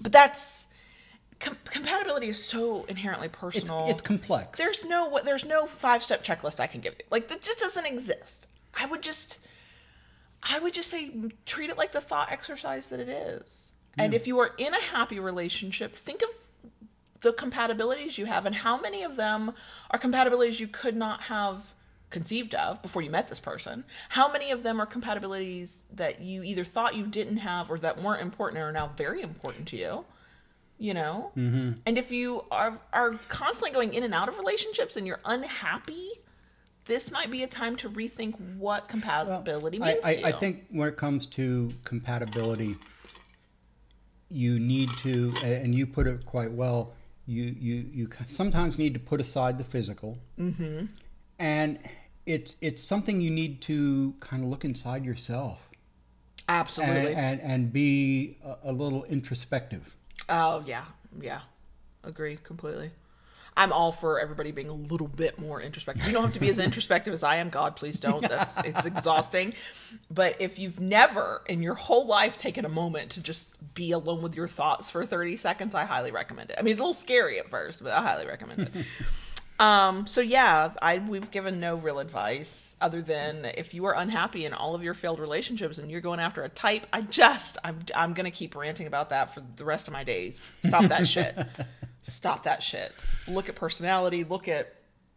but 0.00 0.12
that's 0.12 0.66
com- 1.40 1.56
compatibility 1.64 2.28
is 2.28 2.42
so 2.44 2.84
inherently 2.84 3.28
personal. 3.28 3.86
it's 3.88 4.02
complex. 4.02 4.58
there's 4.58 4.84
no 4.84 5.18
there's 5.24 5.46
no 5.46 5.66
five 5.66 6.02
step 6.02 6.22
checklist 6.24 6.60
I 6.60 6.66
can 6.66 6.80
give 6.80 6.94
you. 6.94 7.04
Like 7.10 7.28
that 7.28 7.42
just 7.42 7.58
doesn't 7.60 7.86
exist. 7.86 8.48
I 8.78 8.86
would 8.86 9.02
just 9.02 9.46
I 10.42 10.58
would 10.58 10.74
just 10.74 10.90
say 10.90 11.10
treat 11.46 11.70
it 11.70 11.78
like 11.78 11.92
the 11.92 12.00
thought 12.00 12.30
exercise 12.30 12.88
that 12.88 13.00
it 13.00 13.08
is. 13.08 13.72
And 13.98 14.14
if 14.14 14.26
you 14.26 14.38
are 14.40 14.52
in 14.56 14.72
a 14.72 14.80
happy 14.80 15.20
relationship, 15.20 15.94
think 15.94 16.22
of 16.22 16.28
the 17.22 17.32
compatibilities 17.32 18.18
you 18.18 18.26
have 18.26 18.46
and 18.46 18.54
how 18.54 18.80
many 18.80 19.02
of 19.02 19.16
them 19.16 19.52
are 19.90 19.98
compatibilities 19.98 20.60
you 20.60 20.66
could 20.66 20.96
not 20.96 21.22
have 21.22 21.74
conceived 22.10 22.54
of 22.54 22.82
before 22.82 23.02
you 23.02 23.10
met 23.10 23.28
this 23.28 23.40
person. 23.40 23.84
How 24.10 24.30
many 24.30 24.50
of 24.50 24.62
them 24.62 24.80
are 24.80 24.86
compatibilities 24.86 25.84
that 25.94 26.20
you 26.20 26.42
either 26.42 26.64
thought 26.64 26.94
you 26.94 27.06
didn't 27.06 27.38
have 27.38 27.70
or 27.70 27.78
that 27.78 28.00
weren't 28.00 28.20
important 28.20 28.58
and 28.58 28.68
are 28.68 28.72
now 28.72 28.92
very 28.96 29.22
important 29.22 29.66
to 29.68 29.76
you? 29.76 30.04
You 30.78 30.94
know? 30.94 31.32
Mm-hmm. 31.36 31.72
And 31.86 31.98
if 31.98 32.12
you 32.12 32.44
are 32.50 32.78
are 32.92 33.12
constantly 33.28 33.72
going 33.72 33.94
in 33.94 34.02
and 34.02 34.14
out 34.14 34.28
of 34.28 34.38
relationships 34.38 34.96
and 34.96 35.06
you're 35.06 35.20
unhappy, 35.24 36.10
this 36.84 37.10
might 37.10 37.30
be 37.30 37.44
a 37.44 37.46
time 37.46 37.76
to 37.76 37.88
rethink 37.88 38.38
what 38.56 38.88
compatibility 38.88 39.80
I, 39.80 39.86
means 39.86 40.04
I, 40.04 40.14
to 40.14 40.20
you. 40.20 40.26
I 40.26 40.32
think 40.32 40.66
when 40.70 40.88
it 40.88 40.96
comes 40.96 41.26
to 41.26 41.70
compatibility, 41.84 42.76
you 44.28 44.58
need 44.58 44.90
to, 44.98 45.32
and 45.44 45.74
you 45.74 45.86
put 45.86 46.06
it 46.06 46.26
quite 46.26 46.50
well. 46.50 46.92
You 47.26 47.54
you 47.58 47.90
you 47.92 48.08
sometimes 48.26 48.78
need 48.78 48.94
to 48.94 49.00
put 49.00 49.20
aside 49.20 49.58
the 49.58 49.64
physical, 49.64 50.18
mm-hmm. 50.38 50.86
and 51.38 51.78
it's 52.26 52.56
it's 52.60 52.82
something 52.82 53.20
you 53.20 53.30
need 53.30 53.60
to 53.62 54.14
kind 54.20 54.44
of 54.44 54.50
look 54.50 54.64
inside 54.64 55.04
yourself 55.04 55.68
and 56.48 56.58
Absolutely. 56.58 57.14
and, 57.14 57.40
and 57.40 57.72
be 57.72 58.38
a, 58.44 58.70
a 58.70 58.72
little 58.72 59.04
introspective. 59.04 59.96
Oh 60.28 60.62
yeah, 60.66 60.84
yeah, 61.20 61.40
agree 62.04 62.36
completely. 62.42 62.90
I'm 63.56 63.72
all 63.72 63.92
for 63.92 64.18
everybody 64.18 64.50
being 64.50 64.68
a 64.68 64.74
little 64.74 65.08
bit 65.08 65.38
more 65.38 65.60
introspective. 65.60 66.06
You 66.06 66.12
don't 66.12 66.22
have 66.22 66.32
to 66.32 66.40
be 66.40 66.48
as 66.48 66.58
introspective 66.58 67.12
as 67.12 67.22
I 67.22 67.36
am. 67.36 67.50
God, 67.50 67.76
please 67.76 68.00
don't. 68.00 68.22
That's 68.22 68.58
it's 68.64 68.86
exhausting. 68.86 69.52
But 70.10 70.40
if 70.40 70.58
you've 70.58 70.80
never 70.80 71.42
in 71.46 71.62
your 71.62 71.74
whole 71.74 72.06
life 72.06 72.38
taken 72.38 72.64
a 72.64 72.70
moment 72.70 73.10
to 73.12 73.22
just 73.22 73.74
be 73.74 73.92
alone 73.92 74.22
with 74.22 74.36
your 74.36 74.48
thoughts 74.48 74.90
for 74.90 75.04
30 75.04 75.36
seconds, 75.36 75.74
I 75.74 75.84
highly 75.84 76.10
recommend 76.10 76.50
it. 76.50 76.56
I 76.58 76.62
mean, 76.62 76.72
it's 76.72 76.80
a 76.80 76.82
little 76.82 76.94
scary 76.94 77.38
at 77.38 77.48
first, 77.50 77.82
but 77.82 77.92
I 77.92 78.02
highly 78.02 78.26
recommend 78.26 78.70
it. 78.74 78.86
Um, 79.60 80.08
so 80.08 80.20
yeah, 80.20 80.72
I 80.82 80.98
we've 80.98 81.30
given 81.30 81.60
no 81.60 81.76
real 81.76 82.00
advice 82.00 82.76
other 82.80 83.00
than 83.00 83.44
if 83.44 83.74
you 83.74 83.84
are 83.84 83.94
unhappy 83.96 84.44
in 84.44 84.52
all 84.52 84.74
of 84.74 84.82
your 84.82 84.92
failed 84.92 85.20
relationships 85.20 85.78
and 85.78 85.88
you're 85.88 86.00
going 86.00 86.18
after 86.18 86.42
a 86.42 86.48
type, 86.48 86.84
I 86.92 87.02
just 87.02 87.58
I'm 87.62 87.78
I'm 87.94 88.12
gonna 88.12 88.32
keep 88.32 88.56
ranting 88.56 88.88
about 88.88 89.10
that 89.10 89.32
for 89.32 89.40
the 89.54 89.64
rest 89.64 89.86
of 89.86 89.92
my 89.92 90.02
days. 90.02 90.42
Stop 90.64 90.86
that 90.86 91.06
shit. 91.06 91.36
Stop 92.02 92.42
that 92.44 92.62
shit. 92.62 92.92
Look 93.28 93.48
at 93.48 93.54
personality. 93.54 94.24
Look 94.24 94.48
at 94.48 94.74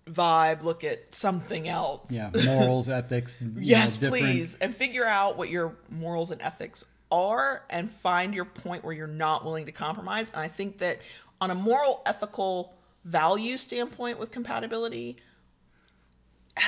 vibe. 0.09 0.63
Look 0.63 0.83
at 0.83 1.13
something 1.13 1.67
else. 1.67 2.11
Yeah, 2.11 2.29
morals, 2.45 2.87
ethics. 2.89 3.39
Yes, 3.57 3.99
know, 4.01 4.09
please. 4.09 4.55
And 4.55 4.73
figure 4.73 5.05
out 5.05 5.37
what 5.37 5.49
your 5.49 5.75
morals 5.89 6.31
and 6.31 6.41
ethics 6.41 6.85
are 7.11 7.63
and 7.69 7.89
find 7.89 8.33
your 8.33 8.45
point 8.45 8.83
where 8.83 8.93
you're 8.93 9.07
not 9.07 9.43
willing 9.43 9.65
to 9.65 9.71
compromise. 9.71 10.29
And 10.29 10.41
I 10.41 10.47
think 10.47 10.77
that 10.79 10.99
on 11.41 11.51
a 11.51 11.55
moral, 11.55 12.01
ethical 12.05 12.75
value 13.03 13.57
standpoint 13.57 14.19
with 14.19 14.31
compatibility, 14.31 15.17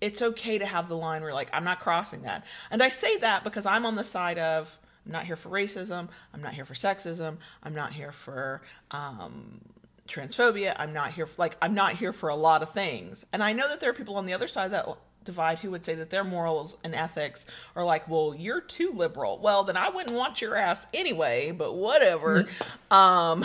it's 0.00 0.22
okay 0.22 0.58
to 0.58 0.66
have 0.66 0.88
the 0.88 0.96
line 0.96 1.22
where 1.22 1.32
like 1.32 1.50
I'm 1.52 1.64
not 1.64 1.80
crossing 1.80 2.22
that. 2.22 2.46
And 2.70 2.82
I 2.82 2.88
say 2.88 3.16
that 3.18 3.44
because 3.44 3.64
I'm 3.64 3.86
on 3.86 3.94
the 3.94 4.04
side 4.04 4.38
of 4.38 4.76
I'm 5.06 5.12
not 5.12 5.24
here 5.24 5.36
for 5.36 5.48
racism, 5.48 6.08
I'm 6.34 6.42
not 6.42 6.52
here 6.52 6.64
for 6.64 6.74
sexism, 6.74 7.36
I'm 7.62 7.74
not 7.74 7.92
here 7.92 8.12
for 8.12 8.62
um 8.90 9.60
transphobia, 10.08 10.74
I'm 10.76 10.92
not 10.92 11.12
here 11.12 11.26
for, 11.26 11.34
like 11.40 11.56
I'm 11.62 11.74
not 11.74 11.94
here 11.94 12.12
for 12.12 12.28
a 12.28 12.36
lot 12.36 12.62
of 12.62 12.70
things. 12.70 13.24
And 13.32 13.42
I 13.42 13.52
know 13.52 13.68
that 13.68 13.80
there 13.80 13.90
are 13.90 13.94
people 13.94 14.16
on 14.16 14.26
the 14.26 14.34
other 14.34 14.48
side 14.48 14.66
of 14.66 14.70
that 14.72 14.88
divide 15.24 15.58
who 15.58 15.70
would 15.72 15.84
say 15.84 15.94
that 15.96 16.10
their 16.10 16.24
morals 16.24 16.76
and 16.84 16.94
ethics 16.94 17.46
are 17.74 17.84
like, 17.84 18.08
"Well, 18.08 18.34
you're 18.36 18.60
too 18.60 18.92
liberal." 18.92 19.38
Well, 19.38 19.64
then 19.64 19.76
I 19.76 19.88
wouldn't 19.88 20.14
want 20.14 20.40
your 20.40 20.54
ass 20.56 20.86
anyway, 20.94 21.52
but 21.52 21.74
whatever. 21.74 22.48
um 22.90 23.44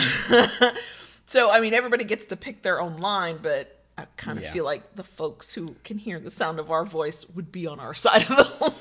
so 1.26 1.50
I 1.50 1.60
mean 1.60 1.74
everybody 1.74 2.04
gets 2.04 2.26
to 2.26 2.36
pick 2.36 2.62
their 2.62 2.80
own 2.80 2.96
line, 2.96 3.38
but 3.42 3.81
I 3.98 4.06
kind 4.16 4.38
of 4.38 4.44
Yeah. 4.44 4.52
feel 4.52 4.64
like 4.64 4.94
the 4.94 5.04
folks 5.04 5.52
who 5.54 5.76
can 5.84 5.98
hear 5.98 6.18
the 6.18 6.30
sound 6.30 6.58
of 6.58 6.70
our 6.70 6.84
voice 6.84 7.28
would 7.30 7.52
be 7.52 7.66
on 7.66 7.78
our 7.78 7.94
side 8.04 8.22
of 8.22 8.28
the 8.28 8.72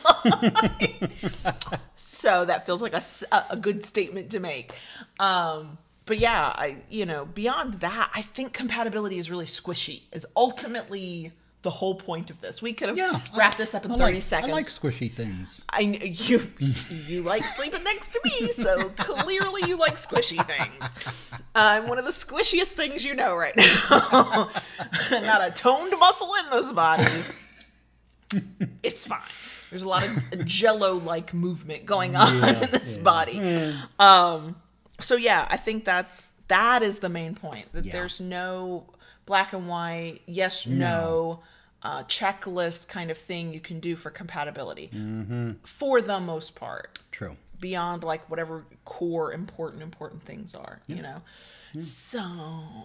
line. 1.62 1.82
so 1.96 2.46
that 2.46 2.66
feels 2.66 2.82
like 2.82 2.94
a, 2.94 3.02
a 3.50 3.58
good 3.58 3.84
statement 3.86 4.32
to 4.32 4.40
make. 4.40 4.72
Um, 5.20 5.78
but 6.06 6.18
yeah, 6.18 6.54
I 6.56 6.78
you 6.90 7.06
know 7.06 7.26
beyond 7.26 7.76
that, 7.76 8.10
I 8.14 8.22
think 8.22 8.54
compatibility 8.54 9.18
is 9.18 9.30
really 9.30 9.46
squishy. 9.46 10.04
Is 10.12 10.26
ultimately 10.36 11.32
the 11.64 11.70
whole 11.70 11.94
point 11.94 12.30
of 12.32 12.42
this. 12.42 12.60
We 12.62 12.74
could 12.74 12.90
have 12.90 12.98
Yeah, 12.98 13.20
wrapped 13.36 13.56
I- 13.56 13.58
this 13.60 13.76
up 13.76 13.86
in 13.86 13.92
I 13.92 13.98
thirty 13.98 14.14
like- 14.16 14.24
seconds. 14.24 14.52
I 14.52 14.56
like 14.56 14.66
squishy 14.68 15.14
things. 15.14 15.64
I 15.72 15.82
you 15.82 16.42
you 17.06 17.22
like 17.24 17.44
sleeping 17.44 17.84
next 17.84 18.14
to 18.14 18.20
me, 18.24 18.48
so 18.48 18.90
clearly 18.98 19.62
you 19.68 19.78
like 19.78 19.96
squishy 19.96 20.44
things. 20.48 21.32
I'm 21.54 21.88
one 21.88 22.00
of 22.00 22.06
the 22.06 22.12
squishiest 22.12 22.72
things 22.72 23.06
you 23.06 23.14
know 23.14 23.36
right 23.36 23.54
now. 23.56 24.50
Not 25.12 25.48
a 25.48 25.52
toned 25.56 25.94
muscle 26.00 26.32
in 26.46 26.50
this 26.60 26.72
body. 26.74 27.04
It's 28.84 29.06
fine. 29.06 29.20
There's 29.70 29.84
a 29.84 29.88
lot 29.88 30.04
of 30.08 30.46
jello-like 30.46 31.34
movement 31.34 31.86
going 31.86 32.16
on 32.16 32.38
Yeah, 32.40 32.64
in 32.64 32.72
this 32.72 32.98
yeah. 32.98 33.04
body. 33.04 33.76
Um, 34.00 34.56
so 35.00 35.16
yeah, 35.16 35.48
I 35.50 35.58
think 35.58 35.86
that's 35.86 36.32
that 36.48 36.84
is 36.84 37.00
the 37.00 37.10
main 37.10 37.36
point. 37.36 37.72
That 37.74 37.90
there's 37.92 38.20
no 38.20 38.86
black 39.26 39.54
and 39.54 39.68
white, 39.68 40.20
yes, 40.26 40.66
no, 40.68 41.42
uh, 41.84 42.04
checklist 42.04 42.88
kind 42.88 43.10
of 43.12 43.18
thing 43.18 43.54
you 43.54 43.60
can 43.60 43.80
do 43.80 43.96
for 43.96 44.10
compatibility. 44.10 44.90
Mm-hmm. 44.94 45.52
for 45.64 46.02
the 46.02 46.20
most 46.20 46.56
part. 46.56 47.00
True. 47.12 47.36
beyond 47.60 48.04
like 48.04 48.28
whatever 48.30 48.66
core 48.86 49.32
important 49.34 49.84
important 49.84 50.24
things 50.24 50.56
are 50.56 50.82
you 50.88 51.02
know? 51.02 51.22
So 51.80 52.20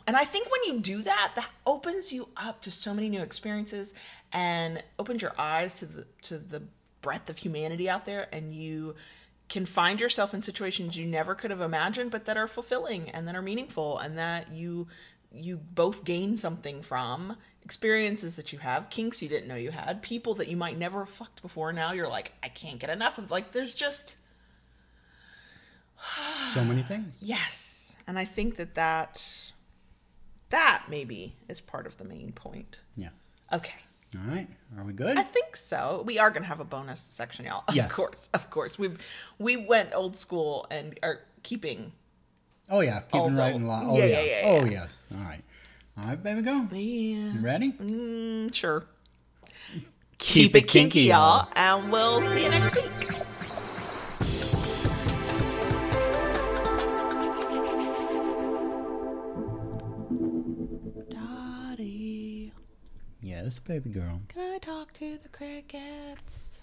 and 0.07 0.17
i 0.17 0.25
think 0.25 0.49
when 0.51 0.61
you 0.67 0.81
do 0.81 1.03
that 1.03 1.33
that 1.37 1.51
opens 1.67 2.13
you 2.13 2.29
up 2.37 2.61
to 2.63 2.71
so 2.71 2.95
many 2.95 3.09
new 3.09 3.23
experiences 3.23 3.95
and 4.33 4.83
opens 4.99 5.23
your 5.23 5.33
eyes 5.39 5.79
to 5.81 5.87
the 5.87 6.07
to 6.23 6.39
the 6.39 6.63
breadth 7.03 7.29
of 7.31 7.39
humanity 7.39 7.89
out 7.89 8.05
there 8.07 8.29
and 8.33 8.53
you 8.55 8.95
can 9.49 9.65
find 9.67 10.01
yourself 10.01 10.35
in 10.35 10.43
situations 10.43 10.97
you 10.97 11.07
never 11.07 11.35
could 11.35 11.51
have 11.51 11.61
imagined 11.61 12.11
but 12.11 12.25
that 12.27 12.37
are 12.37 12.49
fulfilling 12.49 13.11
and 13.11 13.27
that 13.27 13.35
are 13.35 13.43
meaningful 13.43 13.99
and 13.99 14.17
that 14.19 14.53
you 14.53 14.87
you 15.33 15.57
both 15.57 16.05
gain 16.05 16.37
something 16.37 16.81
from 16.83 17.37
experiences 17.67 18.37
that 18.37 18.53
you 18.53 18.59
have 18.61 18.89
kinks 18.91 19.21
you 19.21 19.29
didn't 19.29 19.49
know 19.49 19.57
you 19.57 19.73
had 19.73 20.01
people 20.01 20.33
that 20.35 20.47
you 20.49 20.57
might 20.57 20.79
never 20.79 21.01
have 21.01 21.11
fucked 21.11 21.43
before 21.43 21.73
now 21.73 21.91
you're 21.93 22.09
like 22.09 22.33
i 22.43 22.49
can't 22.49 22.79
get 22.79 22.89
enough 22.89 23.19
of 23.19 23.29
like 23.31 23.51
there's 23.53 23.75
just 23.75 24.17
So 26.55 26.65
many 26.65 26.83
things. 26.83 27.19
Yes, 27.23 27.97
and 28.07 28.19
I 28.19 28.25
think 28.25 28.57
that 28.57 28.75
that 28.77 29.15
that 30.51 30.85
maybe 30.89 31.35
is 31.49 31.61
part 31.61 31.87
of 31.87 31.97
the 31.97 32.05
main 32.05 32.33
point. 32.33 32.81
Yeah. 32.97 33.09
Okay, 33.53 33.75
All 34.15 34.33
right. 34.35 34.49
Are 34.79 34.85
we 34.85 34.93
good? 34.93 35.19
I 35.19 35.23
think 35.23 35.57
so. 35.57 36.03
We 36.07 36.19
are 36.19 36.31
gonna 36.31 36.47
have 36.47 36.61
a 36.61 36.65
bonus 36.65 37.01
section, 37.01 37.45
y'all. 37.47 37.65
Of 37.69 37.75
Yes. 37.75 37.91
course, 37.93 38.29
of 38.35 38.49
course. 38.51 38.79
We 38.79 38.91
we 39.39 39.57
went 39.57 39.93
old 39.95 40.17
school 40.17 40.67
and 40.71 40.99
are 41.03 41.21
keeping. 41.43 41.93
Oh 42.71 42.81
yeah, 42.81 43.01
keeping 43.01 43.35
right 43.37 43.55
in 43.55 43.67
line. 43.67 43.87
Oh 43.89 43.97
Yeah, 43.99 44.05
yeah. 44.07 44.21
yeah, 44.23 44.25
yeah, 44.25 44.43
Oh 44.45 44.65
yeah. 44.65 44.71
yes. 44.83 44.99
All 45.19 45.25
right. 45.25 45.43
All 45.99 46.05
right, 46.05 46.23
baby, 46.23 46.43
go. 46.43 46.67
Yeah, 46.73 47.33
You 47.33 47.41
ready? 47.41 47.73
mm, 47.73 48.53
sure. 48.55 48.85
Keep 50.19 50.55
it 50.55 50.67
kinky, 50.69 51.03
y'all. 51.03 51.49
and 51.55 51.91
we'll 51.91 52.21
see 52.23 52.45
you 52.45 52.49
next 52.51 52.75
week. 52.77 52.91
Dottie. 61.17 62.53
Yes, 63.23 63.59
baby 63.59 63.91
girl. 63.91 64.21
Can 64.29 64.55
I 64.55 64.59
talk 64.59 64.93
to 64.95 65.19
the 65.19 65.29
crickets? 65.29 66.56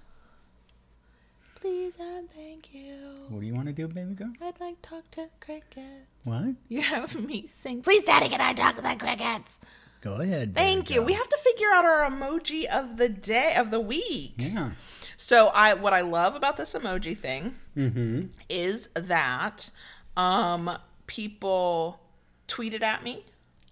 Please 1.64 1.96
and 1.98 2.30
thank 2.30 2.74
you. 2.74 2.94
What 3.30 3.40
do 3.40 3.46
you 3.48 3.54
want 3.56 3.68
to 3.68 3.74
do, 3.74 3.88
baby 3.88 4.16
girl? 4.16 4.34
I'd 4.42 4.60
like 4.60 4.82
to 4.82 4.90
talk 4.90 5.10
to 5.12 5.22
the 5.22 5.30
crickets. 5.40 6.12
What? 6.26 6.56
You 6.68 6.82
have 6.82 7.16
me 7.16 7.48
sing. 7.48 7.82
Please, 7.82 8.04
Daddy, 8.04 8.28
can 8.28 8.42
I 8.42 8.52
talk 8.52 8.76
to 8.76 8.82
the 8.82 8.96
crickets? 9.00 9.62
Go 10.02 10.16
ahead. 10.16 10.54
baby 10.54 10.66
Thank 10.66 10.90
you. 10.90 10.98
girl. 10.98 11.06
We 11.06 11.14
have 11.14 11.30
to 11.30 11.38
figure 11.42 11.70
out 11.74 11.86
our 11.86 12.10
emoji 12.12 12.66
of 12.66 12.98
the 12.98 13.08
day 13.08 13.54
of 13.58 13.72
the 13.72 13.80
week. 13.80 14.34
Yeah. 14.36 14.72
So 15.16 15.52
I 15.56 15.74
what 15.76 15.94
I 15.94 16.02
love 16.02 16.36
about 16.36 16.58
this 16.58 16.74
emoji 16.74 17.16
thing 17.16 17.56
Mm-hmm. 17.78 18.24
is 18.50 18.88
that 18.96 19.72
um 20.18 20.70
people 21.08 22.02
tweet 22.50 22.74
it 22.74 22.84
at 22.84 23.06
me, 23.06 23.24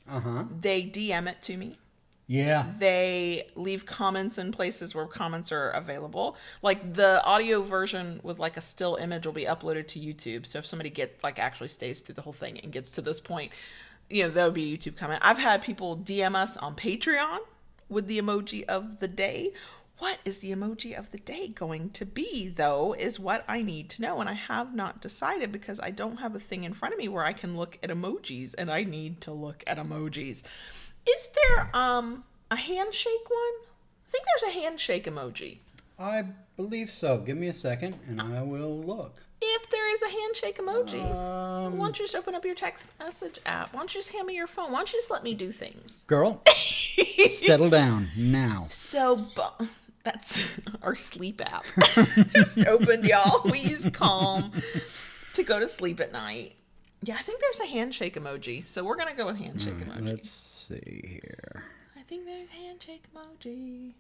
Uh 0.10 0.20
huh. 0.22 0.44
they 0.58 0.84
DM 0.84 1.30
it 1.30 1.42
to 1.42 1.58
me. 1.58 1.76
Yeah. 2.32 2.66
they 2.80 3.48
leave 3.56 3.86
comments 3.86 4.38
in 4.38 4.54
places 4.54 4.96
where 4.96 5.06
comments 5.06 5.52
are 5.52 5.70
available. 5.72 6.38
Like 6.62 6.94
the 6.94 7.22
audio 7.26 7.62
version 7.62 8.22
with 8.24 8.40
like 8.40 8.56
a 8.56 8.62
still 8.62 8.96
image 8.96 9.26
will 9.26 9.34
be 9.34 9.44
uploaded 9.44 9.88
to 9.90 10.00
YouTube. 10.00 10.46
So 10.46 10.60
if 10.60 10.66
somebody 10.66 10.90
gets 10.90 11.22
like 11.26 11.40
actually 11.40 11.68
stays 11.68 12.00
through 12.00 12.16
the 12.16 12.22
whole 12.22 12.32
thing 12.32 12.58
and 12.62 12.72
gets 12.72 12.92
to 12.92 13.02
this 13.02 13.20
point, 13.20 13.52
you 14.10 14.30
know, 14.30 14.46
would 14.46 14.54
be 14.54 14.74
a 14.74 14.78
YouTube 14.78 14.96
comment. 14.96 15.20
I've 15.22 15.40
had 15.40 15.62
people 15.62 15.98
DM 15.98 16.36
us 16.36 16.56
on 16.56 16.74
Patreon 16.76 17.40
with 17.90 18.08
the 18.08 18.20
emoji 18.20 18.64
of 18.64 19.02
the 19.02 19.10
day. 19.10 19.52
What 19.98 20.20
is 20.24 20.40
the 20.40 20.52
emoji 20.52 20.98
of 20.98 21.12
the 21.12 21.20
day 21.20 21.50
going 21.50 21.92
to 21.92 22.06
be, 22.06 22.48
though, 22.48 22.94
is 22.94 23.20
what 23.20 23.44
I 23.48 23.62
need 23.62 23.90
to 23.92 24.02
know. 24.02 24.20
And 24.20 24.30
I 24.30 24.34
have 24.34 24.74
not 24.74 25.02
decided 25.02 25.52
because 25.52 25.80
I 25.80 25.92
don't 25.92 26.18
have 26.18 26.34
a 26.34 26.40
thing 26.40 26.64
in 26.64 26.74
front 26.74 26.94
of 26.94 26.98
me 26.98 27.08
where 27.08 27.24
I 27.24 27.34
can 27.34 27.56
look 27.56 27.78
at 27.84 27.90
emojis 27.90 28.56
and 28.58 28.72
I 28.72 28.84
need 28.84 29.22
to 29.22 29.32
look 29.32 29.64
at 29.68 29.78
emojis. 29.78 30.44
Is 31.08 31.28
there 31.28 31.70
um 31.74 32.24
a 32.50 32.56
handshake 32.56 33.30
one? 33.30 33.68
I 34.08 34.12
think 34.12 34.26
there's 34.26 34.56
a 34.56 34.60
handshake 34.60 35.06
emoji. 35.06 35.58
I 35.98 36.26
believe 36.58 36.90
so. 36.90 37.18
Give 37.18 37.38
me 37.38 37.48
a 37.48 37.54
second, 37.54 37.96
and 38.08 38.22
I 38.22 38.42
will 38.42 38.82
look. 38.82 39.22
If 39.44 39.70
there 39.70 39.92
is 39.94 40.02
a 40.04 40.10
handshake 40.10 40.58
emoji, 40.60 41.02
Um, 41.02 41.78
why 41.78 41.86
don't 41.86 41.98
you 42.00 42.06
just 42.06 42.16
open 42.16 42.36
up 42.36 42.46
your 42.46 42.54
text 42.56 42.86
message 43.00 43.40
app? 43.46 43.74
Why 43.74 43.80
don't 43.80 43.94
you 43.94 44.00
just 44.02 44.12
hand 44.12 44.28
me 44.28 44.36
your 44.36 44.48
phone? 44.48 44.72
Why 44.72 44.80
don't 44.80 44.92
you 44.94 45.00
just 45.00 45.10
let 45.10 45.24
me 45.24 45.34
do 45.34 45.52
things? 45.52 46.04
girl, 46.08 46.42
settle 47.30 47.70
down 47.70 48.10
now. 48.18 48.66
So 48.70 49.16
bu- 49.18 49.66
that's 50.04 50.44
our 50.84 50.96
sleep 50.96 51.42
app. 51.44 51.66
just 52.34 52.66
opened, 52.68 53.06
y'all. 53.06 53.42
We 53.50 53.60
use 53.60 53.90
Calm 53.92 54.52
to 55.34 55.44
go 55.44 55.60
to 55.60 55.68
sleep 55.68 56.00
at 56.00 56.12
night. 56.12 56.54
Yeah, 57.04 57.16
I 57.16 57.22
think 57.24 57.40
there's 57.42 57.60
a 57.62 57.66
handshake 57.66 58.16
emoji. 58.16 58.64
So 58.64 58.84
we're 58.84 58.98
gonna 58.98 59.16
go 59.16 59.26
with 59.28 59.38
handshake 59.38 59.76
emoji. 59.78 60.51
See 60.62 61.20
here. 61.24 61.64
I 61.98 62.02
think 62.02 62.26
there's 62.26 62.52
handshake 62.52 63.04
emoji. 63.16 63.94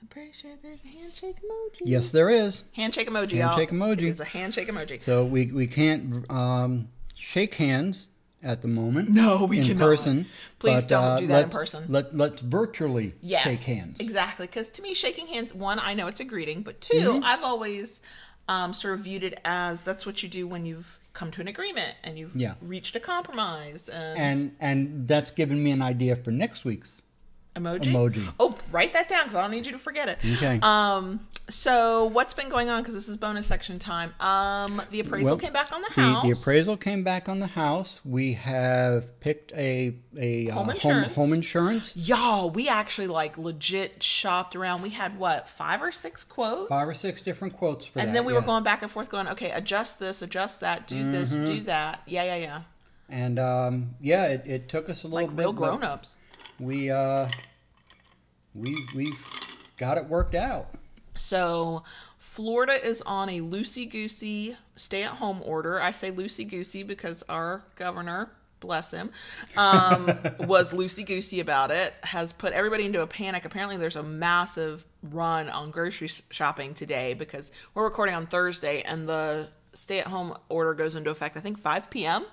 I'm 0.00 0.08
pretty 0.08 0.32
sure 0.32 0.52
there's 0.62 0.82
a 0.82 0.88
handshake 0.88 1.36
emoji. 1.36 1.82
Yes, 1.84 2.10
there 2.10 2.30
is. 2.30 2.64
Handshake 2.72 3.10
emoji. 3.10 3.32
Handshake 3.32 3.70
y'all. 3.70 3.80
emoji. 3.80 3.98
It 3.98 4.04
is 4.04 4.20
a 4.20 4.24
handshake 4.24 4.68
emoji. 4.68 5.02
So 5.02 5.26
we 5.26 5.52
we 5.52 5.66
can't 5.66 6.30
um, 6.30 6.88
shake 7.14 7.54
hands 7.56 8.08
at 8.42 8.62
the 8.62 8.68
moment. 8.68 9.10
No, 9.10 9.44
we 9.44 9.56
can 9.56 9.64
in 9.64 9.70
cannot. 9.72 9.84
person. 9.84 10.26
Please 10.58 10.84
but, 10.84 10.88
don't 10.88 11.04
uh, 11.04 11.16
do 11.18 11.26
that 11.26 11.44
in 11.44 11.50
person. 11.50 11.84
Let 11.88 12.16
let's 12.16 12.40
virtually 12.40 13.12
yes, 13.20 13.42
shake 13.42 13.60
hands. 13.60 14.00
Exactly, 14.00 14.46
because 14.46 14.70
to 14.70 14.82
me, 14.82 14.94
shaking 14.94 15.26
hands, 15.26 15.54
one, 15.54 15.78
I 15.78 15.92
know 15.92 16.06
it's 16.06 16.20
a 16.20 16.24
greeting, 16.24 16.62
but 16.62 16.80
2 16.80 16.94
Mm-hmm. 16.94 17.24
I've 17.24 17.42
always 17.42 18.00
um, 18.48 18.72
sort 18.72 18.94
of 18.94 19.00
viewed 19.00 19.22
it 19.22 19.38
as 19.44 19.84
that's 19.84 20.06
what 20.06 20.22
you 20.22 20.30
do 20.30 20.46
when 20.46 20.64
you've 20.64 20.98
come 21.18 21.30
to 21.32 21.40
an 21.40 21.48
agreement 21.48 21.94
and 22.04 22.16
you've 22.18 22.36
Yeah. 22.36 22.54
reached 22.62 22.94
a 22.94 23.00
compromise. 23.00 23.88
And, 23.88 24.18
And 24.18 24.56
and 24.60 25.08
that's 25.08 25.30
given 25.32 25.62
me 25.62 25.70
an 25.72 25.82
idea 25.82 26.14
for 26.16 26.30
next 26.30 26.64
week's. 26.64 27.02
Emoji. 27.58 27.84
emoji. 27.92 28.26
Oh, 28.40 28.56
write 28.70 28.92
that 28.92 29.08
down 29.08 29.24
because 29.24 29.34
I 29.36 29.42
don't 29.42 29.50
need 29.50 29.66
you 29.66 29.72
to 29.72 29.78
forget 29.78 30.08
it. 30.08 30.18
Okay. 30.36 30.58
Um. 30.62 31.20
So 31.50 32.04
what's 32.06 32.34
been 32.34 32.50
going 32.50 32.68
on? 32.68 32.82
Because 32.82 32.92
this 32.94 33.08
is 33.08 33.16
bonus 33.16 33.46
section 33.46 33.78
time. 33.78 34.14
Um. 34.20 34.82
The 34.90 35.00
appraisal 35.00 35.30
Well, 35.32 35.38
came 35.38 35.52
back 35.52 35.72
on 35.72 35.80
the, 35.82 35.88
The, 35.94 36.00
house. 36.02 36.22
the 36.24 36.30
appraisal 36.32 36.76
came 36.76 37.02
back 37.04 37.28
on 37.28 37.38
the 37.40 37.46
house. 37.46 38.00
We 38.04 38.34
have 38.34 39.18
picked 39.20 39.52
a 39.52 39.94
a 40.16 40.50
uh, 40.50 40.54
Home 40.54 40.66
home, 40.66 40.70
insurance. 40.74 41.14
home 41.14 41.32
insurance. 41.32 41.96
Y'all, 41.96 42.50
we 42.50 42.68
actually 42.68 43.06
like 43.06 43.38
legit 43.38 44.02
shopped 44.02 44.54
around. 44.56 44.82
We 44.82 44.90
had 44.90 45.18
what 45.18 45.48
five 45.48 45.82
or 45.82 45.90
six 45.92 46.24
quotes. 46.24 46.68
Five 46.68 46.88
or 46.88 46.94
six 46.94 47.22
different 47.22 47.54
quotes 47.54 47.86
for 47.86 47.94
that. 47.98 48.06
and 48.06 48.14
then 48.16 48.24
we 48.24 48.32
were 48.32 48.40
going 48.42 48.64
back 48.64 48.82
and 48.82 48.90
forth, 48.90 49.08
going, 49.10 49.28
okay, 49.28 49.50
adjust 49.52 49.98
this, 50.00 50.22
adjust 50.22 50.60
that, 50.60 50.86
do 50.86 51.10
this, 51.10 51.34
Mm-hmm. 51.34 51.44
do 51.44 51.60
that. 51.60 52.02
Yeah, 52.06 52.24
yeah, 52.24 52.36
yeah. 52.36 52.60
And 53.08 53.38
um, 53.38 53.94
yeah, 54.00 54.24
it, 54.26 54.42
it 54.46 54.68
took 54.68 54.90
us 54.90 55.04
a 55.04 55.06
little 55.08 55.26
Like 55.28 55.34
bit. 55.36 55.42
real 55.42 55.52
grown 55.54 55.82
ups. 55.82 56.16
We 56.60 56.90
uh, 56.90 57.28
we 58.58 58.86
we've 58.94 59.18
got 59.76 59.98
it 59.98 60.04
worked 60.06 60.34
out. 60.34 60.68
So 61.14 61.84
Florida 62.18 62.74
is 62.74 63.02
on 63.02 63.28
a 63.28 63.40
loosey 63.40 63.90
goosey 63.90 64.56
stay 64.76 65.02
at 65.02 65.12
home 65.12 65.42
order. 65.44 65.80
I 65.80 65.90
say 65.90 66.12
loosey 66.12 66.48
goosey 66.48 66.82
because 66.82 67.24
our 67.28 67.64
governor, 67.76 68.30
bless 68.60 68.92
him, 68.92 69.10
um, 69.56 70.06
was 70.40 70.72
loosey 70.72 71.04
goosey 71.04 71.40
about 71.40 71.70
it, 71.70 71.94
has 72.04 72.32
put 72.32 72.52
everybody 72.52 72.86
into 72.86 73.02
a 73.02 73.06
panic. 73.06 73.44
Apparently, 73.44 73.76
there's 73.76 73.96
a 73.96 74.02
massive 74.02 74.84
run 75.02 75.48
on 75.48 75.70
grocery 75.70 76.08
shopping 76.30 76.74
today 76.74 77.14
because 77.14 77.52
we're 77.74 77.84
recording 77.84 78.14
on 78.14 78.26
Thursday 78.26 78.82
and 78.82 79.08
the 79.08 79.48
stay 79.72 80.00
at 80.00 80.06
home 80.06 80.36
order 80.48 80.74
goes 80.74 80.94
into 80.94 81.10
effect, 81.10 81.36
I 81.36 81.40
think, 81.40 81.58
5 81.58 81.90
p.m. 81.90 82.24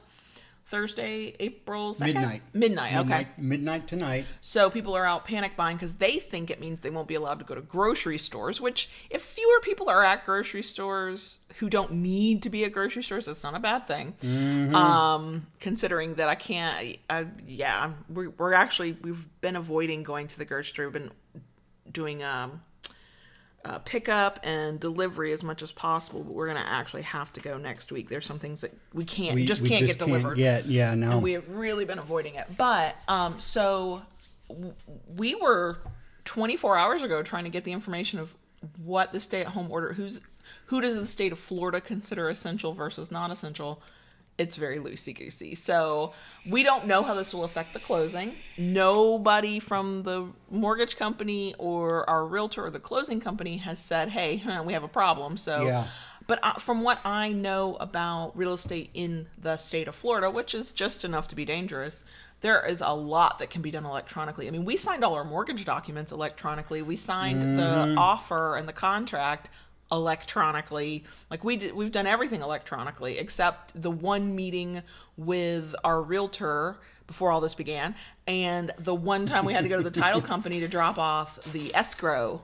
Thursday, 0.68 1.36
April 1.40 1.94
2nd? 1.94 2.06
Midnight. 2.06 2.42
Midnight, 2.54 2.96
okay. 2.96 3.04
Midnight, 3.04 3.40
midnight 3.40 3.88
tonight. 3.88 4.26
So 4.42 4.70
people 4.70 4.96
are 4.96 5.06
out 5.06 5.24
panic 5.24 5.56
buying 5.56 5.78
because 5.78 5.96
they 5.96 6.14
think 6.14 6.50
it 6.50 6.60
means 6.60 6.80
they 6.80 6.90
won't 6.90 7.08
be 7.08 7.14
allowed 7.16 7.40
to 7.40 7.46
go 7.46 7.54
to 7.54 7.62
grocery 7.62 8.18
stores. 8.18 8.60
Which, 8.60 8.90
if 9.10 9.22
fewer 9.22 9.60
people 9.62 9.90
are 9.90 10.04
at 10.04 10.26
grocery 10.26 10.64
stores 10.64 11.40
who 11.60 11.70
don't 11.70 11.92
need 11.92 12.42
to 12.44 12.50
be 12.50 12.66
at 12.66 12.72
grocery 12.72 13.04
stores, 13.04 13.28
that's 13.28 13.44
not 13.44 13.56
a 13.56 13.60
bad 13.60 13.88
thing. 13.88 14.16
Um, 14.76 15.46
considering 15.60 16.16
that 16.16 16.30
I 16.30 16.36
can't, 16.36 16.98
I, 17.10 17.28
yeah, 17.46 17.92
we're, 18.10 18.32
we're 18.32 18.54
actually 18.54 18.94
we've 18.94 19.28
been 19.42 19.56
avoiding 19.56 20.02
going 20.02 20.28
to 20.28 20.38
the 20.38 20.46
grocery 20.46 20.70
store. 20.74 20.86
We've 20.86 20.94
been 20.94 21.12
doing 21.92 22.24
um, 22.24 22.62
uh, 23.66 23.80
pickup 23.80 24.40
and 24.44 24.80
delivery 24.80 25.32
as 25.32 25.44
much 25.44 25.64
as 25.64 25.72
possible, 25.72 26.24
but 26.24 26.34
we're 26.34 26.48
gonna 26.48 26.66
actually 26.66 27.02
have 27.02 27.34
to 27.34 27.42
go 27.42 27.58
next 27.58 27.92
week. 27.92 28.10
There's 28.10 28.26
some 28.26 28.38
things 28.40 28.62
that 28.62 28.72
we 28.94 29.04
can't, 29.06 29.36
We 29.36 29.46
just 29.46 29.64
we 29.64 29.70
can't 29.70 29.88
just 29.88 29.98
get 30.00 30.06
delivered 30.06 30.38
Can't 30.38 30.64
get, 30.64 30.72
yeah, 30.72 30.94
no. 30.94 31.12
and 31.12 31.24
we 31.24 31.34
have 31.34 31.50
really 31.50 31.84
been 31.86 31.98
avoiding 32.00 32.36
it. 32.36 32.46
But 32.58 32.96
um, 33.08 33.40
so 33.40 34.04
w- 34.48 34.74
we 35.18 35.34
were 35.34 35.78
24 36.26 36.78
hours 36.78 37.02
ago 37.02 37.24
trying 37.24 37.46
to 37.46 37.50
get 37.50 37.64
the 37.64 37.72
information 37.72 38.20
of 38.20 38.36
what 38.84 39.14
the 39.14 39.20
stay-at-home 39.20 39.72
order 39.72 39.94
who's 39.94 40.22
who 40.68 40.82
does 40.82 41.00
the 41.00 41.08
state 41.08 41.32
of 41.32 41.40
Florida 41.40 41.82
consider 41.82 42.30
essential 42.30 42.74
versus 42.74 43.12
non-essential. 43.12 43.82
It's 44.38 44.58
very 44.58 44.80
loosey 44.80 45.16
goosey. 45.18 45.56
So 45.56 46.14
we 46.46 46.64
don't 46.64 46.86
know 46.88 47.04
how 47.04 47.14
this 47.14 47.34
will 47.34 47.46
affect 47.46 47.74
the 47.74 47.80
closing. 47.80 48.34
Nobody 48.58 49.60
from 49.60 50.04
the 50.04 50.28
mortgage 50.50 50.98
company 50.98 51.56
or 51.58 52.08
our 52.10 52.26
realtor 52.26 52.66
or 52.66 52.70
the 52.70 52.80
closing 52.80 53.22
company 53.22 53.58
has 53.58 53.80
said, 53.80 54.10
"Hey, 54.10 54.38
huh, 54.38 54.64
we 54.66 54.74
have 54.74 54.84
a 54.84 54.90
problem." 54.90 55.38
So 55.38 55.68
Yeah. 55.68 55.86
but 56.28 56.40
uh, 56.44 56.54
from 56.54 56.82
what 56.84 57.00
I 57.06 57.30
know 57.30 57.76
about 57.80 58.36
real 58.36 58.54
estate 58.54 58.90
in 58.94 59.28
the 59.40 59.56
state 59.58 59.88
of 59.88 59.96
Florida, 59.96 60.30
which 60.30 60.54
is 60.54 60.72
just 60.74 61.06
enough 61.06 61.28
to 61.30 61.36
be 61.36 61.46
dangerous, 61.46 62.04
there 62.42 62.64
is 62.66 62.82
a 62.82 62.90
lot 62.94 63.40
that 63.40 63.50
can 63.50 63.62
be 63.62 63.72
done 63.72 63.86
electronically. 63.86 64.48
I 64.48 64.52
mean, 64.52 64.66
we 64.66 64.76
signed 64.76 65.04
all 65.04 65.14
our 65.16 65.24
mortgage 65.24 65.66
documents 65.66 66.12
electronically. 66.12 66.82
We 66.82 66.96
signed 66.96 67.56
the 67.56 67.88
offer 67.98 68.58
and 68.58 68.68
the 68.68 68.74
contract 68.74 69.50
electronically. 69.92 71.04
Like 71.30 71.44
we 71.44 71.58
did, 71.58 71.74
we've 71.76 71.92
done 71.92 72.08
everything 72.08 72.42
electronically 72.42 73.18
except 73.18 73.80
the 73.80 73.92
one 73.92 74.36
meeting 74.36 74.82
with 75.18 75.76
our 75.84 76.02
realtor 76.02 76.78
before 77.08 77.32
all 77.32 77.40
this 77.40 77.54
began, 77.54 77.96
and 78.28 78.72
the 78.80 78.96
one 78.96 79.26
time 79.26 79.46
we 79.46 79.54
had 79.54 79.64
to 79.64 79.70
go 79.70 79.78
to 79.78 79.84
the 79.84 79.92
title 79.92 80.22
company 80.34 80.60
to 80.60 80.68
drop 80.68 80.98
off 80.98 81.40
the 81.52 81.74
escrow 81.76 82.42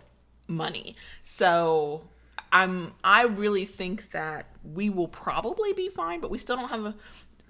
money. 0.48 0.96
So 1.24 2.08
I'm 2.52 2.94
I 3.04 3.26
really 3.26 3.66
think 3.66 4.12
that 4.12 4.48
we 4.64 4.90
will 4.90 5.08
probably 5.08 5.74
be 5.74 5.90
fine, 5.90 6.20
but 6.20 6.30
we 6.30 6.38
still 6.38 6.56
don't 6.58 6.70
have 6.70 6.86
a 6.86 6.96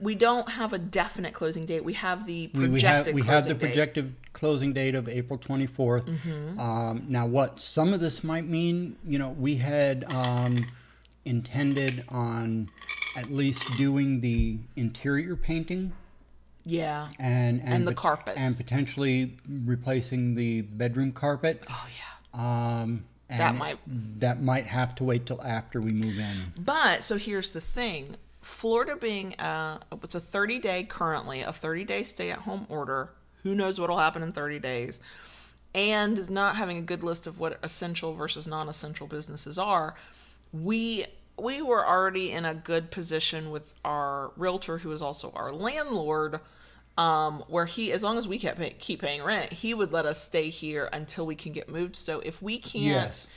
we 0.01 0.15
don't 0.15 0.49
have 0.49 0.73
a 0.73 0.77
definite 0.79 1.33
closing 1.33 1.65
date. 1.65 1.83
We 1.85 1.93
have 1.93 2.25
the 2.25 2.47
projected 2.47 3.13
we 3.15 3.21
have 3.21 3.27
we 3.27 3.31
have 3.33 3.43
the 3.43 3.49
closing 3.49 3.57
date. 3.57 3.59
projected 3.67 4.15
closing 4.33 4.73
date 4.73 4.95
of 4.95 5.07
April 5.07 5.37
24th. 5.39 6.05
Mm-hmm. 6.05 6.59
Um, 6.59 7.05
now, 7.07 7.27
what 7.27 7.59
some 7.59 7.93
of 7.93 7.99
this 7.99 8.23
might 8.23 8.45
mean, 8.47 8.97
you 9.07 9.19
know, 9.19 9.29
we 9.29 9.55
had 9.57 10.11
um, 10.13 10.57
intended 11.25 12.03
on 12.09 12.69
at 13.15 13.31
least 13.31 13.65
doing 13.77 14.21
the 14.21 14.57
interior 14.75 15.35
painting 15.35 15.91
Yeah. 16.65 17.09
and 17.19 17.61
And 17.63 17.85
the 17.87 17.91
pot- 17.91 18.01
carpets. 18.01 18.37
and 18.37 18.55
potentially 18.57 19.37
replacing 19.47 20.35
the 20.35 20.61
bedroom 20.61 21.11
carpet. 21.11 21.63
Oh 21.69 21.87
yeah. 21.97 22.81
Um, 22.81 23.03
and 23.29 23.39
That 23.39 23.55
might- 23.55 23.79
that 24.19 24.41
might 24.41 24.65
have 24.65 24.95
to 24.95 25.03
wait 25.03 25.25
till 25.25 25.41
after 25.43 25.79
we 25.81 25.91
move 25.91 26.17
in. 26.17 26.53
But 26.57 27.03
so 27.03 27.17
here's 27.17 27.51
the 27.51 27.61
thing. 27.61 28.15
Florida 28.41 28.95
being 28.95 29.35
uh 29.39 29.79
it's 30.03 30.15
a 30.15 30.19
30 30.19 30.59
day 30.59 30.83
currently 30.83 31.41
a 31.41 31.53
30 31.53 31.83
day 31.85 32.03
stay 32.03 32.31
at 32.31 32.39
home 32.39 32.65
order. 32.69 33.11
Who 33.43 33.55
knows 33.55 33.79
what'll 33.79 33.97
happen 33.97 34.23
in 34.23 34.31
30 34.31 34.59
days? 34.59 34.99
And 35.73 36.29
not 36.29 36.57
having 36.57 36.77
a 36.77 36.81
good 36.81 37.03
list 37.03 37.27
of 37.27 37.39
what 37.39 37.57
essential 37.63 38.13
versus 38.13 38.45
non-essential 38.47 39.07
businesses 39.07 39.57
are, 39.57 39.95
we 40.51 41.05
we 41.39 41.61
were 41.61 41.85
already 41.85 42.31
in 42.31 42.45
a 42.45 42.53
good 42.53 42.91
position 42.91 43.51
with 43.51 43.73
our 43.85 44.31
realtor 44.35 44.79
who 44.79 44.91
is 44.91 45.01
also 45.01 45.31
our 45.35 45.51
landlord 45.51 46.39
um, 46.97 47.43
where 47.47 47.65
he 47.65 47.91
as 47.91 48.03
long 48.03 48.17
as 48.17 48.27
we 48.27 48.37
kept 48.37 48.59
pay, 48.59 48.71
keep 48.71 49.01
paying 49.01 49.23
rent, 49.23 49.53
he 49.53 49.73
would 49.73 49.91
let 49.91 50.05
us 50.05 50.21
stay 50.21 50.49
here 50.49 50.89
until 50.91 51.25
we 51.25 51.35
can 51.35 51.53
get 51.53 51.69
moved. 51.69 51.95
So 51.95 52.19
if 52.19 52.41
we 52.41 52.57
can't 52.57 52.83
Yes. 52.83 53.27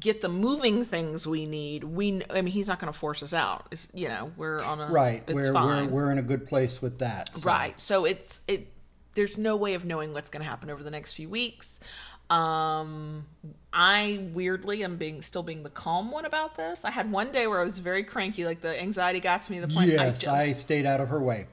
Get 0.00 0.20
the 0.20 0.28
moving 0.28 0.84
things 0.84 1.26
we 1.26 1.46
need, 1.46 1.84
we 1.84 2.22
I 2.30 2.42
mean 2.42 2.52
he's 2.52 2.68
not 2.68 2.78
going 2.80 2.92
to 2.92 2.98
force 2.98 3.22
us 3.22 3.32
out. 3.34 3.66
It's, 3.70 3.88
you 3.94 4.08
know, 4.08 4.32
we're 4.36 4.62
on 4.62 4.80
a 4.80 4.86
Right, 4.86 5.22
It's 5.26 5.34
we're, 5.34 5.52
fine. 5.52 5.90
we're 5.90 6.04
we're 6.06 6.10
in 6.12 6.18
a 6.18 6.22
good 6.22 6.46
place 6.46 6.82
with 6.82 6.98
that. 6.98 7.34
so. 7.36 7.48
Right. 7.48 7.78
So 7.78 8.04
it's 8.04 8.40
it 8.48 8.68
there's 9.14 9.38
no 9.38 9.54
way 9.56 9.74
of 9.74 9.84
knowing 9.84 10.12
what's 10.12 10.30
going 10.30 10.42
to 10.42 10.48
happen 10.48 10.70
over 10.70 10.82
the 10.82 10.90
next 10.90 11.12
few 11.12 11.28
weeks. 11.28 11.78
Um 12.30 13.26
I 13.72 14.20
weirdly 14.32 14.82
am 14.82 14.96
being 14.96 15.20
still 15.22 15.42
being 15.42 15.62
the 15.62 15.70
calm 15.70 16.10
one 16.10 16.24
about 16.24 16.56
this. 16.56 16.84
I 16.84 16.90
had 16.90 17.10
one 17.12 17.30
day 17.32 17.46
where 17.46 17.60
I 17.60 17.64
was 17.64 17.78
very 17.78 18.02
cranky 18.02 18.44
like 18.44 18.60
the 18.60 18.80
anxiety 18.80 19.20
got 19.20 19.42
to 19.42 19.52
me 19.52 19.60
to 19.60 19.66
the 19.66 19.74
point 19.74 19.90
Yes, 19.90 20.18
ju- 20.20 20.30
I 20.30 20.52
stayed 20.52 20.86
out 20.86 21.00
of 21.00 21.08
her 21.10 21.20
way. 21.20 21.46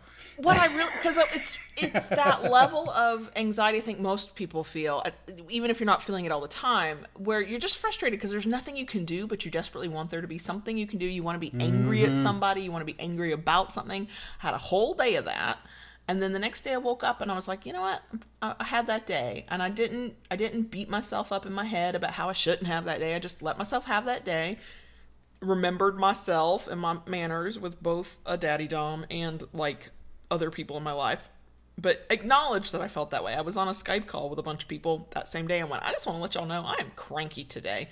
What 0.43 0.57
I 0.57 0.67
really 0.75 0.91
because 0.95 1.17
it's 1.17 1.57
it's 1.77 2.09
that 2.09 2.51
level 2.51 2.89
of 2.91 3.31
anxiety 3.35 3.77
I 3.77 3.81
think 3.81 3.99
most 3.99 4.35
people 4.35 4.63
feel, 4.63 5.03
even 5.49 5.69
if 5.69 5.79
you're 5.79 5.85
not 5.85 6.03
feeling 6.03 6.25
it 6.25 6.31
all 6.31 6.41
the 6.41 6.47
time, 6.47 7.05
where 7.17 7.41
you're 7.41 7.59
just 7.59 7.77
frustrated 7.77 8.19
because 8.19 8.31
there's 8.31 8.45
nothing 8.45 8.77
you 8.77 8.85
can 8.85 9.05
do, 9.05 9.27
but 9.27 9.45
you 9.45 9.51
desperately 9.51 9.87
want 9.87 10.09
there 10.09 10.21
to 10.21 10.27
be 10.27 10.37
something 10.37 10.77
you 10.77 10.87
can 10.87 10.99
do. 10.99 11.05
You 11.05 11.23
want 11.23 11.35
to 11.35 11.51
be 11.51 11.53
angry 11.63 12.03
at 12.03 12.11
mm-hmm. 12.11 12.21
somebody, 12.21 12.61
you 12.61 12.71
want 12.71 12.85
to 12.85 12.93
be 12.93 12.99
angry 12.99 13.31
about 13.31 13.71
something. 13.71 14.07
I 14.41 14.47
had 14.47 14.53
a 14.53 14.59
whole 14.59 14.93
day 14.93 15.15
of 15.15 15.25
that, 15.25 15.59
and 16.07 16.21
then 16.21 16.31
the 16.33 16.39
next 16.39 16.61
day 16.61 16.73
I 16.73 16.77
woke 16.77 17.03
up 17.03 17.21
and 17.21 17.31
I 17.31 17.35
was 17.35 17.47
like, 17.47 17.65
you 17.65 17.73
know 17.73 17.81
what, 17.81 18.01
I, 18.41 18.55
I 18.59 18.63
had 18.63 18.87
that 18.87 19.05
day, 19.05 19.45
and 19.49 19.61
I 19.61 19.69
didn't 19.69 20.15
I 20.29 20.35
didn't 20.35 20.71
beat 20.71 20.89
myself 20.89 21.31
up 21.31 21.45
in 21.45 21.53
my 21.53 21.65
head 21.65 21.95
about 21.95 22.11
how 22.11 22.29
I 22.29 22.33
shouldn't 22.33 22.67
have 22.67 22.85
that 22.85 22.99
day. 22.99 23.15
I 23.15 23.19
just 23.19 23.41
let 23.41 23.57
myself 23.57 23.85
have 23.85 24.05
that 24.05 24.25
day 24.25 24.57
remembered 25.41 25.97
myself 25.97 26.67
and 26.67 26.79
my 26.79 26.99
manners 27.07 27.57
with 27.57 27.81
both 27.81 28.19
a 28.25 28.37
daddy 28.37 28.67
dom 28.67 29.05
and 29.09 29.43
like 29.53 29.89
other 30.31 30.49
people 30.49 30.77
in 30.77 30.83
my 30.83 30.93
life 30.93 31.29
but 31.77 32.05
acknowledge 32.09 32.71
that 32.71 32.81
I 32.81 32.87
felt 32.87 33.11
that 33.11 33.23
way. 33.23 33.33
I 33.33 33.41
was 33.41 33.57
on 33.57 33.67
a 33.67 33.71
Skype 33.71 34.05
call 34.05 34.29
with 34.29 34.39
a 34.39 34.43
bunch 34.43 34.63
of 34.63 34.69
people 34.69 35.07
that 35.11 35.27
same 35.27 35.47
day 35.47 35.59
and 35.59 35.69
went, 35.69 35.83
I 35.83 35.91
just 35.91 36.05
want 36.05 36.17
to 36.17 36.21
let 36.21 36.35
y'all 36.35 36.45
know 36.45 36.63
I 36.65 36.75
am 36.79 36.91
cranky 36.95 37.43
today. 37.43 37.89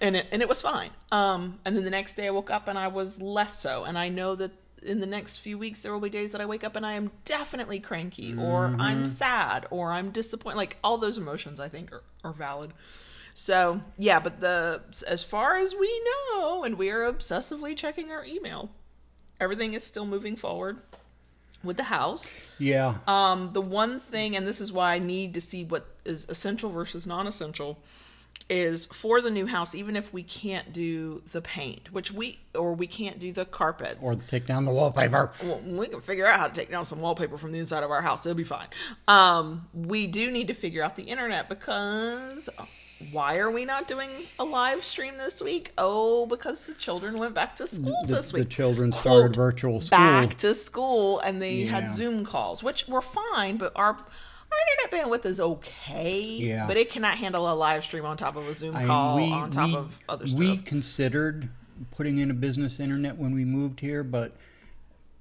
And 0.00 0.16
it, 0.16 0.26
and 0.32 0.42
it 0.42 0.48
was 0.48 0.62
fine. 0.62 0.90
Um, 1.10 1.58
and 1.64 1.76
then 1.76 1.84
the 1.84 1.90
next 1.90 2.14
day 2.14 2.26
I 2.26 2.30
woke 2.30 2.50
up 2.50 2.68
and 2.68 2.78
I 2.78 2.88
was 2.88 3.20
less 3.20 3.58
so. 3.58 3.84
And 3.84 3.98
I 3.98 4.08
know 4.08 4.34
that 4.36 4.52
in 4.84 5.00
the 5.00 5.06
next 5.06 5.38
few 5.38 5.58
weeks 5.58 5.82
there 5.82 5.92
will 5.92 6.00
be 6.00 6.10
days 6.10 6.32
that 6.32 6.40
I 6.40 6.46
wake 6.46 6.64
up 6.64 6.76
and 6.76 6.84
I 6.84 6.94
am 6.94 7.10
definitely 7.24 7.80
cranky 7.80 8.36
or 8.36 8.74
I'm 8.78 9.06
sad 9.06 9.66
or 9.70 9.92
I'm 9.92 10.10
disappointed. 10.10 10.56
Like 10.56 10.76
all 10.82 10.98
those 10.98 11.18
emotions 11.18 11.60
I 11.60 11.68
think 11.68 11.92
are, 11.92 12.02
are 12.24 12.32
valid. 12.32 12.72
So 13.34 13.80
yeah, 13.96 14.20
but 14.20 14.40
the 14.40 14.82
as 15.08 15.22
far 15.22 15.56
as 15.56 15.74
we 15.74 16.02
know, 16.32 16.64
and 16.64 16.76
we 16.76 16.90
are 16.90 17.10
obsessively 17.10 17.76
checking 17.76 18.10
our 18.10 18.24
email, 18.24 18.70
everything 19.40 19.72
is 19.72 19.84
still 19.84 20.04
moving 20.04 20.36
forward. 20.36 20.78
With 21.64 21.76
the 21.76 21.84
house. 21.84 22.36
Yeah. 22.58 22.98
Um, 23.06 23.52
the 23.52 23.60
one 23.60 24.00
thing, 24.00 24.36
and 24.36 24.46
this 24.46 24.60
is 24.60 24.72
why 24.72 24.94
I 24.94 24.98
need 24.98 25.34
to 25.34 25.40
see 25.40 25.64
what 25.64 25.86
is 26.04 26.26
essential 26.28 26.70
versus 26.70 27.06
non-essential, 27.06 27.78
is 28.48 28.86
for 28.86 29.20
the 29.20 29.30
new 29.30 29.46
house. 29.46 29.74
Even 29.74 29.96
if 29.96 30.12
we 30.12 30.22
can't 30.22 30.72
do 30.72 31.22
the 31.32 31.40
paint, 31.40 31.92
which 31.92 32.12
we 32.12 32.40
or 32.54 32.74
we 32.74 32.86
can't 32.86 33.18
do 33.18 33.32
the 33.32 33.44
carpets, 33.44 33.98
or 34.02 34.14
take 34.14 34.46
down 34.46 34.64
the 34.64 34.70
wallpaper. 34.70 35.32
well, 35.42 35.60
we 35.64 35.86
can 35.88 36.00
figure 36.00 36.26
out 36.26 36.38
how 36.38 36.48
to 36.48 36.54
take 36.54 36.70
down 36.70 36.84
some 36.84 37.00
wallpaper 37.00 37.38
from 37.38 37.52
the 37.52 37.58
inside 37.58 37.84
of 37.84 37.90
our 37.90 38.02
house. 38.02 38.26
It'll 38.26 38.36
be 38.36 38.44
fine. 38.44 38.68
Um, 39.08 39.68
we 39.72 40.06
do 40.06 40.30
need 40.30 40.48
to 40.48 40.54
figure 40.54 40.82
out 40.82 40.96
the 40.96 41.04
internet 41.04 41.48
because 41.48 42.48
why 43.10 43.38
are 43.38 43.50
we 43.50 43.64
not 43.64 43.88
doing 43.88 44.10
a 44.38 44.44
live 44.44 44.84
stream 44.84 45.16
this 45.18 45.42
week? 45.42 45.72
Oh, 45.78 46.26
because 46.26 46.66
the 46.66 46.74
children 46.74 47.18
went 47.18 47.34
back 47.34 47.56
to 47.56 47.66
school 47.66 47.96
The, 48.06 48.14
this 48.14 48.32
week. 48.32 48.44
the 48.44 48.48
children 48.48 48.92
started 48.92 49.34
Quote, 49.34 49.36
virtual 49.36 49.80
school. 49.80 49.98
Back 49.98 50.34
to 50.38 50.54
school, 50.54 51.18
and 51.20 51.40
they 51.42 51.62
had 51.62 51.90
Zoom 51.90 52.24
calls, 52.24 52.62
which 52.62 52.86
were 52.88 53.02
fine, 53.02 53.56
but 53.56 53.72
our 53.76 53.92
our 53.94 54.58
internet 54.92 55.08
bandwidth 55.10 55.24
is 55.24 55.40
okay. 55.40 56.20
Yeah. 56.20 56.66
But 56.66 56.76
it 56.76 56.90
cannot 56.90 57.16
handle 57.16 57.50
a 57.50 57.54
live 57.54 57.84
stream 57.84 58.04
on 58.04 58.18
top 58.18 58.36
of 58.36 58.46
a 58.46 58.52
Zoom 58.54 58.76
I- 58.76 58.84
call 58.84 59.16
we- 59.16 59.32
on 59.32 59.50
top 59.50 59.68
we- 59.70 59.76
of 59.76 59.98
other 60.08 60.26
stuff. 60.26 60.38
We 60.38 60.58
considered 60.58 61.48
putting 61.90 62.18
in 62.18 62.30
a 62.30 62.34
business 62.34 62.78
internet 62.78 63.16
when 63.16 63.32
we 63.34 63.44
moved 63.46 63.80
here, 63.80 64.04
but 64.04 64.36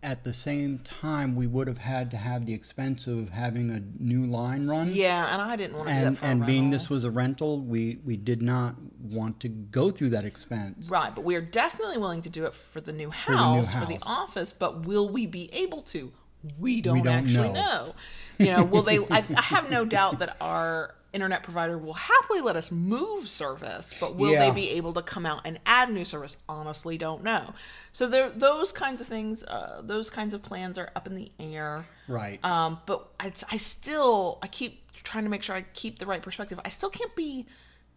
at 0.04 0.24
the 0.24 0.34
same 0.34 0.80
time, 0.80 1.36
we 1.36 1.46
would 1.46 1.68
have 1.68 1.78
had 1.78 2.10
to 2.12 2.18
have 2.18 2.46
the 2.46 2.54
expense 2.54 3.06
of 3.06 3.30
having 3.30 3.70
a 3.70 3.82
new 4.02 4.26
line 4.26 4.68
run. 4.68 4.90
yeah, 4.92 5.32
and 5.32 5.42
I 5.42 5.56
didn't 5.56 5.78
want 5.78 5.90
to 5.90 5.94
do 5.94 6.06
And, 6.08 6.18
for 6.18 6.26
and 6.26 6.46
being 6.46 6.72
this 6.72 6.90
was 6.90 7.04
a 7.04 7.12
rental, 7.12 7.60
we, 7.60 8.00
we 8.04 8.18
did 8.18 8.42
not 8.42 8.76
want 9.00 9.40
to 9.42 9.48
go 9.48 9.92
through 9.92 10.10
that 10.10 10.26
expense. 10.26 10.90
Right, 10.90 11.14
but 11.14 11.24
we 11.24 11.36
are 11.36 11.42
definitely 11.42 12.00
willing 12.00 12.24
to 12.24 12.30
do 12.30 12.46
it 12.46 12.56
for 12.56 12.82
the 12.82 12.92
new 12.92 13.12
the 13.28 13.32
new 13.32 13.38
house, 13.38 13.74
for 13.74 13.86
the, 13.86 14.00
office. 14.08 14.52
But 14.52 14.86
will 14.88 15.08
we 15.08 15.28
be 15.28 15.50
able 15.54 15.84
to? 15.84 16.12
We 16.58 16.82
don't, 16.82 17.04
don't 17.04 17.08
actually 17.08 17.50
know. 17.50 17.54
know. 17.54 17.96
You 18.40 18.52
know, 18.54 18.64
will 18.64 18.82
they? 18.82 18.98
I, 19.12 19.24
I 19.38 19.42
have 19.42 19.70
no 19.70 19.86
doubt 19.86 20.20
that 20.20 20.36
our 20.42 20.96
internet 21.14 21.44
provider 21.44 21.78
will 21.78 21.94
happily 21.94 22.40
let 22.42 22.56
us 22.56 22.72
move 22.72 23.28
service, 23.30 23.94
but 24.00 24.16
will 24.16 24.32
Yeah. 24.32 24.46
they 24.46 24.52
be 24.52 24.70
able 24.72 24.94
to 24.94 25.02
come 25.02 25.26
out 25.26 25.42
and 25.46 25.60
add 25.66 25.92
new 25.92 26.06
service? 26.06 26.38
Honestly, 26.48 26.98
don't 26.98 27.24
know. 27.24 27.54
So 27.92 28.08
there, 28.08 28.30
those 28.30 28.72
kinds 28.72 29.02
of 29.02 29.08
things, 29.08 29.44
uh, 29.44 29.82
those 29.84 30.10
kinds 30.10 30.34
of 30.34 30.42
plans 30.42 30.78
are 30.78 30.90
up 30.96 31.08
in 31.08 31.16
the 31.16 31.32
air. 31.40 31.86
Right. 32.08 32.44
Um, 32.46 32.80
but 32.86 33.08
I, 33.20 33.32
I 33.52 33.58
still, 33.58 34.40
I 34.42 34.48
keep 34.48 34.80
trying 35.04 35.24
to 35.26 35.30
make 35.30 35.44
sure 35.44 35.56
I 35.56 35.64
keep 35.74 36.00
the 36.00 36.06
right 36.06 36.22
perspective. 36.22 36.60
I 36.64 36.70
still 36.70 36.90
can't 36.90 37.16
be 37.16 37.46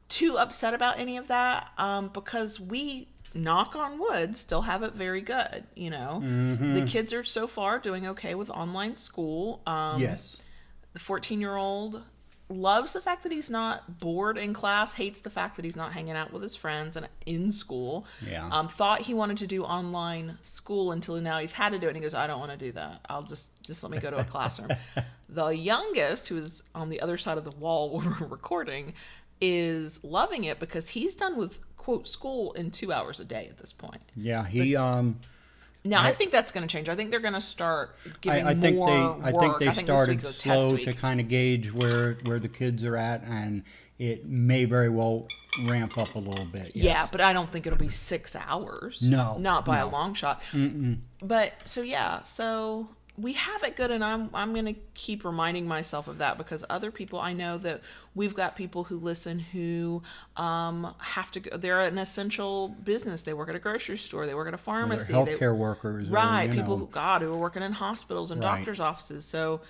too 0.09 0.37
upset 0.37 0.75
about 0.75 0.99
any 0.99 1.17
of 1.17 1.29
that 1.29 1.71
um, 1.79 2.09
because 2.13 2.61
we, 2.61 3.09
knock 3.37 3.75
on 3.75 3.99
wood, 3.99 4.37
still 4.37 4.63
have 4.63 4.83
it 4.85 4.93
very 4.95 5.21
good. 5.21 5.65
You 5.75 5.91
know, 5.91 6.21
Mm-hmm. 6.23 6.75
the 6.75 6.83
kids 6.83 7.13
are 7.13 7.25
so 7.25 7.47
far 7.49 7.79
doing 7.81 8.07
okay 8.07 8.35
with 8.37 8.49
online 8.51 8.95
school. 8.95 9.61
Um, 9.67 10.01
yes. 10.01 10.41
the 10.93 11.01
14 11.01 11.41
year 11.41 11.57
old 11.57 12.03
loves 12.51 12.93
the 12.93 13.01
fact 13.01 13.23
that 13.23 13.33
he's 13.33 13.49
not 13.51 13.99
bored 14.01 14.37
in 14.37 14.53
class 14.53 14.93
hates 14.95 15.21
the 15.23 15.31
fact 15.31 15.57
that 15.57 15.65
he's 15.65 15.77
not 15.77 15.93
hanging 15.93 16.15
out 16.15 16.31
with 16.33 16.43
his 16.43 16.55
friends 16.55 16.95
and 16.97 17.09
in 17.25 17.51
school 17.53 18.07
Yeah. 18.29 18.47
um, 18.53 18.69
thought 18.69 19.01
he 19.01 19.15
wanted 19.15 19.39
to 19.39 19.47
do 19.47 19.65
online 19.65 20.37
school 20.43 20.93
until 20.93 21.19
now 21.21 21.39
he's 21.39 21.55
had 21.55 21.73
to 21.73 21.79
do 21.79 21.87
it 21.87 21.91
and 21.91 21.97
he 21.97 22.03
goes 22.03 22.13
i 22.15 22.27
don't 22.27 22.39
want 22.41 22.53
to 22.53 22.59
do 22.59 22.71
that 22.73 23.01
i'll 23.09 23.23
just 23.23 23.63
just 23.63 23.83
let 23.83 23.91
me 23.91 23.99
go 23.99 24.11
to 24.11 24.19
a 24.19 24.25
classroom 24.25 24.69
the 25.31 25.49
youngest 25.49 26.29
who's 26.29 26.63
on 26.75 26.91
the 26.91 27.01
other 27.01 27.17
side 27.17 27.39
of 27.39 27.45
the 27.45 27.51
wall 27.53 27.91
where 27.99 28.15
we're 28.21 28.27
recording 28.27 28.93
is 29.41 30.03
loving 30.05 30.45
it 30.45 30.61
because 30.61 30.89
he's 30.91 31.15
done 31.17 31.37
with 31.37 31.61
quote 31.77 32.07
school 32.07 32.53
in 32.53 32.71
two 32.71 32.93
hours 32.93 33.21
a 33.21 33.25
day 33.25 33.47
at 33.51 33.59
this 33.59 33.73
point 33.73 34.01
Yeah. 34.17 34.47
He, 34.47 34.77
um, 34.77 35.19
now 35.85 36.03
i, 36.03 36.09
I- 36.09 36.13
think 36.13 36.31
that's 36.31 36.51
going 36.53 36.67
to 36.67 36.73
change 36.73 36.89
i 36.89 36.95
think 36.95 37.11
they're 37.11 37.21
going 37.21 37.35
to 37.35 37.41
start 37.41 37.97
giving 38.21 38.47
I, 38.47 38.51
I 38.51 38.55
think 38.55 38.77
more 38.77 38.89
they, 38.89 39.27
I 39.29 39.33
work. 39.33 39.41
think 39.41 39.59
they 39.59 39.83
started 39.83 40.13
week's 40.17 40.39
a 40.39 40.43
test 40.43 40.61
slow 40.61 40.77
to 40.77 40.93
kind 40.93 41.21
of 41.21 41.29
gauge 41.29 41.73
where, 41.73 42.15
where 42.25 42.39
the 42.41 42.49
kids 42.49 42.85
are 42.85 42.97
at 42.97 43.23
and 43.25 43.63
it 43.99 44.27
may 44.27 44.65
very 44.65 44.89
well 44.89 45.29
ramp 45.67 45.97
up 45.99 46.17
a 46.17 46.19
little 46.19 46.47
bit. 46.47 46.73
Yeah, 46.75 47.07
but 47.13 47.21
I 47.21 47.33
don't 47.33 47.53
think 47.53 47.65
it'll 47.65 47.79
be 47.79 47.89
six 47.91 48.35
hours. 48.35 49.01
No, 49.01 49.39
not 49.39 49.65
by 49.65 49.79
a 49.79 49.87
long 49.89 50.15
shot. 50.15 50.43
But 51.23 51.53
so 51.65 51.81
yeah, 51.83 52.23
so 52.23 52.89
we 53.17 53.35
have 53.35 53.63
it 53.63 53.77
good, 53.77 53.91
and 53.93 54.05
I'm 54.05 54.29
I'm 54.35 54.53
gonna 54.55 54.75
keep 54.95 55.25
reminding 55.25 55.69
myself 55.69 56.09
of 56.09 56.19
that 56.19 56.37
because 56.37 56.65
other 56.69 56.91
people 56.91 57.21
I 57.21 57.33
know 57.33 57.59
that 57.59 57.81
we've 58.15 58.35
got 58.35 58.57
people 58.57 58.85
who 58.85 58.99
listen 58.99 59.39
who 59.39 60.03
um, 60.37 60.93
have 60.99 61.31
to 61.33 61.41
go. 61.41 61.57
They're 61.57 61.81
an 61.81 61.97
essential 61.99 62.69
business. 62.69 63.23
They 63.23 63.33
work 63.33 63.49
at 63.49 63.55
a 63.55 63.61
grocery 63.61 63.99
store. 63.99 64.27
They 64.27 64.35
work 64.35 64.49
at 64.49 64.55
a 64.55 64.57
They're 64.57 64.65
pharmacy. 64.65 65.13
healthcare 65.13 65.39
they, 65.39 65.49
workers. 65.51 66.09
right? 66.09 66.43
you 66.45 66.51
people 66.53 66.77
know, 66.77 66.87
who 66.87 66.91
God 66.91 67.23
who 67.23 67.33
are 67.33 67.37
working 67.39 67.63
in 67.63 67.73
hospitals 67.73 68.31
and 68.33 68.43
Right. 68.43 68.57
doctors' 68.59 68.81
offices. 68.81 69.25
So, 69.25 69.61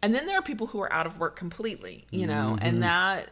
and 0.00 0.14
then 0.14 0.26
there 0.26 0.38
are 0.38 0.42
people 0.42 0.68
who 0.68 0.80
are 0.80 0.90
out 0.92 1.06
of 1.06 1.18
work 1.18 1.36
completely. 1.36 2.06
You 2.10 2.26
know, 2.26 2.54
Mm-hmm. 2.56 2.66
and 2.66 2.82
that 2.82 3.30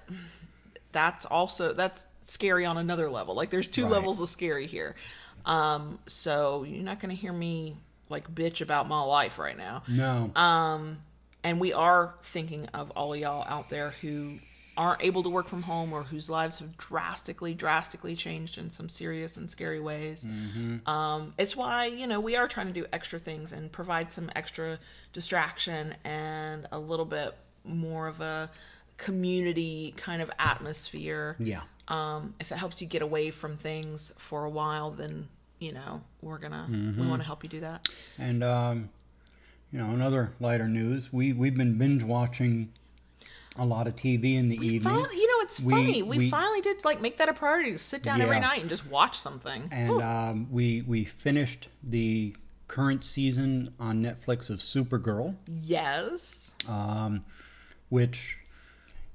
that's 0.93 1.25
also 1.25 1.73
that's 1.73 2.07
scary 2.23 2.65
on 2.67 2.77
another 2.77 3.11
level. 3.11 3.35
Like 3.35 3.49
there's 3.51 3.69
two 3.69 3.85
Right. 3.85 3.93
levels 3.93 4.21
of 4.21 4.29
scary 4.29 4.67
here. 4.67 4.95
Um, 5.47 5.99
so 6.07 6.63
you're 6.65 6.85
not 6.85 7.01
going 7.01 7.11
to 7.15 7.21
hear 7.21 7.33
me 7.33 7.79
like 8.13 8.33
bitch 8.33 8.61
about 8.61 8.89
my 8.89 9.03
life 9.03 9.39
right 9.39 9.59
now. 9.59 9.83
No. 9.89 10.31
Um, 10.37 10.99
and 11.43 11.59
we 11.59 11.73
are 11.73 12.15
thinking 12.23 12.67
of 12.73 12.93
all 12.93 13.17
y'all 13.17 13.45
out 13.49 13.69
there 13.69 13.91
who 14.01 14.39
aren't 14.77 15.03
able 15.05 15.23
to 15.23 15.29
work 15.29 15.49
from 15.49 15.63
home 15.63 15.93
or 15.93 16.03
whose 16.03 16.31
lives 16.31 16.59
have 16.59 16.77
drastically, 16.79 17.53
drastically 17.53 18.17
changed 18.17 18.57
in 18.57 18.71
some 18.71 18.89
serious 18.89 19.37
and 19.37 19.51
scary 19.51 19.81
ways. 19.81 20.25
Um, 20.87 21.35
it's 21.37 21.55
why, 21.57 21.87
you 21.87 22.07
know, 22.07 22.21
we 22.21 22.37
are 22.37 22.49
trying 22.49 22.69
to 22.69 22.73
do 22.73 22.87
extra 22.93 23.19
things 23.19 23.53
and 23.53 23.71
provide 23.71 24.11
some 24.11 24.31
extra 24.35 24.79
distraction 25.13 25.95
and 26.05 26.67
a 26.73 26.79
little 26.79 27.05
bit 27.05 27.37
more 27.65 28.07
of 28.07 28.21
a 28.21 28.51
community 28.97 29.93
kind 29.97 30.23
of 30.23 30.31
atmosphere. 30.39 31.37
yeah. 31.39 31.63
Um, 31.89 32.35
if 32.41 32.53
it 32.53 32.57
helps 32.57 32.81
you 32.81 32.87
get 32.87 33.03
away 33.03 33.31
from 33.31 33.57
things 33.57 34.13
for 34.17 34.45
a 34.45 34.51
while, 34.51 34.93
then, 34.93 35.29
you 35.63 35.73
know, 35.73 36.03
we're 36.21 36.39
gonna, 36.39 36.67
Mm-hmm. 36.69 37.01
we 37.01 37.07
want 37.07 37.23
to 37.23 37.27
help 37.27 37.43
you 37.43 37.49
do 37.49 37.61
that. 37.61 37.89
And 38.19 38.43
um, 38.43 38.91
you 39.73 39.79
know, 39.79 39.87
another 39.91 40.33
lighter 40.41 40.69
news. 40.69 41.13
We 41.13 41.33
we've 41.33 41.57
been 41.57 41.79
binge 41.79 42.03
watching 42.03 42.73
a 43.57 43.65
lot 43.65 43.87
of 43.87 43.95
TV 43.97 44.37
in 44.37 44.49
the 44.49 44.57
evening. 44.57 44.95
Finally, 44.95 45.17
you 45.17 45.27
know, 45.29 45.43
it's 45.45 45.61
We- 45.61 45.73
funny. 45.73 46.03
We, 46.03 46.19
we- 46.19 46.31
finally 46.31 46.61
did 46.61 46.85
like 46.85 47.01
make 47.01 47.19
that 47.19 47.29
a 47.29 47.33
priority 47.35 47.73
to 47.73 47.79
sit 47.79 48.03
down 48.03 48.21
every 48.21 48.41
night 48.41 48.61
and 48.61 48.69
just 48.69 48.87
watch 48.87 49.19
something. 49.19 49.69
and 49.71 50.03
um, 50.03 50.49
we 50.51 50.83
we 50.83 51.05
finished 51.05 51.69
the 51.83 52.35
current 52.69 53.05
season 53.05 53.73
on 53.79 54.03
Netflix 54.03 54.49
of 54.51 54.59
Supergirl, 54.59 55.37
yes. 55.47 56.55
um, 56.69 57.23
which 57.91 58.39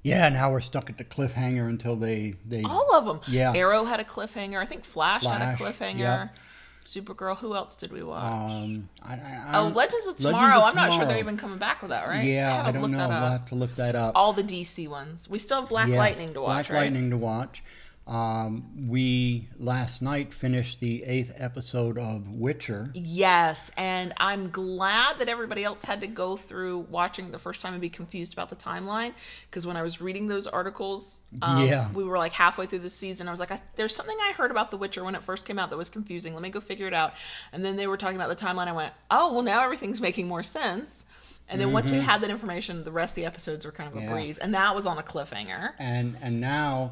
yeah, 0.04 0.30
now 0.30 0.52
we're 0.52 0.62
stuck 0.62 0.90
at 0.90 0.98
the 0.98 1.04
cliffhanger 1.04 1.68
until 1.68 1.96
they 1.96 2.36
they 2.48 2.64
All 2.64 2.96
of 2.96 3.06
them. 3.06 3.20
Yeah. 3.28 3.54
Arrow 3.56 3.84
had 3.86 4.00
a 4.00 4.04
cliffhanger. 4.04 4.58
I 4.58 4.66
think 4.66 4.86
Flash, 4.86 5.26
had 5.26 5.42
a 5.42 5.58
cliffhanger. 5.58 5.98
yep. 5.98 6.36
Supergirl. 6.84 7.38
Who 7.40 7.54
else 7.54 7.76
did 7.76 7.92
we 7.92 8.02
watch? 8.02 8.24
um 8.32 8.88
I, 9.04 9.16
I, 9.16 9.50
oh, 9.56 9.68
Legends 9.68 10.08
of 10.08 10.14
Legends 10.14 10.24
Tomorrow. 10.24 10.60
of 10.60 10.64
I'm 10.64 10.76
not 10.76 10.94
sure 10.94 11.06
they're 11.06 11.20
even 11.20 11.36
coming 11.36 11.58
back 11.58 11.82
with 11.82 11.90
that, 11.90 12.08
right? 12.08 12.24
Yeah, 12.24 12.62
I, 12.62 12.66
haven't 12.68 12.82
don't 12.82 12.92
know. 12.92 13.10
We'll 13.10 13.18
have 13.18 13.44
to 13.50 13.56
look 13.56 13.76
that 13.76 13.96
up. 13.96 14.14
All 14.16 14.32
the 14.32 14.44
DC 14.44 14.88
ones. 14.88 15.30
We 15.30 15.38
still 15.38 15.60
have 15.60 15.70
Black 15.70 15.90
Yeah, 15.90 15.98
Lightning 15.98 16.34
to 16.34 16.42
watch, 16.42 16.68
Black 16.68 16.70
right? 16.70 16.84
Lightning 16.84 17.10
to 17.10 17.18
watch. 17.18 17.62
Um, 18.08 18.88
we 18.88 19.50
last 19.60 20.02
night 20.02 20.34
finished 20.34 20.80
the 20.80 21.04
eighth 21.04 21.34
episode 21.36 21.98
of 21.98 22.30
Witcher. 22.30 22.90
Yes, 22.94 23.70
and 23.76 24.14
I'm 24.16 24.50
glad 24.50 25.20
that 25.20 25.28
everybody 25.28 25.66
else 25.66 25.84
had 25.84 26.00
to 26.02 26.08
go 26.08 26.38
through 26.38 26.80
watching 26.90 27.32
the 27.32 27.38
first 27.40 27.60
time 27.60 27.74
and 27.74 27.82
be 27.82 27.90
confused 27.90 28.32
about 28.32 28.50
the 28.50 28.56
timeline. 28.56 29.12
Because 29.50 29.68
when 29.68 29.76
I 29.76 29.82
was 29.82 30.00
reading 30.00 30.28
those 30.28 30.48
articles, 30.48 31.20
um, 31.42 31.68
Yeah. 31.68 31.92
we 31.92 32.06
were 32.06 32.18
like 32.18 32.32
halfway 32.32 32.66
through 32.66 32.80
the 32.80 32.90
season. 32.90 33.28
I 33.28 33.32
was 33.32 33.42
like, 33.42 33.52
I, 33.52 33.60
"There's 33.76 33.94
something 33.94 34.18
I 34.22 34.32
heard 34.32 34.52
about 34.52 34.72
The 34.72 34.78
Witcher 34.78 35.04
when 35.04 35.14
it 35.14 35.22
first 35.24 35.46
came 35.46 35.60
out 35.60 35.70
that 35.72 35.78
was 35.78 35.90
confusing. 35.90 36.34
Let 36.34 36.44
me 36.44 36.50
go 36.50 36.62
figure 36.62 36.88
it 36.88 36.94
out." 36.94 37.14
And 37.52 37.66
then 37.66 37.76
they 37.76 37.88
were 37.88 37.98
talking 37.98 38.16
about 38.16 38.30
the 38.30 38.36
timeline. 38.46 38.68
I 38.70 38.72
went, 38.72 38.94
"Oh, 39.12 39.34
well, 39.34 39.44
now 39.44 39.64
everything's 39.66 40.00
making 40.00 40.30
more 40.30 40.44
sense." 40.44 41.06
And 41.50 41.60
then 41.60 41.72
once 41.74 41.92
we 41.92 42.00
had 42.00 42.22
that 42.22 42.30
information, 42.30 42.84
the 42.86 42.92
rest 42.92 43.12
of 43.12 43.16
the 43.16 43.26
episodes 43.26 43.66
were 43.66 43.72
kind 43.74 43.90
of 43.90 43.96
a 43.96 44.00
Mm-hmm. 44.00 44.08
Yeah. 44.08 44.14
breeze, 44.14 44.38
and 44.38 44.54
that 44.54 44.74
was 44.76 44.86
on 44.86 44.98
a 44.98 45.04
cliffhanger. 45.04 45.74
And 45.78 46.18
and 46.22 46.40
now, 46.40 46.92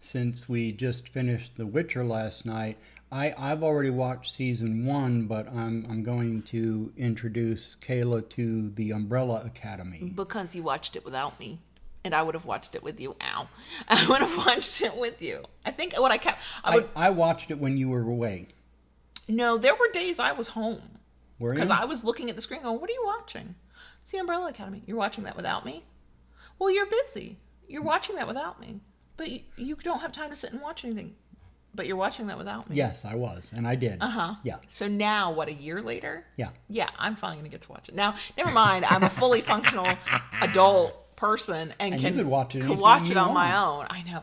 since 0.00 0.48
we 0.48 0.72
just 0.72 1.08
finished 1.08 1.56
The 1.56 1.66
Witcher 1.66 2.04
last 2.04 2.46
night, 2.46 2.78
I 3.10 3.34
I've 3.38 3.62
already 3.62 3.90
watched 3.90 4.32
season 4.32 4.84
one, 4.84 5.26
but 5.26 5.48
I'm 5.48 5.86
I'm 5.88 6.02
going 6.02 6.42
to 6.42 6.92
introduce 6.96 7.76
Kayla 7.80 8.28
to 8.30 8.70
the 8.70 8.90
Umbrella 8.92 9.42
Academy. 9.44 10.12
because 10.14 10.54
you 10.54 10.62
watched 10.62 10.96
it 10.96 11.04
without 11.04 11.38
me 11.38 11.60
and 12.04 12.14
i 12.14 12.22
would 12.22 12.34
have 12.34 12.44
watched 12.44 12.74
it 12.74 12.82
with 12.82 13.00
you 13.00 13.16
ow. 13.20 13.48
I 13.88 14.06
would 14.08 14.20
have 14.20 14.36
watched 14.46 14.80
it 14.80 14.96
with 14.96 15.20
you. 15.20 15.42
I 15.64 15.70
think 15.72 15.98
what 15.98 16.12
i 16.12 16.18
kept 16.18 16.38
i 16.64 16.72
I, 16.72 16.74
would 16.76 16.88
I 16.96 17.10
watched 17.10 17.50
it 17.50 17.58
when 17.58 17.76
you 17.76 17.88
were 17.88 18.02
away. 18.02 18.46
no 19.28 19.58
there 19.58 19.74
were 19.74 19.88
days 19.92 20.18
i 20.20 20.32
was 20.32 20.48
home. 20.48 20.98
Were 21.38 21.50
you? 21.50 21.54
because 21.54 21.70
i 21.70 21.84
was 21.84 22.04
looking 22.04 22.30
at 22.30 22.36
the 22.36 22.42
screen 22.42 22.62
going 22.62 22.80
what 22.80 22.88
are 22.90 22.92
you 22.92 23.02
watching? 23.04 23.54
It's 24.00 24.10
the 24.12 24.18
umbrella 24.18 24.48
academy 24.48 24.82
you're 24.86 24.96
watching 24.96 25.24
that 25.24 25.36
without 25.36 25.64
me? 25.66 25.84
Well 26.58 26.70
you're 26.70 26.86
busy. 26.86 27.38
You're 27.68 27.82
watching 27.82 28.14
that 28.16 28.28
without 28.28 28.60
me 28.60 28.80
but 29.16 29.30
you, 29.30 29.40
you 29.56 29.76
don't 29.76 30.00
have 30.00 30.12
time 30.12 30.30
to 30.30 30.36
sit 30.36 30.52
and 30.52 30.60
watch 30.60 30.84
anything 30.84 31.14
But 31.74 31.86
you're 31.86 31.96
watching 31.96 32.26
that 32.28 32.38
without 32.38 32.68
me. 32.70 32.76
Yes, 32.76 33.04
I 33.04 33.14
was, 33.14 33.52
and 33.54 33.66
I 33.68 33.74
did. 33.74 33.98
Uh 34.00 34.08
huh. 34.08 34.34
Yeah. 34.44 34.56
So 34.68 34.88
now, 34.88 35.30
what? 35.32 35.48
A 35.48 35.52
year 35.52 35.82
later? 35.82 36.24
Yeah. 36.36 36.50
Yeah, 36.68 36.88
I'm 36.98 37.16
finally 37.16 37.38
gonna 37.38 37.48
get 37.50 37.60
to 37.62 37.72
watch 37.72 37.88
it. 37.88 37.94
Now, 37.94 38.14
never 38.38 38.50
mind. 38.50 38.84
I'm 38.86 39.02
a 39.02 39.10
fully 39.10 39.40
functional 39.42 39.86
adult 40.42 41.16
person 41.16 41.72
and, 41.80 41.94
And 41.94 42.02
can 42.02 42.28
watch 42.28 42.54
it 42.54 42.62
can 42.62 42.78
watch 42.78 43.10
it 43.10 43.16
on 43.16 43.32
my 43.34 43.56
own. 43.56 43.86
I 43.90 44.02
know. 44.02 44.22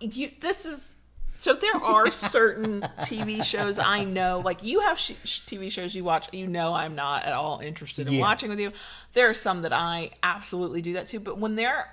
You, 0.00 0.30
this 0.40 0.66
is 0.66 0.96
so. 1.38 1.54
There 1.54 1.76
are 1.76 2.10
certain 2.10 2.80
TV 3.00 3.42
shows 3.44 3.78
I 3.78 4.04
know. 4.04 4.40
Like 4.44 4.62
you 4.62 4.80
have 4.80 4.98
sh- 4.98 5.12
sh- 5.24 5.40
TV 5.46 5.70
shows 5.70 5.94
you 5.94 6.02
watch. 6.04 6.28
You 6.32 6.46
know, 6.46 6.74
I'm 6.74 6.94
not 6.94 7.24
at 7.24 7.32
all 7.32 7.60
interested 7.60 8.06
in 8.08 8.14
Yeah. 8.14 8.20
watching 8.20 8.50
with 8.50 8.60
you. 8.60 8.72
There 9.12 9.28
are 9.30 9.34
some 9.34 9.62
that 9.62 9.72
I 9.72 10.10
absolutely 10.22 10.82
do 10.82 10.94
that 10.94 11.08
too. 11.08 11.20
But 11.20 11.38
when 11.38 11.54
there 11.56 11.88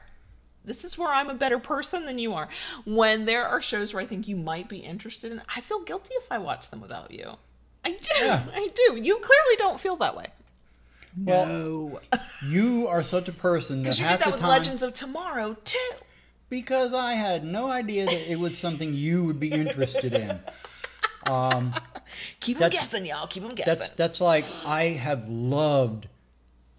this 0.65 0.83
is 0.83 0.97
where 0.97 1.09
I'm 1.09 1.29
a 1.29 1.33
better 1.33 1.59
person 1.59 2.05
than 2.05 2.19
you 2.19 2.33
are. 2.33 2.47
When 2.85 3.25
there 3.25 3.45
are 3.45 3.61
shows 3.61 3.93
where 3.93 4.01
I 4.03 4.05
think 4.05 4.27
you 4.27 4.35
might 4.35 4.67
be 4.69 4.77
interested 4.77 5.31
in, 5.31 5.41
I 5.55 5.61
feel 5.61 5.81
guilty 5.83 6.13
if 6.15 6.31
I 6.31 6.37
watch 6.37 6.69
them 6.69 6.81
without 6.81 7.11
you. 7.11 7.37
I 7.83 7.91
do. 7.91 7.97
Yeah. 8.23 8.41
I 8.53 8.69
do. 8.73 8.95
You 8.97 9.15
clearly 9.17 9.55
don't 9.57 9.79
feel 9.79 9.95
that 9.97 10.15
way. 10.15 10.27
Well, 11.17 11.45
No. 11.45 11.99
You 12.47 12.87
are 12.87 13.03
such 13.03 13.27
a 13.27 13.31
person 13.33 13.77
that 13.77 13.83
Because 13.83 13.99
you 13.99 14.05
half 14.05 14.17
did 14.19 14.21
that 14.21 14.25
the 14.25 14.31
with 14.31 14.41
time, 14.41 14.49
Legends 14.49 14.81
of 14.83 14.93
Tomorrow, 14.93 15.55
too. 15.63 15.77
because 16.49 16.91
I 16.93 17.13
had 17.13 17.43
no 17.43 17.69
idea 17.69 18.05
that 18.05 18.31
it 18.31 18.39
was 18.39 18.57
something 18.57 18.93
you 18.93 19.23
would 19.25 19.39
be 19.39 19.51
interested 19.51 20.13
in. 20.13 20.39
Um, 21.27 21.71
Keep 22.39 22.57
them 22.57 22.71
guessing, 22.71 23.05
y'all. 23.05 23.27
Keep 23.27 23.43
them 23.43 23.53
guessing. 23.53 23.71
That's 23.75 23.89
that's 23.91 24.21
like 24.21 24.43
I 24.65 24.85
have 24.85 25.29
loved, 25.29 26.07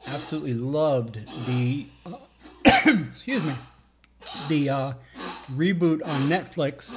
absolutely 0.05 0.55
loved 0.55 1.15
the, 1.47 1.87
excuse 2.67 3.47
me, 3.47 3.53
the 4.49 4.69
uh, 4.70 4.93
reboot 5.53 6.05
on 6.07 6.23
Netflix. 6.28 6.94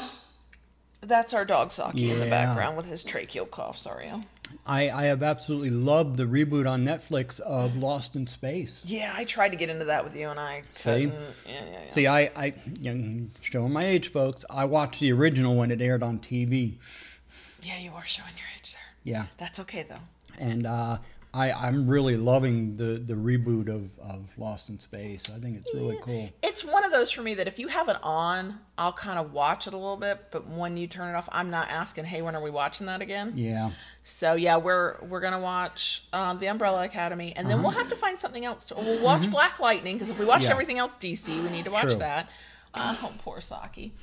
That's 1.01 1.33
our 1.33 1.45
dog 1.45 1.71
Saki 1.71 2.09
in 2.11 2.19
the 2.19 2.25
background 2.29 2.77
with 2.77 2.87
his 2.87 3.03
tracheal 3.03 3.49
cough. 3.49 3.77
Sorry. 3.77 4.11
I, 4.65 4.89
I 4.89 5.03
have 5.05 5.21
absolutely 5.21 5.69
loved 5.69 6.17
the 6.17 6.23
reboot 6.23 6.67
on 6.69 6.83
Netflix 6.83 7.39
of 7.39 7.77
Lost 7.77 8.15
in 8.15 8.25
Space. 8.25 8.85
Yeah, 8.87 9.13
I 9.15 9.23
tried 9.25 9.49
to 9.49 9.55
get 9.57 9.69
into 9.69 9.85
that 9.85 10.03
with 10.03 10.17
you, 10.17 10.29
and 10.29 10.39
I 10.39 10.63
couldn't. 10.81 11.11
Yeah, 11.13 11.19
yeah, 11.47 11.65
yeah. 11.71 11.87
See, 11.89 12.07
I, 12.07 12.21
I 12.35 12.53
you 12.81 13.29
showing 13.41 13.73
my 13.73 13.83
age, 13.85 14.11
folks. 14.11 14.45
I 14.49 14.65
watched 14.65 14.99
the 15.01 15.11
original 15.11 15.55
when 15.55 15.69
it 15.71 15.81
aired 15.81 16.01
on 16.01 16.19
TV. 16.19 16.75
yeah, 17.61 17.79
you 17.79 17.91
are 17.91 18.05
showing 18.05 18.33
your 18.37 18.47
age 18.59 18.73
there. 18.73 18.81
Yeah, 19.03 19.25
That's 19.37 19.59
okay 19.61 19.83
though. 19.87 19.99
and 20.39 20.65
uh, 20.65 20.97
I, 21.35 21.51
I'm 21.51 21.85
really 21.87 22.15
loving 22.15 22.77
the, 22.77 22.97
the 22.97 23.13
reboot 23.13 23.67
of, 23.67 23.99
of 23.99 24.29
Lost 24.37 24.69
in 24.69 24.79
Space. 24.79 25.29
I 25.29 25.37
think 25.37 25.57
it's 25.57 25.73
really 25.73 25.97
cool. 26.01 26.29
It's 26.41 26.63
one 26.63 26.85
of 26.85 26.91
those 26.91 27.11
for 27.11 27.21
me 27.21 27.33
that 27.33 27.45
if 27.45 27.59
you 27.59 27.67
have 27.67 27.89
it 27.89 27.97
on, 28.01 28.59
I'll 28.77 28.93
kind 28.93 29.19
of 29.19 29.33
watch 29.33 29.67
it 29.67 29.73
a 29.73 29.77
little 29.77 29.97
bit, 29.97 30.27
but 30.31 30.47
when 30.47 30.77
you 30.77 30.87
turn 30.87 31.13
it 31.13 31.17
off, 31.17 31.27
I'm 31.31 31.49
not 31.49 31.69
asking, 31.69 32.05
"Hey, 32.05 32.21
when 32.21 32.35
are 32.35 32.41
we 32.41 32.49
watching 32.51 32.87
that 32.87 33.01
again?" 33.01 33.33
Yeah. 33.35 33.71
So 34.03 34.35
yeah, 34.35 34.55
we're 34.57 34.95
we're 35.03 35.19
gonna 35.19 35.39
watch 35.39 36.05
uh, 36.13 36.33
the 36.35 36.47
Umbrella 36.47 36.85
Academy, 36.85 37.33
and 37.35 37.49
then 37.49 37.61
we'll 37.61 37.71
have 37.71 37.89
to 37.89 37.95
find 37.95 38.17
something 38.17 38.45
else. 38.45 38.67
To, 38.67 38.75
we'll 38.75 39.03
watch 39.03 39.29
Black 39.29 39.59
Lightning 39.59 39.95
because 39.95 40.09
if 40.09 40.17
we 40.19 40.25
watched 40.25 40.43
Mm-hmm. 40.43 40.49
Yeah. 40.49 40.53
everything 40.53 40.79
else 40.79 40.95
DC, 40.95 41.43
we 41.43 41.49
need 41.51 41.65
to 41.65 41.71
watch 41.71 41.83
True. 41.87 41.95
that. 41.97 42.29
Uh, 42.73 42.95
oh, 43.03 43.13
poor 43.19 43.41
Saki. 43.41 43.93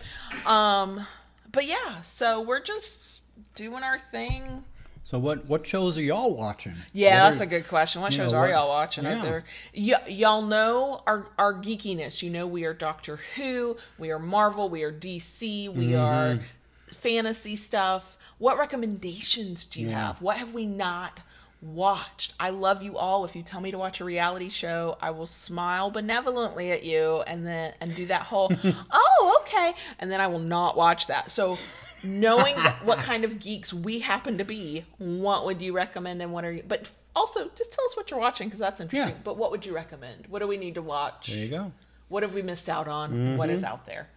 Um, 0.46 1.06
but 1.50 1.66
yeah, 1.66 2.00
so 2.02 2.40
we're 2.42 2.62
just 2.62 3.20
doing 3.54 3.82
our 3.82 3.98
thing. 3.98 4.64
So 5.04 5.18
what 5.18 5.46
what 5.46 5.66
shows 5.66 5.98
are 5.98 6.02
y'all 6.02 6.34
watching? 6.34 6.74
Yeah, 6.92 7.28
that's 7.28 7.40
a 7.40 7.46
good 7.46 7.66
question. 7.66 8.02
What 8.02 8.12
you 8.12 8.18
know, 8.18 8.24
shows 8.24 8.32
are 8.34 8.40
what- 8.42 8.50
y'all 8.50 8.68
watching? 8.68 9.04
Are 9.06 9.20
there? 9.22 9.44
Y- 9.76 9.92
y'all 10.08 10.42
know 10.42 11.02
our 11.06 11.26
our 11.38 11.52
geekiness. 11.54 12.22
You 12.22 12.30
know, 12.30 12.46
we 12.46 12.64
are 12.64 12.72
Doctor 12.74 13.18
Who, 13.36 13.76
we 13.98 14.10
are 14.12 14.18
Marvel, 14.20 14.68
we 14.68 14.82
are 14.84 14.92
DC, 14.92 15.68
we 15.68 15.86
Mm-hmm. 15.88 15.98
are 16.00 16.40
fantasy 16.86 17.56
stuff. 17.56 18.16
What 18.38 18.58
recommendations 18.58 19.66
do 19.66 19.80
you 19.80 19.88
Yeah. 19.90 20.06
have? 20.06 20.22
What 20.22 20.36
have 20.36 20.52
we 20.54 20.66
not 20.66 21.20
watched? 21.60 22.34
I 22.40 22.50
love 22.50 22.82
you 22.82 22.96
all. 22.96 23.24
If 23.24 23.34
you 23.36 23.42
tell 23.42 23.60
me 23.60 23.70
to 23.72 23.78
watch 23.78 24.00
a 24.00 24.04
reality 24.04 24.48
show, 24.48 24.98
I 25.00 25.10
will 25.10 25.26
smile 25.26 25.90
benevolently 25.90 26.70
at 26.72 26.84
you 26.84 27.22
and 27.26 27.46
then 27.46 27.74
and 27.80 27.94
do 27.94 28.06
that 28.06 28.22
whole 28.22 28.52
oh 28.92 29.40
okay, 29.42 29.74
and 29.98 30.10
then 30.12 30.20
I 30.20 30.28
will 30.28 30.38
not 30.38 30.76
watch 30.76 31.08
that. 31.08 31.30
So. 31.32 31.58
Knowing 32.04 32.54
what 32.84 32.98
kind 32.98 33.24
of 33.24 33.38
geeks 33.38 33.72
we 33.72 34.00
happen 34.00 34.38
to 34.38 34.44
be, 34.44 34.84
what 34.98 35.44
would 35.44 35.62
you 35.62 35.72
recommend 35.72 36.22
and 36.22 36.32
what 36.32 36.44
are 36.44 36.52
you? 36.52 36.62
But 36.66 36.90
also, 37.14 37.50
just 37.54 37.72
tell 37.72 37.84
us 37.84 37.96
what 37.96 38.10
you're 38.10 38.20
watching 38.20 38.48
because 38.48 38.60
that's 38.60 38.80
interesting. 38.80 39.14
Yeah. 39.14 39.20
But 39.22 39.36
what 39.36 39.50
would 39.50 39.66
you 39.66 39.74
recommend? 39.74 40.26
What 40.28 40.40
do 40.40 40.48
we 40.48 40.56
need 40.56 40.74
to 40.74 40.82
watch? 40.82 41.28
There 41.28 41.44
you 41.44 41.48
go. 41.48 41.72
What 42.08 42.22
have 42.22 42.34
we 42.34 42.42
missed 42.42 42.68
out 42.68 42.88
on? 42.88 43.10
Mm-hmm. 43.10 43.36
What 43.36 43.50
is 43.50 43.64
out 43.64 43.86
there? 43.86 44.08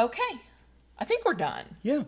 Okay, 0.00 0.38
I 0.98 1.04
think 1.04 1.24
we're 1.24 1.34
done. 1.34 1.64
Yeah. 1.82 2.02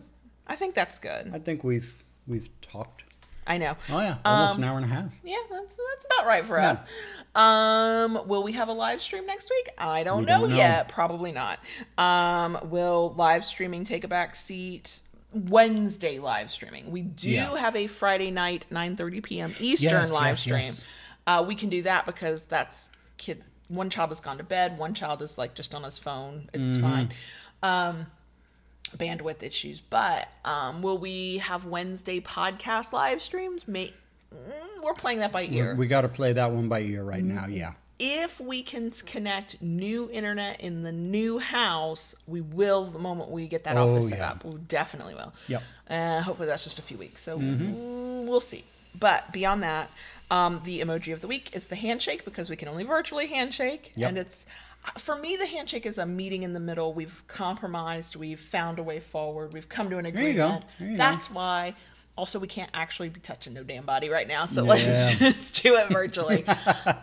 I 0.47 0.55
think 0.55 0.75
that's 0.75 0.99
good. 0.99 1.31
I 1.33 1.39
think 1.39 1.63
we've 1.63 2.03
we've 2.27 2.49
talked. 2.61 3.03
I 3.47 3.57
know. 3.57 3.75
Oh 3.89 3.99
yeah, 3.99 4.17
almost 4.23 4.55
Um, 4.57 4.63
an 4.63 4.69
hour 4.69 4.77
and 4.77 4.85
a 4.85 4.89
half. 4.89 5.11
Yeah, 5.23 5.35
that's 5.49 5.75
that's 5.75 6.05
about 6.05 6.27
right 6.27 6.45
for 6.45 6.57
Yeah. 6.59 6.71
us. 6.71 6.83
Um, 7.35 8.27
will 8.27 8.43
we 8.43 8.53
have 8.53 8.67
a 8.67 8.73
live 8.73 9.01
stream 9.01 9.25
next 9.25 9.49
week? 9.49 9.69
I 9.77 10.03
don't 10.03 10.25
know 10.25 10.41
don't 10.41 10.49
know. 10.51 10.55
yet. 10.57 10.89
Probably 10.89 11.31
not. 11.31 11.59
Um, 11.97 12.57
will 12.65 13.13
live 13.17 13.45
streaming 13.45 13.83
take 13.85 14.03
a 14.03 14.07
back 14.07 14.35
seat? 14.35 15.01
Wednesday 15.33 16.19
live 16.19 16.51
streaming. 16.51 16.91
We 16.91 17.01
do 17.03 17.29
Yeah. 17.29 17.55
have 17.57 17.75
a 17.75 17.87
Friday 17.87 18.31
night 18.31 18.65
9:30 18.69 19.21
p.m. 19.23 19.55
Eastern 19.59 19.89
Yes, 19.91 20.11
live 20.11 20.27
yes, 20.31 20.39
stream. 20.41 20.59
yes. 20.65 20.83
Uh, 21.25 21.43
we 21.47 21.55
can 21.55 21.69
do 21.69 21.81
that 21.83 22.05
because 22.05 22.47
that's 22.47 22.89
kid. 23.17 23.43
One 23.69 23.89
child 23.89 24.09
has 24.09 24.19
gone 24.19 24.37
to 24.39 24.43
bed. 24.43 24.77
One 24.77 24.93
child 24.93 25.21
is 25.21 25.37
like 25.37 25.53
just 25.55 25.73
on 25.73 25.83
his 25.83 25.97
phone. 25.97 26.49
It's 26.53 26.75
Mm-hmm. 26.77 26.81
fine. 26.81 27.09
Um, 27.63 28.07
bandwidth 28.97 29.43
issues. 29.43 29.81
But 29.81 30.27
um, 30.45 30.81
will 30.81 30.97
we 30.97 31.37
have 31.39 31.65
Wednesday 31.65 32.19
podcast 32.19 32.93
live 32.93 33.21
streams? 33.21 33.67
May 33.67 33.93
mm, 34.33 34.83
we're 34.83 34.93
playing 34.93 35.19
that 35.19 35.31
by 35.31 35.43
ear. 35.43 35.75
We 35.75 35.87
got 35.87 36.01
to 36.01 36.07
play 36.09 36.33
that 36.33 36.51
one 36.51 36.67
by 36.69 36.81
ear 36.81 37.03
right 37.03 37.23
now. 37.23 37.47
Yeah. 37.47 37.73
if 37.99 38.39
we 38.41 38.63
can 38.63 38.89
connect 39.05 39.61
new 39.61 40.09
internet 40.11 40.59
in 40.61 40.81
the 40.81 40.91
new 40.91 41.37
house, 41.37 42.15
we 42.27 42.41
will 42.41 42.85
the 42.85 42.97
moment 42.99 43.29
we 43.29 43.47
get 43.47 43.63
that 43.65 43.77
Oh, 43.77 43.93
office 43.93 44.09
set 44.09 44.17
yeah. 44.19 44.29
up. 44.31 44.43
We 44.45 44.55
definitely 44.67 45.13
will. 45.15 45.33
Yep. 45.47 45.63
Uh, 45.89 46.21
hopefully 46.23 46.47
that's 46.47 46.63
just 46.63 46.79
a 46.79 46.81
few 46.81 46.97
weeks. 46.97 47.21
So 47.21 47.37
Mm-hmm. 47.37 47.73
mm, 47.73 48.25
we'll 48.27 48.39
see. 48.39 48.63
But 48.99 49.31
beyond 49.31 49.61
that, 49.63 49.89
um, 50.31 50.61
the 50.63 50.79
emoji 50.81 51.13
of 51.13 51.21
the 51.21 51.27
week 51.27 51.55
is 51.55 51.67
the 51.67 51.75
handshake 51.75 52.25
because 52.25 52.49
we 52.49 52.55
can 52.55 52.67
only 52.69 52.83
virtually 52.85 53.27
handshake, 53.27 53.91
Yep. 53.95 54.09
and 54.09 54.17
it's 54.17 54.45
for 54.97 55.15
me 55.15 55.35
the 55.35 55.45
handshake 55.45 55.85
is 55.85 55.97
a 55.97 56.05
meeting 56.05 56.43
in 56.43 56.53
the 56.53 56.59
middle. 56.59 56.93
We've 56.93 57.23
compromised. 57.27 58.15
We've 58.15 58.39
found 58.39 58.79
a 58.79 58.83
way 58.83 58.99
forward. 58.99 59.53
We've 59.53 59.69
come 59.69 59.89
to 59.89 59.97
an 59.97 60.05
agreement. 60.05 60.63
you 60.79 60.91
go. 60.91 60.97
That's 60.97 61.29
why. 61.29 61.75
Also, 62.17 62.39
we 62.39 62.47
can't 62.47 62.69
actually 62.73 63.09
be 63.09 63.21
touching 63.21 63.53
no 63.53 63.63
damn 63.63 63.85
body 63.85 64.09
right 64.09 64.27
now, 64.27 64.45
so 64.45 64.63
let's 64.63 65.15
just 65.17 65.63
do 65.63 65.75
it 65.75 65.87
virtually. 65.87 66.45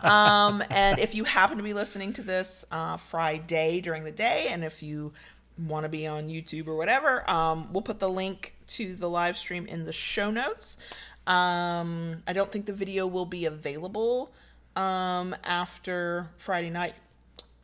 um, 0.03 0.63
and 0.69 0.99
if 0.99 1.15
you 1.15 1.23
happen 1.23 1.57
to 1.57 1.63
be 1.63 1.73
listening 1.73 2.13
to 2.13 2.21
this 2.21 2.63
uh, 2.71 2.95
Friday 2.95 3.81
during 3.81 4.03
the 4.03 4.11
day, 4.11 4.47
and 4.49 4.63
if 4.63 4.83
you 4.83 5.11
want 5.57 5.83
to 5.83 5.89
be 5.89 6.05
on 6.05 6.29
YouTube 6.29 6.67
or 6.67 6.75
whatever, 6.75 7.29
um, 7.29 7.73
we'll 7.73 7.81
put 7.81 7.99
the 7.99 8.07
link 8.09 8.55
to 8.67 8.93
the 8.93 9.09
live 9.09 9.35
stream 9.35 9.65
in 9.65 9.83
the 9.83 9.91
show 9.91 10.29
notes. 10.29 10.77
Um, 11.25 12.23
I 12.27 12.33
don't 12.33 12.51
think 12.51 12.65
the 12.65 12.73
video 12.73 13.05
will 13.07 13.25
be 13.25 13.45
available 13.45 14.31
um, 14.75 15.35
after 15.43 16.27
Friday 16.37 16.69
night. 16.69 16.93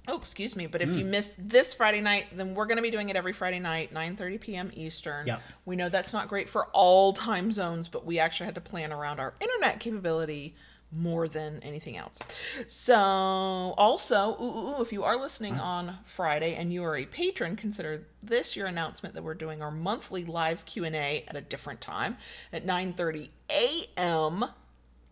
Oh, 0.07 0.17
excuse 0.17 0.55
me. 0.55 0.67
But 0.67 0.81
if 0.81 0.89
you 0.95 1.03
Hmm. 1.03 1.11
miss 1.11 1.35
this 1.39 1.73
Friday 1.73 2.01
night, 2.01 2.27
then 2.31 2.53
we're 2.53 2.65
going 2.65 2.77
to 2.77 2.83
be 2.83 2.91
doing 2.91 3.09
it 3.09 3.15
every 3.15 3.33
Friday 3.33 3.59
night, 3.59 3.93
9:30 3.93 4.37
p.m. 4.39 4.71
Eastern. 4.75 5.27
Yep. 5.27 5.41
We 5.65 5.75
know 5.75 5.89
that's 5.89 6.13
not 6.13 6.27
great 6.27 6.49
for 6.49 6.65
all 6.73 7.13
time 7.13 7.51
zones, 7.51 7.87
but 7.87 8.05
we 8.05 8.19
actually 8.19 8.45
had 8.45 8.55
to 8.55 8.61
plan 8.61 8.91
around 8.93 9.19
our 9.19 9.33
internet 9.39 9.79
capability 9.79 10.55
more 10.91 11.27
than 11.27 11.59
anything 11.61 11.97
else. 11.97 12.19
So, 12.67 12.93
also, 12.95 14.37
ooh, 14.39 14.43
ooh, 14.43 14.77
ooh, 14.77 14.81
if 14.81 14.93
you 14.93 15.03
are 15.03 15.17
listening 15.17 15.59
on 15.59 15.97
Friday 16.05 16.55
and 16.55 16.71
you 16.71 16.83
are 16.83 16.95
a 16.95 17.05
patron, 17.05 17.55
consider 17.55 18.05
this 18.21 18.55
your 18.55 18.67
announcement 18.67 19.15
that 19.15 19.23
we're 19.23 19.33
doing 19.33 19.61
our 19.61 19.71
monthly 19.71 20.23
live 20.23 20.63
Q&A 20.65 21.25
at 21.27 21.35
a 21.35 21.41
different 21.41 21.81
time 21.81 22.17
at 22.53 22.65
9:30 22.65 23.29
a.m. 23.49 24.45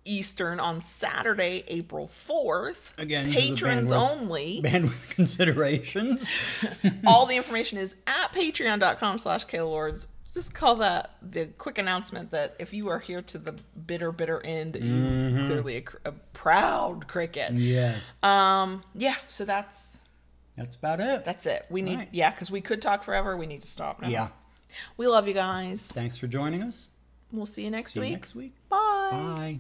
Eastern 0.06 0.60
on 0.60 0.82
Saturday, 0.82 1.64
April 1.68 2.08
4th. 2.08 2.98
Again, 2.98 3.26
these 3.26 3.36
are 3.36 3.40
the 3.42 3.48
patrons 3.50 3.92
bandwidth- 3.92 4.12
only. 4.22 4.62
Bandwidth 4.64 5.10
considerations. 5.12 6.30
All 7.08 7.26
the 7.26 7.36
information 7.38 7.78
is 7.78 7.96
at 8.08 8.34
patreon.com 8.34 9.18
slash 9.20 9.46
klords. 9.46 10.08
Just 10.34 10.54
call 10.56 10.76
that 10.76 11.12
the 11.22 11.46
quick 11.46 11.78
announcement 11.78 12.32
that 12.32 12.56
if 12.60 12.74
you 12.74 12.90
are 12.90 12.98
here 13.00 13.22
to 13.22 13.38
the 13.38 13.52
bitter, 13.86 14.12
bitter 14.12 14.42
end, 14.44 14.76
you 14.76 15.46
clearly 15.46 15.78
a, 16.06 16.10
a 16.10 16.12
proud 16.34 17.08
cricket. 17.08 17.52
yes. 17.54 18.14
Um, 18.24 18.84
yeah, 18.96 19.14
so 19.28 19.46
that's 19.46 20.00
That's 20.58 20.76
about 20.76 21.00
it. 21.00 21.24
that's 21.24 21.46
it. 21.46 21.66
We 21.70 21.84
need 21.84 21.98
Right. 21.98 22.10
yeah, 22.12 22.32
because 22.32 22.50
we 22.50 22.62
could 22.62 22.82
talk 22.82 23.04
forever. 23.04 23.38
We 23.38 23.46
need 23.46 23.62
to 23.62 23.68
stop 23.68 24.02
now. 24.02 24.08
yeah. 24.08 24.30
We 24.98 25.06
love 25.08 25.28
you 25.28 25.36
guys. 25.36 25.86
Thanks 25.88 26.18
for 26.18 26.26
joining 26.26 26.64
us. 26.64 26.88
We'll 27.32 27.46
see 27.46 27.64
you 27.64 27.70
next 27.70 27.94
See 27.94 28.00
week. 28.00 28.10
you 28.10 28.16
next 28.16 28.34
week. 28.34 28.54
Bye. 28.70 29.10
Bye. 29.12 29.60